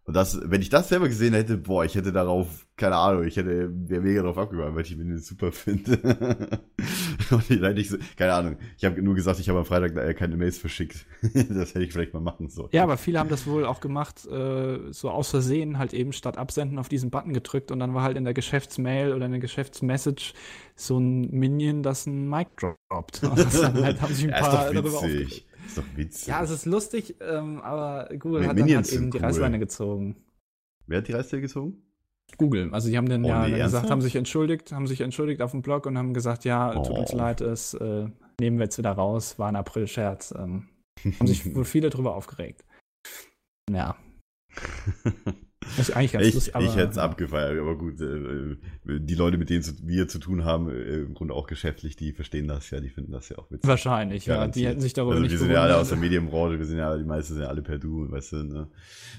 Und 0.04 0.14
das, 0.14 0.40
wenn 0.44 0.60
ich 0.60 0.68
das 0.68 0.88
selber 0.88 1.08
gesehen 1.08 1.32
hätte, 1.32 1.56
boah, 1.56 1.84
ich 1.84 1.94
hätte 1.94 2.10
darauf, 2.10 2.66
keine 2.76 2.96
Ahnung, 2.96 3.24
ich 3.24 3.36
hätte, 3.36 3.70
wäre 3.88 4.02
mega 4.02 4.22
drauf 4.22 4.36
abgegangen, 4.36 4.74
weil 4.74 4.82
ich 4.82 4.96
den 4.96 5.16
super 5.18 5.52
finde. 5.52 5.92
und 7.30 7.50
ich 7.50 7.60
hätte 7.60 7.80
ich 7.80 7.88
so, 7.88 7.98
keine 8.16 8.34
Ahnung, 8.34 8.56
ich 8.76 8.84
habe 8.84 9.00
nur 9.00 9.14
gesagt, 9.14 9.38
ich 9.38 9.48
habe 9.48 9.60
am 9.60 9.64
Freitag 9.64 9.96
äh, 9.96 10.12
keine 10.14 10.36
Mails 10.36 10.58
verschickt. 10.58 11.06
das 11.22 11.74
hätte 11.74 11.84
ich 11.84 11.92
vielleicht 11.92 12.14
mal 12.14 12.20
machen 12.20 12.48
sollen. 12.48 12.70
Ja, 12.72 12.82
aber 12.82 12.96
viele 12.96 13.20
haben 13.20 13.28
das 13.28 13.46
wohl 13.46 13.64
auch 13.64 13.80
gemacht, 13.80 14.26
äh, 14.26 14.90
so 14.90 15.08
aus 15.08 15.30
Versehen 15.30 15.78
halt 15.78 15.94
eben 15.94 16.12
statt 16.12 16.36
absenden 16.36 16.80
auf 16.80 16.88
diesen 16.88 17.10
Button 17.10 17.32
gedrückt 17.32 17.70
und 17.70 17.78
dann 17.78 17.94
war 17.94 18.02
halt 18.02 18.16
in 18.16 18.24
der 18.24 18.34
Geschäftsmail 18.34 19.12
oder 19.12 19.26
in 19.26 19.32
der 19.32 19.40
Geschäftsmessage 19.40 20.34
so 20.74 20.98
ein 20.98 21.30
Minion, 21.30 21.84
das 21.84 22.06
ein 22.06 22.28
Mic 22.28 22.48
droppt. 22.56 23.22
Und 23.22 23.38
das 23.38 23.60
dann 23.60 23.84
halt 23.84 24.00
haben 24.00 24.14
sich 24.14 24.24
ein 24.24 24.30
Ja, 24.30 24.38
ist 24.38 24.48
paar 24.48 24.72
darüber 24.72 24.98
aufgeregt. 24.98 25.46
Ist 25.72 25.78
doch 25.78 25.96
witzig. 25.96 26.26
Ja, 26.28 26.42
es 26.42 26.50
ist 26.50 26.66
lustig, 26.66 27.16
ähm, 27.20 27.60
aber 27.62 28.08
Google 28.18 28.46
hat 28.46 28.58
dann 28.58 28.74
halt 28.74 28.92
eben 28.92 29.10
die 29.10 29.18
cool. 29.18 29.24
Reißleine 29.24 29.58
gezogen. 29.58 30.16
Wer 30.86 30.98
hat 30.98 31.08
die 31.08 31.12
Reißleine 31.12 31.40
gezogen? 31.42 31.82
Google. 32.36 32.68
Also 32.72 32.88
die 32.90 32.96
haben 32.96 33.08
dann 33.08 33.24
Oh, 33.24 33.28
ja 33.28 33.42
nee, 33.44 33.50
dann 33.50 33.52
gesagt, 33.52 33.62
ernsthaft? 33.72 33.90
haben 33.90 34.00
sich 34.02 34.16
entschuldigt, 34.16 34.72
haben 34.72 34.86
sich 34.86 35.00
entschuldigt 35.00 35.40
auf 35.42 35.50
dem 35.52 35.62
Blog 35.62 35.86
und 35.86 35.96
haben 35.98 36.12
gesagt, 36.14 36.44
ja, 36.44 36.74
tut 36.74 36.98
uns 36.98 37.12
Oh. 37.12 37.16
leid, 37.16 37.40
es 37.40 37.74
äh, 37.74 38.08
nehmen 38.40 38.58
wir 38.58 38.64
jetzt 38.64 38.78
wieder 38.78 38.92
raus, 38.92 39.38
war 39.38 39.48
ein 39.48 39.56
April-Scherz. 39.56 40.34
Ähm, 40.38 40.68
haben 41.18 41.26
sich 41.26 41.54
wohl 41.54 41.64
viele 41.64 41.88
drüber 41.90 42.14
aufgeregt. 42.14 42.64
Ja. 43.70 43.96
Ist 45.78 45.96
eigentlich 45.96 46.12
ganz 46.12 46.26
ich 46.26 46.34
lustig. 46.34 46.54
ich 46.60 46.76
hätte 46.76 46.90
es 46.90 46.98
abgefeiert, 46.98 47.58
aber 47.58 47.76
gut, 47.76 48.00
äh, 48.00 48.56
die 48.84 49.14
Leute, 49.14 49.38
mit 49.38 49.50
denen 49.50 49.64
wir 49.84 50.08
zu 50.08 50.18
tun 50.18 50.44
haben, 50.44 50.68
äh, 50.68 51.00
im 51.02 51.14
Grunde 51.14 51.34
auch 51.34 51.46
geschäftlich, 51.46 51.96
die 51.96 52.12
verstehen 52.12 52.48
das 52.48 52.70
ja, 52.70 52.80
die 52.80 52.88
finden 52.88 53.12
das 53.12 53.28
ja 53.28 53.38
auch 53.38 53.50
witzig. 53.50 53.68
Wahrscheinlich, 53.68 54.26
ja. 54.26 54.46
Die 54.48 54.66
hätten 54.66 54.80
sich 54.80 54.92
darüber 54.92 55.12
also 55.12 55.22
nicht 55.22 55.32
wir 55.32 55.38
sind 55.38 55.50
ja 55.50 55.62
alle 55.62 55.76
aus 55.76 55.88
der. 55.88 55.98
Medienbranche, 55.98 56.58
wir 56.58 56.66
sind 56.66 56.78
ja, 56.78 56.96
die 56.96 57.04
meisten 57.04 57.34
sind 57.34 57.42
ja 57.42 57.48
alle 57.48 57.62
per 57.62 57.78
Du, 57.78 58.10
weißt 58.10 58.32
du, 58.32 58.36
ne? 58.44 58.66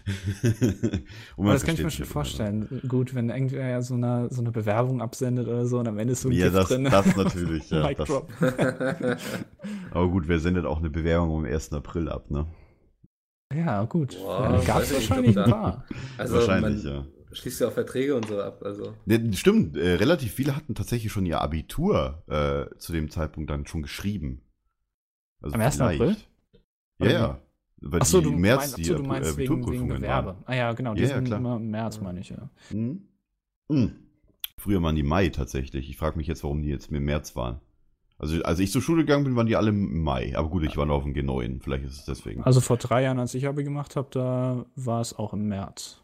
Aber 1.37 1.53
das 1.53 1.63
kann 1.63 1.75
ich 1.75 1.83
mir 1.83 1.91
schon 1.91 2.05
vorstellen. 2.05 2.81
Gut, 2.87 3.15
wenn 3.15 3.29
irgendwer 3.29 3.67
ja 3.67 3.81
so 3.81 3.95
eine, 3.95 4.27
so 4.31 4.41
eine 4.41 4.51
Bewerbung 4.51 5.01
absendet 5.01 5.47
oder 5.47 5.65
so 5.65 5.79
und 5.79 5.87
am 5.87 5.97
Ende 5.97 6.13
ist 6.13 6.21
so 6.21 6.29
ein 6.29 6.33
Ja, 6.33 6.45
Gift 6.45 6.57
das, 6.57 6.67
drin. 6.67 6.83
das 6.85 7.15
natürlich, 7.15 7.69
ja. 7.69 7.93
Das, 7.93 8.09
aber 9.91 10.09
gut, 10.09 10.27
wer 10.27 10.39
sendet 10.39 10.65
auch 10.65 10.79
eine 10.79 10.89
Bewerbung 10.89 11.37
am 11.37 11.45
1. 11.45 11.73
April 11.73 12.09
ab, 12.09 12.29
ne? 12.29 12.45
Ja, 13.55 13.83
gut. 13.85 14.17
Wow, 14.21 14.65
Gab 14.65 14.81
es 14.83 14.93
wahrscheinlich 14.93 15.37
ein 15.37 15.49
paar. 15.49 15.85
Also 16.17 16.35
Wahrscheinlich, 16.35 16.83
man 16.83 16.93
ja. 16.95 17.05
schließt 17.31 17.61
ja 17.61 17.67
auch 17.67 17.73
Verträge 17.73 18.15
und 18.15 18.27
so 18.27 18.41
ab. 18.41 18.61
Also 18.63 18.93
Ja, 19.05 19.17
Stimmt, 19.33 19.77
äh, 19.77 19.95
relativ 19.95 20.33
viele 20.33 20.55
hatten 20.55 20.75
tatsächlich 20.75 21.11
schon 21.11 21.25
ihr 21.25 21.41
Abitur 21.41 22.23
äh, 22.27 22.77
zu 22.77 22.93
dem 22.93 23.09
Zeitpunkt 23.09 23.49
dann 23.49 23.65
schon 23.67 23.81
geschrieben. 23.81 24.41
Also 25.41 25.55
Am 25.55 25.61
1. 25.61 25.75
vielleicht. 25.75 26.01
April? 26.01 26.15
Ja, 26.99 27.07
ja. 27.11 27.39
Weil 27.85 28.01
Achso, 28.01 28.19
die 28.19 28.25
du, 28.25 28.31
März, 28.31 28.59
meinst, 28.61 28.77
die 28.77 28.81
achso, 28.83 28.95
du 28.95 29.03
meinst 29.03 29.29
wegen, 29.29 29.37
wegen 29.37 29.51
Abiturprüfungen 29.53 29.95
Gewerbe. 29.97 30.27
waren. 30.27 30.43
Ah 30.45 30.55
ja, 30.55 30.71
genau, 30.71 30.93
die 30.93 31.01
Ja, 31.01 31.09
ja, 31.09 31.15
sind 31.15 31.25
klar. 31.25 31.39
immer 31.39 31.55
im 31.57 31.69
März, 31.69 31.99
meine 31.99 32.21
ich, 32.21 32.29
ja. 32.29 32.49
Mhm. 32.71 33.01
Mhm. 33.67 33.91
Früher 34.57 34.81
waren 34.81 34.95
die 34.95 35.03
Mai 35.03 35.27
tatsächlich. 35.27 35.89
Ich 35.89 35.97
frage 35.97 36.17
mich 36.17 36.27
jetzt, 36.27 36.43
warum 36.43 36.61
die 36.61 36.69
jetzt 36.69 36.89
im 36.91 37.03
März 37.03 37.35
waren. 37.35 37.59
Also, 38.23 38.41
als 38.43 38.59
ich 38.59 38.71
zur 38.71 38.81
Schule 38.81 39.03
gegangen 39.03 39.25
bin, 39.25 39.35
waren 39.35 39.47
die 39.47 39.55
alle 39.57 39.69
im 39.69 40.01
Mai. 40.01 40.33
Aber 40.37 40.49
gut, 40.49 40.63
ich 40.63 40.77
war 40.77 40.85
noch 40.85 40.95
auf 40.95 41.03
dem 41.03 41.13
G9. 41.13 41.61
Vielleicht 41.61 41.83
ist 41.83 41.97
es 41.99 42.05
deswegen. 42.05 42.41
Also 42.43 42.61
vor 42.61 42.77
drei 42.77 43.03
Jahren, 43.03 43.19
als 43.19 43.33
ich 43.35 43.45
Abi 43.47 43.63
gemacht 43.65 43.95
habe, 43.97 44.07
da 44.11 44.65
war 44.75 45.01
es 45.01 45.13
auch 45.13 45.33
im 45.33 45.47
März. 45.49 46.01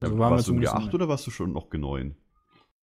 Also 0.00 0.14
wir 0.14 0.18
warst 0.18 0.48
du 0.48 0.52
im 0.52 0.56
zumindest 0.62 0.74
G8 0.74 0.88
im- 0.88 0.94
oder 0.94 1.08
warst 1.08 1.26
du 1.26 1.30
schon 1.30 1.52
noch 1.52 1.68
G9? 1.70 2.14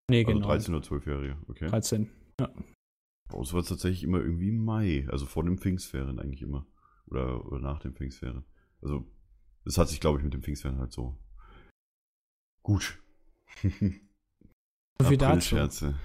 Nee, 0.10 0.24
Also 0.24 0.34
genau. 0.38 0.48
13 0.48 0.76
oder 0.76 0.84
12-Jährige, 0.86 1.38
okay. 1.48 1.68
13. 1.68 2.12
Bei 2.38 3.38
uns 3.38 3.54
war 3.54 3.62
es 3.62 3.70
tatsächlich 3.70 4.04
immer 4.04 4.20
irgendwie 4.20 4.50
im 4.50 4.64
Mai, 4.64 5.08
also 5.10 5.26
vor 5.26 5.44
dem 5.44 5.58
Pfingstferien 5.58 6.20
eigentlich 6.20 6.44
immer. 6.44 6.68
Oder, 7.08 7.44
oder 7.46 7.60
nach 7.60 7.80
dem 7.80 7.96
Pfingstferien. 7.96 8.46
Also, 8.84 9.08
das 9.64 9.80
hat 9.80 9.90
sich, 9.90 10.00
glaube 10.00 10.20
ich, 10.20 10.24
mit 10.24 10.34
dem 10.36 10.44
Pfingstferien 10.44 10.80
halt 10.80 10.92
so. 10.92 11.18
Gut. 12.62 13.02
So 15.02 15.10
viel 15.10 15.18
dazu. 15.18 15.26
Aprilscherze. 15.58 15.96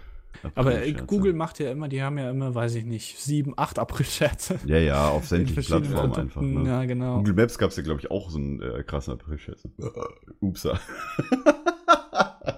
Aber 0.54 0.82
äh. 0.82 0.92
Google 0.92 1.32
macht 1.32 1.58
ja 1.58 1.70
immer, 1.70 1.88
die 1.88 2.02
haben 2.02 2.16
ja 2.18 2.30
immer, 2.30 2.54
weiß 2.54 2.74
ich 2.76 2.84
nicht, 2.84 3.18
sieben, 3.18 3.52
acht 3.56 3.78
April-Scherze. 3.78 4.58
Ja, 4.66 4.78
ja, 4.78 5.08
auf 5.08 5.26
sämtlichen 5.28 5.64
Plattformen 5.82 6.14
einfach. 6.14 6.40
Ne? 6.42 6.68
Ja, 6.68 6.84
genau. 6.84 7.18
Google 7.18 7.34
Maps 7.34 7.58
gab 7.58 7.70
es 7.70 7.76
ja, 7.76 7.82
glaube 7.82 8.00
ich, 8.00 8.10
auch 8.10 8.30
so 8.30 8.38
einen 8.38 8.60
äh, 8.62 8.82
krassen 8.82 9.14
Aprilscherz. 9.14 9.66
Upsa. 10.40 10.78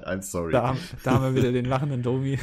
I'm 0.06 0.22
sorry. 0.22 0.52
Da, 0.52 0.68
haben- 0.68 0.78
da 1.04 1.12
haben 1.12 1.34
wir 1.34 1.42
wieder 1.42 1.52
den 1.52 1.64
lachenden 1.64 2.02
Domi. 2.02 2.38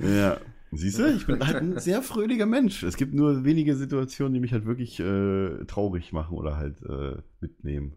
Ja. 0.00 0.38
Siehst 0.72 1.00
du, 1.00 1.06
ich 1.12 1.26
bin 1.26 1.44
halt 1.44 1.56
ein 1.56 1.78
sehr 1.78 2.00
fröhlicher 2.00 2.46
Mensch. 2.46 2.84
Es 2.84 2.96
gibt 2.96 3.12
nur 3.12 3.44
wenige 3.44 3.74
Situationen, 3.74 4.34
die 4.34 4.40
mich 4.40 4.52
halt 4.52 4.66
wirklich 4.66 5.00
äh, 5.00 5.64
traurig 5.66 6.12
machen 6.12 6.36
oder 6.36 6.56
halt 6.56 6.80
äh, 6.82 7.16
mitnehmen. 7.40 7.96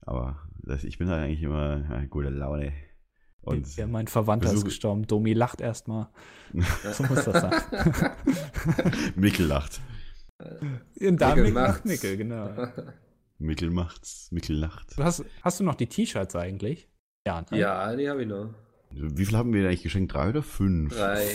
Aber 0.00 0.38
das, 0.62 0.84
ich 0.84 0.96
bin 0.98 1.08
halt 1.08 1.22
eigentlich 1.22 1.42
immer 1.42 1.84
äh, 1.90 2.06
gute 2.06 2.30
Laune. 2.30 2.72
Und 3.46 3.76
ja, 3.76 3.86
mein 3.86 4.08
Verwandter 4.08 4.52
ist 4.52 4.64
gestorben. 4.64 5.06
Domi 5.06 5.32
lacht 5.32 5.60
erstmal. 5.60 6.08
So 6.92 7.02
muss 7.04 7.24
das 7.24 7.40
sein. 7.42 7.52
Mickel 9.16 9.46
lacht. 9.46 9.80
Und 11.00 11.20
da 11.20 11.28
Mickel 11.34 11.42
Mickel 11.44 11.52
macht's. 11.52 11.74
macht 11.78 11.84
Mickel, 11.86 12.16
genau. 12.16 12.68
Mickel 13.38 13.70
macht's. 13.70 14.28
Mickel 14.32 14.56
lacht. 14.56 14.98
Du 14.98 15.04
hast, 15.04 15.24
hast 15.42 15.60
du 15.60 15.64
noch 15.64 15.74
die 15.74 15.86
T-Shirts 15.86 16.36
eigentlich? 16.36 16.88
Ja, 17.26 17.44
ne? 17.50 17.58
ja, 17.58 17.94
die 17.96 18.08
habe 18.08 18.22
ich 18.22 18.28
noch. 18.28 18.50
Wie 18.90 19.24
viel 19.26 19.36
haben 19.36 19.52
wir 19.52 19.60
denn 19.62 19.68
eigentlich 19.70 19.82
geschenkt? 19.82 20.14
Drei 20.14 20.30
oder 20.30 20.42
fünf? 20.42 20.94
Drei. 20.94 21.26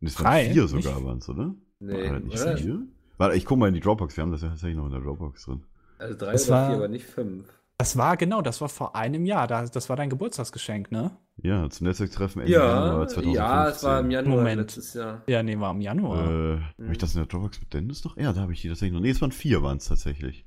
Das 0.00 0.16
waren 0.18 0.24
Drei? 0.24 0.50
vier 0.52 0.68
sogar, 0.68 1.04
waren 1.04 1.18
es, 1.18 1.28
oder? 1.28 1.54
Nee, 1.80 2.10
War 2.10 2.20
das 2.20 2.24
nicht 2.24 2.42
oder? 2.42 2.56
vier? 2.56 2.82
Warte, 3.18 3.36
ich 3.36 3.44
guck 3.44 3.58
mal 3.58 3.68
in 3.68 3.74
die 3.74 3.80
Dropbox. 3.80 4.16
Wir 4.16 4.22
haben 4.22 4.30
das 4.32 4.42
ja 4.42 4.48
tatsächlich 4.48 4.76
noch 4.76 4.86
in 4.86 4.92
der 4.92 5.00
Dropbox 5.00 5.44
drin. 5.44 5.64
Also 5.98 6.16
drei 6.18 6.32
Das 6.32 6.46
oder 6.48 6.56
war- 6.56 6.66
vier, 6.68 6.76
aber 6.76 6.88
nicht 6.88 7.04
fünf. 7.06 7.46
Das 7.82 7.96
war, 7.96 8.16
genau, 8.16 8.42
das 8.42 8.60
war 8.60 8.68
vor 8.68 8.94
einem 8.94 9.26
Jahr. 9.26 9.48
Das, 9.48 9.72
das 9.72 9.88
war 9.88 9.96
dein 9.96 10.08
Geburtstagsgeschenk, 10.08 10.92
ne? 10.92 11.16
Ja, 11.42 11.68
zum 11.68 11.88
Netzwerktreffen 11.88 12.42
Ende 12.42 12.52
Ja, 12.52 12.60
Januar 12.86 13.08
2015. 13.08 13.32
ja, 13.34 13.68
es 13.68 13.82
war 13.82 13.98
im 14.00 14.10
Januar 14.12 14.36
Moment. 14.36 14.60
letztes 14.60 14.94
Jahr. 14.94 15.22
Ja, 15.26 15.42
nee, 15.42 15.58
war 15.58 15.72
im 15.72 15.80
Januar. 15.80 16.24
Äh, 16.30 16.60
Habe 16.82 16.92
ich 16.92 16.98
das 16.98 17.14
in 17.14 17.18
der 17.20 17.26
Dropbox 17.26 17.58
mit 17.58 17.74
Dennis 17.74 18.04
noch? 18.04 18.16
Ja, 18.16 18.32
da 18.32 18.42
habe 18.42 18.52
ich 18.52 18.60
die 18.62 18.68
tatsächlich 18.68 18.92
noch. 18.94 19.00
Nee, 19.00 19.10
es 19.10 19.20
waren 19.20 19.32
vier, 19.32 19.64
waren 19.64 19.78
es 19.78 19.86
tatsächlich. 19.86 20.46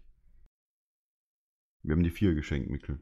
Wir 1.83 1.93
haben 1.95 2.03
die 2.03 2.09
vier 2.09 2.35
geschenkt, 2.35 2.69
Mikkel. 2.69 2.99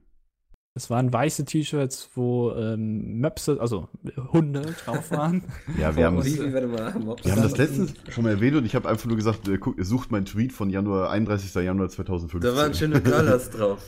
Das 0.75 0.89
waren 0.89 1.13
weiße 1.13 1.45
T-Shirts, 1.45 2.09
wo 2.15 2.51
ähm, 2.53 3.19
Möpse, 3.19 3.61
also 3.61 3.89
Hunde 4.31 4.61
drauf 4.83 5.11
waren. 5.11 5.43
Ja, 5.79 5.95
wir 5.95 6.07
haben, 6.07 6.17
Oh, 6.17 6.23
wir 6.25 6.33
wie, 6.33 6.39
wie, 6.49 6.53
warte 6.53 6.67
mal. 6.67 6.99
Mobs- 6.99 7.29
haben 7.31 7.43
das 7.43 7.55
letztens 7.57 7.93
schon 8.09 8.23
mal 8.23 8.31
erwähnt 8.31 8.55
und 8.57 8.65
ich 8.65 8.73
habe 8.73 8.89
einfach 8.89 9.05
nur 9.05 9.15
gesagt, 9.15 9.47
äh, 9.47 9.59
guck, 9.59 9.75
sucht 9.79 10.11
meinen 10.11 10.25
Tweet 10.25 10.51
von 10.53 10.71
Januar, 10.71 11.11
31. 11.11 11.53
Januar 11.53 11.89
2015. 11.89 12.49
Da 12.51 12.57
waren 12.59 12.73
schöne 12.73 12.99
Colors 13.01 13.51
drauf. 13.51 13.79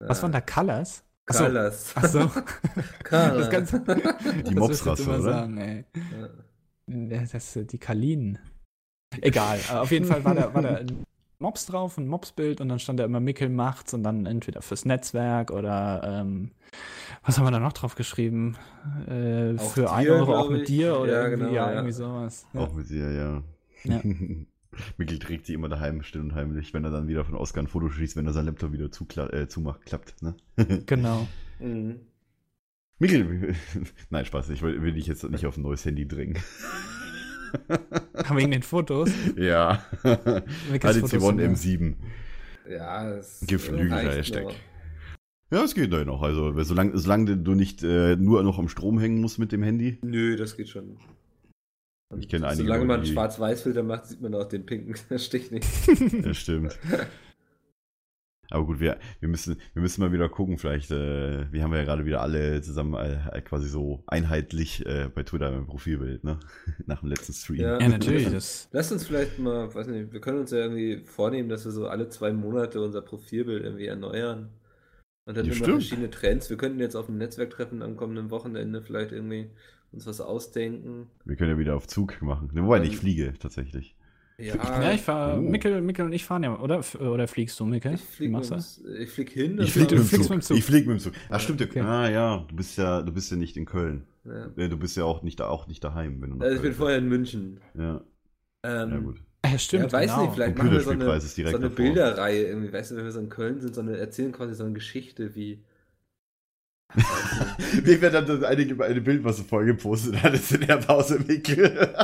Was 0.00 0.22
waren 0.22 0.32
da 0.32 0.40
Colors? 0.40 1.02
Achso. 1.26 1.44
Colors. 1.44 1.96
Achso. 1.96 2.30
Colors. 3.04 3.48
Das 3.48 3.50
kannst, 3.50 4.48
Die 4.48 4.54
Mobsrasse, 4.54 5.08
oder? 5.08 5.20
Sagen, 5.20 5.58
ey. 5.58 5.84
Das 6.86 7.52
sind 7.52 7.72
die 7.72 7.78
Kalinen. 7.78 8.38
Egal, 9.20 9.58
äh, 9.70 9.74
auf 9.74 9.90
jeden 9.90 10.06
Fall 10.06 10.24
war 10.24 10.34
da, 10.34 10.54
war 10.54 10.62
da 10.62 10.76
ein 10.76 11.04
Mobs 11.38 11.66
drauf, 11.66 11.98
ein 11.98 12.08
Mobsbild 12.08 12.60
und 12.60 12.68
dann 12.68 12.78
stand 12.78 12.98
da 13.00 13.04
immer 13.04 13.20
Mickel 13.20 13.48
macht's 13.48 13.94
und 13.94 14.02
dann 14.02 14.26
entweder 14.26 14.62
fürs 14.62 14.84
Netzwerk 14.84 15.50
oder 15.50 16.02
ähm, 16.04 16.50
was 17.24 17.38
haben 17.38 17.44
wir 17.46 17.50
da 17.50 17.58
noch 17.60 17.72
drauf 17.72 17.94
geschrieben? 17.94 18.56
Äh, 19.06 19.56
für 19.58 19.82
dir, 19.82 19.92
1 19.92 20.10
Euro 20.10 20.36
auch 20.36 20.50
mit 20.50 20.62
ich. 20.62 20.66
dir 20.68 20.98
oder 20.98 21.12
Ja, 21.12 21.22
irgendwie, 21.28 21.44
genau, 21.44 21.54
ja, 21.54 21.66
ja. 21.66 21.72
irgendwie 21.74 21.92
sowas. 21.92 22.46
Ja. 22.52 22.60
Auch 22.60 22.72
mit 22.72 22.88
dir, 22.90 23.10
ja. 23.12 23.42
Ja. 23.84 24.00
Mikkel 24.96 25.18
trägt 25.18 25.46
sie 25.46 25.54
immer 25.54 25.68
daheim, 25.68 26.02
still 26.02 26.20
und 26.20 26.34
heimlich, 26.34 26.74
wenn 26.74 26.84
er 26.84 26.90
dann 26.90 27.08
wieder 27.08 27.24
von 27.24 27.34
Oscar 27.34 27.62
ein 27.62 27.68
Foto 27.68 27.88
schießt, 27.88 28.16
wenn 28.16 28.26
er 28.26 28.32
sein 28.32 28.46
Laptop 28.46 28.72
wieder 28.72 28.90
zukla 28.90 29.30
äh, 29.32 29.48
zumacht, 29.48 29.84
klappt, 29.86 30.22
ne? 30.22 30.36
Genau. 30.86 31.26
Mhm. 31.58 32.00
Mikkel, 32.98 33.54
nein, 34.10 34.24
Spaß, 34.24 34.50
ich 34.50 34.62
will, 34.62 34.82
will 34.82 34.92
dich 34.92 35.06
jetzt 35.06 35.28
nicht 35.28 35.46
auf 35.46 35.56
ein 35.56 35.62
neues 35.62 35.84
Handy 35.84 36.06
drängen. 36.06 36.38
Wegen 38.34 38.50
den 38.50 38.62
Fotos. 38.62 39.10
ja. 39.36 39.82
Mickels 40.70 40.96
HTC 40.96 41.00
Fotos 41.00 41.22
One 41.22 41.56
sind 41.56 41.94
M7. 42.66 42.70
Ja, 42.70 43.10
es 43.10 43.44
Geflügelter 43.46 43.96
reicht 43.96 44.18
Hashtag. 44.18 44.44
noch. 44.44 44.54
Ja, 45.50 45.64
es 45.64 45.74
geht 45.74 45.90
ja 45.90 46.04
noch. 46.04 46.22
Also, 46.22 46.62
solange, 46.62 46.98
solange 46.98 47.38
du 47.38 47.54
nicht 47.54 47.82
äh, 47.82 48.16
nur 48.16 48.42
noch 48.42 48.58
am 48.58 48.68
Strom 48.68 48.98
hängen 48.98 49.22
musst 49.22 49.38
mit 49.38 49.50
dem 49.50 49.62
Handy. 49.62 49.98
Nö, 50.02 50.36
das 50.36 50.56
geht 50.56 50.68
schon. 50.68 50.98
Und 52.10 52.20
Ich 52.20 52.28
kenne 52.28 52.46
einige 52.46 52.64
Solange 52.64 52.84
man 52.84 53.00
einen 53.00 53.06
Schwarz-Weiß-Filter 53.06 53.82
macht, 53.82 54.06
sieht 54.06 54.20
man 54.20 54.34
auch 54.34 54.48
den 54.48 54.64
pinken 54.64 54.94
Stich 55.18 55.50
nicht. 55.50 55.66
Das 56.24 56.36
stimmt. 56.38 56.78
Aber 58.50 58.64
gut, 58.64 58.80
wir, 58.80 58.98
wir, 59.20 59.28
müssen, 59.28 59.58
wir 59.74 59.82
müssen 59.82 60.00
mal 60.00 60.10
wieder 60.10 60.30
gucken. 60.30 60.56
Vielleicht, 60.56 60.90
äh, 60.90 61.52
wir 61.52 61.62
haben 61.62 61.74
ja 61.74 61.84
gerade 61.84 62.06
wieder 62.06 62.22
alle 62.22 62.62
zusammen 62.62 62.94
äh, 62.94 63.42
quasi 63.42 63.68
so 63.68 64.02
einheitlich 64.06 64.86
äh, 64.86 65.10
bei 65.14 65.22
Twitter 65.22 65.54
im 65.54 65.66
Profilbild, 65.66 66.24
ne? 66.24 66.38
Nach 66.86 67.00
dem 67.00 67.10
letzten 67.10 67.34
Stream. 67.34 67.60
Ja. 67.60 67.78
Ja, 67.78 67.88
natürlich. 67.88 68.30
Das, 68.30 68.68
Lass 68.72 68.90
uns 68.90 69.06
vielleicht 69.06 69.38
mal, 69.38 69.74
weiß 69.74 69.88
nicht, 69.88 70.14
wir 70.14 70.20
können 70.22 70.38
uns 70.38 70.50
ja 70.50 70.58
irgendwie 70.60 71.04
vornehmen, 71.04 71.50
dass 71.50 71.66
wir 71.66 71.72
so 71.72 71.88
alle 71.88 72.08
zwei 72.08 72.32
Monate 72.32 72.80
unser 72.80 73.02
Profilbild 73.02 73.64
irgendwie 73.64 73.86
erneuern. 73.86 74.48
Und 75.26 75.36
dann 75.36 75.44
Ja, 75.44 75.52
immer 75.52 75.64
stimmt. 75.64 75.82
verschiedene 75.82 76.08
Trends. 76.10 76.48
Wir 76.48 76.56
könnten 76.56 76.80
jetzt 76.80 76.96
auf 76.96 77.08
einem 77.10 77.18
Netzwerktreffen 77.18 77.82
am 77.82 77.96
kommenden 77.98 78.30
Wochenende 78.30 78.80
vielleicht 78.80 79.12
irgendwie 79.12 79.50
uns 79.92 80.06
was 80.06 80.20
ausdenken. 80.20 81.06
Wir 81.24 81.36
können 81.36 81.50
ja 81.50 81.58
wieder 81.58 81.76
auf 81.76 81.86
Zug 81.86 82.20
machen. 82.22 82.50
Ne, 82.52 82.62
Wobei, 82.64 82.82
ich 82.84 82.96
fliege 82.96 83.32
tatsächlich. 83.38 83.94
Ja, 84.40 84.54
Ja, 84.54 84.92
ich 84.92 85.00
fahr, 85.02 85.36
Oh. 85.36 85.40
Mikkel, 85.40 85.80
Mikkel 85.82 86.04
und 86.06 86.12
ich 86.12 86.24
fahren 86.24 86.44
ja, 86.44 86.56
oder? 86.60 86.78
F- 86.78 86.94
Oder 87.00 87.26
fliegst 87.26 87.58
du, 87.58 87.64
Mikkel? 87.64 87.94
ich 87.94 88.00
Wie 88.02 88.04
fliege 88.16 88.32
machst 88.32 88.50
du 88.50 88.54
das? 88.54 88.80
ich 89.00 89.10
flieg 89.10 89.30
hin. 89.30 89.58
Ich 89.60 89.74
dann- 89.74 89.82
mit, 89.82 89.90
Zug. 89.90 90.20
mit 90.20 90.30
dem 90.30 90.40
Zug. 90.42 90.56
Ich 90.56 90.64
fliege 90.64 90.86
mit 90.88 90.98
dem 90.98 91.02
Zug. 91.02 91.12
Ach, 91.28 91.40
stimmt. 91.40 91.60
Okay. 91.62 91.80
Ah, 91.80 92.08
ja, 92.08 92.44
du 92.48 92.54
bist 92.54 92.78
ja, 92.78 93.02
du 93.02 93.12
bist 93.12 93.30
ja 93.32 93.36
nicht 93.36 93.56
in 93.56 93.64
Köln. 93.66 94.04
Ja. 94.24 94.68
Du 94.68 94.76
bist 94.76 94.96
ja 94.96 95.04
auch 95.04 95.22
nicht, 95.22 95.40
da, 95.40 95.48
auch 95.48 95.66
nicht 95.66 95.82
daheim, 95.82 96.20
wenn 96.22 96.30
du 96.38 96.44
Also 96.44 96.54
ich 96.56 96.62
bin 96.62 96.72
vorher 96.74 96.98
in 96.98 97.08
München. 97.08 97.58
Ja, 97.76 98.02
Ähm, 98.62 98.90
ja, 98.90 98.98
gut. 98.98 99.22
Äh, 99.42 99.58
stimmt, 99.58 99.84
ja, 99.86 99.92
weiß 99.92 100.10
genau. 100.10 100.22
nicht, 100.22 100.34
vielleicht 100.34 100.58
machen 100.58 100.70
wir 100.72 100.80
so 100.82 100.90
eine, 100.90 101.20
so 101.20 101.56
eine. 101.56 101.70
Bilderreihe 101.70 102.42
irgendwie, 102.48 102.72
weißt 102.72 102.90
du, 102.90 102.96
wenn 102.96 103.04
wir 103.04 103.12
so 103.12 103.20
in 103.20 103.28
Köln 103.28 103.60
sind, 103.60 103.74
so 103.74 103.80
eine, 103.80 103.96
erzählen 103.96 104.30
quasi 104.32 104.54
so 104.54 104.64
eine 104.64 104.72
Geschichte 104.74 105.34
wie. 105.34 105.62
Mir 107.84 108.00
wird 108.00 108.14
dann 108.14 108.26
das 108.26 108.42
eine, 108.42 108.82
eine 108.84 109.00
Bild, 109.00 109.22
was 109.24 109.36
du 109.36 109.42
vorher 109.44 109.74
gepostet 109.74 110.22
hattest 110.22 110.52
in 110.52 110.62
der 110.66 110.76
Pause, 110.78 111.18
Mikkel. 111.26 111.94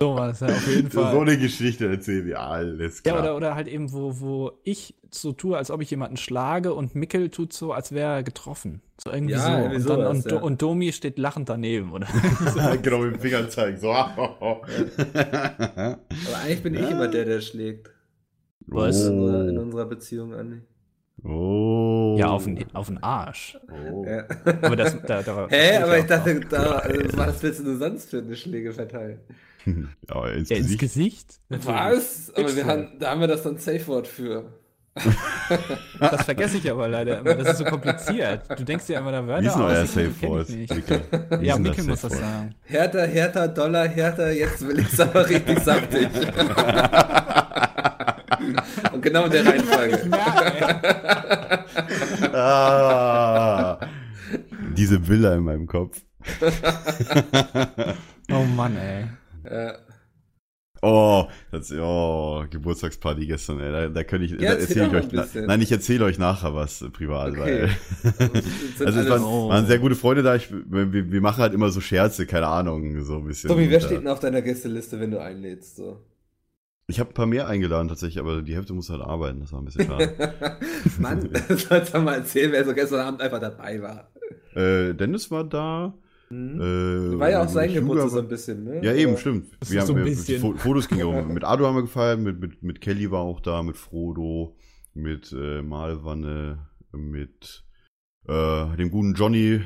So 0.00 0.14
war 0.16 0.28
das 0.28 0.40
ja 0.40 0.48
auf 0.48 0.66
jeden 0.66 0.90
Fall. 0.90 1.12
so 1.12 1.20
eine 1.20 1.38
Geschichte 1.38 1.88
erzählen 1.88 2.26
wir 2.26 2.40
alles 2.40 3.02
Ja, 3.04 3.12
klar. 3.12 3.22
oder, 3.22 3.36
oder 3.36 3.54
halt 3.54 3.68
eben, 3.68 3.92
wo, 3.92 4.18
wo 4.20 4.52
ich 4.64 4.94
so 5.10 5.32
tue, 5.32 5.56
als 5.56 5.70
ob 5.70 5.80
ich 5.82 5.90
jemanden 5.90 6.16
schlage 6.16 6.74
und 6.74 6.94
Mikkel 6.96 7.28
tut 7.30 7.52
so, 7.52 7.72
als 7.72 7.92
wäre 7.92 8.14
er 8.14 8.22
getroffen. 8.24 8.80
So 9.02 9.12
irgendwie 9.12 9.34
Ja, 9.34 9.40
so. 9.40 9.50
irgendwie 9.52 9.76
und, 9.76 9.88
dann, 9.88 9.98
sowas, 9.98 10.24
und, 10.24 10.32
ja. 10.32 10.38
und 10.40 10.62
Domi 10.62 10.92
steht 10.92 11.18
lachend 11.18 11.48
daneben, 11.48 11.92
oder? 11.92 12.08
genau, 12.82 12.98
mit 13.00 13.14
dem 13.14 13.20
Finger 13.20 13.48
zeigen. 13.50 13.78
So. 13.78 13.92
Aber 13.92 14.66
eigentlich 16.42 16.62
bin 16.62 16.74
ich 16.74 16.90
immer 16.90 17.08
der, 17.08 17.24
der 17.24 17.40
schlägt. 17.40 17.90
Was? 18.66 19.06
In, 19.06 19.20
unserer, 19.20 19.48
in 19.48 19.58
Oh. 19.58 19.62
unserer 19.62 19.86
Beziehung, 19.86 20.34
Andi. 20.34 20.60
oh. 21.22 22.03
Ja, 22.18 22.28
auf 22.28 22.44
den, 22.44 22.64
auf 22.74 22.86
den 22.88 23.02
Arsch. 23.02 23.58
Oh. 23.70 24.04
Ja. 24.06 24.24
Aber 24.62 24.76
das, 24.76 24.96
da, 25.06 25.22
da, 25.22 25.46
Hä, 25.50 25.72
das 25.74 25.82
aber 25.84 25.98
ich 25.98 26.06
dachte, 26.06 26.40
da, 26.40 26.62
also, 26.78 27.18
was 27.18 27.42
willst 27.42 27.60
du 27.60 27.64
denn 27.64 27.78
sonst 27.78 28.10
für 28.10 28.18
eine 28.18 28.36
Schläge 28.36 28.72
verteilen? 28.72 29.18
Ja, 30.10 30.26
ins 30.28 30.50
Ja, 30.50 30.56
ins 30.58 30.76
Gesicht. 30.76 31.40
Was? 31.48 32.30
Aber 32.36 32.54
wir 32.54 32.66
haben, 32.66 32.98
da 33.00 33.10
haben 33.12 33.20
wir 33.22 33.28
das 33.28 33.42
dann 33.44 33.56
Safe 33.56 33.86
Word 33.86 34.06
für. 34.06 34.44
Das 35.98 36.24
vergesse 36.24 36.58
ich 36.58 36.70
aber 36.70 36.86
leider 36.86 37.18
immer. 37.20 37.34
Das 37.34 37.52
ist 37.52 37.58
so 37.58 37.64
kompliziert. 37.64 38.42
Du 38.58 38.62
denkst 38.64 38.86
dir 38.86 38.98
immer 38.98 39.10
da 39.10 39.26
Wörter 39.26 39.42
Wie 39.42 39.46
ist 39.46 39.56
euer 39.56 39.80
die 39.82 39.86
Safe 39.88 40.10
kenn 40.20 40.28
Word? 40.30 40.48
ich 40.50 40.56
nicht. 40.56 40.74
Mikkel? 40.74 41.00
Wie 41.40 41.46
Ja, 41.46 41.58
Mikkel 41.58 41.84
muss 41.84 42.02
das 42.02 42.12
sagen. 42.12 42.54
Härter, 42.64 43.06
härter, 43.06 43.48
Dollar, 43.48 43.88
härter, 43.88 44.30
jetzt 44.32 44.66
will 44.68 44.78
ich 44.80 44.92
es 44.92 45.00
aber 45.00 45.28
richtig 45.28 45.58
saftig. 45.60 46.08
Genau 49.04 49.26
in 49.26 49.30
der 49.30 49.46
Reihenfolge. 49.46 50.10
Ah, 52.32 53.78
diese 54.76 55.06
Villa 55.08 55.34
in 55.34 55.44
meinem 55.44 55.66
Kopf. 55.66 56.00
Oh 58.32 58.44
Mann, 58.56 58.76
ey. 58.76 59.04
Ja. 59.48 59.74
Oh, 60.82 61.26
das, 61.50 61.72
oh, 61.72 62.44
Geburtstagsparty 62.50 63.26
gestern, 63.26 63.60
ey. 63.60 63.72
Da, 63.72 63.88
da 63.88 64.04
könnte 64.04 64.26
ich, 64.26 64.32
Ja, 64.32 64.54
da 64.54 64.60
erzähl 64.60 64.86
ich 64.88 64.92
euch, 64.94 65.06
na, 65.12 65.26
nein, 65.46 65.62
ich 65.62 65.72
erzähle 65.72 66.04
euch 66.04 66.18
nachher 66.18 66.54
was 66.54 66.84
privat, 66.92 67.30
Okay. 67.32 67.40
weil, 67.40 67.70
also 68.86 69.00
es 69.00 69.08
waren, 69.08 69.22
Oh. 69.22 69.48
waren 69.48 69.66
sehr 69.66 69.78
gute 69.78 69.94
Freunde 69.94 70.22
da, 70.22 70.34
ich, 70.34 70.50
wir, 70.52 70.92
wir 70.92 71.20
machen 71.22 71.38
halt 71.40 71.54
immer 71.54 71.70
so 71.70 71.80
Scherze, 71.80 72.26
keine 72.26 72.48
Ahnung, 72.48 73.02
so 73.02 73.16
ein 73.16 73.24
bisschen. 73.24 73.48
Tommy, 73.48 73.70
wer 73.70 73.80
steht 73.80 74.00
denn 74.00 74.08
auf 74.08 74.20
deiner 74.20 74.42
Gästeliste, 74.42 75.00
wenn 75.00 75.10
du 75.10 75.20
einlädst? 75.22 75.76
So? 75.76 76.02
Ich 76.86 77.00
habe 77.00 77.10
ein 77.10 77.14
paar 77.14 77.26
mehr 77.26 77.48
eingeladen 77.48 77.88
tatsächlich, 77.88 78.18
aber 78.18 78.42
die 78.42 78.54
Hälfte 78.54 78.74
muss 78.74 78.90
halt 78.90 79.00
arbeiten, 79.00 79.40
das 79.40 79.52
war 79.52 79.60
ein 79.62 79.64
bisschen 79.64 79.86
schade. 79.86 80.58
Mann, 80.98 81.28
sollst 81.48 81.94
du 81.94 81.98
mal 82.00 82.16
erzählen, 82.16 82.52
wer 82.52 82.64
so 82.64 82.74
gestern 82.74 83.00
Abend 83.00 83.22
einfach 83.22 83.40
dabei 83.40 83.80
war. 83.80 84.10
äh, 84.54 84.94
Dennis 84.94 85.30
war 85.30 85.44
da. 85.44 85.94
Hm? 86.28 86.60
Äh, 86.60 87.18
war 87.18 87.30
ja 87.30 87.42
auch 87.42 87.48
sein 87.48 87.72
Geburtstag 87.72 88.10
so 88.10 88.18
ein 88.20 88.28
bisschen, 88.28 88.64
ne? 88.64 88.84
Ja, 88.84 88.92
eben, 88.92 89.12
Aber- 89.12 89.20
stimmt. 89.20 89.46
Das 89.60 89.70
Wir 89.70 89.78
ist 89.78 89.88
haben, 89.88 89.94
so 89.94 89.98
ein 89.98 90.04
bisschen. 90.04 90.40
Fo- 90.42 90.56
Fotos 90.56 90.88
ging 90.88 91.02
um. 91.04 91.28
Mit 91.34 91.44
Ado 91.44 91.66
haben 91.66 91.76
wir 91.76 91.82
gefeiert, 91.82 92.18
mit, 92.20 92.38
mit, 92.40 92.62
mit 92.62 92.80
Kelly 92.82 93.10
war 93.10 93.20
auch 93.20 93.40
da, 93.40 93.62
mit 93.62 93.76
Frodo, 93.78 94.56
mit 94.92 95.32
äh, 95.32 95.62
Malwanne, 95.62 96.66
mit 96.92 97.64
äh, 98.28 98.76
dem 98.76 98.90
guten 98.90 99.14
Johnny 99.14 99.60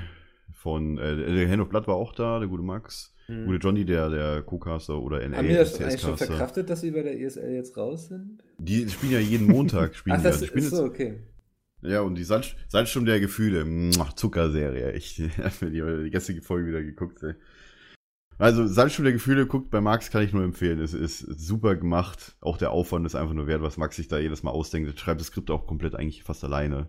von, 0.53 0.99
äh, 0.99 1.17
der 1.35 1.49
Hand 1.51 1.63
of 1.63 1.69
Blood 1.69 1.87
war 1.89 1.97
auch 1.97 2.13
da, 2.15 2.39
der 2.39 2.49
gute 2.49 2.63
Max. 2.63 3.15
Hm. 3.29 3.45
Gute 3.45 3.59
Johnny, 3.59 3.85
der, 3.85 4.09
der 4.09 4.43
Co-Caster 4.43 4.99
oder 4.99 5.27
NA, 5.29 5.37
Haben 5.37 5.49
wir 5.49 5.59
das 5.59 5.81
eigentlich 5.81 6.01
schon 6.01 6.17
verkraftet, 6.17 6.71
dass 6.71 6.83
wir 6.83 6.93
bei 6.93 7.03
der 7.03 7.21
ESL 7.21 7.53
jetzt 7.53 7.77
raus 7.77 8.09
sind? 8.09 8.43
Die 8.59 8.89
spielen 8.89 9.13
ja 9.13 9.19
jeden 9.19 9.47
Montag. 9.47 9.95
Spielen 9.95 10.17
Ach, 10.17 10.21
die. 10.21 10.25
das 10.25 10.41
Also 10.41 10.47
bin 10.47 10.59
ist 10.59 10.65
jetzt, 10.65 10.77
so, 10.77 10.85
okay. 10.85 11.19
Ja, 11.83 12.01
und 12.01 12.15
die 12.15 12.25
Salz, 12.25 12.55
Salzsturm 12.69 13.05
der 13.05 13.21
Gefühle. 13.21 13.91
Zuckerserie. 14.17 14.93
Ich 14.93 15.21
habe 15.39 15.71
die, 15.71 16.05
die 16.05 16.11
gestrige 16.11 16.43
Folge 16.43 16.69
wieder 16.69 16.83
geguckt. 16.83 17.23
Ey. 17.23 17.35
Also, 18.39 18.67
Salzsturm 18.67 19.05
der 19.05 19.13
Gefühle, 19.13 19.47
guckt 19.47 19.71
bei 19.71 19.81
Max, 19.81 20.11
kann 20.11 20.23
ich 20.23 20.33
nur 20.33 20.45
empfehlen. 20.45 20.81
Es 20.81 20.95
ist 20.95 21.19
super 21.19 21.77
gemacht. 21.77 22.37
Auch 22.41 22.57
der 22.57 22.71
Aufwand 22.71 23.05
ist 23.05 23.15
einfach 23.15 23.35
nur 23.35 23.47
wert, 23.47 23.61
was 23.61 23.77
Max 23.77 23.97
sich 23.97 24.09
da 24.09 24.19
jedes 24.19 24.43
Mal 24.43 24.53
ausdenkt. 24.53 24.91
Er 24.91 24.97
schreibt 24.97 25.21
das 25.21 25.29
Skript 25.29 25.51
auch 25.51 25.67
komplett 25.67 25.95
eigentlich 25.95 26.23
fast 26.23 26.45
alleine. 26.45 26.89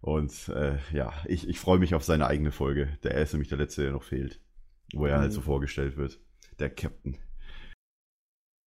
Und 0.00 0.48
äh, 0.48 0.76
ja, 0.92 1.12
ich, 1.26 1.48
ich 1.48 1.58
freue 1.58 1.78
mich 1.78 1.94
auf 1.94 2.04
seine 2.04 2.26
eigene 2.26 2.52
Folge. 2.52 2.88
Der 3.02 3.14
er 3.14 3.22
ist 3.22 3.32
nämlich 3.32 3.48
der 3.48 3.58
letzte, 3.58 3.82
der 3.82 3.92
noch 3.92 4.04
fehlt. 4.04 4.40
Wo 4.94 5.06
er 5.06 5.18
halt 5.18 5.30
Mhm. 5.30 5.34
so 5.34 5.40
vorgestellt 5.40 5.96
wird. 5.96 6.20
Der 6.58 6.70
Captain. 6.70 7.16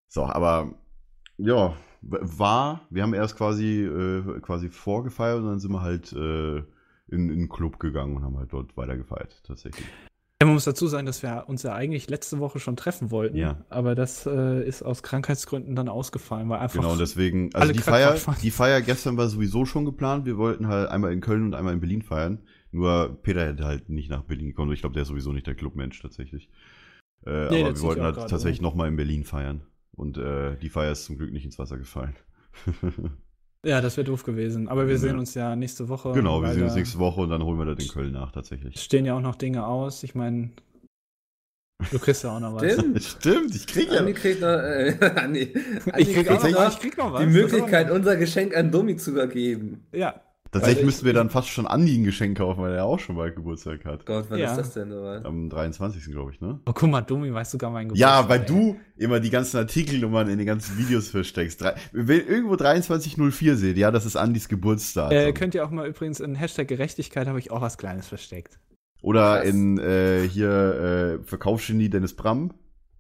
So, 0.08 0.24
aber 0.24 0.76
ja, 1.38 1.76
war, 2.02 2.88
wir 2.90 3.04
haben 3.04 3.14
erst 3.14 3.38
quasi, 3.38 3.84
äh, 3.84 4.40
quasi 4.42 4.70
vorgefeiert 4.70 5.40
und 5.40 5.46
dann 5.48 5.60
sind 5.60 5.72
wir 5.72 5.82
halt 5.82 6.12
äh, 6.14 6.58
in, 7.08 7.30
in 7.30 7.30
den 7.30 7.50
Club 7.50 7.80
gegangen 7.80 8.16
und 8.18 8.24
haben 8.24 8.38
halt 8.38 8.52
dort 8.54 8.76
weiter 8.78 8.98
gefeiert, 8.98 9.42
tatsächlich. 9.44 9.86
Ja, 10.42 10.48
man 10.48 10.56
muss 10.56 10.64
dazu 10.64 10.88
sagen, 10.88 11.06
dass 11.06 11.22
wir 11.22 11.44
uns 11.48 11.62
ja 11.62 11.76
eigentlich 11.76 12.10
letzte 12.10 12.40
Woche 12.40 12.60
schon 12.60 12.76
treffen 12.76 13.12
wollten. 13.12 13.38
Ja. 13.38 13.64
Aber 13.70 13.94
das 13.94 14.26
äh, 14.26 14.68
ist 14.68 14.82
aus 14.82 15.04
Krankheitsgründen 15.04 15.76
dann 15.76 15.88
ausgefallen, 15.88 16.50
weil 16.50 16.60
einfach. 16.60 16.82
Genau, 16.82 16.96
deswegen, 16.96 17.54
also 17.54 17.66
alle 17.66 17.74
die 17.74 17.80
Feier, 17.80 18.18
die 18.42 18.50
Feier 18.50 18.82
gestern 18.82 19.18
war 19.18 19.30
sowieso 19.30 19.66
schon 19.66 19.86
geplant. 19.86 20.26
Wir 20.26 20.38
wollten 20.38 20.68
halt 20.68 20.90
einmal 20.90 21.14
in 21.14 21.22
Köln 21.22 21.44
und 21.44 21.54
einmal 21.54 21.74
in 21.74 21.80
Berlin 21.80 22.02
feiern. 22.02 22.40
Nur 22.72 23.20
Peter 23.22 23.46
hätte 23.46 23.66
halt 23.66 23.90
nicht 23.90 24.10
nach 24.10 24.24
Berlin 24.24 24.48
gekommen. 24.48 24.72
Ich 24.72 24.80
glaube, 24.82 24.94
der 24.94 25.04
ist 25.04 25.10
sowieso 25.10 25.34
nicht 25.34 25.48
der 25.48 25.56
Clubmensch 25.56 26.02
tatsächlich. 26.02 26.50
Äh, 27.26 27.50
der 27.50 27.66
aber 27.66 27.76
wir 27.76 27.82
wollten 27.82 28.02
halt 28.04 28.16
tatsächlich 28.16 28.60
um. 28.60 28.64
nochmal 28.64 28.88
in 28.88 28.96
Berlin 28.96 29.24
feiern. 29.26 29.62
Und 29.96 30.18
äh, 30.18 30.56
die 30.58 30.70
Feier 30.70 30.94
ist 30.94 31.06
zum 31.06 31.18
Glück 31.18 31.32
nicht 31.34 31.46
ins 31.46 31.60
Wasser 31.60 31.78
gefallen. 31.78 32.16
ja, 33.66 33.82
das 33.82 33.98
wäre 33.98 34.06
doof 34.06 34.24
gewesen. 34.24 34.68
Aber 34.70 34.88
wir 34.88 34.94
Ja. 34.94 35.00
sehen 35.00 35.20
uns 35.20 35.34
ja 35.34 35.56
nächste 35.56 35.90
Woche. 35.90 36.14
genau, 36.14 36.42
wir 36.42 36.54
sehen 36.54 36.64
uns 36.64 36.74
da 36.74 36.80
nächste 36.80 37.00
Woche 37.00 37.22
und 37.22 37.30
dann 37.30 37.44
holen 37.44 37.58
wir 37.60 37.66
das 37.66 37.84
in 37.84 37.92
Köln 37.92 38.14
nach 38.14 38.32
tatsächlich. 38.32 38.80
Stehen 38.82 39.06
ja 39.06 39.16
auch 39.16 39.22
noch 39.22 39.36
Dinge 39.36 39.66
aus. 39.66 40.04
Ich 40.04 40.16
meine, 40.16 40.52
du 41.92 42.00
kriegst 42.00 42.24
ja 42.24 42.36
auch 42.36 42.40
noch 42.40 42.56
was. 42.56 42.74
Stimmt. 42.74 43.04
Stimmt, 43.04 43.56
ich 43.56 43.68
krieg 43.68 43.92
ja. 43.92 44.00
Andi 44.00 44.14
kriegt 44.14 44.42
noch, 44.42 44.48
äh, 44.48 44.98
Andi, 45.16 45.54
Andi 45.92 46.02
Ich 46.02 46.14
krieg, 46.14 46.30
auch 46.30 46.42
noch, 46.50 46.70
ich 46.72 46.80
krieg 46.80 46.98
noch 46.98 47.14
was. 47.14 47.22
die 47.22 47.28
Möglichkeit, 47.28 47.92
unser 47.92 48.16
Geschenk 48.16 48.56
an 48.56 48.72
Domi 48.72 48.96
zu 48.96 49.12
übergeben. 49.12 49.86
Ja. 49.92 50.22
Tatsächlich 50.52 50.84
müssten 50.86 51.06
wir 51.06 51.14
dann 51.14 51.30
fast 51.30 51.48
schon 51.48 51.66
Andi 51.66 51.98
ein 51.98 52.04
Geschenk 52.04 52.38
kaufen, 52.38 52.62
weil 52.62 52.74
er 52.74 52.84
auch 52.84 53.00
schon 53.00 53.16
bald 53.16 53.38
Geburtstag 53.38 53.86
hat. 53.86 54.06
Gott, 54.06 54.26
wann 54.28 54.38
Ja. 54.38 54.52
ist 54.52 54.58
das 54.58 54.74
denn 54.74 54.90
soweit? 54.92 55.24
Am 55.26 55.50
23. 55.50 56.12
glaube 56.12 56.32
ich, 56.34 56.42
ne? 56.42 56.60
Oh, 56.66 56.74
guck 56.74 56.90
mal, 56.90 57.00
Domi 57.02 57.34
weiß 57.34 57.52
sogar 57.52 57.70
mein 57.72 57.88
Ja, 57.96 58.22
Geburtstag. 58.22 58.30
weil 58.30 58.40
ey. 58.42 58.46
du 58.48 58.80
immer 58.98 59.22
die 59.22 59.30
ganzen 59.30 59.58
Artikelnummern 59.58 60.28
in 60.30 60.38
den 60.38 60.46
ganzen 60.48 60.78
Videos 60.78 61.10
versteckst. 61.10 61.62
Drei, 61.62 61.76
wenn 61.94 62.18
ihr 62.20 62.28
irgendwo 62.28 62.58
2304 62.58 63.56
seht, 63.56 63.78
ja, 63.78 63.92
das 63.92 64.06
ist 64.06 64.18
Andis 64.18 64.50
Geburtstag. 64.50 65.14
Äh, 65.14 65.32
könnt 65.32 65.56
ihr 65.56 65.66
auch 65.66 65.72
mal 65.72 65.88
übrigens 65.88 66.20
in 66.20 66.36
Hashtag 66.36 66.68
Gerechtigkeit 66.68 67.28
habe 67.28 67.40
ich 67.40 67.50
auch 67.50 67.62
was 67.62 67.78
Kleines 67.78 68.08
versteckt. 68.08 68.60
Oder 69.02 69.38
Krass. 69.40 69.50
in 69.50 69.78
äh, 69.80 70.28
hier 70.28 71.20
äh, 71.22 71.24
Verkaufsgenie 71.24 71.90
Dennis 71.90 72.14
Bram. 72.16 72.54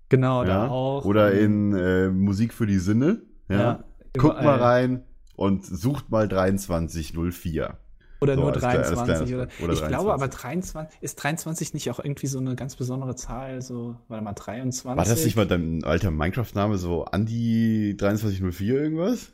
Genau, 0.07 0.43
ja? 0.43 0.47
da 0.47 0.67
auch. 0.69 1.03
Oder 1.05 1.33
in 1.33 1.73
äh, 1.75 2.09
Musik 2.09 2.53
für 2.53 2.65
die 2.65 2.79
Sinne. 2.79 3.21
Ja. 3.49 3.59
Ja, 3.59 3.83
Guckt 4.17 4.41
mal 4.41 4.57
rein 4.57 5.03
und 5.35 5.65
sucht 5.65 6.09
mal 6.09 6.29
2304. 6.29 7.77
Oder 8.21 8.35
So, 8.35 8.41
nur 8.41 8.49
alles 8.51 8.59
klar, 8.59 8.73
alles 8.75 8.89
23 8.89 9.27
klar. 9.27 9.39
oder, 9.41 9.51
Oder 9.63 9.73
Ich 9.73 9.79
23. 9.79 9.87
glaube 9.87 10.13
aber 10.13 10.27
23 10.27 11.01
ist 11.01 11.15
23 11.15 11.73
nicht 11.73 11.89
auch 11.89 11.99
irgendwie 11.99 12.27
so 12.27 12.37
eine 12.39 12.55
ganz 12.55 12.75
besondere 12.75 13.15
Zahl 13.15 13.61
so, 13.63 13.95
warte 14.07 14.23
mal 14.23 14.33
23. 14.33 14.85
War 14.85 14.95
das 14.95 15.25
nicht 15.25 15.35
mal 15.35 15.47
dein 15.47 15.83
alter 15.83 16.11
Minecraft-Name, 16.11 16.77
so 16.77 17.05
Andi 17.05 17.95
2304 17.99 18.75
irgendwas? 18.79 19.33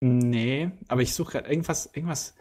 Nee, 0.00 0.70
aber 0.88 1.00
ich 1.02 1.14
suche 1.14 1.32
gerade 1.32 1.48
irgendwas 1.48 1.88
irgendwas 1.92 2.34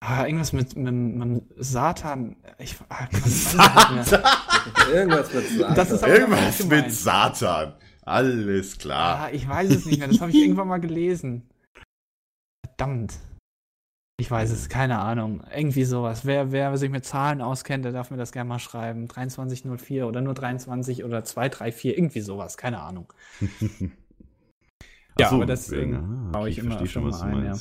ah, 0.00 0.24
irgendwas 0.24 0.52
mit, 0.52 0.76
mit, 0.76 0.94
mit 0.94 1.44
Satan. 1.56 2.36
Ich 2.58 2.76
ah, 2.88 3.08
mehr. 3.92 4.04
Irgendwas 4.94 5.34
mit 5.34 5.48
Satan. 5.48 5.74
Das 5.74 5.90
ist 5.90 6.04
aber- 6.04 6.18
Irgendwas 6.18 6.64
mit 6.64 6.92
Satan. 6.92 7.74
Alles 8.02 8.78
klar. 8.78 9.18
Ah, 9.24 9.30
ich 9.32 9.48
weiß 9.48 9.70
es 9.70 9.84
nicht 9.84 9.98
mehr. 9.98 10.06
Das 10.08 10.20
habe 10.20 10.30
ich 10.30 10.36
irgendwann 10.38 10.68
mal 10.68 10.78
gelesen. 10.78 11.42
Verdammt. 12.76 13.18
Ich 14.18 14.30
weiß 14.30 14.50
es, 14.50 14.68
keine 14.68 14.98
Ahnung. 14.98 15.42
Irgendwie 15.54 15.84
sowas. 15.84 16.24
Wer, 16.24 16.50
wer 16.52 16.76
sich 16.78 16.90
mit 16.90 17.04
Zahlen 17.04 17.42
auskennt, 17.42 17.84
der 17.84 17.92
darf 17.92 18.10
mir 18.10 18.16
das 18.16 18.32
gerne 18.32 18.48
mal 18.48 18.58
schreiben. 18.58 19.08
2304 19.08 20.06
oder 20.06 20.22
nur 20.22 20.34
23 20.34 21.04
oder 21.04 21.22
234, 21.22 21.96
irgendwie 21.96 22.20
sowas, 22.20 22.56
keine 22.56 22.80
Ahnung. 22.80 23.12
Ja, 25.18 25.30
so, 25.30 25.36
aber 25.36 25.46
das, 25.46 25.68
deswegen, 25.68 25.94
ähm, 25.94 26.26
ah, 26.28 26.32
baue 26.32 26.48
ich 26.50 26.58
ich 26.58 26.64
immer 26.64 26.86
schon, 26.86 27.08
mal 27.08 27.24
ein, 27.24 27.44
ja. 27.46 27.56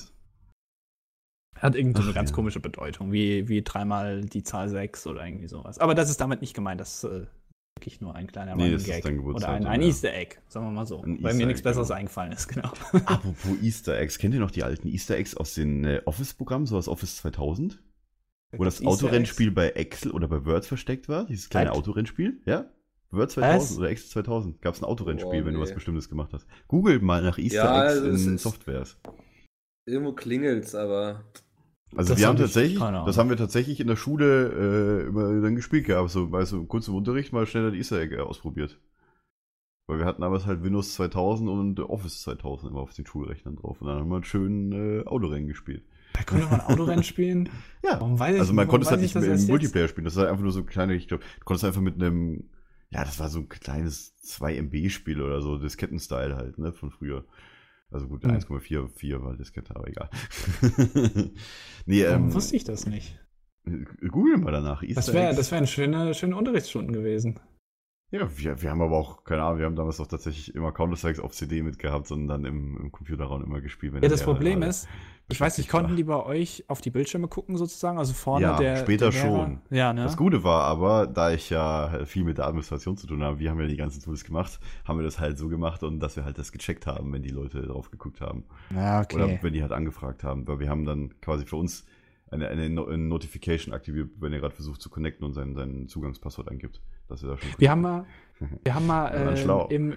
Hat 1.57 1.73
irgendwie 1.73 2.01
so 2.01 2.07
eine 2.07 2.13
ganz 2.13 2.31
ja. 2.31 2.35
komische 2.35 2.59
Bedeutung, 2.59 3.13
wie, 3.13 3.47
wie 3.47 3.61
dreimal 3.61 4.25
die 4.25 4.43
Zahl 4.43 4.67
6 4.67 5.07
oder 5.07 5.25
irgendwie 5.25 5.47
sowas. 5.47 5.79
Aber 5.79 5.95
das 5.95 6.09
ist 6.09 6.19
damit 6.19 6.41
nicht 6.41 6.53
gemeint, 6.53 6.81
das 6.81 7.05
äh, 7.05 7.27
wirklich 7.75 8.01
nur 8.01 8.15
ein 8.15 8.27
kleiner 8.27 8.55
Nee, 8.55 8.73
Running 8.73 9.19
Oder 9.19 9.49
ein, 9.49 9.65
ein 9.67 9.81
ja. 9.81 9.87
Easter 9.87 10.13
Egg, 10.13 10.37
sagen 10.47 10.65
wir 10.65 10.71
mal 10.71 10.87
so. 10.87 11.01
Ein 11.01 11.21
weil 11.21 11.31
Easter 11.31 11.37
mir 11.37 11.45
nichts 11.47 11.59
Egg, 11.61 11.69
Besseres 11.69 11.87
genau. 11.89 11.99
eingefallen 11.99 12.31
ist, 12.31 12.47
genau. 12.47 12.69
Apropos 13.05 13.61
Easter 13.61 13.97
Eggs, 13.99 14.17
kennt 14.17 14.33
ihr 14.33 14.39
noch 14.39 14.51
die 14.51 14.63
alten 14.63 14.87
Easter 14.87 15.17
Eggs 15.17 15.35
aus 15.35 15.53
den 15.55 15.83
äh, 15.83 16.01
Office-Programmen, 16.05 16.65
so 16.65 16.77
aus 16.77 16.87
Office 16.87 17.17
2000? 17.17 17.81
Wo 18.57 18.63
das 18.63 18.79
Easter 18.79 18.87
Autorennspiel 18.87 19.51
bei 19.51 19.71
Excel 19.71 20.11
oder 20.11 20.27
bei 20.29 20.45
Word 20.45 20.65
versteckt 20.65 21.09
war, 21.09 21.25
dieses 21.25 21.49
kleine 21.49 21.71
Was? 21.71 21.77
Autorennspiel, 21.77 22.41
ja? 22.45 22.71
Word 23.11 23.31
2000 23.31 23.61
Was? 23.61 23.77
oder 23.77 23.89
Excel 23.89 24.09
2000 24.09 24.61
gab 24.61 24.75
es 24.75 24.81
ein 24.81 24.85
Autorennspiel, 24.85 25.41
Oh, 25.41 25.45
wenn 25.45 25.53
du 25.53 25.59
nee. 25.59 25.63
was 25.63 25.73
Bestimmtes 25.73 26.09
gemacht 26.09 26.31
hast. 26.33 26.47
Google 26.67 26.99
mal 26.99 27.21
nach 27.21 27.37
Easter 27.37 27.57
Ja, 27.57 27.85
Eggs 27.91 27.95
es 27.95 28.25
in 28.25 28.37
Softwares. 28.37 28.97
Irgendwo 29.85 30.13
klingelt's, 30.13 30.73
aber. 30.73 31.25
Also 31.97 32.13
Das 32.13 32.19
wir 32.19 32.27
haben 32.27 32.37
hab 32.37 32.45
ich- 32.45 32.53
tatsächlich, 32.53 32.79
das 32.79 33.17
haben 33.17 33.29
wir 33.29 33.37
tatsächlich 33.37 33.79
in 33.79 33.87
der 33.87 33.95
Schule 33.95 35.03
äh, 35.03 35.07
immer 35.07 35.41
dann 35.41 35.55
gespielt 35.55 35.85
gehabt, 35.85 36.09
so 36.09 36.31
weißt 36.31 36.51
du, 36.53 36.65
kurz 36.65 36.87
im 36.87 36.95
Unterricht 36.95 37.31
mal 37.33 37.45
schnell 37.45 37.65
das 37.65 37.73
Easter 37.73 37.99
Egg 38.01 38.15
äh, 38.15 38.19
ausprobiert. 38.19 38.79
Weil 39.87 39.99
wir 39.99 40.05
hatten 40.05 40.23
aber 40.23 40.43
halt 40.45 40.63
Windows 40.63 40.95
2000 40.95 41.47
und 41.49 41.79
Office 41.79 42.21
2000 42.23 42.71
immer 42.71 42.81
auf 42.81 42.93
den 42.93 43.05
Schulrechnern 43.05 43.55
drauf 43.55 43.81
und 43.81 43.87
dann 43.87 43.99
haben 43.99 44.09
wir 44.09 44.15
halt 44.15 44.25
schön 44.25 44.71
äh, 44.71 45.05
Autorennen 45.05 45.47
gespielt. 45.47 45.83
Da 46.13 46.23
konnte 46.23 46.47
man 46.47 46.61
Autorennen 46.61 47.03
spielen. 47.03 47.49
Ja, 47.83 47.99
Warum 47.99 48.15
ich, 48.15 48.21
also 48.21 48.53
man 48.53 48.67
konnte 48.67 48.85
es 48.85 48.91
halt 48.91 49.01
ich 49.01 49.13
nicht 49.13 49.15
mehr 49.15 49.25
im 49.31 49.37
jetzt? 49.37 49.47
Multiplayer 49.47 49.87
spielen. 49.87 50.05
Das 50.05 50.15
war 50.15 50.27
einfach 50.27 50.41
nur 50.43 50.51
so 50.51 50.61
ein 50.61 50.65
kleiner, 50.65 50.93
ich 50.93 51.07
glaube, 51.07 51.23
du 51.39 51.45
konntest 51.45 51.65
einfach 51.65 51.81
mit 51.81 51.95
einem, 51.95 52.45
ja, 52.89 53.03
das 53.03 53.19
war 53.19 53.29
so 53.29 53.39
ein 53.39 53.49
kleines 53.49 54.15
2 54.21 54.55
MB 54.55 54.89
Spiel 54.89 55.21
oder 55.21 55.41
so, 55.41 55.57
Diskettenstyle 55.59 56.35
halt, 56.35 56.57
ne, 56.57 56.71
von 56.73 56.89
früher. 56.89 57.25
Also 57.91 58.07
gut, 58.07 58.23
Hm. 58.23 58.31
1,44 58.31 59.21
war 59.23 59.35
Diskette, 59.37 59.75
aber 59.75 59.87
egal. 59.87 60.09
nee, 61.85 62.03
Warum 62.05 62.25
ähm, 62.25 62.33
wusste 62.33 62.55
ich 62.55 62.63
das 62.63 62.85
nicht? 62.87 63.19
google 64.09 64.37
mal 64.37 64.51
danach. 64.51 64.81
Das 64.81 64.89
Easter 64.89 65.13
wäre 65.13 65.27
Eggs. 65.29 65.37
das 65.37 65.51
wären 65.51 65.65
schöne, 65.67 66.13
schöne 66.13 66.35
Unterrichtsstunden 66.35 66.93
gewesen. 66.93 67.39
Ja, 68.11 68.29
wir, 68.37 68.61
wir 68.61 68.69
haben 68.69 68.81
aber 68.81 68.95
auch, 68.95 69.23
keine 69.23 69.41
Ahnung, 69.43 69.57
wir 69.59 69.65
haben 69.65 69.75
damals 69.75 69.99
auch 69.99 70.05
tatsächlich 70.07 70.53
immer 70.53 70.71
Counter-Strikes 70.71 71.19
auf 71.19 71.31
CD 71.33 71.63
mitgehabt, 71.63 72.05
sondern 72.07 72.43
dann 72.43 72.53
im, 72.53 72.77
im 72.77 72.91
Computerraum 72.91 73.43
immer 73.43 73.61
gespielt. 73.61 73.93
Ja, 73.95 74.07
das 74.07 74.23
Problem 74.23 74.61
ist, 74.61 74.87
ich 75.27 75.41
weiß 75.41 75.57
nicht, 75.57 75.69
konnten 75.71 75.95
die 75.95 76.03
bei 76.03 76.23
euch 76.23 76.63
auf 76.67 76.81
die 76.81 76.91
Bildschirme 76.91 77.27
gucken 77.27 77.57
sozusagen? 77.57 77.97
Also 77.97 78.13
vorne 78.13 78.45
Ja, 78.45 78.57
der. 78.57 78.77
später 78.77 79.09
der 79.09 79.19
schon. 79.19 79.59
Ja, 79.71 79.91
ne? 79.91 80.03
Das 80.03 80.17
Gute 80.17 80.43
war 80.43 80.65
aber, 80.65 81.07
da 81.07 81.31
ich 81.31 81.49
ja 81.49 82.05
viel 82.05 82.23
mit 82.23 82.37
der 82.37 82.45
Administration 82.45 82.95
zu 82.95 83.07
tun 83.07 83.23
habe, 83.23 83.39
wir 83.39 83.49
haben 83.49 83.59
ja 83.59 83.65
die 83.67 83.75
ganzen 83.75 84.03
Tools 84.03 84.23
gemacht, 84.23 84.59
haben 84.85 84.99
wir 84.99 85.03
das 85.03 85.19
halt 85.19 85.39
so 85.39 85.49
gemacht 85.49 85.81
und 85.81 85.99
dass 85.99 86.15
wir 86.15 86.25
halt 86.25 86.37
das 86.37 86.51
gecheckt 86.51 86.85
haben, 86.85 87.11
wenn 87.11 87.23
die 87.23 87.29
Leute 87.31 87.63
drauf 87.63 87.89
geguckt 87.89 88.21
haben. 88.21 88.43
Ja, 88.69 89.01
okay. 89.01 89.15
Oder 89.15 89.39
wenn 89.41 89.53
die 89.53 89.63
halt 89.63 89.71
angefragt 89.71 90.23
haben. 90.23 90.47
Weil 90.47 90.59
wir 90.59 90.69
haben 90.69 90.85
dann 90.85 91.19
quasi 91.21 91.45
für 91.45 91.55
uns 91.55 91.85
eine, 92.29 92.47
eine, 92.49 92.69
No- 92.69 92.85
eine 92.85 92.99
Notification 92.99 93.73
aktiviert, 93.73 94.11
wenn 94.19 94.31
er 94.31 94.39
gerade 94.39 94.53
versucht 94.53 94.79
zu 94.79 94.91
connecten 94.91 95.25
und 95.25 95.33
sein, 95.33 95.55
sein 95.55 95.87
Zugangspasswort 95.87 96.49
eingibt. 96.51 96.81
Dass 97.07 97.21
wir 97.21 97.29
da 97.31 97.37
schon 97.37 97.49
Wir 97.57 97.71
haben 97.71 97.81
mal, 97.81 98.05
wir 98.63 98.75
haben 98.75 98.87
mal 98.87 99.35
Ja, 99.45 99.65
äh, 99.67 99.75
im, 99.75 99.95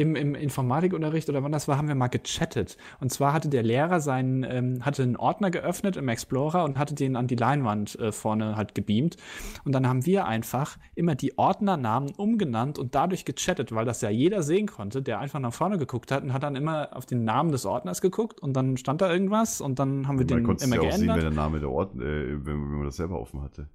im, 0.00 0.16
im 0.16 0.34
Informatikunterricht 0.34 1.28
oder 1.28 1.42
wann 1.42 1.52
das 1.52 1.68
war, 1.68 1.76
haben 1.76 1.88
wir 1.88 1.94
mal 1.94 2.08
gechattet. 2.08 2.78
Und 3.00 3.12
zwar 3.12 3.32
hatte 3.34 3.50
der 3.50 3.62
Lehrer 3.62 4.00
seinen, 4.00 4.44
ähm, 4.44 4.84
hatte 4.84 5.02
einen 5.02 5.16
Ordner 5.16 5.50
geöffnet 5.50 5.96
im 5.96 6.08
Explorer 6.08 6.64
und 6.64 6.78
hatte 6.78 6.94
den 6.94 7.16
an 7.16 7.26
die 7.26 7.36
Leinwand 7.36 7.98
äh, 7.98 8.10
vorne 8.10 8.56
halt 8.56 8.74
gebeamt. 8.74 9.16
Und 9.64 9.72
dann 9.72 9.86
haben 9.86 10.06
wir 10.06 10.26
einfach 10.26 10.78
immer 10.94 11.14
die 11.14 11.36
Ordnernamen 11.36 12.12
umgenannt 12.16 12.78
und 12.78 12.94
dadurch 12.94 13.26
gechattet, 13.26 13.72
weil 13.74 13.84
das 13.84 14.00
ja 14.00 14.08
jeder 14.08 14.42
sehen 14.42 14.68
konnte, 14.68 15.02
der 15.02 15.20
einfach 15.20 15.38
nach 15.38 15.52
vorne 15.52 15.76
geguckt 15.76 16.10
hat 16.10 16.22
und 16.22 16.32
hat 16.32 16.42
dann 16.42 16.56
immer 16.56 16.96
auf 16.96 17.04
den 17.04 17.24
Namen 17.24 17.52
des 17.52 17.66
Ordners 17.66 18.00
geguckt 18.00 18.40
und 18.40 18.54
dann 18.54 18.78
stand 18.78 19.02
da 19.02 19.12
irgendwas 19.12 19.60
und 19.60 19.78
dann 19.78 20.08
haben 20.08 20.18
wir 20.18 20.34
Man 20.34 20.56
den 20.56 20.66
immer 20.66 20.76
ja 20.76 20.88
auch 20.88 20.96
sehen, 20.96 21.08
wer 21.08 21.16
der 21.16 21.30
Name 21.30 21.60
der 21.60 21.70
Ort, 21.70 21.94
äh, 21.96 21.98
wenn, 21.98 22.46
wenn 22.46 22.56
man 22.56 22.84
das 22.84 22.96
selber 22.96 23.20
offen 23.20 23.42
hatte. 23.42 23.68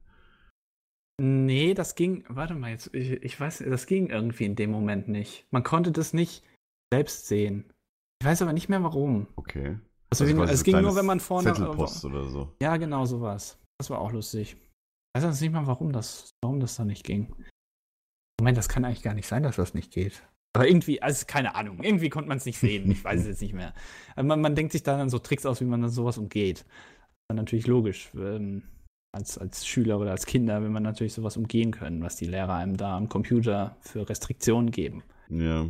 Nee, 1.21 1.73
das 1.73 1.95
ging, 1.95 2.25
warte 2.27 2.55
mal 2.55 2.71
jetzt, 2.71 2.93
ich, 2.93 3.11
ich 3.23 3.39
weiß, 3.39 3.63
das 3.67 3.85
ging 3.85 4.09
irgendwie 4.09 4.45
in 4.45 4.55
dem 4.55 4.71
Moment 4.71 5.07
nicht. 5.07 5.47
Man 5.51 5.63
konnte 5.63 5.91
das 5.91 6.13
nicht 6.13 6.43
selbst 6.93 7.27
sehen. 7.27 7.71
Ich 8.21 8.27
weiß 8.27 8.41
aber 8.41 8.53
nicht 8.53 8.69
mehr 8.69 8.83
warum. 8.83 9.27
Okay. 9.35 9.79
Also, 10.09 10.25
quasi 10.25 10.53
es 10.53 10.63
ging 10.63 10.81
nur, 10.81 10.95
wenn 10.95 11.05
man 11.05 11.19
vorne. 11.19 11.53
Zettelpost 11.53 12.05
oder 12.05 12.23
so. 12.25 12.53
Ja, 12.61 12.77
genau 12.77 13.05
sowas. 13.05 13.57
Das 13.79 13.89
war 13.89 13.99
auch 13.99 14.11
lustig. 14.11 14.55
Ich 14.55 15.21
weiß 15.21 15.29
jetzt 15.29 15.41
nicht 15.41 15.51
mal, 15.51 15.67
warum 15.67 15.91
das, 15.91 16.31
warum 16.43 16.59
das 16.59 16.75
da 16.75 16.85
nicht 16.85 17.05
ging. 17.05 17.33
Moment, 18.39 18.57
das 18.57 18.69
kann 18.69 18.83
eigentlich 18.83 19.03
gar 19.03 19.13
nicht 19.13 19.27
sein, 19.27 19.43
dass 19.43 19.55
das 19.55 19.73
nicht 19.73 19.91
geht. 19.91 20.23
Aber 20.55 20.67
irgendwie, 20.67 21.01
also 21.01 21.25
keine 21.25 21.55
Ahnung, 21.55 21.83
irgendwie 21.83 22.09
konnte 22.09 22.29
man 22.29 22.37
es 22.37 22.45
nicht 22.45 22.59
sehen. 22.59 22.89
Ich 22.91 23.03
weiß 23.03 23.21
es 23.21 23.27
jetzt 23.27 23.41
nicht 23.41 23.53
mehr. 23.53 23.73
Aber 24.15 24.23
man, 24.23 24.41
man 24.41 24.55
denkt 24.55 24.71
sich 24.73 24.83
da 24.83 24.97
dann 24.97 25.09
so 25.09 25.19
Tricks 25.19 25.45
aus, 25.45 25.61
wie 25.61 25.65
man 25.65 25.81
dann 25.81 25.89
sowas 25.89 26.17
umgeht. 26.17 26.59
Das 26.59 27.27
dann 27.29 27.37
natürlich 27.37 27.67
logisch. 27.67 28.11
Ähm, 28.15 28.63
als, 29.15 29.37
als 29.37 29.65
Schüler 29.65 29.99
oder 29.99 30.11
als 30.11 30.25
Kinder 30.25 30.61
will 30.61 30.69
man 30.69 30.83
natürlich 30.83 31.13
sowas 31.13 31.37
umgehen 31.37 31.71
können, 31.71 32.03
was 32.03 32.17
die 32.17 32.25
Lehrer 32.25 32.55
einem 32.55 32.75
da 32.75 32.97
am 32.97 33.07
Computer 33.07 33.77
für 33.79 34.07
Restriktionen 34.07 34.71
geben. 34.71 35.03
Ja, 35.29 35.67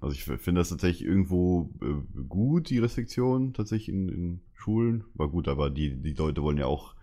also 0.00 0.14
ich 0.14 0.24
finde 0.24 0.60
das 0.60 0.70
tatsächlich 0.70 1.06
irgendwo 1.06 1.70
äh, 1.80 2.22
gut, 2.28 2.70
die 2.70 2.78
Restriktion 2.78 3.54
tatsächlich 3.54 3.88
in, 3.88 4.08
in 4.08 4.40
Schulen. 4.52 5.04
War 5.14 5.28
gut, 5.28 5.46
aber 5.46 5.70
die, 5.70 5.94
die 6.02 6.12
Leute 6.12 6.42
wollen 6.42 6.58
ja 6.58 6.66
auch, 6.66 6.96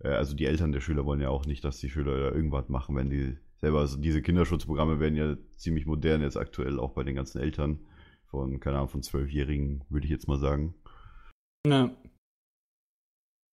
äh, 0.00 0.08
also 0.08 0.34
die 0.34 0.46
Eltern 0.46 0.72
der 0.72 0.80
Schüler 0.80 1.04
wollen 1.04 1.20
ja 1.20 1.30
auch 1.30 1.46
nicht, 1.46 1.64
dass 1.64 1.78
die 1.78 1.90
Schüler 1.90 2.18
da 2.18 2.34
irgendwas 2.34 2.68
machen, 2.68 2.96
wenn 2.96 3.10
die 3.10 3.36
selber, 3.58 3.80
also 3.80 3.96
diese 3.98 4.22
Kinderschutzprogramme 4.22 4.98
werden 4.98 5.16
ja 5.16 5.36
ziemlich 5.56 5.86
modern 5.86 6.22
jetzt 6.22 6.36
aktuell, 6.36 6.80
auch 6.80 6.92
bei 6.92 7.04
den 7.04 7.14
ganzen 7.14 7.40
Eltern 7.40 7.78
von, 8.26 8.58
keine 8.58 8.78
Ahnung, 8.78 8.88
von 8.88 9.02
Zwölfjährigen, 9.02 9.84
würde 9.88 10.06
ich 10.06 10.10
jetzt 10.10 10.26
mal 10.26 10.38
sagen. 10.38 10.74
Ne. 11.66 11.96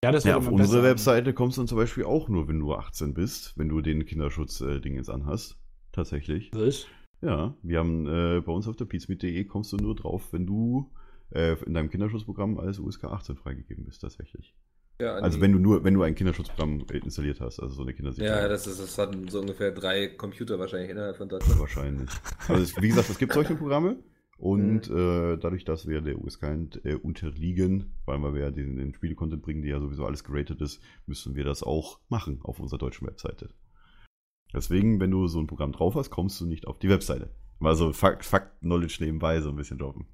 Ja, 0.03 0.11
das 0.11 0.23
Ja, 0.25 0.37
auf 0.37 0.47
unsere. 0.49 0.83
Webseite 0.83 1.33
kommst 1.33 1.57
du 1.57 1.61
dann 1.61 1.67
zum 1.67 1.77
Beispiel 1.77 2.03
auch 2.03 2.27
nur, 2.29 2.47
wenn 2.47 2.59
du 2.59 2.73
18 2.73 3.13
bist, 3.13 3.57
wenn 3.57 3.69
du 3.69 3.81
den 3.81 4.05
Kinderschutz-Ding 4.05 4.95
jetzt 4.95 5.09
anhast. 5.09 5.57
Tatsächlich. 5.91 6.51
Was? 6.53 6.87
Ja, 7.21 7.55
wir 7.63 7.79
haben 7.79 8.05
äh, 8.07 8.41
bei 8.41 8.51
uns 8.51 8.67
auf 8.67 8.75
der 8.75 8.85
pizmeet.de 8.85 9.45
kommst 9.45 9.71
du 9.71 9.77
nur 9.77 9.95
drauf, 9.95 10.27
wenn 10.31 10.45
du 10.45 10.91
äh, 11.31 11.55
in 11.65 11.73
deinem 11.73 11.89
Kinderschutzprogramm 11.89 12.59
als 12.59 12.79
USK 12.79 13.05
18 13.05 13.37
freigegeben 13.37 13.85
bist, 13.85 14.01
tatsächlich. 14.01 14.53
Ja, 14.99 15.15
Also 15.15 15.39
wenn 15.41 15.51
du 15.53 15.59
nur, 15.59 15.83
wenn 15.83 15.93
du 15.93 16.03
ein 16.03 16.15
Kinderschutzprogramm 16.15 16.85
installiert 16.91 17.39
hast, 17.39 17.59
also 17.59 17.73
so 17.73 17.81
eine 17.83 17.93
Kindersicherheit. 17.93 18.43
Ja, 18.43 18.47
das 18.47 18.67
ist, 18.67 18.79
das 18.81 18.97
hatten 18.97 19.27
so 19.27 19.39
ungefähr 19.39 19.71
drei 19.71 20.07
Computer 20.07 20.59
wahrscheinlich 20.59 20.89
innerhalb 20.91 21.17
von 21.17 21.29
Deutschland. 21.29 21.59
wahrscheinlich. 21.59 22.09
Also 22.47 22.61
es, 22.61 22.81
wie 22.81 22.89
gesagt, 22.89 23.09
es 23.09 23.17
gibt 23.17 23.33
solche 23.33 23.55
Programme 23.55 23.97
und 24.37 24.89
Mhm. 24.89 24.97
äh, 24.97 25.37
dadurch, 25.37 25.63
dass 25.65 25.87
wir 25.87 26.01
der 26.01 26.19
USK 26.19 26.43
äh, 26.83 26.95
unterliegen, 26.95 27.93
weil 28.05 28.19
wir 28.33 28.41
ja 28.41 28.51
den, 28.51 28.75
den 28.77 28.93
Spiele-Content 28.93 29.41
bringen, 29.41 29.61
die 29.61 29.69
ja 29.69 29.79
sowieso 29.79 30.05
alles 30.05 30.23
geratet 30.23 30.61
ist, 30.61 30.81
müssen 31.05 31.35
wir 31.35 31.43
das 31.43 31.63
auch 31.63 31.99
machen 32.09 32.39
auf 32.43 32.59
unserer 32.59 32.79
deutschen 32.79 33.07
Webseite. 33.07 33.49
Deswegen, 34.53 34.99
wenn 34.99 35.11
du 35.11 35.27
so 35.27 35.39
ein 35.39 35.47
Programm 35.47 35.71
drauf 35.71 35.95
hast, 35.95 36.09
kommst 36.09 36.39
du 36.39 36.45
nicht 36.45 36.67
auf 36.67 36.77
die 36.79 36.89
Webseite. 36.89 37.31
Mal 37.59 37.75
so 37.75 37.91
Fakt- 37.93 38.25
Fakt-Knowledge 38.25 38.97
nebenbei 39.01 39.39
so 39.41 39.49
ein 39.49 39.55
bisschen 39.55 39.77
droppen. 39.77 40.05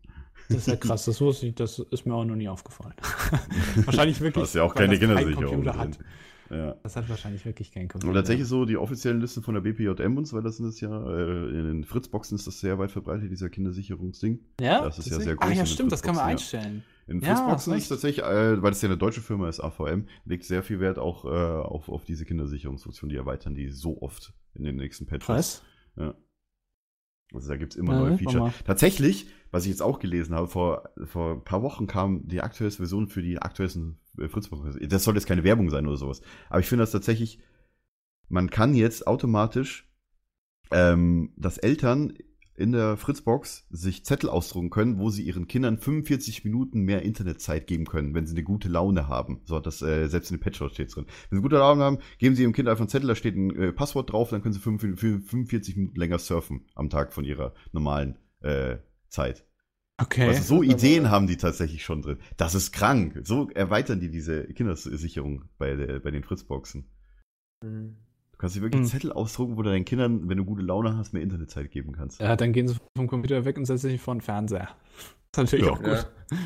Das 0.47 0.59
ist 0.59 0.67
ja 0.67 0.75
krass, 0.77 1.05
das 1.05 1.19
wusste 1.19 1.47
ich, 1.47 1.55
das 1.55 1.79
ist 1.79 2.05
mir 2.05 2.13
auch 2.13 2.23
noch 2.25 2.35
nie 2.35 2.47
aufgefallen. 2.47 2.93
wahrscheinlich 3.85 4.19
wirklich. 4.21 4.43
hast 4.43 4.55
ja 4.55 4.63
auch 4.63 4.73
keine 4.75 4.97
Kindersicherung 4.97 5.67
hat. 5.67 5.99
Ja. 6.49 6.75
Das 6.83 6.95
hat 6.95 7.07
wahrscheinlich 7.09 7.45
wirklich 7.45 7.71
kein 7.71 7.87
Computer. 7.87 8.09
Und 8.09 8.15
tatsächlich 8.15 8.47
so 8.47 8.65
die 8.65 8.77
offiziellen 8.77 9.21
Listen 9.21 9.43
von 9.43 9.53
der 9.53 9.61
BPJM 9.61 10.17
und 10.17 10.25
so 10.25 10.35
weiter 10.37 10.51
sind 10.51 10.65
das 10.65 10.79
ja, 10.81 10.89
äh, 10.89 11.49
in 11.49 11.65
den 11.65 11.83
Fritzboxen 11.83 12.35
ist 12.35 12.47
das 12.47 12.59
sehr 12.59 12.79
weit 12.79 12.91
verbreitet, 12.91 13.31
dieser 13.31 13.49
Kindersicherungsding. 13.49 14.39
ja, 14.59 14.83
das 14.83 14.97
ist 14.99 15.05
ja 15.05 15.17
tatsächlich? 15.17 15.23
sehr 15.25 15.35
groß 15.35 15.47
Ah, 15.47 15.51
in 15.51 15.57
ja, 15.57 15.65
stimmt, 15.65 15.91
das 15.91 16.01
kann 16.01 16.15
man 16.15 16.25
Fritzboxen, 16.25 16.59
einstellen. 16.59 16.83
In 17.07 17.21
Ja, 17.21 17.35
Fritzboxen 17.35 17.73
hast 17.73 17.81
ist 17.83 17.89
tatsächlich, 17.89 18.25
äh, 18.25 18.61
weil 18.61 18.71
das 18.71 18.81
ja 18.81 18.89
eine 18.89 18.97
deutsche 18.97 19.21
Firma 19.21 19.47
ist, 19.49 19.59
AVM, 19.59 20.07
legt 20.25 20.43
sehr 20.43 20.63
viel 20.63 20.79
Wert 20.79 20.97
auch 20.99 21.25
äh, 21.25 21.27
auf, 21.27 21.89
auf 21.89 22.03
diese 22.05 22.25
Kindersicherungsfunktion, 22.25 23.09
die 23.09 23.15
erweitern 23.15 23.53
die 23.55 23.69
so 23.69 24.01
oft 24.01 24.33
in 24.55 24.63
den 24.63 24.75
nächsten 24.75 25.05
Patches. 25.05 25.29
Was? 25.29 25.63
Ja. 25.97 26.15
Also 27.33 27.49
da 27.49 27.57
gibt 27.57 27.73
es 27.73 27.77
immer 27.79 27.93
Ja, 27.93 27.99
neue 27.99 28.09
warte 28.11 28.23
Feature. 28.23 28.43
mal. 28.45 28.53
Tatsächlich, 28.65 29.27
was 29.51 29.65
ich 29.65 29.69
jetzt 29.69 29.81
auch 29.83 29.99
gelesen 29.99 30.33
habe, 30.33 30.47
vor, 30.47 30.89
vor 31.05 31.33
ein 31.33 31.43
paar 31.43 31.61
Wochen 31.61 31.85
kam 31.85 32.27
die 32.27 32.41
aktuellste 32.41 32.77
Version 32.81 33.07
für 33.07 33.21
die 33.21 33.37
aktuellsten 33.39 33.99
äh, 34.19 34.29
Fritzbox. 34.29 34.77
Das 34.81 35.03
soll 35.03 35.15
jetzt 35.15 35.27
keine 35.27 35.43
Werbung 35.43 35.69
sein 35.69 35.87
oder 35.87 35.97
sowas. 35.97 36.21
Aber 36.49 36.59
ich 36.59 36.67
finde 36.67 36.83
das 36.83 36.91
tatsächlich, 36.91 37.39
man 38.27 38.49
kann 38.49 38.73
jetzt 38.73 39.07
automatisch, 39.07 39.89
ähm, 40.71 41.33
dass 41.35 41.57
Eltern 41.57 42.13
in 42.59 42.73
der 42.73 42.97
Fritzbox 42.97 43.67
sich 43.69 44.03
Zettel 44.03 44.29
ausdrucken 44.29 44.69
können, 44.69 44.99
wo 44.99 45.09
sie 45.09 45.23
ihren 45.23 45.47
Kindern 45.47 45.77
45 45.77 46.43
Minuten 46.43 46.81
mehr 46.81 47.03
Internetzeit 47.03 47.67
geben 47.67 47.85
können, 47.85 48.13
wenn 48.13 48.27
sie 48.27 48.35
eine 48.35 48.43
gute 48.43 48.67
Laune 48.67 49.07
haben. 49.07 49.39
So 49.45 49.55
hat 49.55 49.65
das 49.65 49.81
äh, 49.81 50.07
selbst 50.07 50.29
in 50.29 50.37
den 50.37 50.43
Patchwords 50.43 50.73
steht 50.73 50.93
drin. 50.93 51.05
Wenn 51.29 51.37
sie 51.37 51.41
gute 51.41 51.55
Laune 51.55 51.81
haben, 51.81 51.99
geben 52.17 52.35
sie 52.35 52.41
ihrem 52.41 52.51
Kind 52.51 52.67
einfach 52.67 52.81
einen 52.81 52.89
Zettel, 52.89 53.07
da 53.07 53.15
steht 53.15 53.35
ein 53.35 53.55
äh, 53.55 53.71
Passwort 53.71 54.11
drauf, 54.11 54.29
dann 54.29 54.41
können 54.41 54.53
sie 54.53 54.59
45 54.59 55.29
45 55.29 55.77
Minuten 55.77 55.97
länger 55.97 56.19
surfen 56.19 56.65
am 56.75 56.89
Tag 56.89 57.13
von 57.13 57.23
ihrer 57.23 57.53
normalen 57.71 58.17
äh, 58.41 58.77
Zeit. 59.07 59.45
Okay. 60.01 60.27
Also 60.27 60.41
so 60.43 60.63
Ideen 60.63 61.09
haben 61.11 61.27
die 61.27 61.37
tatsächlich 61.37 61.83
schon 61.83 62.01
drin. 62.01 62.19
Das 62.37 62.55
ist 62.55 62.71
krank. 62.71 63.19
So 63.23 63.49
erweitern 63.49 63.99
die 63.99 64.09
diese 64.09 64.45
Kindersicherung 64.47 65.45
bei, 65.57 65.75
der, 65.75 65.99
bei 65.99 66.11
den 66.11 66.23
Fritzboxen. 66.23 66.85
Mhm. 67.63 67.95
Du 68.31 68.37
kannst 68.37 68.55
dir 68.55 68.61
wirklich 68.61 68.81
Hm. 68.83 68.87
Zettel 68.87 69.11
ausdrucken, 69.11 69.57
wo 69.57 69.61
du 69.63 69.69
deinen 69.69 69.83
Kindern, 69.83 70.29
wenn 70.29 70.37
du 70.37 70.45
gute 70.45 70.61
Laune 70.61 70.95
hast, 70.97 71.11
mehr 71.11 71.21
Internetzeit 71.21 71.69
geben 71.71 71.91
kannst. 71.91 72.21
ja, 72.21 72.37
dann 72.37 72.53
gehen 72.53 72.69
sie 72.69 72.77
vom 72.95 73.07
Computer 73.07 73.43
weg 73.43 73.57
und 73.57 73.65
setzen 73.65 73.89
sich 73.89 73.99
vor 73.99 74.15
den 74.15 74.21
Fernseher. 74.21 74.69
Das 75.33 75.43
ist 75.51 75.53
natürlich 75.53 75.65
Ja. 75.65 75.71
auch 75.73 75.79
gut. 75.79 75.87
Ja. 76.31 76.37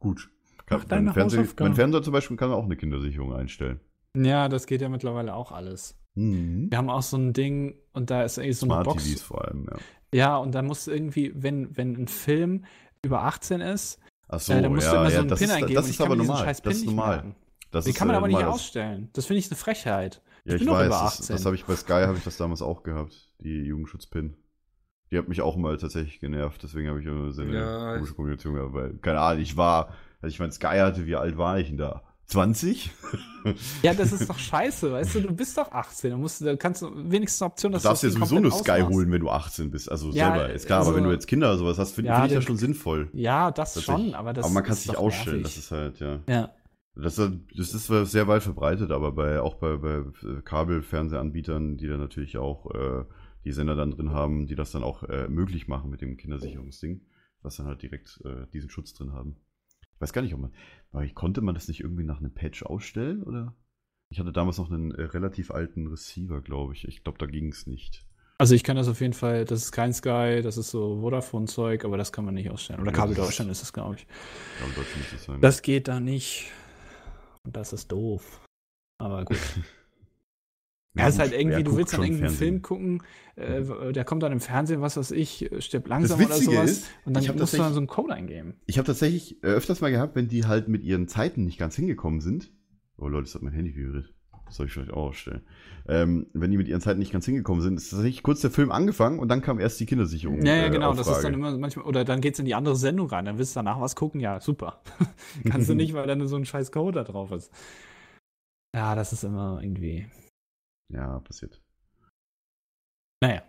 Gut. 0.00 0.30
Kann, 0.66 0.82
mein, 0.88 1.12
Fernseher, 1.12 1.46
mein 1.60 1.74
Fernseher 1.74 2.02
zum 2.02 2.12
Beispiel 2.12 2.36
kann 2.36 2.50
auch 2.52 2.64
eine 2.64 2.76
Kindersicherung 2.76 3.34
einstellen. 3.34 3.80
Ja, 4.16 4.48
das 4.48 4.66
geht 4.66 4.80
ja 4.80 4.88
mittlerweile 4.88 5.34
auch 5.34 5.52
alles. 5.52 5.98
Mhm. 6.14 6.70
Wir 6.70 6.78
haben 6.78 6.90
auch 6.90 7.02
so 7.02 7.16
ein 7.16 7.32
Ding 7.32 7.76
und 7.92 8.10
da 8.10 8.22
ist 8.24 8.38
irgendwie 8.38 8.52
so 8.54 8.66
eine 8.66 8.74
Smart 8.74 8.84
Box. 8.84 9.04
TVs 9.04 9.22
vor 9.22 9.44
allem, 9.46 9.66
ja. 9.70 9.82
Ja, 10.12 10.36
und 10.38 10.52
da 10.54 10.62
musst 10.62 10.86
du 10.86 10.90
irgendwie, 10.92 11.32
wenn, 11.36 11.76
wenn 11.76 11.94
ein 11.96 12.08
Film 12.08 12.64
über 13.02 13.24
18 13.24 13.60
ist, 13.60 14.00
Ach 14.28 14.40
so, 14.40 14.54
äh, 14.54 14.62
dann 14.62 14.74
musst 14.74 14.86
ja, 14.86 14.92
du 14.92 14.96
immer 14.96 15.10
ja, 15.10 15.10
so 15.10 15.22
einen 15.22 15.28
das 15.28 15.38
PIN 15.38 15.50
ist, 15.50 15.52
eingeben. 15.52 15.74
das 15.74 15.88
ist 15.88 16.00
ich 16.00 16.00
aber 16.00 16.16
normal. 16.16 16.36
scheiß 16.44 16.62
Das 16.62 16.74
PIN 16.74 16.76
ist 16.76 16.86
nicht 16.86 16.96
normal. 16.96 17.34
Das 17.70 17.86
Den 17.86 17.90
ist, 17.90 17.98
kann 17.98 18.08
man 18.08 18.14
äh, 18.14 18.16
aber 18.16 18.28
nicht 18.28 18.42
normal. 18.42 18.44
ausstellen. 18.44 19.10
Das 19.14 19.26
finde 19.26 19.40
ich 19.40 19.50
eine 19.50 19.56
Frechheit. 19.56 20.22
Ja, 20.44 20.54
ich 20.54 20.58
bin 20.58 20.66
doch 20.66 20.80
über 20.80 20.96
weiß, 20.96 21.00
das, 21.00 21.20
18. 21.20 21.28
das 21.30 21.44
habe 21.44 21.54
ich 21.56 21.64
bei 21.66 21.76
Sky 21.76 22.04
habe 22.06 22.16
ich 22.18 22.24
das 22.24 22.36
damals 22.36 22.62
auch 22.62 22.82
gehabt, 22.82 23.30
die 23.40 23.62
Jugendschutzpin. 23.64 24.36
Die 25.10 25.18
hat 25.18 25.28
mich 25.28 25.42
auch 25.42 25.56
mal 25.56 25.78
tatsächlich 25.78 26.20
genervt, 26.20 26.62
deswegen 26.62 26.88
habe 26.88 27.00
ich 27.00 27.06
immer 27.06 27.32
so 27.32 27.42
eine 27.42 27.52
Ja, 27.52 27.92
komische 27.92 28.14
Kombination 28.14 28.54
gehabt, 28.54 28.74
weil, 28.74 28.98
keine 28.98 29.20
Ahnung, 29.20 29.42
ich 29.42 29.56
war, 29.56 29.94
als 30.22 30.34
ich 30.34 30.40
mein 30.40 30.52
Sky 30.52 30.78
hatte, 30.80 31.06
wie 31.06 31.16
alt 31.16 31.38
war 31.38 31.58
ich 31.60 31.68
denn 31.68 31.78
da? 31.78 32.04
20? 32.28 32.90
Ja, 33.82 33.94
das 33.94 34.12
ist 34.12 34.28
doch 34.28 34.38
scheiße, 34.38 34.92
weißt 34.92 35.14
du, 35.14 35.20
du 35.22 35.34
bist 35.34 35.56
doch 35.56 35.72
18. 35.72 36.10
Du, 36.10 36.16
musst, 36.18 36.44
da 36.44 36.54
kannst 36.56 36.82
du 36.82 36.90
wenigstens 37.10 37.40
eine 37.42 37.50
Option, 37.50 37.72
Du 37.72 37.76
dass 37.76 37.82
darfst 37.84 38.02
dir 38.02 38.10
sowieso 38.10 38.38
nur 38.38 38.50
Sky 38.52 38.70
ausmachst. 38.72 38.94
holen, 38.94 39.10
wenn 39.12 39.20
du 39.20 39.30
18 39.30 39.70
bist, 39.70 39.90
also 39.90 40.10
Ja, 40.10 40.32
selber, 40.34 40.52
ist 40.52 40.66
klar, 40.66 40.80
also- 40.80 40.90
aber 40.90 40.98
wenn 40.98 41.04
du 41.04 41.10
jetzt 41.12 41.26
Kinder 41.26 41.48
oder 41.48 41.58
sowas 41.58 41.78
hast, 41.78 41.92
finde 41.94 42.10
Ja, 42.10 42.16
find 42.20 42.32
ich 42.32 42.34
das 42.36 42.44
schon 42.44 42.56
sinnvoll. 42.58 43.08
Ja, 43.14 43.50
das 43.50 43.82
schon, 43.82 44.14
aber 44.14 44.32
das 44.34 44.44
aber 44.44 44.52
man 44.54 44.62
kann 44.64 44.72
es 44.74 44.84
doch 44.84 44.96
ausstellen, 44.96 45.40
nervig. 45.42 45.54
das 45.56 45.64
ist 45.64 45.70
halt, 45.70 46.00
ja. 46.00 46.20
Ja. 46.28 46.50
Das, 46.96 47.16
ist- 47.16 47.32
das 47.56 47.72
ist 47.74 48.10
sehr 48.12 48.28
weit 48.28 48.42
verbreitet, 48.42 48.90
aber 48.90 49.12
bei, 49.12 49.40
auch 49.40 49.54
bei, 49.54 49.76
bei 49.76 50.02
Kabelfernsehanbietern, 50.44 51.76
die 51.76 51.86
dann 51.86 52.00
natürlich 52.00 52.36
auch 52.38 52.70
äh, 52.74 53.04
die 53.44 53.52
Sender 53.52 53.76
dann 53.76 53.92
drin 53.92 54.10
haben, 54.12 54.46
die 54.46 54.54
das 54.56 54.72
dann 54.72 54.82
auch 54.82 55.02
äh, 55.04 55.28
möglich 55.28 55.68
machen 55.68 55.90
mit 55.90 56.00
dem 56.02 56.16
Kindersicherungsding, 56.16 57.00
was 57.42 57.56
dann 57.56 57.66
halt 57.66 57.82
direkt 57.82 58.20
äh, 58.24 58.46
diesen 58.52 58.68
Schutz 58.68 58.92
drin 58.94 59.12
haben. 59.12 59.36
Ich 59.94 60.00
weiß 60.02 60.12
gar 60.12 60.22
nicht, 60.22 60.34
ob 60.34 60.40
man, 60.40 60.52
weil 60.92 61.04
ich, 61.06 61.14
konnte 61.14 61.40
man 61.40 61.54
das 61.54 61.68
nicht 61.68 61.80
irgendwie 61.80 62.04
nach 62.04 62.18
einem 62.18 62.32
Patch 62.32 62.62
ausstellen 62.62 63.22
oder? 63.22 63.54
Ich 64.10 64.18
hatte 64.20 64.32
damals 64.32 64.56
noch 64.58 64.70
einen 64.70 64.90
äh, 64.92 65.02
relativ 65.02 65.50
alten 65.50 65.86
Receiver, 65.88 66.40
glaube 66.40 66.72
ich. 66.74 66.88
Ich 66.88 67.02
glaube, 67.04 67.18
da 67.18 67.26
ging 67.26 67.48
es 67.52 67.66
nicht. 67.66 68.06
Also 68.38 68.54
ich 68.54 68.62
kann 68.64 68.76
das 68.76 68.88
auf 68.88 69.00
jeden 69.00 69.12
Fall, 69.14 69.44
das 69.44 69.62
ist 69.62 69.72
kein 69.72 69.92
Sky, 69.92 70.40
das 70.42 70.56
ist 70.56 70.70
so 70.70 71.00
Vodafone-Zeug, 71.00 71.84
aber 71.84 71.96
das 71.98 72.12
kann 72.12 72.24
man 72.24 72.34
nicht 72.34 72.50
ausstellen. 72.50 72.80
Oder 72.80 72.92
Ja, 72.92 72.96
Kabel 72.96 73.14
das 73.14 73.24
ist- 73.24 73.30
Deutschland 73.30 73.50
ist 73.50 73.62
es, 73.62 73.72
glaube 73.72 73.96
ich. 73.96 74.06
Glaube, 74.58 74.72
Deutschland 74.74 74.98
muss 75.02 75.10
das 75.12 75.24
sein. 75.24 75.40
Das 75.40 75.62
geht 75.62 75.88
da 75.88 75.98
nicht. 76.00 76.50
Und 77.44 77.56
das 77.56 77.72
ist 77.72 77.90
doof. 77.92 78.40
Aber 78.98 79.24
gut. 79.24 79.36
Ja, 80.98 81.04
Ja, 81.04 81.08
ist 81.08 81.18
halt 81.18 81.32
irgendwie, 81.32 81.62
du 81.62 81.76
willst 81.76 81.92
dann 81.92 82.02
irgendeinen 82.02 82.28
Fernsehen? 82.30 82.48
Film 82.48 82.62
gucken, 82.62 83.02
äh, 83.36 83.92
der 83.92 84.04
kommt 84.04 84.22
dann 84.22 84.32
im 84.32 84.40
Fernsehen, 84.40 84.80
was 84.80 84.96
weiß 84.96 85.12
ich, 85.12 85.50
stirbt 85.60 85.88
langsam 85.88 86.18
Das 86.18 86.26
oder 86.26 86.36
sowas. 86.36 86.70
ist, 86.70 86.90
und 87.04 87.14
dann 87.16 87.24
musst 87.36 87.54
du 87.54 87.58
dann 87.58 87.72
so 87.72 87.78
einen 87.80 87.86
Code 87.86 88.14
eingeben. 88.14 88.54
Ich 88.66 88.78
habe 88.78 88.86
tatsächlich 88.86 89.42
äh, 89.42 89.46
öfters 89.46 89.80
mal 89.80 89.90
gehabt, 89.90 90.16
wenn 90.16 90.28
die 90.28 90.44
halt 90.44 90.68
mit 90.68 90.82
ihren 90.82 91.08
Zeiten 91.08 91.44
nicht 91.44 91.58
ganz 91.58 91.76
hingekommen 91.76 92.20
sind. 92.20 92.52
Oh 92.98 93.08
Leute, 93.08 93.24
das 93.24 93.34
hat 93.34 93.42
mein 93.42 93.52
Handy 93.52 93.74
vibriert. 93.76 94.12
Das 94.46 94.56
soll 94.56 94.66
ich 94.66 94.72
vielleicht 94.72 94.92
auch 94.92 95.08
ausstellen. 95.08 95.42
Ähm, 95.86 96.26
wenn 96.32 96.50
die 96.50 96.56
mit 96.56 96.68
ihren 96.68 96.80
Zeiten 96.80 96.98
nicht 96.98 97.12
ganz 97.12 97.26
hingekommen 97.26 97.62
sind, 97.62 97.76
ist 97.76 97.90
tatsächlich 97.90 98.22
kurz 98.22 98.40
der 98.40 98.50
Film 98.50 98.72
angefangen 98.72 99.18
und 99.18 99.28
dann 99.28 99.42
kam 99.42 99.60
erst 99.60 99.78
die 99.78 99.84
Kindersicherung. 99.86 100.44
Ja, 100.44 100.54
ja, 100.56 100.66
äh, 100.66 100.70
genau. 100.70 100.94
Das 100.94 101.06
ist 101.06 101.20
dann 101.22 101.34
immer 101.34 101.56
manchmal, 101.58 101.84
oder 101.84 102.04
dann 102.04 102.22
geht's 102.22 102.38
in 102.38 102.46
die 102.46 102.54
andere 102.54 102.74
Sendung 102.74 103.08
rein, 103.08 103.26
dann 103.26 103.36
willst 103.38 103.54
du 103.54 103.58
danach 103.58 103.78
was 103.80 103.94
gucken, 103.94 104.20
ja, 104.20 104.40
super. 104.40 104.80
Kannst 105.50 105.68
du 105.68 105.74
nicht, 105.76 105.92
weil 105.92 106.06
dann 106.06 106.26
so 106.26 106.36
ein 106.36 106.46
scheiß 106.46 106.72
Code 106.72 106.98
da 106.98 107.04
drauf 107.04 107.30
ist. 107.30 107.52
Ja, 108.74 108.94
das 108.94 109.12
ist 109.12 109.24
immer 109.24 109.60
irgendwie. 109.62 110.06
Ja, 110.90 111.18
passiert. 111.20 111.60
Naja. 113.22 113.42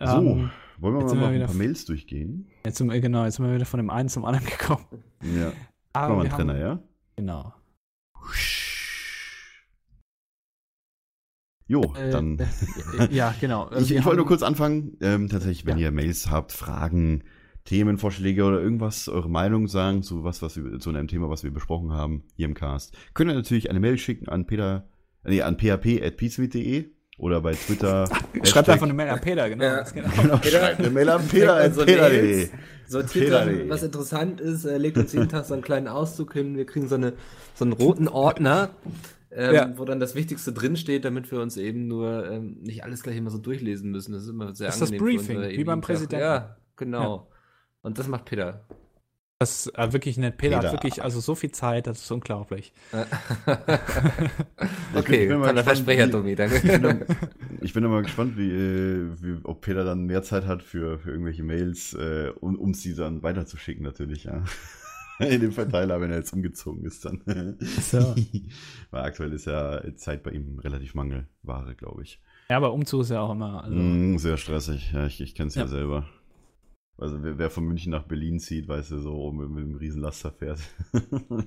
So, 0.00 0.04
Ähm, 0.06 0.50
wollen 0.78 0.94
wir 0.94 1.04
mal 1.14 1.14
noch 1.16 1.28
ein 1.28 1.46
paar 1.46 1.54
Mails 1.54 1.84
durchgehen? 1.84 2.48
jetzt 2.64 2.78
sind 2.78 2.90
wir, 2.90 3.00
genau, 3.00 3.24
jetzt 3.24 3.36
sind 3.36 3.46
wir 3.46 3.54
wieder 3.54 3.66
von 3.66 3.78
dem 3.78 3.90
einen 3.90 4.08
zum 4.08 4.24
anderen 4.24 4.46
gekommen. 4.58 4.86
Ja. 5.22 5.52
Aber 5.92 6.16
wir 6.16 6.20
einen 6.22 6.30
Trenner, 6.30 6.52
haben, 6.54 6.60
ja? 6.60 6.82
Genau. 7.16 7.54
Jo, 11.66 11.94
Äh, 11.96 12.10
dann. 12.10 12.38
äh, 12.98 13.14
ja, 13.14 13.34
genau. 13.40 13.70
Ich, 13.78 13.90
ich 13.90 14.04
wollte 14.04 14.18
nur 14.18 14.26
kurz 14.26 14.42
anfangen. 14.42 14.96
Ähm, 15.00 15.28
tatsächlich, 15.28 15.66
wenn 15.66 15.76
Ja. 15.78 15.86
ihr 15.86 15.92
Mails 15.92 16.30
habt, 16.30 16.52
Fragen, 16.52 17.24
Themenvorschläge 17.64 18.44
oder 18.44 18.60
irgendwas, 18.60 19.08
eure 19.08 19.28
Meinung 19.28 19.68
sagen 19.68 20.02
zu 20.02 20.24
was, 20.24 20.40
was 20.40 20.56
wir, 20.56 20.78
zu 20.78 20.88
einem 20.90 21.08
Thema, 21.08 21.28
was 21.28 21.44
wir 21.44 21.50
besprochen 21.50 21.92
haben 21.92 22.24
hier 22.34 22.46
im 22.46 22.54
Cast, 22.54 22.96
könnt 23.12 23.30
ihr 23.30 23.34
natürlich 23.34 23.68
eine 23.68 23.80
Mail 23.80 23.98
schicken 23.98 24.28
an 24.28 24.46
Peter, 24.46 24.88
nee, 25.28 25.42
an 25.42 25.56
php.peacemeet.de 25.56 26.86
oder 27.18 27.40
bei 27.40 27.52
Twitter. 27.52 28.08
Schreibt 28.44 28.68
einfach 28.68 28.84
eine 28.86 28.94
Mail 28.94 29.08
an 29.08 29.20
Peter, 29.20 29.48
genau. 29.48 29.64
Ja. 29.64 29.76
das. 29.78 29.92
Genau, 29.92 30.40
schreibt 30.42 30.78
eine 30.80 30.90
Mail 30.90 31.08
an 31.08 31.26
Peter, 31.28 31.56
at 31.56 31.68
Unsere 31.68 31.86
peter.de. 31.86 32.48
Sortiert 32.86 33.24
Peter.de. 33.26 33.58
dann, 33.60 33.68
was 33.68 33.82
interessant 33.82 34.40
ist, 34.40 34.64
äh, 34.64 34.78
legt 34.78 34.96
uns 34.96 35.12
jeden 35.12 35.28
Tag 35.28 35.44
so 35.44 35.54
einen 35.54 35.62
kleinen 35.62 35.88
Auszug 35.88 36.32
hin. 36.32 36.56
Wir 36.56 36.64
kriegen 36.64 36.88
so, 36.88 36.94
eine, 36.94 37.12
so 37.54 37.64
einen 37.64 37.72
roten 37.72 38.08
Ordner, 38.08 38.70
ähm, 39.30 39.54
Ja. 39.54 39.72
wo 39.76 39.84
dann 39.84 40.00
das 40.00 40.14
Wichtigste 40.14 40.52
drinsteht, 40.52 41.04
damit 41.04 41.30
wir 41.30 41.40
uns 41.40 41.56
eben 41.56 41.86
nur 41.86 42.30
ähm, 42.30 42.58
nicht 42.62 42.84
alles 42.84 43.02
gleich 43.02 43.16
immer 43.16 43.30
so 43.30 43.38
durchlesen 43.38 43.90
müssen. 43.90 44.12
Das 44.12 44.22
ist 44.22 44.28
immer 44.30 44.54
sehr 44.54 44.68
Das 44.68 44.76
ist 44.76 44.82
das 44.82 44.90
angenehm. 44.92 45.18
für 45.20 45.34
Briefing, 45.34 45.58
wie 45.58 45.64
beim. 45.64 45.80
Präsidenten. 45.80 46.24
Ja, 46.24 46.56
genau. 46.76 47.28
Und 47.82 47.98
das 47.98 48.08
macht 48.08 48.24
Peter. 48.24 48.64
Das 49.40 49.66
ist 49.66 49.78
äh, 49.78 49.92
wirklich 49.92 50.16
nett. 50.18 50.36
Peter, 50.36 50.56
Peter. 50.56 50.68
hat 50.72 50.72
wirklich 50.82 51.02
also 51.02 51.20
so 51.20 51.34
viel 51.36 51.52
Zeit, 51.52 51.86
das 51.86 52.00
ist 52.02 52.10
unglaublich. 52.10 52.72
Okay, 54.94 55.22
ich 55.24 55.28
bin 55.28 55.38
mal 55.38 55.48
toller 55.48 55.62
gespannt, 55.62 55.64
Versprecher, 55.64 56.08
wie- 56.08 56.10
Tommy, 56.10 56.30
Ich 56.32 56.36
bin, 56.62 56.82
danke. 56.82 57.06
dann, 57.06 57.58
ich 57.60 57.72
bin 57.72 57.84
immer 57.84 58.02
gespannt, 58.02 58.36
wie, 58.36 58.50
äh, 58.50 59.10
wie, 59.22 59.38
ob 59.44 59.60
Peter 59.60 59.84
dann 59.84 60.06
mehr 60.06 60.22
Zeit 60.22 60.46
hat 60.46 60.62
für, 60.62 60.98
für 60.98 61.10
irgendwelche 61.10 61.42
Mails, 61.44 61.94
äh, 61.94 62.32
um, 62.40 62.56
um 62.58 62.74
sie 62.74 62.94
dann 62.94 63.22
weiterzuschicken, 63.22 63.84
natürlich, 63.84 64.24
ja. 64.24 64.42
In 65.20 65.40
dem 65.40 65.52
Verteiler, 65.52 66.00
wenn 66.00 66.10
er 66.12 66.18
jetzt 66.18 66.32
umgezogen 66.32 66.84
ist, 66.84 67.04
dann. 67.04 67.56
So. 67.80 68.14
Weil 68.92 69.02
aktuell 69.02 69.32
ist 69.32 69.46
ja 69.46 69.82
Zeit 69.96 70.22
bei 70.22 70.30
ihm 70.30 70.58
relativ 70.60 70.94
Mangelware, 70.94 71.74
glaube 71.76 72.02
ich. 72.02 72.20
Ja, 72.48 72.56
aber 72.56 72.72
Umzug 72.72 73.00
ist 73.02 73.10
ja 73.10 73.20
auch 73.20 73.32
immer. 73.32 73.64
Also, 73.64 73.76
Mm, 73.76 74.18
sehr 74.18 74.36
stressig, 74.36 74.92
ja, 74.92 75.06
ich, 75.06 75.20
ich 75.20 75.34
kenne 75.34 75.48
es 75.48 75.56
ja. 75.56 75.62
Ja. 75.62 75.68
selber. 75.68 76.06
Also 76.98 77.22
wer, 77.22 77.38
wer 77.38 77.50
von 77.50 77.64
München 77.64 77.92
nach 77.92 78.04
Berlin 78.04 78.40
zieht, 78.40 78.66
weiß 78.68 78.90
ja 78.90 78.98
so, 78.98 79.30
mit, 79.32 79.48
mit 79.50 79.64
einem 79.64 79.76
riesen 79.76 80.02
Laster 80.02 80.32
fährt. 80.32 80.58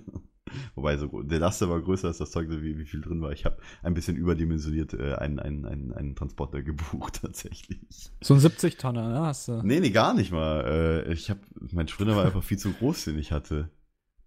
Wobei 0.75 0.97
so, 0.97 1.21
der 1.21 1.39
Laster 1.39 1.69
war 1.69 1.81
größer 1.81 2.07
als 2.09 2.17
das 2.17 2.31
Zeug, 2.31 2.49
so 2.49 2.61
wie, 2.61 2.77
wie 2.77 2.85
viel 2.85 2.99
drin 3.01 3.21
war. 3.21 3.31
Ich 3.31 3.45
habe 3.45 3.57
ein 3.83 3.93
bisschen 3.93 4.17
überdimensioniert 4.17 4.93
äh, 4.93 5.13
einen, 5.15 5.39
einen, 5.39 5.65
einen, 5.65 5.93
einen 5.93 6.15
Transporter 6.15 6.61
gebucht, 6.63 7.19
tatsächlich. 7.21 8.11
So 8.21 8.33
ein 8.33 8.39
70-Tonner, 8.39 9.09
ne? 9.09 9.19
Hast 9.21 9.47
du. 9.47 9.61
Nee, 9.63 9.79
nee, 9.79 9.91
gar 9.91 10.13
nicht 10.13 10.31
mal. 10.31 11.05
Äh, 11.07 11.13
ich 11.13 11.29
habe, 11.29 11.39
mein 11.71 11.87
Sprinter 11.87 12.15
war 12.15 12.25
einfach 12.25 12.43
viel 12.43 12.57
zu 12.57 12.71
groß, 12.73 13.05
den 13.05 13.17
ich 13.17 13.31
hatte. 13.31 13.69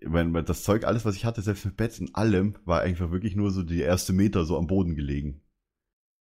Ich 0.01 0.09
mein, 0.09 0.33
das 0.45 0.63
Zeug, 0.65 0.85
alles, 0.85 1.05
was 1.05 1.17
ich 1.17 1.25
hatte, 1.25 1.43
selbst 1.43 1.65
mit 1.65 1.77
Bett 1.77 1.99
und 2.01 2.15
allem, 2.17 2.55
war 2.65 2.81
einfach 2.83 3.11
wirklich 3.11 3.37
nur 3.37 3.51
so 3.51 3.63
die 3.63 3.81
erste 3.81 4.13
Meter 4.13 4.45
so 4.45 4.57
am 4.59 4.67
Boden 4.67 4.95
gelegen. 4.95 5.41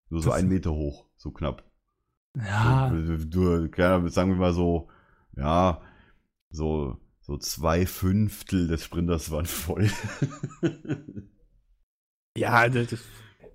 Nur 0.09 0.23
so 0.23 0.31
Das- 0.31 0.39
ein 0.39 0.49
Meter 0.49 0.73
hoch, 0.73 1.09
so 1.17 1.31
knapp. 1.31 1.70
Ja, 2.37 2.91
Du, 2.91 3.27
du, 3.27 4.09
sagen 4.09 4.31
wir 4.33 4.37
mal 4.37 4.53
so, 4.55 4.89
ja, 5.37 5.81
so, 6.51 6.99
so 7.21 7.37
zwei 7.39 7.87
Fünftel 7.87 8.69
des 8.69 8.85
Sprinters 8.85 9.31
waren 9.31 9.47
voll. 9.47 9.91
ja, 12.37 12.69
das, 12.69 12.89
das, 12.89 13.01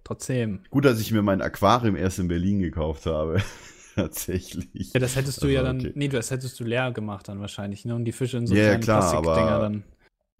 trotzdem. 0.04 0.64
Gut, 0.70 0.86
dass 0.86 1.00
ich 1.00 1.12
mir 1.12 1.22
mein 1.22 1.42
Aquarium 1.42 1.96
erst 1.96 2.20
in 2.20 2.28
Berlin 2.28 2.60
gekauft 2.60 3.06
habe. 3.06 3.42
Tatsächlich. 3.96 4.94
Ja, 4.94 5.00
das 5.00 5.16
hättest 5.16 5.42
du 5.42 5.48
Das 5.48 5.54
ja 5.54 5.64
dann. 5.64 5.80
okay. 5.80 5.94
Nee, 5.96 6.10
das 6.10 6.30
hättest 6.32 6.60
du 6.60 6.66
leer 6.66 6.92
gemacht 6.92 7.30
dann 7.30 7.40
wahrscheinlich, 7.40 7.86
ne? 7.86 7.96
Und 7.96 8.04
die 8.06 8.12
Fische 8.12 8.38
in 8.38 8.48
so 8.48 8.56
ja, 8.56 8.78
kleinen 8.78 8.82
klar, 8.82 9.00
Plastikdinger 9.00 9.60
dann. 9.60 9.84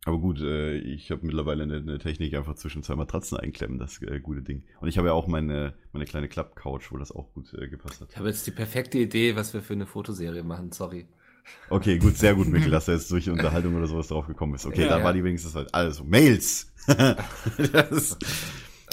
Aber 0.06 0.20
gut, 0.20 0.40
äh, 0.40 0.76
ich 0.76 1.10
habe 1.10 1.26
mittlerweile 1.26 1.64
eine, 1.64 1.78
eine 1.78 1.98
Technik 1.98 2.36
einfach 2.36 2.54
zwischen 2.56 2.84
zwei 2.84 2.96
Matratzen 2.96 3.40
einklemmen, 3.40 3.80
das 3.80 4.00
äh, 4.04 4.20
gute 4.20 4.44
Ding. 4.44 4.62
Und 4.80 4.88
ich 4.88 5.00
habe 5.00 5.08
ja 5.08 5.14
auch 5.14 5.26
meine, 5.26 5.74
meine 5.94 6.06
kleine 6.06 6.28
Klappcouch, 6.28 6.92
wo 6.92 6.98
das 6.98 7.12
auch 7.12 7.34
gut 7.34 7.52
äh, 7.56 7.68
gepasst 7.68 8.02
hat. 8.02 8.10
Ich 8.12 8.18
habe 8.18 8.28
jetzt 8.30 8.46
die 8.46 8.52
perfekte 8.52 9.00
Idee, 9.00 9.36
was 9.36 9.56
wir 9.56 9.64
für 9.64 9.74
eine 9.74 9.88
Fotoserie 9.88 10.44
machen, 10.44 10.72
sorry. 10.72 11.08
Okay, 11.72 11.98
gut, 11.98 12.18
sehr 12.18 12.36
gut, 12.36 12.48
Mikkel, 12.48 12.70
dass 12.72 12.86
du 12.86 12.92
jetzt 12.92 13.10
durch 13.12 13.28
Unterhaltung 13.30 13.76
oder 13.76 13.88
sowas 13.88 14.08
drauf 14.08 14.28
gekommen 14.28 14.52
bist. 14.54 14.68
Okay, 14.68 14.84
Ja, 14.84 14.90
da 14.90 15.00
ja. 15.00 15.04
war 15.04 15.12
die 15.12 15.24
wenigstens 15.24 15.56
halt 15.56 15.74
alles 15.74 15.98
so. 15.98 16.04
Mails! 16.04 16.72
das, 16.88 18.18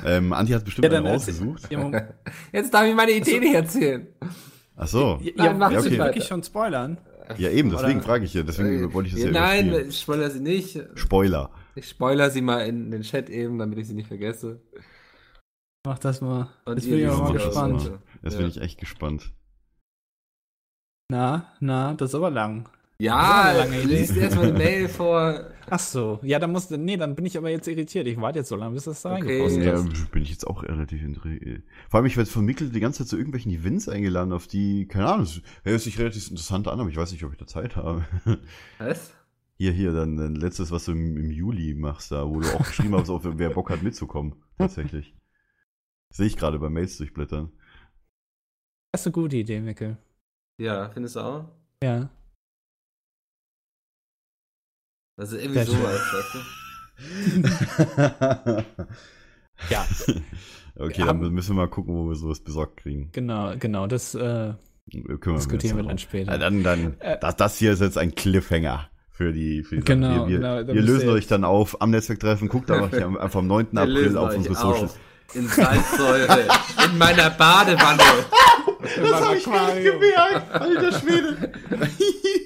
ähm, 0.05 0.33
Anti 0.33 0.53
hat 0.53 0.65
bestimmt 0.65 0.91
Ja, 0.91 0.97
einen 0.97 1.07
rausgesucht. 1.07 1.71
Ja. 1.71 2.09
Jetzt 2.53 2.73
darf 2.73 2.87
ich 2.87 2.95
meine 2.95 3.13
Idee 3.13 3.39
nicht 3.39 3.55
erzählen. 3.55 4.07
Ach 4.77 4.89
so. 4.89 5.21
Ja, 5.23 5.53
sie 5.53 5.91
du 5.91 5.99
weiter. 5.99 6.05
wirklich 6.07 6.25
schon 6.25 6.43
spoilern? 6.43 6.99
Ja, 7.39 7.51
eben, 7.51 7.71
deswegen 7.71 7.99
Oder- 7.99 8.07
frage 8.07 8.25
ich 8.25 8.35
ja. 8.35 8.43
Deswegen 8.43 8.93
wollte 8.93 9.09
ich 9.09 9.15
das 9.15 9.23
ja, 9.25 9.29
Äh, 9.29 9.33
Nein, 9.33 9.67
überspielen. 9.69 9.89
ich 9.91 10.01
spoilere 10.01 10.31
sie 10.31 10.41
nicht. 10.41 10.81
Spoiler. 10.95 11.51
Ich 11.75 11.89
spoilere 11.89 12.31
sie 12.31 12.43
mal 12.43 12.67
in 12.67 12.91
den 12.91 13.03
Chat 13.03 13.31
eben, 13.31 13.59
damit 13.59 13.79
ich 13.79 13.87
sie 13.87 13.95
nicht 13.95 14.09
vergesse. 14.09 14.61
Mach 15.87 15.99
das 15.99 16.21
mal. 16.21 16.49
Und 16.65 16.77
Jetzt 16.77 16.89
bin 16.89 16.99
ich 17.01 17.07
aber 17.09 17.23
mal 17.25 17.33
gespannt. 17.33 17.85
mal. 17.91 17.99
Jetzt 18.23 18.33
Ja. 18.35 18.39
bin 18.39 18.49
ich 18.49 18.61
echt 18.61 18.79
gespannt. 18.79 19.33
Na, 21.11 21.53
na, 21.61 21.95
das 21.95 22.11
ist 22.11 22.15
aber 22.15 22.31
lang. 22.31 22.69
Ja, 22.99 23.53
lange 23.53 23.83
liest 23.83 24.17
erstmal 24.17 24.47
eine 24.49 24.59
Mail 24.59 24.89
vor. 24.89 25.51
Ach 25.69 25.79
so. 25.81 26.21
Ja, 26.23 26.39
dann 26.39 26.53
musst 26.53 26.71
du. 26.71 26.77
Nee, 26.77 26.97
dann 26.97 27.17
bin 27.17 27.27
ich 27.27 27.37
aber 27.37 27.51
jetzt 27.51 27.67
irritiert. 27.67 28.07
Ich 28.07 28.21
warte 28.21 28.39
jetzt 28.41 28.49
so 28.49 28.57
lange, 28.57 28.75
bis 28.75 28.85
das 28.85 29.03
da 29.03 29.15
Okay. 29.15 29.23
reingepostet 29.43 29.65
Ja, 29.65 29.73
ist. 29.75 30.11
bin 30.13 30.23
ich 30.23 30.31
jetzt 30.31 30.47
auch 30.47 30.63
relativ 30.63 31.03
interessiert. 31.03 31.65
Vor 31.89 31.99
allem, 31.99 32.07
ich 32.07 32.17
werde 32.17 32.31
von 32.31 32.45
Mikkel 32.45 32.71
die 32.71 32.79
ganze 32.81 32.99
Zeit 33.01 33.09
zu 33.09 33.17
irgendwelchen 33.17 33.51
Events 33.51 33.89
eingeladen, 33.89 34.33
auf 34.33 34.47
die, 34.47 34.87
keine 34.87 35.07
Ahnung, 35.09 35.25
das 35.27 35.41
hört 35.65 35.81
sich 35.81 35.99
relativ 35.99 36.31
interessant 36.31 36.69
an, 36.69 36.79
aber 36.79 36.91
ich 36.91 36.97
weiß 36.97 37.11
nicht, 37.13 37.25
ob 37.25 37.33
ich 37.33 37.39
da 37.39 37.47
Zeit 37.47 37.75
habe. 37.77 38.05
Was? 38.79 39.13
Hier, 39.57 39.73
hier, 39.73 39.93
dann, 39.93 40.17
dann 40.17 40.35
letztes, 40.35 40.71
was 40.73 40.87
du 40.87 40.93
im, 40.93 41.17
im 41.17 41.31
Juli 41.31 41.75
machst, 41.75 42.11
da, 42.11 42.29
wo 42.29 42.41
du 42.41 42.49
auch 42.49 42.67
geschrieben 42.67 42.97
hast, 42.97 43.11
auf, 43.11 43.23
wer 43.25 43.51
Bock 43.51 43.71
hat 43.71 43.83
mitzukommen. 43.83 44.35
Tatsächlich. 44.59 45.15
Sehe 46.11 46.27
ich 46.27 46.37
gerade 46.37 46.59
bei 46.59 46.69
Mails 46.69 46.97
durchblättern. 46.99 47.53
Das 48.91 49.03
ist 49.03 49.07
eine 49.07 49.13
gute 49.13 49.37
Idee, 49.37 49.61
Mikkel. 49.61 49.97
Ja, 50.59 50.91
findest 50.91 51.17
du 51.17 51.21
auch? 51.21 51.45
Ja. 51.83 52.11
Das 55.17 55.33
ist 55.33 55.43
irgendwie 55.43 55.63
sowas, 55.65 56.01
weißt 56.13 56.35
du? 56.35 56.41
Ja, 59.71 59.85
okay, 60.77 61.03
dann 61.07 61.21
müssen 61.33 61.51
wir 61.55 61.63
mal 61.63 61.69
gucken, 61.69 61.95
wo 61.95 62.09
wir 62.09 62.17
sowas 62.17 62.41
besorgt 62.41 62.79
kriegen. 62.79 63.11
genau, 63.13 63.55
genau. 63.59 63.87
Das 63.87 64.15
äh, 64.15 64.55
Wir 64.87 65.19
diskutieren 65.19 65.77
wir 65.77 65.85
dann 65.85 65.99
später. 65.99 66.33
Ja, 66.33 66.39
dann, 66.39 66.63
dann, 66.65 66.97
Äh, 67.01 67.19
das, 67.21 67.37
das 67.37 67.59
hier 67.59 67.73
ist 67.73 67.81
jetzt 67.81 67.97
ein 67.99 68.15
Cliffhanger 68.15 68.89
für 69.11 69.33
die, 69.33 69.63
für 69.63 69.77
die 69.77 69.85
Genau. 69.85 70.27
Wir, 70.29 70.39
genau, 70.39 70.67
wir, 70.67 70.83
lösen 70.83 71.09
euch 71.11 71.27
dann 71.29 71.45
auf 71.45 71.81
am 71.81 71.91
Netzwerktreffen. 71.91 72.49
Guckt 72.49 72.71
am- 72.71 72.85
einfach 73.19 73.39
am 73.41 73.47
9. 73.47 73.69
Wir 73.73 73.83
April 73.83 74.17
auf 74.17 74.35
unsere 74.35 74.55
Socials. 74.57 74.93
auf 74.93 74.99
In 75.35 75.47
Salzsäure. 75.49 76.45
in 76.91 76.99
meiner 76.99 77.31
Badewanne. 77.31 78.03
Das 78.83 79.13
hab 79.25 79.37
ich 79.37 79.45
gar 79.45 79.73
nicht 79.77 79.85
gemerkt, 79.85 80.53
alter 80.53 80.99
Schwede. 80.99 81.53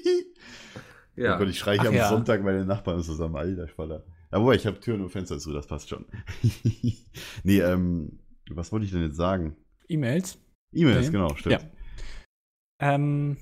Ja. 1.17 1.37
Oh 1.37 1.39
Gott, 1.39 1.49
ich 1.49 1.59
schreie 1.59 1.79
Ach 1.79 1.83
hier 1.83 1.91
am 1.91 1.97
ja. 1.97 2.09
Sonntag 2.09 2.43
meine 2.43 2.65
Nachbarn 2.65 3.03
zusammen, 3.03 3.37
alter 3.37 3.69
Schwaller. 3.69 4.05
Ja, 4.33 4.41
wobei, 4.41 4.55
ich 4.57 4.67
habe 4.67 4.79
Türen 4.81 5.01
und 5.01 5.11
Fenster 5.11 5.39
zu, 5.39 5.53
das 5.53 5.67
passt 5.67 5.89
schon. 5.89 6.05
nee, 7.43 7.61
ähm, 7.61 8.19
was 8.51 8.71
wollte 8.73 8.85
ich 8.87 8.93
denn 8.93 9.03
jetzt 9.03 9.17
sagen? 9.17 9.57
E-Mails. 9.89 10.39
E-Mails, 10.73 11.09
Okay. 11.09 11.13
genau, 11.13 11.35
stimmt. 11.37 11.63
Ja. 11.63 12.95
Ähm, 12.95 13.37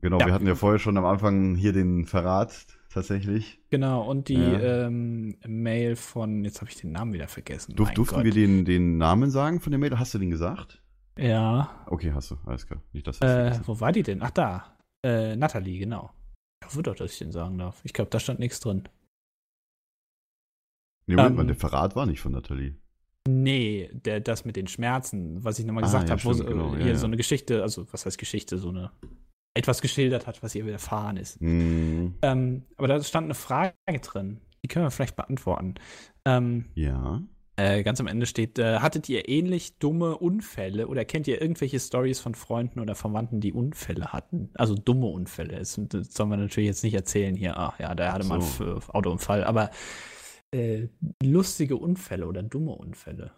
Genau, 0.00 0.20
Ja. 0.20 0.26
wir 0.26 0.32
hatten 0.32 0.46
ja 0.46 0.54
vorher 0.54 0.78
schon 0.78 0.96
am 0.96 1.04
Anfang 1.04 1.56
hier 1.56 1.72
den 1.72 2.04
Verrat 2.06 2.66
tatsächlich. 2.88 3.60
genau, 3.68 4.08
und 4.08 4.28
die 4.28 4.34
Ja. 4.34 4.86
ähm, 4.86 5.36
Mail 5.46 5.96
von, 5.96 6.44
jetzt 6.44 6.60
habe 6.60 6.70
ich 6.70 6.76
den 6.76 6.92
Namen 6.92 7.12
wieder 7.12 7.26
vergessen. 7.26 7.74
Durf, 7.74 7.90
durften 7.94 8.14
Gott. 8.16 8.24
wir 8.24 8.32
den, 8.32 8.64
den 8.64 8.96
Namen 8.96 9.30
sagen 9.30 9.58
von 9.60 9.72
der 9.72 9.78
Mail? 9.80 9.98
Hast 9.98 10.14
du 10.14 10.18
den 10.18 10.30
gesagt? 10.30 10.80
Ja. 11.18 11.84
Okay, 11.86 12.12
hast 12.14 12.30
du, 12.30 12.36
alles 12.46 12.64
klar. 12.66 12.80
Nicht, 12.92 13.08
dass 13.08 13.18
das 13.18 13.58
Äh, 13.58 13.60
wo 13.66 13.80
war 13.80 13.90
die 13.90 14.04
denn? 14.04 14.22
Ach, 14.22 14.30
da. 14.30 14.76
Äh, 15.04 15.34
Natalie, 15.34 15.78
genau. 15.80 16.10
Hoffe 16.68 16.82
doch, 16.82 16.94
dass 16.94 17.12
ich 17.12 17.18
den 17.18 17.32
sagen 17.32 17.56
darf. 17.58 17.80
Ich 17.84 17.92
glaube, 17.94 18.10
da 18.10 18.20
stand 18.20 18.40
nichts 18.40 18.60
drin. 18.60 18.84
nee, 21.06 21.16
Moment 21.16 21.30
ähm, 21.30 21.36
mal, 21.36 21.46
der 21.46 21.56
Verrat 21.56 21.96
war 21.96 22.04
nicht 22.06 22.20
von 22.20 22.32
Nathalie. 22.32 22.76
Nee, 23.26 23.90
der, 23.92 24.20
das 24.20 24.44
mit 24.44 24.56
den 24.56 24.66
Schmerzen, 24.66 25.42
was 25.44 25.58
ich 25.58 25.64
nochmal 25.66 25.84
Ah, 25.84 25.86
gesagt 25.86 26.08
ja, 26.08 26.16
habe, 26.16 26.24
wo 26.24 26.44
genau, 26.44 26.76
hier 26.76 26.86
ja, 26.88 26.94
so 26.96 27.06
eine 27.06 27.16
Geschichte, 27.16 27.62
also 27.62 27.86
was 27.92 28.06
heißt 28.06 28.18
Geschichte, 28.18 28.58
so 28.58 28.68
eine 28.68 28.90
etwas 29.54 29.80
geschildert 29.82 30.26
hat, 30.26 30.42
was 30.42 30.54
ihr 30.54 30.64
widerfahren 30.66 31.16
ist. 31.16 31.40
Hm, 31.40 32.14
Ähm, 32.22 32.64
aber 32.76 32.86
da 32.88 33.02
stand 33.02 33.24
eine 33.24 33.34
Frage 33.34 33.74
drin, 33.86 34.40
die 34.62 34.68
können 34.68 34.84
wir 34.84 34.90
vielleicht 34.90 35.16
beantworten. 35.16 35.74
Ähm, 36.24 36.66
ja. 36.74 37.22
Äh, 37.58 37.82
ganz 37.82 38.00
am 38.00 38.06
Ende 38.06 38.24
steht, 38.26 38.58
äh, 38.58 38.78
hattet 38.78 39.08
ihr 39.08 39.28
ähnlich 39.28 39.78
dumme 39.78 40.16
Unfälle 40.16 40.86
oder 40.86 41.04
kennt 41.04 41.26
ihr 41.26 41.42
irgendwelche 41.42 41.80
Stories 41.80 42.20
von 42.20 42.34
Freunden 42.34 42.80
oder 42.80 42.94
Verwandten, 42.94 43.40
die 43.40 43.52
Unfälle 43.52 44.12
hatten? 44.12 44.50
Also 44.54 44.74
dumme 44.74 45.06
Unfälle. 45.06 45.58
Das, 45.58 45.78
das 45.88 46.14
sollen 46.14 46.30
wir 46.30 46.36
natürlich 46.36 46.68
jetzt 46.68 46.84
nicht 46.84 46.94
erzählen 46.94 47.34
hier, 47.36 47.56
ach 47.58 47.78
ja, 47.80 47.94
da 47.94 48.12
hatte 48.12 48.26
man 48.26 48.40
So. 48.40 48.64
einen 48.64 48.76
F- 48.78 48.90
Autounfall, 48.90 49.44
aber 49.44 49.70
äh, 50.54 50.88
lustige 51.22 51.76
Unfälle 51.76 52.26
oder 52.26 52.42
dumme 52.42 52.72
Unfälle. 52.72 53.32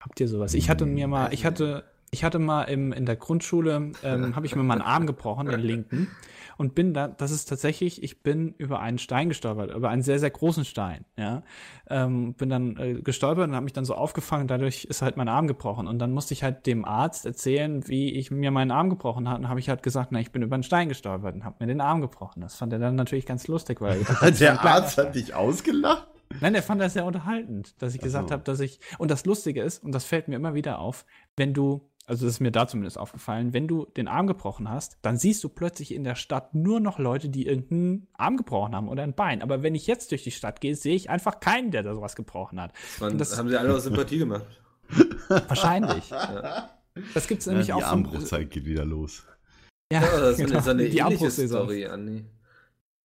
Habt 0.00 0.20
ihr 0.20 0.28
sowas? 0.28 0.54
Ich 0.54 0.70
hatte 0.70 0.86
mir 0.86 1.08
mal, 1.08 1.32
ich 1.34 1.44
hatte, 1.44 1.84
ich 2.14 2.22
hatte 2.22 2.38
mal 2.38 2.62
im, 2.62 2.92
in 2.92 3.06
der 3.06 3.16
Grundschule, 3.16 3.90
ähm, 4.04 4.36
habe 4.36 4.46
ich 4.46 4.54
mir 4.54 4.62
mal 4.62 4.74
einen 4.74 4.82
Arm 4.82 5.06
gebrochen, 5.06 5.48
den 5.48 5.60
linken, 5.60 6.08
und 6.56 6.76
bin 6.76 6.94
da, 6.94 7.08
das 7.08 7.32
ist 7.32 7.46
tatsächlich, 7.46 8.04
ich 8.04 8.22
bin 8.22 8.54
über 8.56 8.78
einen 8.78 8.98
Stein 8.98 9.28
gestolpert, 9.28 9.74
über 9.74 9.90
einen 9.90 10.02
sehr, 10.02 10.20
sehr 10.20 10.30
großen 10.30 10.64
Stein, 10.64 11.04
ja. 11.18 11.42
Ähm, 11.90 12.34
bin 12.34 12.48
dann 12.48 12.76
äh, 12.76 12.94
gestolpert 13.02 13.48
und 13.48 13.54
habe 13.56 13.64
mich 13.64 13.72
dann 13.72 13.84
so 13.84 13.96
aufgefangen, 13.96 14.46
dadurch 14.46 14.84
ist 14.84 15.02
halt 15.02 15.16
mein 15.16 15.28
Arm 15.28 15.48
gebrochen. 15.48 15.88
Und 15.88 15.98
dann 15.98 16.12
musste 16.12 16.32
ich 16.34 16.44
halt 16.44 16.66
dem 16.66 16.84
Arzt 16.84 17.26
erzählen, 17.26 17.86
wie 17.88 18.12
ich 18.12 18.30
mir 18.30 18.52
meinen 18.52 18.70
Arm 18.70 18.90
gebrochen 18.90 19.28
habe. 19.28 19.40
Und 19.40 19.48
habe 19.48 19.58
ich 19.58 19.68
halt 19.68 19.82
gesagt, 19.82 20.12
na, 20.12 20.20
ich 20.20 20.30
bin 20.30 20.42
über 20.42 20.54
einen 20.54 20.62
Stein 20.62 20.88
gestolpert 20.88 21.34
und 21.34 21.44
habe 21.44 21.56
mir 21.58 21.66
den 21.66 21.80
Arm 21.80 22.00
gebrochen. 22.00 22.40
Das 22.40 22.54
fand 22.54 22.72
er 22.72 22.78
dann 22.78 22.94
natürlich 22.94 23.26
ganz 23.26 23.48
lustig, 23.48 23.80
weil 23.80 24.00
er 24.20 24.30
Der 24.30 24.64
Arzt 24.64 24.96
hat 24.96 25.14
dich 25.16 25.34
ausgelacht? 25.34 26.06
Nein, 26.40 26.54
er 26.54 26.62
fand 26.62 26.80
das 26.80 26.94
sehr 26.94 27.04
unterhaltend, 27.04 27.80
dass 27.82 27.94
ich 27.94 28.00
Ach 28.00 28.04
gesagt 28.04 28.30
habe, 28.30 28.42
dass 28.42 28.60
ich. 28.60 28.80
Und 28.98 29.10
das 29.10 29.24
Lustige 29.26 29.62
ist, 29.62 29.82
und 29.84 29.92
das 29.92 30.04
fällt 30.04 30.28
mir 30.28 30.36
immer 30.36 30.54
wieder 30.54 30.78
auf, 30.78 31.04
wenn 31.36 31.54
du, 31.54 31.88
also 32.06 32.26
das 32.26 32.34
ist 32.34 32.40
mir 32.40 32.52
da 32.52 32.66
zumindest 32.66 32.98
aufgefallen, 32.98 33.52
wenn 33.52 33.66
du 33.66 33.86
den 33.96 34.08
Arm 34.08 34.26
gebrochen 34.26 34.68
hast, 34.70 34.98
dann 35.02 35.16
siehst 35.16 35.42
du 35.42 35.48
plötzlich 35.48 35.94
in 35.94 36.04
der 36.04 36.14
Stadt 36.14 36.54
nur 36.54 36.80
noch 36.80 36.98
Leute, 36.98 37.28
die 37.28 37.46
irgendeinen 37.46 38.08
Arm 38.12 38.36
gebrochen 38.36 38.74
haben 38.74 38.88
oder 38.88 39.02
ein 39.02 39.14
Bein. 39.14 39.42
Aber 39.42 39.62
wenn 39.62 39.74
ich 39.74 39.86
jetzt 39.86 40.10
durch 40.10 40.22
die 40.24 40.30
Stadt 40.30 40.60
gehe, 40.60 40.74
sehe 40.76 40.94
ich 40.94 41.08
einfach 41.10 41.40
keinen, 41.40 41.70
der 41.70 41.82
da 41.82 41.94
sowas 41.94 42.14
gebrochen 42.16 42.60
hat. 42.60 42.72
Das, 42.72 43.00
waren, 43.00 43.18
das- 43.18 43.38
haben 43.38 43.48
sie 43.48 43.56
alle 43.58 43.74
aus 43.74 43.84
Sympathie 43.84 44.18
gemacht. 44.18 44.44
Wahrscheinlich. 45.28 46.10
Das 47.14 47.26
gibt 47.26 47.40
es 47.40 47.46
nämlich 47.46 47.68
ja, 47.68 47.76
die 47.76 47.84
auch 47.84 47.88
von. 47.90 48.04
Armbruchzeit 48.06 48.50
geht 48.50 48.64
wieder 48.66 48.84
los. 48.84 49.24
Ja, 49.92 50.02
Ja, 50.02 50.20
das 50.20 50.38
ist 50.38 50.46
genau, 50.46 50.60
so 50.60 50.70
eine 50.70 50.88
die 50.88 50.98
ähnliche. 50.98 51.30
Story, 51.30 51.86
Andi. 51.86 52.24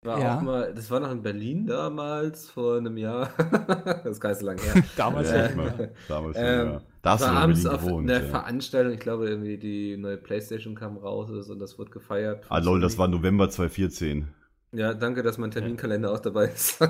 War 0.06 0.20
Ja. 0.20 0.38
auch 0.38 0.42
mal, 0.42 0.74
das 0.74 0.90
war 0.92 1.00
noch 1.02 1.12
in 1.12 1.22
Berlin 1.22 1.68
damals, 1.68 2.50
vor 2.50 2.78
einem 2.78 2.96
Jahr. 2.98 3.32
das 4.04 4.06
ist 4.06 4.22
gar 4.22 4.30
nicht 4.30 4.40
so 4.40 4.46
lange 4.46 4.62
her. 4.62 4.84
Damals 4.98 5.30
Ja. 5.32 5.48
schon. 5.50 5.58
Mal. 5.58 5.94
Damals 6.08 6.38
schon, 6.38 6.46
Ähm, 6.46 6.68
ja. 6.72 6.82
Da 7.02 7.12
hast 7.12 7.22
du 7.22 7.26
war 7.26 7.32
in 7.34 7.38
abends 7.38 7.66
auf 7.66 7.82
gewohnt. 7.84 8.10
einer 8.10 8.22
ja. 8.22 8.30
Veranstaltung, 8.30 8.94
ich 8.94 9.00
glaube 9.00 9.30
irgendwie 9.30 9.58
die 9.58 9.98
neue 9.98 10.18
Playstation 10.18 10.76
kam 10.76 10.98
raus 10.98 11.30
oder 11.30 11.44
so, 11.44 11.54
und 11.54 11.60
das 11.60 11.80
wurde 11.80 11.92
gefeiert. 11.92 12.46
Ah, 12.50 12.60
lol, 12.60 12.82
das 12.82 12.98
war 12.98 13.08
November 13.08 13.50
2014. 13.50 14.28
Ja, 14.72 14.94
danke, 14.94 15.24
dass 15.24 15.38
mein 15.38 15.52
Terminkalender 15.52 16.12
auch 16.12 16.20
dabei 16.20 16.46
ist. 16.46 16.80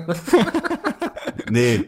Nee, 1.50 1.86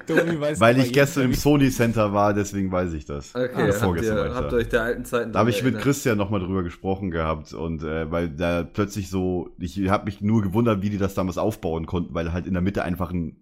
weil 0.58 0.78
ich 0.78 0.92
gestern 0.92 1.24
im 1.24 1.34
Sony 1.34 1.70
Center 1.70 2.12
war, 2.12 2.34
deswegen 2.34 2.70
weiß 2.70 2.92
ich 2.94 3.04
das. 3.04 3.34
Okay, 3.34 3.50
Oder 3.54 3.80
habt, 3.80 4.02
ihr, 4.02 4.26
ich 4.26 4.34
habt 4.34 4.52
ihr 4.52 4.58
euch 4.58 4.68
der 4.68 4.82
alten 4.82 5.04
Zeiten 5.04 5.32
Da 5.32 5.38
habe 5.40 5.50
ich 5.50 5.62
mit? 5.62 5.78
Christian 5.78 6.18
nochmal 6.18 6.40
drüber 6.40 6.62
gesprochen 6.62 7.10
gehabt 7.10 7.52
und 7.52 7.82
äh, 7.82 8.10
weil 8.10 8.28
da 8.28 8.62
plötzlich 8.64 9.08
so, 9.10 9.50
ich 9.58 9.88
habe 9.88 10.06
mich 10.06 10.20
nur 10.20 10.42
gewundert, 10.42 10.82
wie 10.82 10.90
die 10.90 10.98
das 10.98 11.14
damals 11.14 11.38
aufbauen 11.38 11.86
konnten, 11.86 12.14
weil 12.14 12.32
halt 12.32 12.46
in 12.46 12.52
der 12.54 12.62
Mitte 12.62 12.82
einfach 12.82 13.12
ein, 13.12 13.36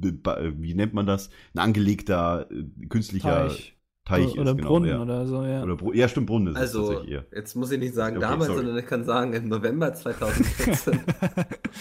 wie 0.00 0.74
nennt 0.74 0.94
man 0.94 1.06
das, 1.06 1.30
ein 1.54 1.58
angelegter 1.60 2.48
äh, 2.50 2.86
künstlicher 2.86 3.48
Teich, 3.48 3.76
Teich. 4.08 4.34
ist. 4.34 4.38
oder 4.38 4.54
genau, 4.54 4.68
Brunnen 4.68 4.90
ja. 4.90 5.02
oder 5.02 5.26
so, 5.26 5.44
ja. 5.44 5.62
Oder 5.62 5.76
Bru 5.76 5.92
ja, 5.92 6.08
stimmt, 6.08 6.26
Brunnen 6.26 6.48
ist 6.48 6.54
es 6.54 6.60
Also, 6.60 6.86
tatsächlich 6.88 7.12
eher. 7.12 7.26
jetzt 7.32 7.54
muss 7.56 7.70
ich 7.70 7.78
nicht 7.78 7.94
sagen 7.94 8.16
Okay, 8.16 8.26
damals, 8.26 8.46
sorry. 8.46 8.58
sondern 8.64 8.78
ich 8.78 8.86
kann 8.86 9.04
sagen 9.04 9.32
im 9.34 9.48
November 9.48 9.92
2014. 9.94 11.00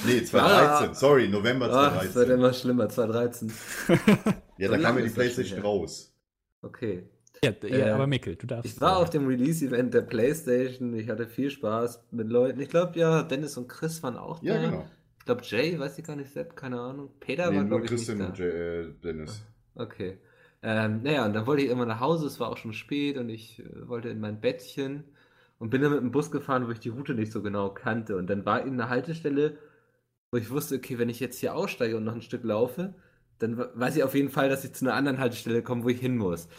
Nee, 0.06 0.24
2013, 0.24 0.94
sorry, 0.94 1.28
November 1.30 1.70
Ach, 1.72 2.04
es 2.04 2.14
wird 2.16 2.30
immer 2.30 2.54
schlimmer, 2.54 2.90
2013. 2.90 3.52
Ja, 4.60 4.70
So 4.70 4.76
da 4.76 4.82
kam 4.82 4.96
ja 4.96 5.02
die 5.02 5.08
ist 5.08 5.14
Playstation 5.16 5.62
raus. 5.62 6.14
Okay. 6.64 7.04
Ja, 7.44 7.52
ja 7.62 7.70
Äh, 7.70 7.90
aber 7.92 8.08
Mikkel, 8.08 8.36
du 8.36 8.48
darfst. 8.48 8.66
Ich 8.74 8.82
war 8.82 8.98
auf 8.98 9.12
dem 9.12 9.28
Release-Event 9.28 9.94
der 9.94 10.02
PlayStation. 10.02 10.96
Ich 10.96 11.10
hatte 11.10 11.28
viel 11.28 11.52
Spaß 11.52 12.06
mit 12.12 12.28
Leuten. 12.30 12.60
Ich 12.60 12.70
glaube, 12.70 12.98
ja, 13.00 13.22
Dennis 13.22 13.56
und 13.58 13.68
Chris 13.70 14.02
waren 14.02 14.18
auch 14.18 14.40
da. 14.40 14.46
Ja, 14.48 14.62
genau. 14.70 14.86
Ich 15.20 15.26
glaube, 15.26 15.42
Jay, 15.44 15.78
weiß 15.78 16.00
ich 16.00 16.06
gar 16.06 16.16
nicht, 16.16 16.32
Sepp, 16.32 16.56
keine 16.56 16.80
Ahnung. 16.80 17.12
Peter 17.20 17.52
Nee, 17.52 17.58
war, 17.58 17.64
nur 17.66 17.70
glaube 17.70 17.84
ich, 17.86 17.90
Christian 17.92 18.18
nicht 18.18 18.30
und 18.30 18.40
da. 18.40 18.44
äh, 18.46 18.88
Dennis. 19.04 19.44
Okay. 19.76 20.18
Ähm, 20.64 21.04
naja, 21.04 21.26
und 21.26 21.34
dann 21.34 21.46
wollte 21.46 21.64
ich 21.64 21.70
immer 21.70 21.86
nach 21.86 22.00
Hause. 22.00 22.26
Es 22.28 22.40
war 22.40 22.50
auch 22.50 22.58
schon 22.58 22.74
spät 22.74 23.18
und 23.18 23.30
ich 23.30 23.60
äh, 23.60 23.88
wollte 23.88 24.10
in 24.10 24.20
mein 24.20 24.42
Bettchen 24.42 25.04
und 25.60 25.70
bin 25.70 25.82
dann 25.82 25.92
mit 25.92 26.02
dem 26.02 26.12
Bus 26.12 26.32
gefahren, 26.32 26.68
wo 26.68 26.72
ich 26.72 26.80
die 26.80 26.90
Route 26.90 27.14
nicht 27.14 27.32
so 27.32 27.42
genau 27.42 27.70
kannte. 27.70 28.16
Und 28.18 28.28
dann 28.28 28.46
war 28.46 28.62
eben 28.62 28.74
eine 28.74 28.90
Haltestelle, 28.90 29.58
wo 30.32 30.38
ich 30.38 30.50
wusste, 30.52 30.76
okay, 30.78 31.00
wenn 31.00 31.10
ich 31.10 31.20
jetzt 31.20 31.40
hier 31.40 31.56
aussteige 31.56 31.98
und 31.98 32.06
noch 32.06 32.16
ein 32.16 32.22
Stück 32.24 32.44
laufe, 32.46 32.96
dann 33.40 33.58
we- 33.58 33.72
weiß 33.76 33.98
ich 33.98 34.04
auf 34.04 34.16
jeden 34.16 34.30
Fall, 34.32 34.50
dass 34.50 34.66
ich 34.66 34.74
zu 34.74 34.86
einer 34.86 34.96
anderen 34.96 35.20
Haltestelle 35.20 35.64
komme, 35.64 35.84
wo 35.84 35.90
ich 35.90 36.00
hin 36.02 36.18
muss. 36.18 36.50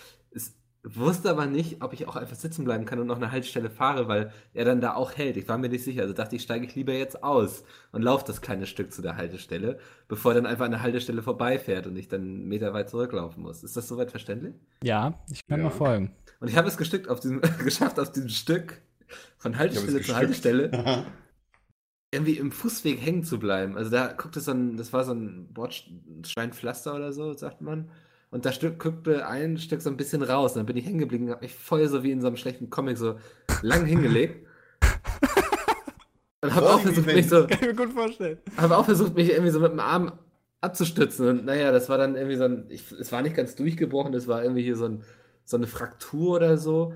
Es 0.88 0.96
wusste 0.96 1.30
aber 1.30 1.46
nicht, 1.46 1.82
ob 1.82 1.92
ich 1.92 2.08
auch 2.08 2.16
einfach 2.16 2.36
sitzen 2.36 2.64
bleiben 2.64 2.84
kann 2.84 2.98
und 2.98 3.06
noch 3.08 3.16
eine 3.16 3.30
Haltestelle 3.32 3.68
fahre, 3.70 4.08
weil 4.08 4.32
er 4.54 4.64
dann 4.64 4.80
da 4.80 4.94
auch 4.94 5.12
hält. 5.16 5.36
Ich 5.36 5.48
war 5.48 5.58
mir 5.58 5.68
nicht 5.68 5.84
sicher. 5.84 6.02
Also 6.02 6.14
dachte 6.14 6.36
ich, 6.36 6.42
steige 6.42 6.64
ich 6.66 6.74
lieber 6.74 6.92
jetzt 6.92 7.22
aus 7.22 7.64
und 7.92 8.02
laufe 8.02 8.24
das 8.26 8.40
kleine 8.40 8.66
Stück 8.66 8.92
zu 8.92 9.02
der 9.02 9.16
Haltestelle, 9.16 9.78
bevor 10.08 10.32
er 10.32 10.36
dann 10.36 10.46
einfach 10.46 10.64
an 10.64 10.70
der 10.70 10.82
Haltestelle 10.82 11.22
vorbeifährt 11.22 11.86
und 11.86 11.96
ich 11.96 12.08
dann 12.08 12.22
einen 12.22 12.48
Meter 12.48 12.72
weit 12.72 12.88
zurücklaufen 12.90 13.42
muss. 13.42 13.62
Ist 13.64 13.76
das 13.76 13.86
soweit 13.88 14.10
verständlich? 14.10 14.54
Ja, 14.82 15.14
ich 15.30 15.46
kann 15.46 15.58
Ja. 15.60 15.64
mal 15.64 15.70
folgen. 15.70 16.12
Und 16.40 16.48
ich 16.48 16.56
habe 16.56 16.68
es 16.68 16.76
gestückt 16.76 17.08
auf 17.08 17.20
diesem, 17.20 17.40
geschafft, 17.64 17.98
auf 18.00 18.12
diesem 18.12 18.28
Stück 18.30 18.80
von 19.36 19.58
Haltestelle 19.58 19.98
es 20.00 20.06
zu. 20.06 20.16
Haltestelle 20.16 21.04
irgendwie 22.10 22.38
im 22.38 22.50
Fußweg 22.52 23.00
hängen 23.04 23.24
zu 23.24 23.38
bleiben. 23.38 23.76
Also 23.76 23.90
da 23.90 24.06
guckte 24.12 24.40
so 24.40 24.52
ein, 24.52 24.76
das 24.76 24.92
war 24.92 25.04
so 25.04 25.12
ein 25.12 25.52
Bordsteinpflaster 25.52 26.94
oder 26.94 27.12
so, 27.12 27.34
sagt 27.34 27.60
man. 27.60 27.90
Und 28.30 28.44
da 28.44 28.52
Stück, 28.52 28.78
guckte 28.78 29.26
ein 29.26 29.56
Stück 29.58 29.80
so 29.80 29.88
ein 29.88 29.96
bisschen 29.96 30.22
raus. 30.22 30.52
Und 30.52 30.58
dann 30.58 30.66
bin 30.66 30.76
ich 30.76 30.84
hängen 30.84 30.98
geblieben 30.98 31.24
und 31.26 31.30
habe 31.30 31.42
mich 31.42 31.54
voll 31.54 31.86
so 31.88 32.02
wie 32.02 32.10
in 32.10 32.20
so 32.20 32.26
einem 32.26 32.36
schlechten 32.36 32.68
Comic 32.70 32.98
so 32.98 33.16
lang 33.62 33.86
hingelegt. 33.86 34.46
Und 36.40 36.54
habe 36.54 36.70
auch 36.70 36.80
versucht, 36.80 37.06
mich 37.06 37.28
so, 37.28 37.46
Kann 37.46 37.58
ich 37.60 37.66
mir 37.66 37.74
gut 37.74 37.92
vorstellen. 37.92 38.38
habe 38.56 38.76
auch 38.76 38.84
versucht, 38.84 39.14
mich 39.14 39.30
irgendwie 39.30 39.50
so 39.50 39.60
mit 39.60 39.72
dem 39.72 39.80
Arm 39.80 40.12
abzustützen. 40.60 41.28
Und 41.28 41.44
naja, 41.44 41.72
das 41.72 41.88
war 41.88 41.98
dann 41.98 42.14
irgendwie 42.14 42.36
so 42.36 42.44
ein, 42.44 42.66
ich, 42.68 42.92
es 42.92 43.10
war 43.10 43.22
nicht 43.22 43.34
ganz 43.34 43.54
durchgebrochen, 43.56 44.12
das 44.12 44.28
war 44.28 44.42
irgendwie 44.42 44.62
hier 44.62 44.76
so, 44.76 44.84
ein, 44.84 45.02
so 45.44 45.56
eine 45.56 45.66
Fraktur 45.66 46.36
oder 46.36 46.56
so. 46.56 46.94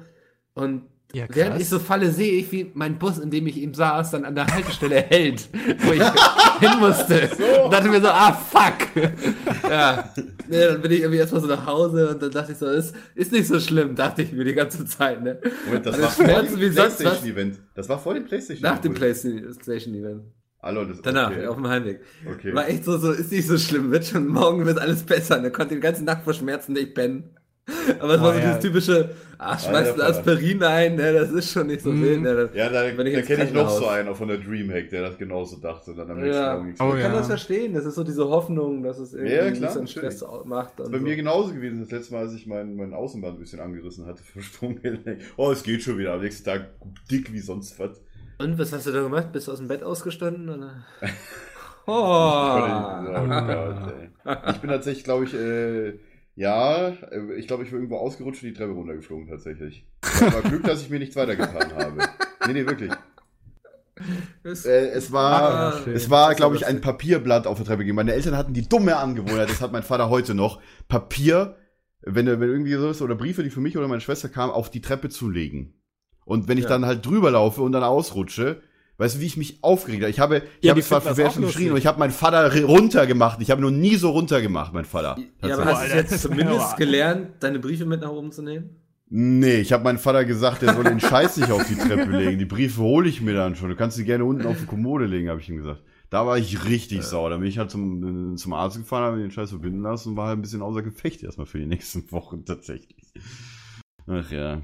Und 0.55 0.85
Ja, 1.15 1.27
Während 1.29 1.61
ich 1.61 1.69
so 1.69 1.79
falle, 1.79 2.11
sehe 2.11 2.33
ich, 2.33 2.51
wie 2.53 2.71
mein 2.75 2.99
Bus, 2.99 3.19
in 3.19 3.31
dem 3.31 3.47
ich 3.47 3.59
eben 3.59 3.75
saß, 3.75 4.13
dann 4.13 4.25
an 4.25 4.35
der 4.35 4.47
Haltestelle 4.47 4.97
hält, 5.03 5.49
wo 5.85 5.93
ich 5.93 6.03
hin 6.61 6.79
musste. 6.81 7.29
Und 7.65 7.73
dachte 7.73 7.89
mir 7.89 8.01
so, 8.01 8.09
ah, 8.09 8.33
fuck. 8.33 9.05
ja. 9.69 10.13
Nee, 10.49 10.67
dann 10.67 10.83
bin 10.83 10.93
ich 10.93 11.01
irgendwie 11.01 11.19
erstmal 11.19 11.41
so 11.41 11.47
nach 11.47 11.65
Hause 11.65 12.11
und 12.11 12.21
dann 12.23 12.31
dachte 12.31 12.53
ich 12.53 12.59
so, 12.59 12.67
ist, 12.67 12.95
ist 13.15 13.33
nicht 13.33 13.47
so 13.47 13.59
schlimm, 13.59 13.95
dachte 13.95 14.21
ich 14.23 14.33
mir 14.33 14.45
die 14.45 14.53
ganze 14.53 14.85
Zeit, 14.85 15.23
ne? 15.23 15.39
Moment, 15.65 15.87
das 15.87 15.95
Also 15.95 16.05
war 16.05 16.11
vor 16.11 16.25
Schmerzen 16.27 16.61
dem 16.61 16.73
sonst 16.73 16.77
was. 16.77 16.97
PlayStation-Event. 16.99 17.61
Das 17.75 17.89
war 17.89 17.99
vor 17.99 18.13
dem 18.15 18.25
PlayStation 18.27 18.63
Nach 18.71 18.79
dem 18.79 18.93
PlayStation. 18.93 19.43
PlayStation-Event. 19.43 20.23
Hallo, 20.63 20.85
das 20.85 21.01
Danach, 21.01 21.31
okay. 21.31 21.47
auf 21.47 21.57
dem 21.57 21.67
Heimweg. 21.69 22.01
Okay. 22.31 22.55
War 22.55 22.69
echt 22.69 22.85
so, 22.85 22.99
so, 22.99 23.13
ist 23.13 23.33
nicht 23.33 23.47
so 23.49 23.57
schlimm, 23.57 23.91
wird 23.91 24.05
schon, 24.05 24.27
morgen 24.29 24.67
wird 24.67 24.79
alles 24.79 25.05
besser. 25.05 25.39
Und 25.39 25.45
er 25.45 25.51
konnte 25.51 25.75
den 25.75 25.81
ganzen 25.81 26.05
Nacht 26.05 26.23
vor 26.23 26.35
Schmerzen 26.35 26.75
nicht 26.75 26.95
pennen. 26.95 27.31
Aber 28.01 28.15
es 28.15 28.21
war 28.21 28.31
Oh, 28.31 28.33
so 28.33 28.39
ja. 28.41 28.45
dieses 28.47 28.59
typische, 28.61 29.11
ah, 29.39 29.57
schmeißt 29.57 29.95
ein. 29.95 30.01
Aspirin 30.01 30.63
ein, 30.65 30.97
ne, 30.97 31.13
das 31.13 31.31
ist 31.31 31.53
schon 31.53 31.69
nicht 31.69 31.83
so 31.83 31.93
Mhm. 31.93 32.03
wild. 32.03 32.23
Ne, 32.23 32.35
das- 32.35 32.51
Ja, 32.55 32.69
da, 32.69 32.83
da 32.83 33.23
kenne 33.23 33.45
ich 33.45 33.53
noch 33.53 33.71
so 33.71 33.87
einen 33.87 34.09
auch 34.09 34.17
von 34.17 34.27
der 34.29 34.39
Dreamhack, 34.39 34.91
der 34.91 35.03
das 35.03 35.17
genauso 35.17 35.59
dachte. 35.61 35.95
Dann 35.95 36.11
am 36.11 36.21
nächsten 36.21 36.43
Ja. 36.43 36.55
Morgen 36.57 36.75
Oh. 36.81 36.95
Ich 36.97 37.03
kann 37.03 37.13
ja. 37.13 37.19
das 37.19 37.29
verstehen, 37.29 37.73
das 37.75 37.85
ist 37.85 37.95
so 37.95 38.03
diese 38.03 38.29
Hoffnung, 38.29 38.83
dass 38.83 38.99
es 38.99 39.15
irgendwie 39.15 39.35
Ja, 39.35 39.43
ein 39.45 39.53
klar, 39.55 39.69
bisschen 39.75 39.85
natürlich. 39.85 40.17
Stress 40.19 40.45
macht. 40.45 40.73
Das 40.81 40.87
ist 40.87 40.93
bei 40.93 40.99
so. 40.99 41.05
mir 41.05 41.17
genauso 41.17 41.55
gewesen. 41.55 41.81
Das 41.81 41.91
letzte 41.93 42.15
Mal, 42.15 42.23
als 42.25 42.35
ich 42.35 42.47
mein, 42.49 42.75
mein 42.75 42.93
Außenband 42.95 43.37
ein 43.37 43.41
bisschen 43.41 43.61
angerissen 43.61 44.07
hatte 44.07 44.23
für 44.25 44.43
Sprunggelenk. 44.43 45.21
Oh, 45.37 45.53
es 45.53 45.63
geht 45.63 45.83
schon 45.83 45.99
wieder. 45.99 46.15
Am 46.15 46.21
nächsten 46.21 46.45
Tag 46.45 46.67
dick 47.11 47.33
wie 47.33 47.39
sonst 47.41 47.79
was. 47.79 48.01
Und 48.39 48.59
was 48.59 48.73
hast 48.73 48.89
du 48.89 48.93
da 48.93 49.03
gemacht? 49.03 49.31
Bist 49.33 49.47
du 49.47 49.53
aus 49.53 49.59
dem 49.59 49.69
Bett 49.69 49.85
ausgestanden? 49.85 50.49
Oder? 50.49 50.85
Oh, 51.85 51.93
Oh. 51.95 53.91
Ich 54.51 54.57
bin 54.59 54.71
tatsächlich, 54.71 55.05
glaube 55.05 55.25
ich, 55.25 55.35
äh, 55.35 55.95
ja, 56.35 56.89
äh, 56.89 57.35
ich 57.37 57.47
glaube, 57.47 57.63
ich 57.65 57.71
bin 57.71 57.79
irgendwo 57.81 57.97
ausgerutscht 57.99 58.43
und 58.43 58.49
die 58.49 58.55
Treppe 58.55 58.73
runtergeflogen 58.73 59.29
tatsächlich. 59.29 59.87
Das 60.03 60.35
war 60.35 60.43
Glück, 60.43 60.65
dass 60.65 60.83
ich 60.83 60.91
mir 60.91 60.99
nichts 60.99 61.17
weitergetan 61.17 61.73
habe. 61.75 61.99
Nee, 62.47 62.53
nee, 62.53 62.67
wirklich. 62.67 62.93
Ist- 64.43 64.67
Äh, 64.67 64.89
es 64.91 65.13
war, 65.13 65.43
Ah, 65.43 65.81
es 65.93 66.11
war, 66.11 66.31
ist 66.31 66.37
glaube 66.37 66.57
ich, 66.57 66.67
ein 66.67 66.81
Papierblatt 66.81 67.47
auf 67.47 67.57
der 67.59 67.67
Treppe 67.67 67.79
gegeben. 67.79 67.97
Meine 67.97 68.13
Eltern 68.15 68.37
hatten 68.37 68.55
die 68.55 68.69
dumme 68.69 68.97
Angewohnheit, 68.97 69.51
das 69.51 69.61
hat 69.61 69.73
mein 69.73 69.83
Vater 69.83 70.09
heute 70.11 70.35
noch, 70.35 70.61
Papier, 70.89 71.57
wenn, 72.01 72.27
wenn 72.27 72.43
irgendwie 72.49 72.73
so 72.75 72.91
ist, 72.91 73.03
oder 73.03 73.15
Briefe, 73.15 73.43
die 73.43 73.51
für 73.51 73.61
mich 73.61 73.77
oder 73.77 73.87
meine 73.89 74.01
Schwester 74.01 74.29
kamen, 74.29 74.53
auf 74.53 74.71
die 74.71 74.81
Treppe 74.81 75.09
zu 75.09 75.29
legen. 75.29 75.75
Und 76.25 76.49
wenn 76.49 76.59
ich 76.59 76.65
Ja. 76.65 76.71
dann 76.71 76.87
halt 76.87 77.05
drüber 77.07 77.31
laufe 77.31 77.63
und 77.63 77.73
dann 77.73 77.85
ausrutsche, 77.85 78.63
weißt 78.99 79.17
du, 79.17 79.21
wie 79.21 79.27
ich 79.27 79.37
mich 79.37 79.63
aufgeregt 79.63 80.03
habe? 80.03 80.11
Ich 80.11 80.21
habe, 80.21 80.37
ich 80.61 80.65
Ja, 80.65 80.71
habe 80.71 80.81
die 80.81 80.87
zwar 80.87 81.17
Werfen 81.17 81.43
geschrien 81.43 81.73
und 81.73 81.79
ich 81.79 81.87
habe 81.87 81.99
meinen 81.99 82.13
Vater 82.13 82.53
runtergemacht. 82.65 83.41
Ich 83.41 83.51
habe 83.51 83.61
noch 83.61 83.71
nie 83.71 83.97
so 83.97 84.11
runtergemacht, 84.11 84.73
mein 84.73 84.85
Vater. 84.85 85.19
Ja, 85.43 85.55
aber 85.57 85.65
hast 85.67 85.91
du 85.91 85.97
jetzt 85.97 86.23
zumindest 86.23 86.77
gelernt, 86.77 87.31
deine 87.41 87.59
Briefe 87.59 87.87
mit 87.87 88.01
nach 88.01 88.11
oben 88.11 88.33
zu 88.33 88.43
nehmen? 88.43 88.77
Nee, 89.15 89.57
ich 89.57 89.75
habe 89.75 89.85
meinem 89.85 89.99
Vater 89.99 90.25
gesagt, 90.25 90.63
der 90.63 90.73
soll 90.73 90.85
den 90.85 90.99
Scheiß 90.99 91.37
nicht 91.37 91.51
auf 91.51 91.69
die 91.69 91.75
Treppe 91.75 92.11
legen. 92.11 92.39
Die 92.39 92.47
Briefe 92.47 92.81
hole 92.81 93.09
ich 93.09 93.21
mir 93.21 93.35
dann 93.35 93.57
schon. 93.57 93.69
Du 93.69 93.77
kannst 93.77 93.99
sie 93.99 94.07
gerne 94.07 94.25
unten 94.25 94.47
auf 94.47 94.59
die 94.59 94.65
Kommode 94.65 95.05
legen, 95.05 95.29
habe 95.29 95.39
ich 95.39 95.51
ihm 95.51 95.59
gesagt. 95.59 95.83
Da 96.09 96.27
war 96.27 96.39
ich 96.39 96.65
richtig 96.67 97.03
sauer. 97.03 97.29
Da 97.29 97.37
bin 97.37 97.47
ich 97.47 97.59
halt 97.59 97.71
zum, 97.71 98.37
zum 98.39 98.53
Arzt 98.55 98.79
gefahren, 98.79 99.05
habe 99.05 99.17
mir 99.17 99.23
den 99.23 99.31
Scheiß 99.31 99.51
verbinden 99.51 99.83
lassen 99.83 100.11
und 100.11 100.17
war 100.17 100.29
halt 100.29 100.39
ein 100.39 100.43
bisschen 100.43 100.63
außer 100.63 100.81
Gefecht 100.83 101.23
erstmal 101.23 101.47
für 101.47 101.59
die 101.59 101.67
nächsten 101.67 102.11
Wochen 102.11 102.47
tatsächlich. 102.47 103.13
Ach 104.07 104.31
ja. 104.31 104.63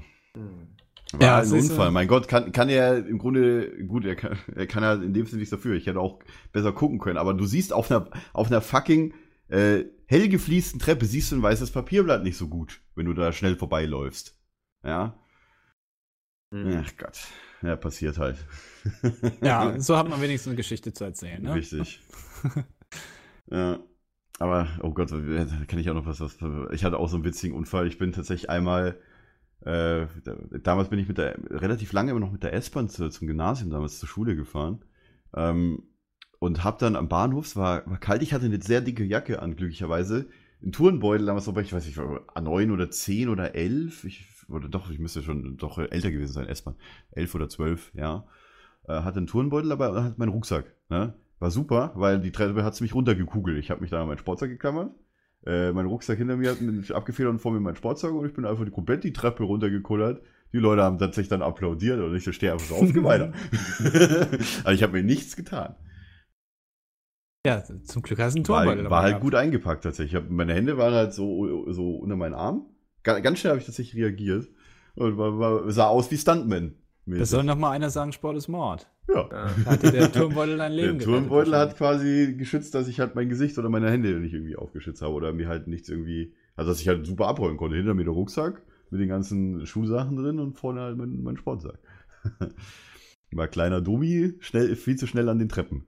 War 1.13 1.21
Ja, 1.21 1.37
ein 1.39 1.51
Unfall. 1.51 1.91
Mein 1.91 2.07
Gott, 2.07 2.27
kann, 2.27 2.51
kann 2.51 2.69
er 2.69 3.05
im 3.05 3.17
Grunde, 3.17 3.85
gut, 3.85 4.05
er 4.05 4.15
kann, 4.15 4.37
er 4.55 4.67
kann 4.67 4.83
ja 4.83 4.93
in 4.93 5.13
dem 5.13 5.25
Sinne 5.25 5.39
nichts 5.39 5.51
dafür. 5.51 5.75
Ich 5.75 5.87
hätte 5.87 5.99
auch 5.99 6.19
besser 6.51 6.71
gucken 6.71 6.99
können. 6.99 7.17
Aber 7.17 7.33
du 7.33 7.45
siehst 7.45 7.73
auf 7.73 7.89
einer, 7.89 8.09
auf 8.33 8.47
einer 8.47 8.61
fucking 8.61 9.13
äh, 9.47 9.85
hell 10.05 10.29
gefliesten 10.29 10.79
Treppe, 10.79 11.05
siehst 11.05 11.31
du 11.31 11.35
ein 11.35 11.43
weißes 11.43 11.71
Papierblatt 11.71 12.23
nicht 12.23 12.37
so 12.37 12.47
gut, 12.47 12.81
wenn 12.95 13.05
du 13.05 13.13
da 13.13 13.31
schnell 13.31 13.55
vorbeiläufst. 13.55 14.37
Ja. 14.83 15.19
Hm. 16.53 16.83
Ach 16.83 16.91
Gott. 16.97 17.19
Ja, 17.61 17.75
passiert 17.75 18.17
halt. 18.17 18.37
Ja, 19.41 19.79
so 19.79 19.97
hat 19.97 20.09
man 20.09 20.21
wenigstens 20.21 20.51
eine 20.51 20.55
Geschichte 20.55 20.93
zu 20.93 21.03
erzählen. 21.03 21.43
Ne? 21.43 21.53
Richtig. 21.53 21.99
ja. 23.51 23.79
Aber, 24.39 24.69
oh 24.81 24.91
Gott, 24.91 25.11
da 25.11 25.17
kann 25.67 25.79
ich 25.79 25.89
auch 25.89 25.95
noch 25.95 26.05
was, 26.05 26.21
was. 26.21 26.37
Ich 26.71 26.85
hatte 26.85 26.97
auch 26.97 27.09
so 27.09 27.17
einen 27.17 27.25
witzigen 27.25 27.55
Unfall. 27.55 27.87
Ich 27.87 27.97
bin 27.97 28.13
tatsächlich 28.13 28.49
einmal. 28.49 28.97
Äh, 29.61 30.07
da, 30.23 30.35
damals 30.63 30.89
bin 30.89 30.99
ich 30.99 31.07
mit 31.07 31.17
der 31.17 31.37
relativ 31.49 31.91
lange 31.91 32.11
immer 32.11 32.19
noch 32.19 32.31
mit 32.31 32.43
der 32.43 32.53
S-Bahn 32.53 32.89
zu, 32.89 33.09
zum 33.09 33.27
Gymnasium 33.27 33.69
damals 33.69 33.99
zur 33.99 34.07
Schule 34.07 34.35
gefahren. 34.35 34.79
Ähm, 35.35 35.83
und 36.39 36.63
hab 36.63 36.79
dann 36.79 36.95
am 36.95 37.09
Bahnhof, 37.09 37.45
es 37.45 37.55
war, 37.55 37.85
war 37.89 37.99
kalt, 37.99 38.23
ich 38.23 38.33
hatte 38.33 38.45
eine 38.45 38.61
sehr 38.61 38.81
dicke 38.81 39.03
Jacke 39.03 39.41
an, 39.41 39.55
glücklicherweise. 39.55 40.29
Ein 40.63 40.71
Tourenbeutel 40.71 41.25
damals, 41.25 41.47
wobei 41.47 41.61
ich 41.61 41.73
weiß 41.73 41.85
nicht, 41.85 41.97
A9 41.97 42.71
oder 42.71 42.89
10 42.89 43.29
oder 43.29 43.55
11. 43.55 44.05
Ich, 44.05 44.25
oder 44.49 44.69
doch, 44.69 44.89
ich 44.89 44.99
müsste 44.99 45.21
schon 45.21 45.57
doch 45.57 45.77
älter 45.77 46.11
gewesen 46.11 46.33
sein, 46.33 46.47
S-Bahn. 46.47 46.75
11 47.11 47.35
oder 47.35 47.49
12, 47.49 47.91
ja. 47.95 48.25
Äh, 48.87 49.01
hatte 49.01 49.17
einen 49.17 49.27
Tourenbeutel 49.27 49.71
und 49.71 49.79
hatte 49.79 50.15
meinen 50.17 50.29
Rucksack. 50.29 50.73
Ne? 50.89 51.13
War 51.39 51.51
super, 51.51 51.91
weil 51.95 52.19
die 52.19 52.31
Treppe 52.31 52.63
hat 52.63 52.79
mich 52.81 52.93
runtergekugelt. 52.93 53.57
Ich 53.57 53.71
habe 53.71 53.81
mich 53.81 53.89
da 53.89 54.01
an 54.01 54.07
meinen 54.07 54.17
Sportsack 54.17 54.49
geklammert. 54.49 54.91
Äh, 55.45 55.71
mein 55.71 55.85
Rucksack 55.85 56.17
hinter 56.17 56.35
mir 56.37 56.51
hat 56.51 56.61
mich 56.61 56.93
abgefedert 56.93 57.31
und 57.31 57.39
vor 57.39 57.51
mir 57.51 57.59
mein 57.59 57.75
Sportsack 57.75 58.11
und 58.11 58.25
ich 58.25 58.33
bin 58.33 58.45
einfach 58.45 58.65
die, 58.65 58.71
komplett 58.71 59.03
die 59.03 59.13
Treppe 59.13 59.43
runtergekullert. 59.43 60.21
Die 60.51 60.57
Leute 60.57 60.81
haben 60.83 60.97
tatsächlich 60.97 61.29
dann 61.29 61.41
applaudiert 61.41 61.99
und 62.01 62.15
ich 62.15 62.23
so 62.23 62.31
stehe 62.31 62.51
einfach 62.51 62.65
so 62.67 62.75
auf, 62.75 62.93
weiter. 63.03 63.33
also 64.63 64.71
ich 64.71 64.83
habe 64.83 64.93
mir 64.93 65.03
nichts 65.03 65.35
getan. 65.35 65.75
Ja, 67.45 67.63
zum 67.63 68.01
Glück 68.01 68.19
hast 68.19 68.33
du 68.33 68.39
einen 68.39 68.47
War, 68.49 68.63
Turmbeutel 68.65 68.89
war 68.89 69.01
halt 69.03 69.11
gehabt. 69.11 69.23
gut 69.23 69.35
eingepackt 69.35 69.83
tatsächlich. 69.83 70.13
Ich 70.13 70.21
hab, 70.21 70.29
meine 70.29 70.53
Hände 70.53 70.77
waren 70.77 70.93
halt 70.93 71.13
so, 71.13 71.71
so 71.71 71.95
unter 71.95 72.15
meinen 72.17 72.33
Arm. 72.33 72.65
Ga- 73.03 73.19
Ganz 73.19 73.39
schnell 73.39 73.51
habe 73.51 73.59
ich 73.59 73.65
tatsächlich 73.65 74.01
reagiert. 74.03 74.49
Und 74.95 75.17
war, 75.17 75.39
war, 75.39 75.71
sah 75.71 75.87
aus 75.87 76.11
wie 76.11 76.17
Stuntman. 76.17 76.73
Das 77.17 77.29
soll 77.29 77.43
noch 77.43 77.57
mal 77.57 77.71
einer 77.71 77.89
sagen, 77.89 78.11
Sport 78.11 78.37
ist 78.37 78.47
Mord. 78.47 78.87
ja. 79.07 79.27
Da 79.29 79.49
hatte 79.65 79.91
der 79.91 80.11
Turmbeutel 80.11 80.57
dein 80.57 80.75
Der 80.75 80.85
Leben 80.85 80.99
Turmbeutel 80.99 81.51
gerettet 81.51 81.71
hat 81.71 81.77
quasi 81.77 82.35
geschützt, 82.37 82.75
dass 82.75 82.87
ich 82.87 82.99
halt 82.99 83.15
mein 83.15 83.29
Gesicht 83.29 83.57
oder 83.57 83.69
meine 83.69 83.89
Hände 83.89 84.19
nicht 84.19 84.33
irgendwie 84.33 84.55
aufgeschützt 84.55 85.01
habe 85.01 85.13
oder 85.13 85.33
mir 85.33 85.47
halt 85.47 85.67
nichts 85.67 85.89
irgendwie, 85.89 86.33
also 86.55 86.71
dass 86.71 86.81
ich 86.81 86.87
halt 86.87 87.05
super 87.05 87.27
abrollen 87.27 87.57
konnte. 87.57 87.77
Hinter 87.77 87.93
mir 87.93 88.03
der 88.03 88.13
Rucksack 88.13 88.61
mit 88.91 89.01
den 89.01 89.09
ganzen 89.09 89.65
Schulsachen 89.65 90.15
drin 90.15 90.39
und 90.39 90.57
vorne 90.57 90.81
halt 90.81 90.97
mein, 90.97 91.21
mein 91.23 91.37
Sportsack. 91.37 91.79
War 93.31 93.47
kleiner 93.47 93.81
Domi, 93.81 94.33
schnell, 94.39 94.75
viel 94.75 94.95
zu 94.95 95.07
schnell 95.07 95.29
an 95.29 95.39
den 95.39 95.49
Treppen. 95.49 95.85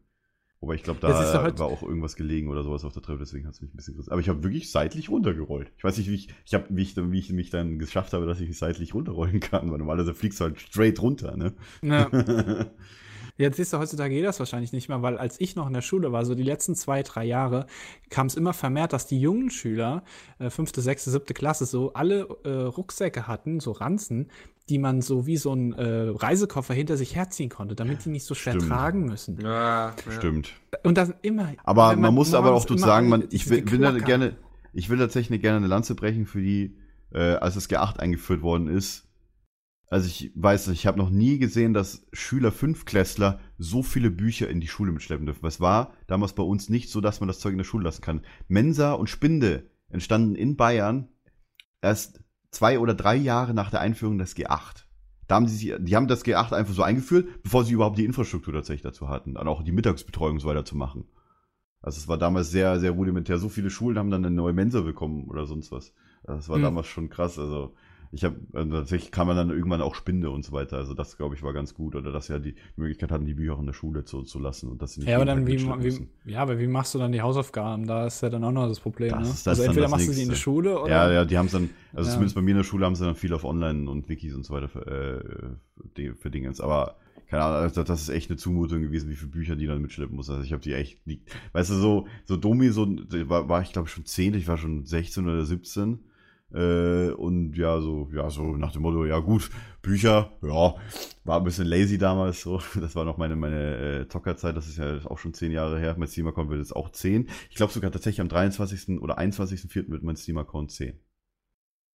Wobei 0.61 0.75
ich 0.75 0.83
glaube, 0.83 0.99
da 0.99 1.41
heute- 1.43 1.57
war 1.57 1.67
auch 1.67 1.81
irgendwas 1.81 2.15
gelegen 2.15 2.47
oder 2.47 2.63
sowas 2.63 2.85
auf 2.85 2.93
der 2.93 3.01
Treppe, 3.01 3.19
deswegen 3.19 3.47
hat 3.47 3.55
es 3.55 3.61
mich 3.61 3.73
ein 3.73 3.77
bisschen 3.77 3.95
gerissen. 3.95 4.11
Aber 4.11 4.21
ich 4.21 4.29
habe 4.29 4.43
wirklich 4.43 4.71
seitlich 4.71 5.09
runtergerollt. 5.09 5.71
Ich 5.75 5.83
weiß 5.83 5.97
nicht, 5.97 6.07
wie 6.09 6.13
ich, 6.15 6.27
ich 6.45 6.53
hab, 6.53 6.65
wie 6.69 6.83
ich, 6.83 6.95
wie 6.95 7.19
ich 7.19 7.33
mich 7.33 7.49
dann 7.49 7.79
geschafft 7.79 8.13
habe, 8.13 8.27
dass 8.27 8.39
ich 8.39 8.55
seitlich 8.55 8.93
runterrollen 8.93 9.39
kann, 9.39 9.71
weil 9.71 9.79
normalerweise 9.79 10.13
fliegst 10.13 10.39
du 10.39 10.43
halt 10.45 10.61
straight 10.61 11.01
runter, 11.01 11.35
ne? 11.35 11.53
Ja. 11.81 12.09
Jetzt 13.38 13.57
siehst 13.57 13.73
du, 13.73 13.79
heutzutage 13.79 14.13
geht 14.13 14.25
das 14.25 14.38
wahrscheinlich 14.38 14.71
nicht 14.71 14.88
mehr, 14.88 15.01
weil 15.01 15.17
als 15.17 15.39
ich 15.41 15.55
noch 15.55 15.65
in 15.65 15.73
der 15.73 15.81
Schule 15.81 16.11
war, 16.11 16.25
so 16.25 16.35
die 16.35 16.43
letzten 16.43 16.75
zwei, 16.75 17.01
drei 17.01 17.23
Jahre, 17.25 17.65
kam 18.09 18.27
es 18.27 18.35
immer 18.35 18.53
vermehrt, 18.53 18.93
dass 18.93 19.07
die 19.07 19.19
jungen 19.19 19.49
Schüler, 19.49 20.03
äh, 20.38 20.51
fünfte, 20.51 20.81
sechste, 20.81 21.09
siebte 21.09 21.33
Klasse, 21.33 21.65
so 21.65 21.93
alle 21.93 22.27
äh, 22.43 22.49
Rucksäcke 22.49 23.27
hatten, 23.27 23.59
so 23.59 23.71
Ranzen, 23.71 24.29
die 24.72 24.80
man 24.80 25.02
so 25.02 25.26
wie 25.26 25.35
so 25.35 25.53
ein 25.53 25.73
äh, 25.73 26.07
Reisekoffer 26.07 26.73
hinter 26.73 26.95
sich 26.95 27.14
herziehen 27.14 27.49
konnte, 27.49 27.76
damit 27.76 28.06
die 28.06 28.10
nicht 28.10 28.23
so 28.23 28.35
schwer 28.35 28.53
Stimmt. 28.53 28.69
tragen 28.69 29.06
müssen. 29.06 29.38
Ja, 29.41 29.89
ja. 29.89 30.11
Stimmt. 30.11 30.53
Und 30.84 30.98
das 30.98 31.14
immer. 31.22 31.52
Aber 31.65 31.91
wenn 31.91 31.99
man, 31.99 32.14
muss 32.14 32.34
aber 32.34 32.53
auch 32.53 32.64
dazu 32.64 32.77
sagen, 32.77 33.10
man, 33.10 33.26
ich 33.31 33.49
will, 33.49 33.69
will 33.69 33.80
da 33.80 33.91
gerne, 33.91 34.38
ich 34.72 34.89
will 34.89 34.98
tatsächlich 34.98 35.41
gerne 35.41 35.57
eine 35.57 35.68
Lanze 35.68 35.93
brechen 35.93 36.26
für 36.26 36.41
die, 36.41 36.77
äh, 37.14 37.34
als 37.34 37.56
das 37.56 37.69
G8 37.69 37.98
eingeführt 37.98 38.41
worden 38.41 38.69
ist. 38.69 39.10
Also 39.88 40.07
ich 40.07 40.31
weiß, 40.35 40.69
ich 40.69 40.88
habe 40.88 40.98
noch 40.98 41.10
nie 41.10 41.38
gesehen, 41.38 41.73
dass 41.73 42.07
Schüler 42.14 42.53
Fünfklässler 42.53 43.41
so 43.57 43.84
viele 43.84 44.10
Bücher 44.10 44.48
in 44.48 44.61
die 44.61 44.69
Schule 44.69 44.93
mitschleppen 44.93 45.26
dürfen. 45.26 45.45
Es 45.45 45.60
war 45.60 45.91
damals 46.07 46.31
bei 46.31 46.43
uns 46.43 46.69
nicht 46.69 46.89
so, 46.89 47.02
dass 47.02 47.19
man 47.19 47.27
das 47.27 47.39
Zeug 47.39 47.52
in 47.52 47.57
der 47.57 47.65
Schule 47.65 47.84
lassen 47.84 48.02
kann. 48.02 48.22
Mensa 48.48 48.93
und 48.93 49.10
Spinde 49.10 49.69
entstanden 49.89 50.35
in 50.35 50.56
Bayern 50.56 51.10
erst 51.81 52.22
zwei 52.51 52.79
oder 52.79 52.93
drei 52.93 53.15
Jahre 53.15 53.53
nach 53.53 53.69
der 53.71 53.81
Einführung 53.81 54.17
des 54.17 54.35
G8. 54.35 54.85
Da 55.27 55.35
haben 55.35 55.47
sie, 55.47 55.75
die 55.79 55.95
haben 55.95 56.07
das 56.07 56.25
G8 56.25 56.53
einfach 56.53 56.73
so 56.73 56.83
eingeführt, 56.83 57.41
bevor 57.43 57.63
sie 57.63 57.73
überhaupt 57.73 57.97
die 57.97 58.05
Infrastruktur 58.05 58.53
tatsächlich 58.53 58.81
dazu 58.81 59.07
hatten, 59.07 59.35
dann 59.35 59.47
auch 59.47 59.63
die 59.63 59.71
Mittagsbetreuung 59.71 60.39
so 60.39 60.47
weiter 60.47 60.65
zu 60.65 60.75
machen. 60.75 61.05
Also 61.81 61.97
es 61.99 62.07
war 62.07 62.17
damals 62.17 62.51
sehr, 62.51 62.79
sehr 62.79 62.91
rudimentär. 62.91 63.39
So 63.39 63.49
viele 63.49 63.69
Schulen 63.69 63.97
haben 63.97 64.11
dann 64.11 64.25
eine 64.25 64.35
neue 64.35 64.53
Mensa 64.53 64.81
bekommen 64.81 65.25
oder 65.29 65.45
sonst 65.45 65.71
was. 65.71 65.93
Das 66.23 66.49
war 66.49 66.57
Hm. 66.57 66.63
damals 66.63 66.87
schon 66.87 67.09
krass. 67.09 67.39
Also 67.39 67.73
ich 68.13 68.23
habe 68.25 68.35
also 68.53 68.71
tatsächlich 68.71 69.11
kann 69.11 69.25
man 69.27 69.38
dann 69.38 69.49
irgendwann 69.51 69.81
auch 69.81 69.95
Spinde 69.95 70.29
und 70.31 70.43
so 70.43 70.51
weiter. 70.51 70.77
Also 70.77 70.93
das 70.93 71.17
glaube 71.17 71.35
ich 71.35 71.43
war 71.43 71.53
ganz 71.53 71.73
gut 71.73 71.95
oder 71.95 72.11
dass 72.11 72.27
sie 72.27 72.33
ja 72.33 72.39
die 72.39 72.55
Möglichkeit 72.75 73.11
hatten, 73.11 73.25
die 73.25 73.33
Bücher 73.33 73.53
auch 73.53 73.59
in 73.59 73.65
der 73.67 73.73
Schule 73.73 74.03
zu, 74.03 74.23
zu 74.23 74.39
lassen 74.39 74.69
und 74.69 74.81
dass 74.81 74.93
sie 74.93 74.99
nicht 75.01 75.09
Ja, 75.09 75.15
aber 75.15 75.25
dann 75.25 75.47
wie, 75.47 75.59
wie, 75.59 76.07
ja, 76.31 76.41
aber 76.41 76.59
wie 76.59 76.67
machst 76.67 76.93
du 76.93 76.99
dann 76.99 77.11
die 77.11 77.21
Hausaufgaben? 77.21 77.88
Da 77.88 78.05
ist 78.07 78.21
ja 78.21 78.29
dann 78.29 78.43
auch 78.43 78.51
noch 78.51 78.67
das 78.67 78.79
Problem. 78.79 79.11
Das 79.11 79.19
ne? 79.23 79.29
ist- 79.33 79.47
das 79.47 79.59
also 79.59 79.63
entweder 79.63 79.88
machst 79.88 80.07
du 80.07 80.11
sie 80.11 80.21
in 80.23 80.27
der 80.27 80.33
Nächste. 80.33 80.43
Schule 80.43 80.79
oder. 80.81 80.89
Ja, 80.91 81.11
ja, 81.11 81.25
die 81.25 81.38
haben 81.38 81.45
es 81.45 81.53
dann, 81.53 81.69
also 81.93 82.09
Ja. 82.09 82.13
zumindest 82.13 82.35
bei 82.35 82.41
mir 82.41 82.51
in 82.51 82.57
der 82.57 82.63
Schule 82.63 82.85
haben 82.85 82.95
sie 82.95 83.05
dann 83.05 83.15
viel 83.15 83.33
auf 83.33 83.45
Online 83.45 83.89
und 83.89 84.09
Wikis 84.09 84.35
und 84.35 84.45
so 84.45 84.53
weiter 84.53 84.67
für, 84.67 84.85
äh, 85.97 86.13
für 86.15 86.29
Dingens. 86.31 86.59
Aber 86.59 86.97
keine 87.29 87.43
Ahnung, 87.43 87.59
also 87.61 87.83
das 87.83 88.01
ist 88.01 88.09
echt 88.09 88.29
eine 88.29 88.35
Zumutung 88.38 88.81
gewesen, 88.81 89.09
wie 89.09 89.15
viele 89.15 89.31
Bücher 89.31 89.55
die 89.55 89.65
dann 89.67 89.81
mitschleppen 89.81 90.17
muss. 90.17 90.29
Also 90.29 90.43
ich 90.43 90.51
habe 90.51 90.61
die 90.61 90.73
echt, 90.73 90.99
die, 91.05 91.21
weißt 91.53 91.69
du, 91.69 91.75
so, 91.75 92.07
so 92.25 92.35
Domi, 92.35 92.69
so, 92.71 92.85
war, 93.29 93.47
war 93.47 93.61
ich 93.61 93.71
glaube 93.71 93.88
schon 93.88 94.03
10, 94.05 94.33
ich 94.33 94.49
war 94.49 94.57
schon 94.57 94.85
16 94.85 95.23
oder 95.29 95.45
17. 95.45 95.99
Äh, 96.53 97.11
und 97.11 97.55
ja, 97.55 97.79
so, 97.79 98.09
ja, 98.13 98.29
so 98.29 98.57
nach 98.57 98.73
dem 98.73 98.81
Motto, 98.81 99.05
ja 99.05 99.19
gut, 99.19 99.49
Bücher, 99.81 100.31
ja, 100.41 100.75
war 101.23 101.37
ein 101.37 101.43
bisschen 101.43 101.65
lazy 101.65 101.97
damals 101.97 102.41
so. 102.41 102.61
Das 102.75 102.95
war 102.95 103.05
noch 103.05 103.17
meine, 103.17 103.35
meine 103.35 104.01
äh, 104.01 104.07
Zockerzeit, 104.07 104.57
das 104.57 104.67
ist 104.67 104.77
ja 104.77 104.99
auch 105.05 105.17
schon 105.17 105.33
zehn 105.33 105.51
Jahre 105.51 105.79
her. 105.79 105.95
Mein 105.97 106.07
Steam-Account 106.07 106.49
wird 106.49 106.59
jetzt 106.59 106.75
auch 106.75 106.91
zehn. 106.91 107.29
Ich 107.49 107.55
glaube 107.55 107.71
sogar 107.71 107.91
tatsächlich 107.91 108.21
am 108.21 108.29
23. 108.29 109.01
oder 109.01 109.17
21.04. 109.17 109.89
wird 109.89 110.03
mein 110.03 110.17
Steam-Account 110.17 110.71
zehn. 110.71 110.99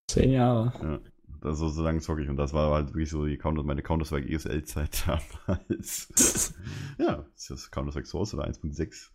Zehn 0.09 0.31
Jahre. 0.31 0.73
Ja. 0.81 0.99
Das 1.41 1.59
so, 1.59 1.69
so 1.69 1.83
lange 1.83 1.99
zocke 1.99 2.23
ich 2.23 2.29
und 2.29 2.37
das 2.37 2.53
war 2.53 2.73
halt 2.73 2.89
wirklich 2.89 3.11
so 3.11 3.25
die 3.25 3.37
Counter, 3.37 3.61
meine 3.61 3.83
Counter-Strike 3.83 4.27
ESL-Zeit 4.27 5.05
damals. 5.45 6.53
ja, 6.97 7.25
ist 7.35 7.51
das 7.51 7.69
Counter-Strike 7.69 8.07
Source 8.07 8.33
oder 8.33 8.47
1.6. 8.47 9.11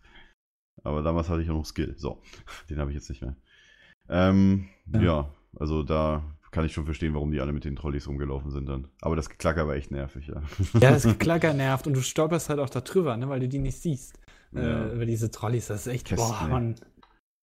Aber 0.84 1.02
damals 1.02 1.28
hatte 1.28 1.42
ich 1.42 1.50
auch 1.50 1.54
noch 1.54 1.66
Skill. 1.66 1.94
So, 1.96 2.22
den 2.70 2.78
habe 2.78 2.90
ich 2.90 2.94
jetzt 2.94 3.10
nicht 3.10 3.22
mehr. 3.22 3.36
Ähm, 4.12 4.66
ja. 4.92 5.00
Ja. 5.02 5.30
also 5.58 5.82
da 5.82 6.22
kann 6.50 6.64
ich 6.66 6.72
schon 6.74 6.84
verstehen, 6.84 7.14
warum 7.14 7.32
die 7.32 7.40
alle 7.40 7.52
mit 7.52 7.64
den 7.64 7.76
Trolleys 7.76 8.06
rumgelaufen 8.06 8.50
sind 8.50 8.68
dann. 8.68 8.88
Aber 9.00 9.16
das 9.16 9.30
Geklacker 9.30 9.66
war 9.66 9.74
echt 9.74 9.90
nervig, 9.90 10.26
ja. 10.28 10.42
Ja, 10.80 10.90
das 10.90 11.02
Geklacker 11.04 11.54
nervt 11.54 11.86
und 11.86 11.94
du 11.94 12.02
stolperst 12.02 12.50
halt 12.50 12.60
auch 12.60 12.68
da 12.70 12.82
drüber, 12.82 13.16
ne, 13.16 13.28
weil 13.28 13.40
du 13.40 13.48
die 13.48 13.58
nicht 13.58 13.78
siehst. 13.80 14.18
Ja. 14.52 14.86
Äh, 14.86 14.92
über 14.94 15.06
diese 15.06 15.30
Trolleys, 15.30 15.68
das 15.68 15.86
ist 15.86 15.92
echt, 15.92 16.06
Kästen, 16.08 16.28
boah. 16.28 16.48
Mann. 16.48 16.74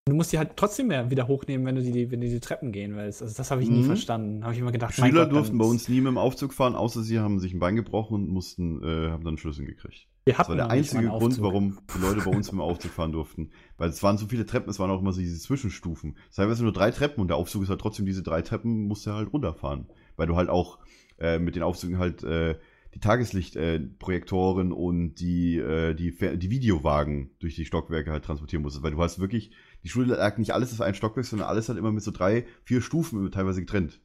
Du 0.05 0.15
musst 0.15 0.31
die 0.31 0.37
halt 0.39 0.57
trotzdem 0.57 0.87
mehr 0.87 1.09
wieder 1.11 1.27
hochnehmen, 1.27 1.65
wenn 1.67 1.75
du 1.75 1.81
die, 1.83 2.09
wenn 2.11 2.21
du 2.21 2.27
die 2.27 2.39
Treppen 2.39 2.71
gehen 2.71 2.95
willst. 2.95 3.21
Also 3.21 3.35
das 3.35 3.51
habe 3.51 3.61
ich 3.63 3.69
nie 3.69 3.81
Mhm. 3.81 3.85
verstanden. 3.85 4.43
Habe 4.43 4.53
ich 4.53 4.59
immer 4.59 4.71
gedacht, 4.71 4.93
Schüler 4.95 5.25
Gott, 5.25 5.31
durften 5.31 5.57
bei 5.59 5.65
uns 5.65 5.87
nie 5.87 6.01
mit 6.01 6.07
dem 6.07 6.17
Aufzug 6.17 6.53
fahren, 6.53 6.75
außer 6.75 7.01
sie 7.03 7.19
haben 7.19 7.39
sich 7.39 7.53
ein 7.53 7.59
Bein 7.59 7.75
gebrochen 7.75 8.15
und 8.15 8.29
mussten, 8.29 8.83
äh, 8.83 9.09
haben 9.11 9.23
dann 9.23 9.37
Schlüssel 9.37 9.65
gekriegt. 9.65 10.07
Wir 10.25 10.33
Das 10.33 10.39
hatten 10.39 10.49
war 10.49 10.55
der 10.57 10.69
einzige 10.69 11.07
Grund, 11.07 11.41
warum 11.41 11.79
die 11.95 11.97
Leute 12.01 12.21
bei 12.21 12.31
uns 12.31 12.51
mit 12.51 12.59
dem 12.59 12.61
Aufzug 12.61 12.91
fahren 12.91 13.11
durften. 13.11 13.51
Weil 13.77 13.89
es 13.89 14.03
waren 14.03 14.17
so 14.17 14.27
viele 14.27 14.45
Treppen, 14.45 14.69
es 14.69 14.79
waren 14.79 14.91
auch 14.91 14.99
immer 14.99 15.13
so 15.13 15.21
diese 15.21 15.39
Zwischenstufen. 15.39 16.17
Teilweise 16.35 16.63
nur 16.63 16.73
drei 16.73 16.91
Treppen 16.91 17.21
und 17.21 17.29
der 17.29 17.37
Aufzug 17.37 17.63
ist 17.63 17.69
halt 17.69 17.81
trotzdem 17.81 18.05
diese 18.05 18.23
drei 18.23 18.41
Treppen, 18.41 18.87
musst 18.87 19.05
du 19.05 19.11
halt 19.11 19.31
runterfahren. 19.33 19.87
Weil 20.17 20.27
du 20.27 20.35
halt 20.35 20.49
auch 20.49 20.79
äh, 21.17 21.39
mit 21.39 21.55
den 21.55 21.63
Aufzügen 21.63 21.97
halt 21.97 22.23
äh, 22.23 22.59
die 22.93 22.99
Tageslichtprojektoren 22.99 24.71
äh, 24.71 24.73
und 24.73 25.15
die, 25.15 25.57
äh, 25.57 25.93
die, 25.93 26.11
die 26.37 26.49
Videowagen 26.49 27.31
durch 27.39 27.55
die 27.55 27.65
Stockwerke 27.65 28.11
halt 28.11 28.25
transportieren 28.25 28.63
musstest. 28.63 28.83
Weil 28.83 28.91
du 28.91 29.01
hast 29.01 29.19
wirklich, 29.19 29.51
die 29.83 29.89
Schule 29.89 30.15
lag 30.15 30.37
nicht 30.37 30.53
alles 30.53 30.71
ist 30.71 30.81
ein 30.81 30.95
Stockwerk, 30.95 31.25
sondern 31.25 31.47
alles 31.47 31.69
halt 31.69 31.77
immer 31.77 31.91
mit 31.91 32.03
so 32.03 32.11
drei, 32.11 32.45
vier 32.63 32.81
Stufen 32.81 33.31
teilweise 33.31 33.61
getrennt. 33.61 34.01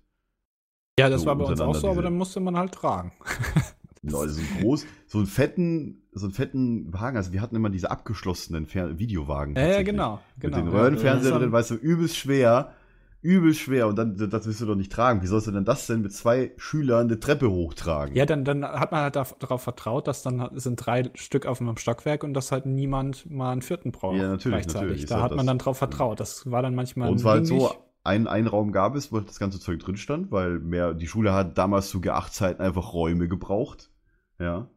Ja, 0.99 1.09
das 1.09 1.23
so 1.23 1.27
war 1.27 1.36
bei 1.36 1.45
uns 1.45 1.61
auch 1.61 1.74
so, 1.74 1.91
aber 1.91 2.03
dann 2.03 2.16
musste 2.16 2.41
man 2.41 2.57
halt 2.57 2.73
tragen. 2.73 3.12
Leute, 4.10 4.32
so 4.32 4.40
ein 4.40 4.60
groß, 4.60 4.86
so 5.06 5.18
einen 5.18 5.26
fetten, 5.26 6.02
so 6.12 6.26
einen 6.26 6.32
fetten 6.35 6.93
Wagen. 6.93 7.16
Also 7.16 7.32
wir 7.32 7.40
hatten 7.40 7.56
immer 7.56 7.70
diese 7.70 7.90
abgeschlossenen 7.90 8.66
Fer 8.66 8.98
Videowagen. 8.98 9.55
Ja, 9.55 9.60
ja, 9.62 9.66
tatsächlich. 9.68 9.86
genau. 9.93 10.20
genau. 10.39 10.56
Mit 10.56 10.66
den 10.66 10.72
Ja, 10.72 10.78
Röhrenfernseher 10.81 11.39
drin, 11.39 11.52
war- 11.52 11.59
weißt 11.60 11.70
du, 11.70 11.74
übelst 11.74 12.16
schwer. 12.16 12.72
Übelst 13.22 13.60
schwer. 13.60 13.86
Und 13.89 13.97
dann, 13.97 14.16
das 14.28 14.44
willst 14.47 14.60
du 14.60 14.66
doch 14.66 14.74
nicht 14.74 14.93
tragen. 14.93 15.22
Wie 15.22 15.26
sollst 15.26 15.47
du 15.47 15.51
denn 15.51 15.64
das 15.64 15.86
denn 15.86 16.02
mit 16.02 16.12
zwei 16.12 16.52
Schülern 16.59 17.06
eine 17.06 17.18
Treppe 17.18 17.51
hochtragen? 17.51 18.14
Ja, 18.14 18.26
dann, 18.26 18.44
dann 18.44 18.62
hat 18.64 18.93
man 18.93 19.01
halt 19.01 19.16
da- 19.16 19.26
darauf 19.39 19.62
vertraut, 19.62 20.06
dass 20.06 20.22
dann 20.22 20.51
sind 20.56 20.76
drei 20.85 21.10
Stück 21.14 21.47
auf 21.47 21.59
einem 21.60 21.78
Stockwerk 21.78 22.22
und 22.22 22.35
dass 22.35 22.52
halt 22.52 22.66
niemand 22.66 23.31
mal 23.31 23.52
einen 23.52 23.62
vierten 23.62 23.93
braucht. 23.93 24.16
Ja, 24.18 24.28
natürlich, 24.28 24.56
gleichzeitig. 24.66 24.81
natürlich. 24.89 25.06
Da 25.06 25.22
hat 25.22 25.35
man 25.35 25.47
dann 25.47 25.56
drauf 25.59 25.78
vertraut. 25.78 26.20
Das 26.20 26.51
war 26.51 26.60
dann 26.60 26.74
manchmal 26.74 27.09
uns 27.10 27.24
war 27.24 27.32
halt 27.36 27.47
so, 27.47 27.70
ein, 28.06 28.26
ein 28.26 28.47
Raum 28.47 28.70
gab 28.72 28.94
es, 28.97 29.10
wo 29.10 29.20
das 29.20 29.39
ganze 29.39 29.59
Zeug 29.59 29.78
drin 29.81 29.97
stand, 29.97 30.31
weil 30.31 30.59
mehr, 30.60 30.93
die 30.93 31.06
Schule 31.06 31.32
hat 31.32 31.56
damals 31.56 31.89
zu 31.89 32.01
G8-Zeiten 32.01 32.60
einfach 32.60 32.93
Räume 32.93 33.28
gebraucht. 33.28 33.89
Ja. 34.44 34.73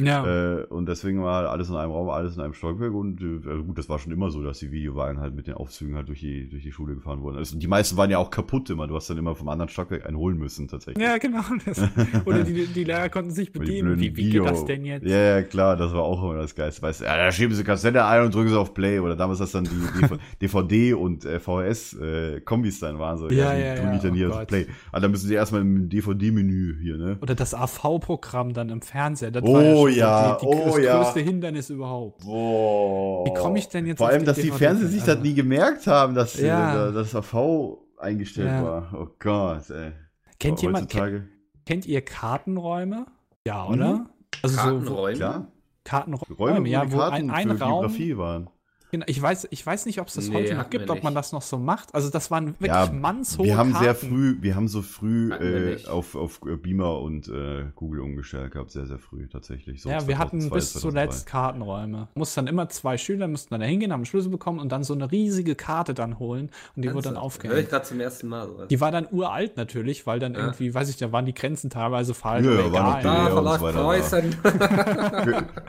Ja. 0.00 0.58
Äh, 0.58 0.64
und 0.64 0.86
deswegen 0.88 1.22
war 1.22 1.36
halt 1.38 1.48
alles 1.48 1.68
in 1.70 1.76
einem 1.76 1.90
Raum, 1.92 2.10
alles 2.10 2.36
in 2.36 2.42
einem 2.42 2.52
Stockwerk. 2.54 2.92
Und 2.92 3.20
äh, 3.22 3.48
also 3.48 3.64
gut, 3.64 3.78
das 3.78 3.88
war 3.88 3.98
schon 3.98 4.12
immer 4.12 4.30
so, 4.30 4.42
dass 4.42 4.58
die 4.58 4.70
Videowagen 4.70 5.20
halt 5.20 5.34
mit 5.34 5.46
den 5.46 5.54
Aufzügen 5.54 5.94
halt 5.96 6.08
durch 6.08 6.20
die, 6.20 6.48
durch 6.48 6.62
die 6.62 6.72
Schule 6.72 6.94
gefahren 6.94 7.22
wurden. 7.22 7.38
Also, 7.38 7.58
die 7.58 7.66
meisten 7.66 7.96
waren 7.96 8.10
ja 8.10 8.18
auch 8.18 8.30
kaputt 8.30 8.68
immer. 8.70 8.86
Du 8.86 8.94
hast 8.96 9.08
dann 9.08 9.16
immer 9.18 9.34
vom 9.34 9.48
anderen 9.48 9.68
Stockwerk 9.70 10.04
einen 10.06 10.16
holen 10.16 10.36
müssen, 10.36 10.68
tatsächlich. 10.68 11.02
Ja, 11.04 11.16
genau. 11.18 11.40
Das, 11.64 11.80
oder 12.26 12.44
die, 12.44 12.66
die 12.66 12.84
Lehrer 12.84 13.08
konnten 13.08 13.30
sich 13.30 13.52
bedienen. 13.52 13.96
Wie, 13.98 14.02
wie 14.02 14.10
geht 14.10 14.16
Video- 14.16 14.44
das 14.44 14.64
denn 14.66 14.84
jetzt? 14.84 15.06
Ja, 15.06 15.16
ja, 15.16 15.42
klar, 15.42 15.76
das 15.76 15.92
war 15.94 16.02
auch 16.02 16.22
immer 16.22 16.36
das 16.36 16.54
Geilste. 16.54 16.82
Weißt 16.82 17.00
ja, 17.00 17.16
da 17.16 17.32
schieben 17.32 17.54
sie 17.54 17.64
Kassette 17.64 18.04
ein 18.04 18.24
und 18.24 18.34
drücken 18.34 18.50
sie 18.50 18.58
auf 18.58 18.74
Play. 18.74 18.98
Oder 19.00 19.16
damals, 19.16 19.38
das 19.38 19.52
dann 19.52 19.64
die 19.64 19.70
DV 20.42 20.62
DVD 20.66 20.94
und 20.94 21.24
äh, 21.24 21.40
VHS-Kombis 21.40 22.80
dann 22.80 22.98
waren. 22.98 23.18
So, 23.18 23.24
Ja, 23.30 23.54
die 23.54 23.60
ja, 23.60 23.74
ja, 23.76 23.94
ich 23.94 24.02
dann 24.02 24.14
hier 24.14 24.30
oh 24.30 24.34
auf. 24.34 24.46
Play. 24.46 24.66
Ah, 24.92 25.00
dann 25.00 25.10
müssen 25.10 25.26
sie 25.28 25.34
erstmal 25.34 25.60
im 25.62 25.88
DVD-Menü 25.88 26.76
hier, 26.80 26.96
ne? 26.96 27.16
Oder 27.20 27.34
das 27.34 27.54
AV-Programm 27.54 28.52
dann 28.52 28.68
im 28.70 28.82
Fernseher. 28.82 29.30
Das 29.30 29.42
Oh 29.44 29.85
schon 29.90 29.98
ja, 29.98 30.34
die, 30.34 30.46
die, 30.46 30.52
oh 30.52 30.64
das 30.76 30.84
ja. 30.84 31.02
größte 31.02 31.20
Hindernis 31.20 31.70
überhaupt. 31.70 32.24
Boah. 32.24 33.24
Wie 33.26 33.34
komme 33.34 33.58
ich 33.58 33.68
denn 33.68 33.86
jetzt 33.86 33.98
Vor 33.98 34.06
auf 34.06 34.12
allem, 34.12 34.20
die 34.22 34.26
dass 34.26 34.36
die? 34.36 34.50
Fernseher 34.50 34.88
sich 34.88 35.00
das 35.00 35.08
Also- 35.10 35.22
nie 35.22 35.34
gemerkt 35.34 35.86
haben, 35.86 36.14
dass 36.14 36.38
Ja. 36.40 36.88
äh, 36.88 36.92
das 36.92 37.14
AV 37.14 37.78
eingestellt 37.98 38.48
Ja. 38.48 38.62
war. 38.64 38.88
Oh 38.94 39.06
Gott, 39.18 39.70
ey. 39.70 39.92
Kennt 40.38 40.60
jemand, 40.62 40.90
kennt, 40.90 41.28
kennt 41.64 41.86
ihr 41.86 42.02
Kartenräume? 42.02 43.06
Ja, 43.46 43.66
oder? 43.66 44.06
Also 44.42 44.54
so 44.56 44.60
Kartenräume. 44.62 45.16
klar. 45.16 45.46
Kartenräume, 45.84 46.36
Räume, 46.36 46.60
wo 46.60 46.64
ja, 46.66 46.84
die 46.84 46.92
wo 46.92 46.98
Karten 46.98 47.30
ein, 47.30 47.50
ein 47.50 47.56
Raum. 47.62 47.84
Waren. 48.18 48.50
Genau, 48.92 49.04
ich 49.08 49.20
weiß, 49.20 49.48
ich 49.50 49.66
weiß 49.66 49.86
nicht, 49.86 50.00
ob 50.00 50.06
es 50.08 50.14
das 50.14 50.28
Nee, 50.28 50.34
heute 50.34 50.54
noch 50.54 50.70
gibt, 50.70 50.88
ob 50.90 51.02
man 51.02 51.14
das 51.14 51.32
noch 51.32 51.42
so 51.42 51.58
macht. 51.58 51.92
Also 51.94 52.08
das 52.08 52.30
waren 52.30 52.48
wirklich 52.60 52.68
Ja, 52.68 52.90
mannshohe 52.92 53.44
Wir 53.44 53.56
haben 53.56 53.72
Karten. 53.72 53.84
sehr 53.84 53.94
früh, 53.96 54.36
wir 54.40 54.54
haben 54.54 54.68
so 54.68 54.80
früh 54.82 55.32
äh, 55.32 55.84
auf, 55.86 56.14
auf 56.14 56.40
Beamer 56.40 57.00
und 57.00 57.26
äh, 57.28 57.64
Google 57.74 58.00
umgestellt 58.00 58.52
gehabt, 58.52 58.70
sehr, 58.70 58.86
sehr 58.86 58.98
früh 58.98 59.26
tatsächlich. 59.28 59.82
So 59.82 59.90
Ja, 59.90 60.06
wir 60.06 60.18
hatten 60.18 60.40
2002, 60.40 60.54
bis 60.56 60.72
2003. 60.74 60.80
zuletzt 61.08 61.26
Kartenräume. 61.26 62.08
Mussten 62.14 62.36
dann 62.44 62.46
immer 62.46 62.68
zwei 62.68 62.96
Schüler 62.96 63.26
mussten 63.26 63.54
dann 63.54 63.60
da 63.60 63.66
hingehen, 63.66 63.92
haben 63.92 63.98
einen 64.00 64.06
Schlüssel 64.06 64.30
bekommen 64.30 64.60
und 64.60 64.70
dann 64.70 64.84
so 64.84 64.94
eine 64.94 65.10
riesige 65.10 65.56
Karte 65.56 65.92
dann 65.92 66.18
holen 66.20 66.50
und 66.76 66.82
die 66.82 66.92
wurde 66.94 67.02
dann 67.08 67.14
Höre 67.14 67.18
ich 67.20 67.24
aufgehängt. 67.24 67.68
gerade 67.68 67.84
zum 67.84 67.98
ersten 68.00 68.28
Mal 68.28 68.46
sowas. 68.46 68.68
Die 68.68 68.80
war 68.80 68.92
dann 68.92 69.08
uralt 69.10 69.56
natürlich, 69.56 70.06
weil 70.06 70.20
dann 70.20 70.34
Ja. 70.34 70.40
irgendwie, 70.40 70.72
weiß 70.72 70.88
ich, 70.90 70.96
da 70.96 71.10
waren 71.10 71.26
die 71.26 71.34
Grenzen 71.34 71.70
teilweise 71.70 72.14
falsch. 72.14 72.46
Ja, 72.46 72.52
oder 72.52 72.72
war 72.72 72.82
noch 72.84 73.00
egal. 73.00 73.02
DDR 73.02 73.36
Ah, 73.36 73.38
und 73.40 73.58
so 73.58 73.64
weiter, 73.66 73.82
Preußen. 73.82 74.36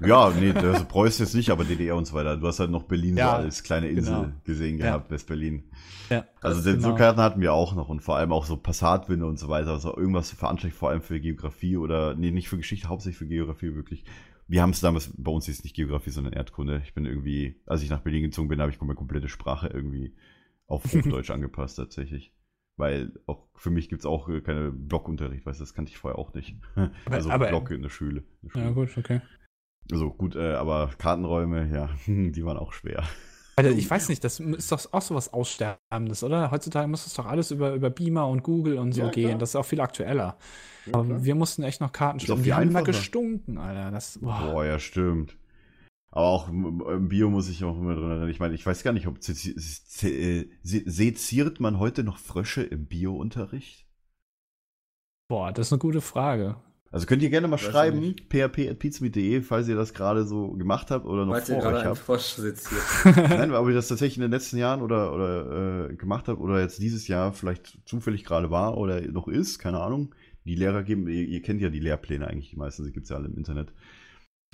Ja, 0.06 0.30
nee, 0.40 0.54
das 0.54 0.84
Preußen 0.86 1.26
jetzt 1.26 1.34
nicht, 1.34 1.50
aber 1.50 1.64
DDR 1.64 1.96
und 1.96 2.06
so 2.06 2.14
weiter. 2.14 2.38
Du 2.38 2.46
hast 2.48 2.60
halt 2.60 2.70
noch 2.72 2.84
Berlin 2.84 3.07
Ja, 3.16 3.38
so 3.38 3.44
als 3.44 3.64
kleine 3.64 3.88
Insel 3.88 4.14
genau. 4.24 4.34
gesehen 4.44 4.80
Ja. 4.80 4.86
gehabt, 4.88 5.12
West-Berlin. 5.12 5.64
Ja, 6.10 6.26
Also 6.42 6.62
den, 6.62 6.82
so 6.82 6.88
genau. 6.88 6.98
Karten 6.98 7.22
hatten 7.22 7.40
wir 7.42 7.54
auch 7.54 7.76
noch 7.76 7.88
und 7.90 8.02
vor 8.02 8.18
allem 8.18 8.32
auch 8.34 8.46
so 8.46 8.58
Passatwinde 8.58 9.26
und 9.26 9.38
so 9.40 9.48
weiter. 9.48 9.70
Also 9.72 9.96
irgendwas 9.96 10.32
veranschaulicht, 10.32 10.78
vor 10.78 10.90
allem 10.90 11.02
für 11.02 11.20
Geografie 11.20 11.78
oder, 11.78 12.16
nee, 12.16 12.32
nicht 12.32 12.50
für 12.50 12.58
Geschichte, 12.58 12.90
hauptsächlich 12.90 13.18
für 13.20 13.28
Geografie 13.28 13.76
wirklich. 13.76 14.04
Wir 14.50 14.62
haben 14.62 14.70
es 14.72 14.80
damals, 14.82 15.12
bei 15.18 15.32
uns 15.32 15.48
ist 15.48 15.64
nicht 15.64 15.76
Geografie, 15.76 16.10
sondern 16.10 16.34
Erdkunde. 16.34 16.82
Ich 16.86 16.94
bin 16.94 17.06
irgendwie, 17.06 17.62
als 17.66 17.84
ich 17.84 17.90
nach 17.90 18.00
Berlin 18.02 18.24
gezogen 18.24 18.48
bin, 18.48 18.60
habe 18.62 18.72
ich 18.72 18.80
meine 18.82 18.96
komplette 18.96 19.30
Sprache 19.30 19.68
irgendwie 19.68 20.16
auf 20.68 20.84
Hochdeutsch 20.94 21.30
angepasst 21.32 21.78
tatsächlich. 21.78 22.34
Weil 22.80 23.12
auch 23.26 23.48
für 23.56 23.72
mich 23.72 23.90
gibt's 23.90 24.06
auch 24.06 24.30
äh, 24.30 24.40
keine 24.40 24.72
Blockunterricht, 24.72 25.46
weißt 25.48 25.60
du, 25.60 25.64
das 25.64 25.74
kannte 25.74 25.90
ich 25.92 25.98
vorher 25.98 26.20
auch 26.20 26.34
nicht. 26.36 26.56
also 27.10 27.30
aber- 27.32 27.48
Block 27.48 27.72
in 27.72 27.82
der 27.82 27.90
Schule. 27.90 28.20
In 28.20 28.26
der 28.44 28.50
Schule. 28.52 28.64
Ja, 28.66 28.72
gut, 28.72 28.98
okay. 28.98 29.20
Also 29.92 30.12
gut, 30.12 30.36
äh, 30.36 30.54
aber 30.54 30.92
Kartenräume, 30.98 31.70
ja, 31.74 31.90
die 32.08 32.44
waren 32.46 32.58
auch 32.58 32.74
schwer. 32.74 33.04
Alter, 33.56 33.72
ich 33.72 33.90
weiß 33.90 34.10
nicht, 34.10 34.24
das 34.24 34.40
ist 34.40 34.72
doch 34.72 34.94
auch 34.94 35.02
sowas 35.02 35.34
Aussterbendes, 35.34 36.24
oder? 36.24 36.52
Heutzutage 36.52 36.88
muss 36.88 37.08
es 37.08 37.16
doch 37.16 37.26
alles 37.26 37.50
über, 37.50 37.74
über 37.74 37.90
Beamer 37.90 38.28
und 38.28 38.44
Google 38.44 38.78
und 38.78 38.92
so 38.92 39.02
Ja, 39.02 39.10
gehen. 39.10 39.40
Das 39.40 39.50
ist 39.50 39.56
auch 39.56 39.66
viel 39.66 39.82
aktueller. 39.82 40.38
Aber 40.92 41.24
wir 41.24 41.34
mussten 41.34 41.64
echt 41.64 41.82
noch 41.82 41.92
Karten. 41.92 42.20
Die 42.20 42.28
viel 42.28 42.54
haben 42.54 42.70
immer 42.70 42.84
gestunken, 42.84 43.58
Alter. 43.58 43.90
Das, 43.90 44.20
boah. 44.20 44.40
Boah, 44.52 44.66
ja, 44.66 44.78
stimmt. 44.80 45.38
Aber 46.12 46.28
auch 46.28 46.50
im 46.50 47.10
Bio 47.10 47.30
muss 47.30 47.50
ich 47.50 47.64
auch 47.64 47.78
immer 47.78 47.96
drin 47.96 48.10
erinnern. 48.10 48.30
Ich 48.30 48.40
meine, 48.40 48.56
ich 48.56 48.66
weiß 48.66 48.84
gar 48.84 48.94
nicht, 48.94 49.08
ob 49.08 49.18
äh, 49.18 49.22
se- 49.24 50.48
seziert 50.64 51.60
man 51.60 51.80
heute 51.80 52.04
noch 52.04 52.18
Frösche 52.18 52.64
im 52.64 52.88
Bio-Unterricht? 52.88 53.86
boah, 55.30 55.52
das 55.54 55.68
ist 55.68 55.74
eine 55.74 55.80
gute 55.80 56.02
Frage. 56.02 56.58
Also 56.92 57.06
könnt 57.06 57.22
ihr 57.22 57.30
gerne 57.30 57.48
mal 57.48 57.54
Weiß 57.54 57.64
schreiben, 57.64 58.16
php.pizmeet.de, 58.30 59.42
falls 59.42 59.68
ihr 59.68 59.76
das 59.76 59.94
gerade 59.94 60.26
so 60.26 60.52
gemacht 60.54 60.90
habt 60.90 61.06
oder 61.06 61.26
noch 61.26 61.34
Weil 61.34 61.42
ihr 61.42 61.46
vor 61.46 61.60
gerade 61.60 61.78
euch 61.78 61.86
habt. 61.86 61.98
Frosch 61.98 62.36
sitzt 62.36 62.70
hier. 62.70 63.12
Nein, 63.16 63.50
aber 63.50 63.62
ob 63.62 63.68
ihr 63.68 63.74
das 63.74 63.90
tatsächlich 63.90 64.18
in 64.18 64.22
den 64.22 64.32
letzten 64.32 64.58
Jahren 64.58 64.82
oder, 64.82 65.14
oder 65.14 65.90
äh, 65.90 65.96
gemacht 65.96 66.28
habt 66.28 66.40
oder 66.40 66.62
jetzt 66.62 66.82
dieses 66.82 67.08
Jahr 67.08 67.34
vielleicht 67.34 67.78
zufällig 67.86 68.24
gerade 68.24 68.52
war 68.52 68.78
oder 68.78 69.02
noch 69.02 69.28
ist, 69.28 69.60
keine 69.60 69.82
Ahnung. 69.82 70.16
Die 70.46 70.56
Lehrer 70.56 70.84
geben, 70.84 71.08
ihr, 71.10 71.28
ihr 71.28 71.42
kennt 71.42 71.62
ja 71.62 71.70
die 71.70 71.82
Lehrpläne 71.82 72.28
eigentlich, 72.28 72.52
die 72.52 72.56
meisten, 72.56 72.86
die 72.86 72.94
gibt's 72.94 73.10
ja 73.10 73.18
alle 73.18 73.28
im 73.28 73.36
Internet. 73.36 73.74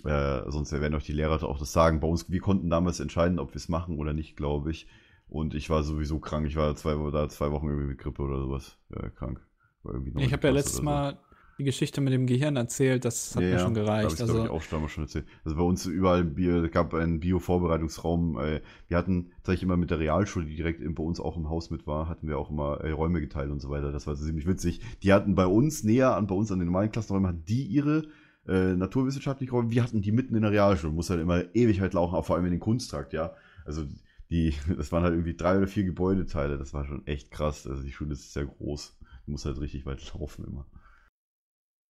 Äh, 0.03 0.49
sonst 0.49 0.71
werden 0.71 0.95
euch 0.95 1.05
die 1.05 1.13
Lehrer 1.13 1.43
auch 1.43 1.59
das 1.59 1.71
sagen. 1.71 1.99
Bei 1.99 2.07
uns, 2.07 2.31
wir 2.31 2.41
konnten 2.41 2.69
damals 2.69 2.99
entscheiden, 2.99 3.37
ob 3.37 3.51
wir 3.51 3.57
es 3.57 3.69
machen 3.69 3.99
oder 3.99 4.13
nicht, 4.13 4.35
glaube 4.35 4.71
ich. 4.71 4.87
Und 5.27 5.53
ich 5.53 5.69
war 5.69 5.83
sowieso 5.83 6.19
krank. 6.19 6.47
Ich 6.47 6.55
war 6.55 6.75
zwei, 6.75 6.95
da 7.11 7.29
zwei 7.29 7.51
Wochen 7.51 7.67
irgendwie 7.67 7.87
mit 7.87 7.99
Grippe 7.99 8.23
oder 8.23 8.39
sowas 8.39 8.77
äh, 8.91 9.09
krank. 9.09 9.39
Irgendwie 9.85 10.23
Ich 10.23 10.33
habe 10.33 10.47
ja 10.47 10.53
letztes 10.53 10.77
so. 10.77 10.83
Mal 10.83 11.19
die 11.57 11.63
Geschichte 11.63 12.01
mit 12.01 12.13
dem 12.13 12.25
Gehirn 12.25 12.55
erzählt. 12.55 13.05
Das 13.05 13.35
hat 13.35 13.43
mir 13.43 13.59
schon 13.59 13.73
gereicht. 13.73 14.11
ich, 14.11 14.17
glaube 14.17 14.31
ich, 14.31 14.39
Also, 14.39 14.51
auch 14.51 14.63
damals 14.69 14.91
schon 14.91 15.03
erzählt. 15.03 15.25
Also 15.43 15.57
bei 15.57 15.63
uns 15.63 15.85
überall 15.85 16.23
Bio, 16.23 16.67
gab 16.69 16.93
einen 16.93 17.19
Bio-Vorbereitungsraum. 17.19 18.39
Äh, 18.39 18.61
wir 18.87 18.97
hatten 18.97 19.31
tatsächlich 19.37 19.63
immer 19.63 19.77
mit 19.77 19.91
der 19.91 19.99
Realschule, 19.99 20.45
die 20.45 20.55
direkt 20.55 20.81
bei 20.95 21.03
uns 21.03 21.19
auch 21.19 21.37
im 21.37 21.49
Haus 21.49 21.69
mit 21.69 21.85
war, 21.85 22.09
hatten 22.09 22.27
wir 22.27 22.37
auch 22.39 22.49
immer 22.49 22.81
äh, 22.81 22.91
Räume 22.91 23.21
geteilt 23.21 23.51
und 23.51 23.59
so 23.59 23.69
weiter. 23.69 23.91
Das 23.91 24.07
war 24.07 24.15
ziemlich 24.15 24.47
witzig. 24.47 24.81
Die 25.03 25.13
hatten 25.13 25.35
bei 25.35 25.45
uns 25.45 25.83
näher 25.83 26.15
an 26.15 26.27
bei 26.27 26.35
uns 26.35 26.51
an 26.51 26.59
den 26.59 26.67
normalen 26.67 26.91
Klassenräumen, 26.91 27.27
hatten 27.27 27.45
die 27.45 27.63
ihre 27.63 28.07
äh, 28.47 28.73
naturwissenschaftlichen 28.73 29.53
Räume. 29.53 29.71
Wir 29.71 29.83
hatten 29.83 30.01
die 30.01 30.11
mitten 30.11 30.35
in 30.35 30.41
der 30.41 30.51
Realschule. 30.51 30.91
Muss 30.91 31.09
halt 31.09 31.21
immer 31.21 31.43
ewig 31.55 31.81
halt 31.81 31.93
laufen, 31.93 32.15
auch 32.15 32.25
vor 32.25 32.35
allem 32.35 32.45
in 32.45 32.51
den 32.51 32.59
Kunsttrakt, 32.59 33.13
ja. 33.13 33.33
Also 33.65 33.85
die, 34.29 34.53
das 34.77 34.91
waren 34.91 35.03
halt 35.03 35.13
irgendwie 35.13 35.35
drei 35.35 35.57
oder 35.57 35.67
vier 35.67 35.83
Gebäudeteile. 35.83 36.57
Das 36.57 36.73
war 36.73 36.85
schon 36.85 37.05
echt 37.05 37.31
krass. 37.31 37.67
Also 37.67 37.83
die 37.83 37.91
Schule 37.91 38.13
ist 38.13 38.33
sehr 38.33 38.45
groß. 38.45 38.97
Du 39.25 39.31
musst 39.31 39.45
halt 39.45 39.59
richtig 39.61 39.85
weit 39.85 40.03
laufen 40.13 40.45
immer. 40.45 40.65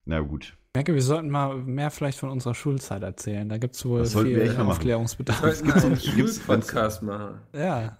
Na 0.05 0.19
gut. 0.19 0.45
Ich 0.67 0.73
denke, 0.75 0.93
wir 0.95 1.01
sollten 1.03 1.29
mal 1.29 1.55
mehr 1.57 1.91
vielleicht 1.91 2.17
von 2.19 2.29
unserer 2.29 2.55
Schulzeit 2.55 3.03
erzählen. 3.03 3.47
Da 3.47 3.57
gibt 3.57 3.75
es 3.75 3.85
wohl 3.85 3.99
Das 3.99 4.11
sollten 4.11 4.31
wir 4.31 4.41
viel 4.47 4.53
machen. 4.57 4.67
Aufklärungsbedarf. 4.71 5.39
Sollten 5.39 5.67
wir 5.67 5.75
einen 5.75 5.91
noch- 5.93 6.01
gibt's- 6.01 6.35
Schulpodcast 6.37 7.03
machen. 7.03 7.35
Ja. 7.53 7.97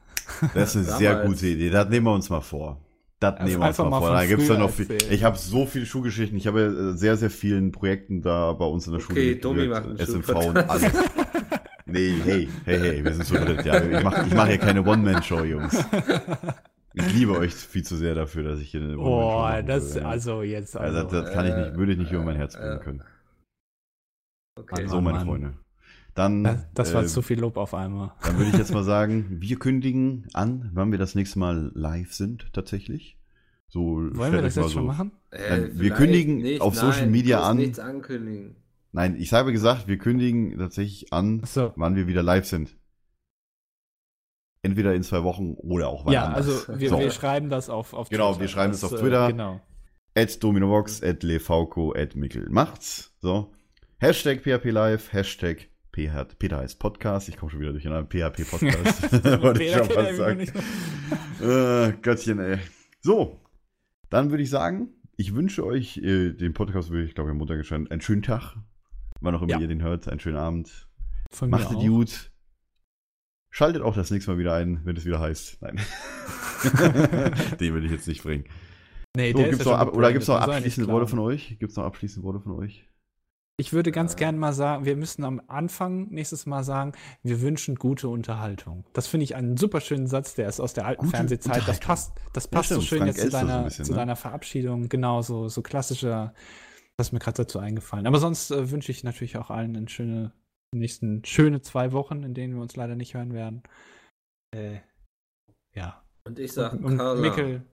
Das 0.54 0.76
ist 0.76 0.76
eine 0.78 0.86
Damals. 0.86 0.98
sehr 1.00 1.16
gute 1.28 1.48
Idee. 1.48 1.70
Das 1.70 1.90
nehmen 1.90 2.06
wir 2.08 2.14
uns 2.14 2.30
mal 2.30 2.42
vor. 2.42 2.80
Das 3.20 3.36
Also 3.36 3.46
nehmen 3.46 3.62
wir 3.62 3.68
uns 3.70 3.78
mal 3.78 3.90
mal 3.90 4.00
vor. 4.00 4.10
Da 4.12 4.26
gibt's 4.26 4.48
dann 4.48 4.58
früher 4.58 4.66
noch 4.68 4.74
viel. 4.74 4.92
erzählen. 4.92 5.14
Ich 5.14 5.24
habe 5.24 5.38
so 5.38 5.66
viele 5.66 5.86
Schulgeschichten. 5.86 6.38
Ich 6.38 6.48
habe 6.48 6.62
äh, 6.94 6.98
sehr, 6.98 7.16
sehr 7.16 7.30
vielen 7.30 7.72
Projekten 7.72 8.22
da 8.22 8.54
bei 8.54 8.66
uns 8.66 8.88
in 8.88 8.94
der 8.94 9.00
Schule. 9.00 9.20
Okay, 9.20 9.36
Domi 9.36 9.68
macht 9.68 9.86
einen 9.86 9.98
SMV 9.98 10.30
und 10.48 10.58
alles. 10.58 10.92
Nee, 11.86 12.14
hey, 12.24 12.50
hey, 12.66 12.80
hey, 12.80 13.04
wir 13.04 13.14
sind 13.14 13.26
zu 13.26 13.36
dritt. 13.36 13.66
Ja, 13.66 13.82
ich 13.84 14.04
mache 14.04 14.26
ich 14.28 14.34
mach 14.34 14.48
hier 14.48 14.58
keine 14.58 14.82
One-Man-Show, 14.84 15.44
Jungs. 15.44 15.78
Ich 16.94 17.14
liebe 17.14 17.38
euch 17.38 17.54
viel 17.54 17.84
zu 17.84 17.96
sehr 17.96 18.14
dafür, 18.16 18.44
dass 18.44 18.60
ich 18.60 18.70
hier 18.72 18.82
eine 18.82 18.96
Boah, 18.96 19.64
das, 19.64 19.96
würde. 19.96 20.08
also 20.08 20.44
jetzt. 20.44 20.78
Also, 20.78 21.00
Also, 21.00 21.22
das, 21.22 21.34
kann 21.34 21.46
ich 21.48 21.56
nicht, 21.56 21.76
würde 21.76 21.92
ich 21.94 21.98
nicht 21.98 22.12
über 22.12 22.24
mein 22.24 22.36
äh, 22.36 22.40
Herz 22.40 22.56
bringen 22.56 22.80
äh, 22.80 22.84
können. 22.84 23.04
Okay. 24.60 24.88
So, 24.88 25.02
meine 25.02 25.18
Mann. 25.20 25.28
Freunde. 25.28 25.54
Dann, 26.14 26.44
das, 26.44 26.66
das 26.76 26.94
war 26.94 27.04
äh, 27.04 27.08
zu 27.08 27.24
viel 27.24 27.40
Lob 27.40 27.58
auf 27.58 27.74
einmal. 27.74 28.12
dann 28.22 28.38
würde 28.38 28.52
ich 28.52 28.58
jetzt 28.58 28.72
mal 28.72 28.84
sagen, 28.96 29.26
wir 29.42 29.58
kündigen 29.58 30.28
an, 30.34 30.70
wann 30.74 30.92
wir 30.92 31.00
das 31.00 31.16
nächste 31.16 31.40
Mal 31.40 31.72
live 31.74 32.14
sind, 32.14 32.54
tatsächlich. 32.54 33.18
So, 33.68 33.82
Wollen 33.82 34.32
wir 34.32 34.40
euch 34.40 34.46
das 34.46 34.56
mal 34.58 34.62
jetzt 34.64 34.74
schon 34.74 34.86
machen? 34.86 35.12
Äh, 35.32 35.50
Dann- 35.50 35.80
wir 35.80 35.90
kündigen 35.92 36.38
nicht, 36.38 36.62
auf 36.62 36.76
Social 36.76 37.02
nein, 37.02 37.12
Media 37.12 37.38
du 37.38 37.42
musst 37.42 37.50
an. 37.52 37.58
nichts 37.58 37.80
ankündigen. 37.80 38.56
Nein, 38.92 39.16
ich 39.20 39.34
habe 39.34 39.52
gesagt, 39.52 39.88
wir 39.88 39.98
kündigen 39.98 40.56
tatsächlich 40.60 41.12
an, 41.12 41.42
So. 41.46 41.74
wann 41.76 41.96
wir 41.96 42.06
wieder 42.06 42.22
live 42.22 42.46
sind. 42.46 42.78
Entweder 44.64 44.96
in 44.96 45.04
zwei 45.04 45.24
Wochen 45.24 45.54
oder 45.56 45.90
auch 45.90 46.06
wann 46.06 46.14
Ja, 46.14 46.26
anders. 46.26 46.68
also 46.70 46.80
wir, 46.80 46.90
So. 46.90 47.00
wir 47.00 47.12
schreiben 47.12 47.50
das 47.50 47.70
auf, 47.70 47.94
auf 47.94 48.10
Genau, 48.10 48.40
wir 48.40 48.48
schreiben 48.48 48.72
das 48.72 48.84
auf 48.84 48.92
Twitter. 49.00 49.28
Genau. 49.28 49.60
At 50.16 50.42
Dominovox, 50.44 51.04
at 51.04 51.22
Lefauco, 51.24 51.94
at 51.94 52.16
Mikkel 52.16 52.48
macht's. 52.50 53.14
So. 53.22 53.52
Hashtag 54.00 54.42
PHP 54.42 54.72
Live, 54.72 55.12
Hashtag 55.14 55.70
PH, 55.96 56.26
Peter 56.40 56.58
heißt 56.58 56.80
Podcast. 56.80 57.30
Ich 57.30 57.38
komme 57.38 57.52
schon 57.52 57.60
wieder 57.60 57.72
durcheinander. 57.74 58.08
PHP 58.08 58.44
Podcast. 58.50 59.12
Wollte 59.44 59.64
ich 59.64 59.74
schon 59.74 59.86
fast 59.86 60.10
er 60.10 60.16
sagen. 60.16 60.52
Äh, 61.42 61.94
Göttchen, 62.02 62.40
ey. 62.40 62.58
So, 63.02 63.42
dann 64.10 64.30
würde 64.30 64.44
ich 64.44 64.50
sagen, 64.50 64.90
ich 65.18 65.36
wünsche 65.36 65.66
euch 65.66 65.98
äh, 65.98 66.32
den 66.32 66.54
Podcast, 66.54 66.90
würde 66.90 67.04
ich 67.04 67.16
glaube 67.16 67.32
am 67.32 67.38
Montag 67.38 67.58
erscheinen, 67.58 67.92
einen 67.92 68.00
schönen 68.02 68.22
Tag. 68.22 68.56
Wann 69.20 69.36
auch 69.36 69.42
immer 69.42 69.52
Ja. 69.52 69.60
ihr 69.60 69.68
den 69.68 69.82
hört, 69.82 70.08
einen 70.08 70.20
schönen 70.22 70.38
Abend. 70.38 70.88
Von 71.32 71.50
mir 71.50 71.58
Macht 71.58 71.72
es 71.72 71.76
gut. 71.78 72.32
Schaltet 73.56 73.84
auch 73.84 73.94
das 73.94 74.10
nächste 74.10 74.32
Mal 74.32 74.40
wieder 74.40 74.56
ein, 74.56 74.82
wenn 74.84 74.98
es 74.98 75.06
wieder 75.06 75.20
heißt. 75.20 75.62
Nein. 75.62 75.80
den 77.60 77.76
will 77.76 77.86
ich 77.86 77.92
jetzt 77.92 78.08
nicht 78.08 78.24
bringen. 78.24 78.46
Nee, 79.16 79.32
So, 79.32 79.38
der 79.38 79.48
ist 79.48 79.52
gibt's 79.52 79.66
ja 79.66 79.72
noch 79.74 79.80
schon 79.80 79.90
ab, 79.90 79.96
oder 79.96 80.12
gibt 80.12 80.24
es 80.24 80.28
noch 80.28 80.42
abschließende 80.42 80.92
Worte 80.92 81.06
von 81.06 81.20
euch? 81.20 81.58
Gibt 81.60 81.70
es 81.70 81.78
noch 81.78 81.84
abschließende 81.84 82.26
Worte 82.26 82.40
von 82.40 82.54
euch? 82.54 82.90
Ich 83.58 83.72
würde 83.72 83.92
ganz 83.92 84.16
gern 84.16 84.40
mal 84.40 84.54
sagen, 84.54 84.86
wir 84.86 84.96
müssen 84.96 85.24
am 85.24 85.40
Anfang 85.46 86.10
nächstes 86.10 86.48
Mal 86.48 86.64
sagen, 86.64 86.94
wir 87.22 87.42
wünschen 87.42 87.76
gute 87.76 88.08
Unterhaltung. 88.08 88.86
Das 88.94 89.06
finde 89.06 89.26
ich 89.26 89.36
einen 89.36 89.56
super 89.56 89.82
schönen 89.82 90.08
Satz, 90.08 90.34
der 90.34 90.50
ist 90.50 90.60
aus 90.60 90.74
der 90.74 90.88
alten 90.88 91.06
Fernsehzeit. 91.06 91.62
Das 91.68 91.80
passt, 91.80 92.14
das 92.34 92.48
passt 92.48 92.70
so 92.70 92.82
stimmt, 92.82 92.88
schön 92.88 92.98
Frank 92.98 93.08
jetzt 93.10 93.18
zu 93.18 93.24
Elster 93.26 93.40
so 93.42 93.48
deiner, 93.48 93.64
bisschen, 93.66 93.86
zu 93.86 93.92
ne? 93.92 93.98
deiner 94.00 94.16
Verabschiedung. 94.16 94.90
Genau, 94.90 95.22
so, 95.22 95.48
so 95.48 95.62
klassischer, 95.62 96.34
das 96.98 97.10
ist 97.10 97.14
mir 97.14 97.20
gerade 97.20 97.38
dazu 97.38 97.60
eingefallen. 97.60 98.08
Aber 98.08 98.18
sonst 98.18 98.50
äh, 98.50 98.72
wünsche 98.72 98.92
ich 98.92 99.04
natürlich 99.04 99.38
auch 99.38 99.52
allen 99.52 99.78
eine 99.78 99.88
schöne, 99.90 100.32
die 100.74 100.80
nächsten 100.80 101.24
schöne 101.26 101.62
zwei 101.62 101.92
Wochen, 101.92 102.24
in 102.24 102.34
denen 102.34 102.56
wir 102.56 102.62
uns 102.62 102.76
leider 102.76 102.96
nicht 102.96 103.14
hören 103.14 103.34
werden. 103.34 103.64
Äh, 104.52 104.80
ja. 105.74 106.04
Und 106.26 106.40
ich 106.40 106.54
sag, 106.54 106.74
Und 106.74 106.98
Carla. 106.98 107.22
Mikkel, 107.22 107.64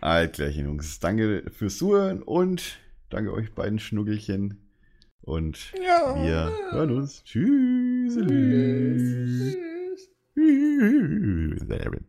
Altklärchen, 0.00 0.64
Jungs. 0.66 1.00
Danke 1.00 1.44
fürs 1.50 1.78
Zuhören 1.78 2.22
und 2.22 2.78
danke 3.10 3.32
euch 3.32 3.54
beiden 3.54 3.78
Schnuggelchen. 3.78 4.64
Und 5.22 5.72
wir 5.74 6.52
hören 6.70 6.96
uns. 6.96 7.22
Tschüss. 7.24 8.16
Hey, 10.34 12.08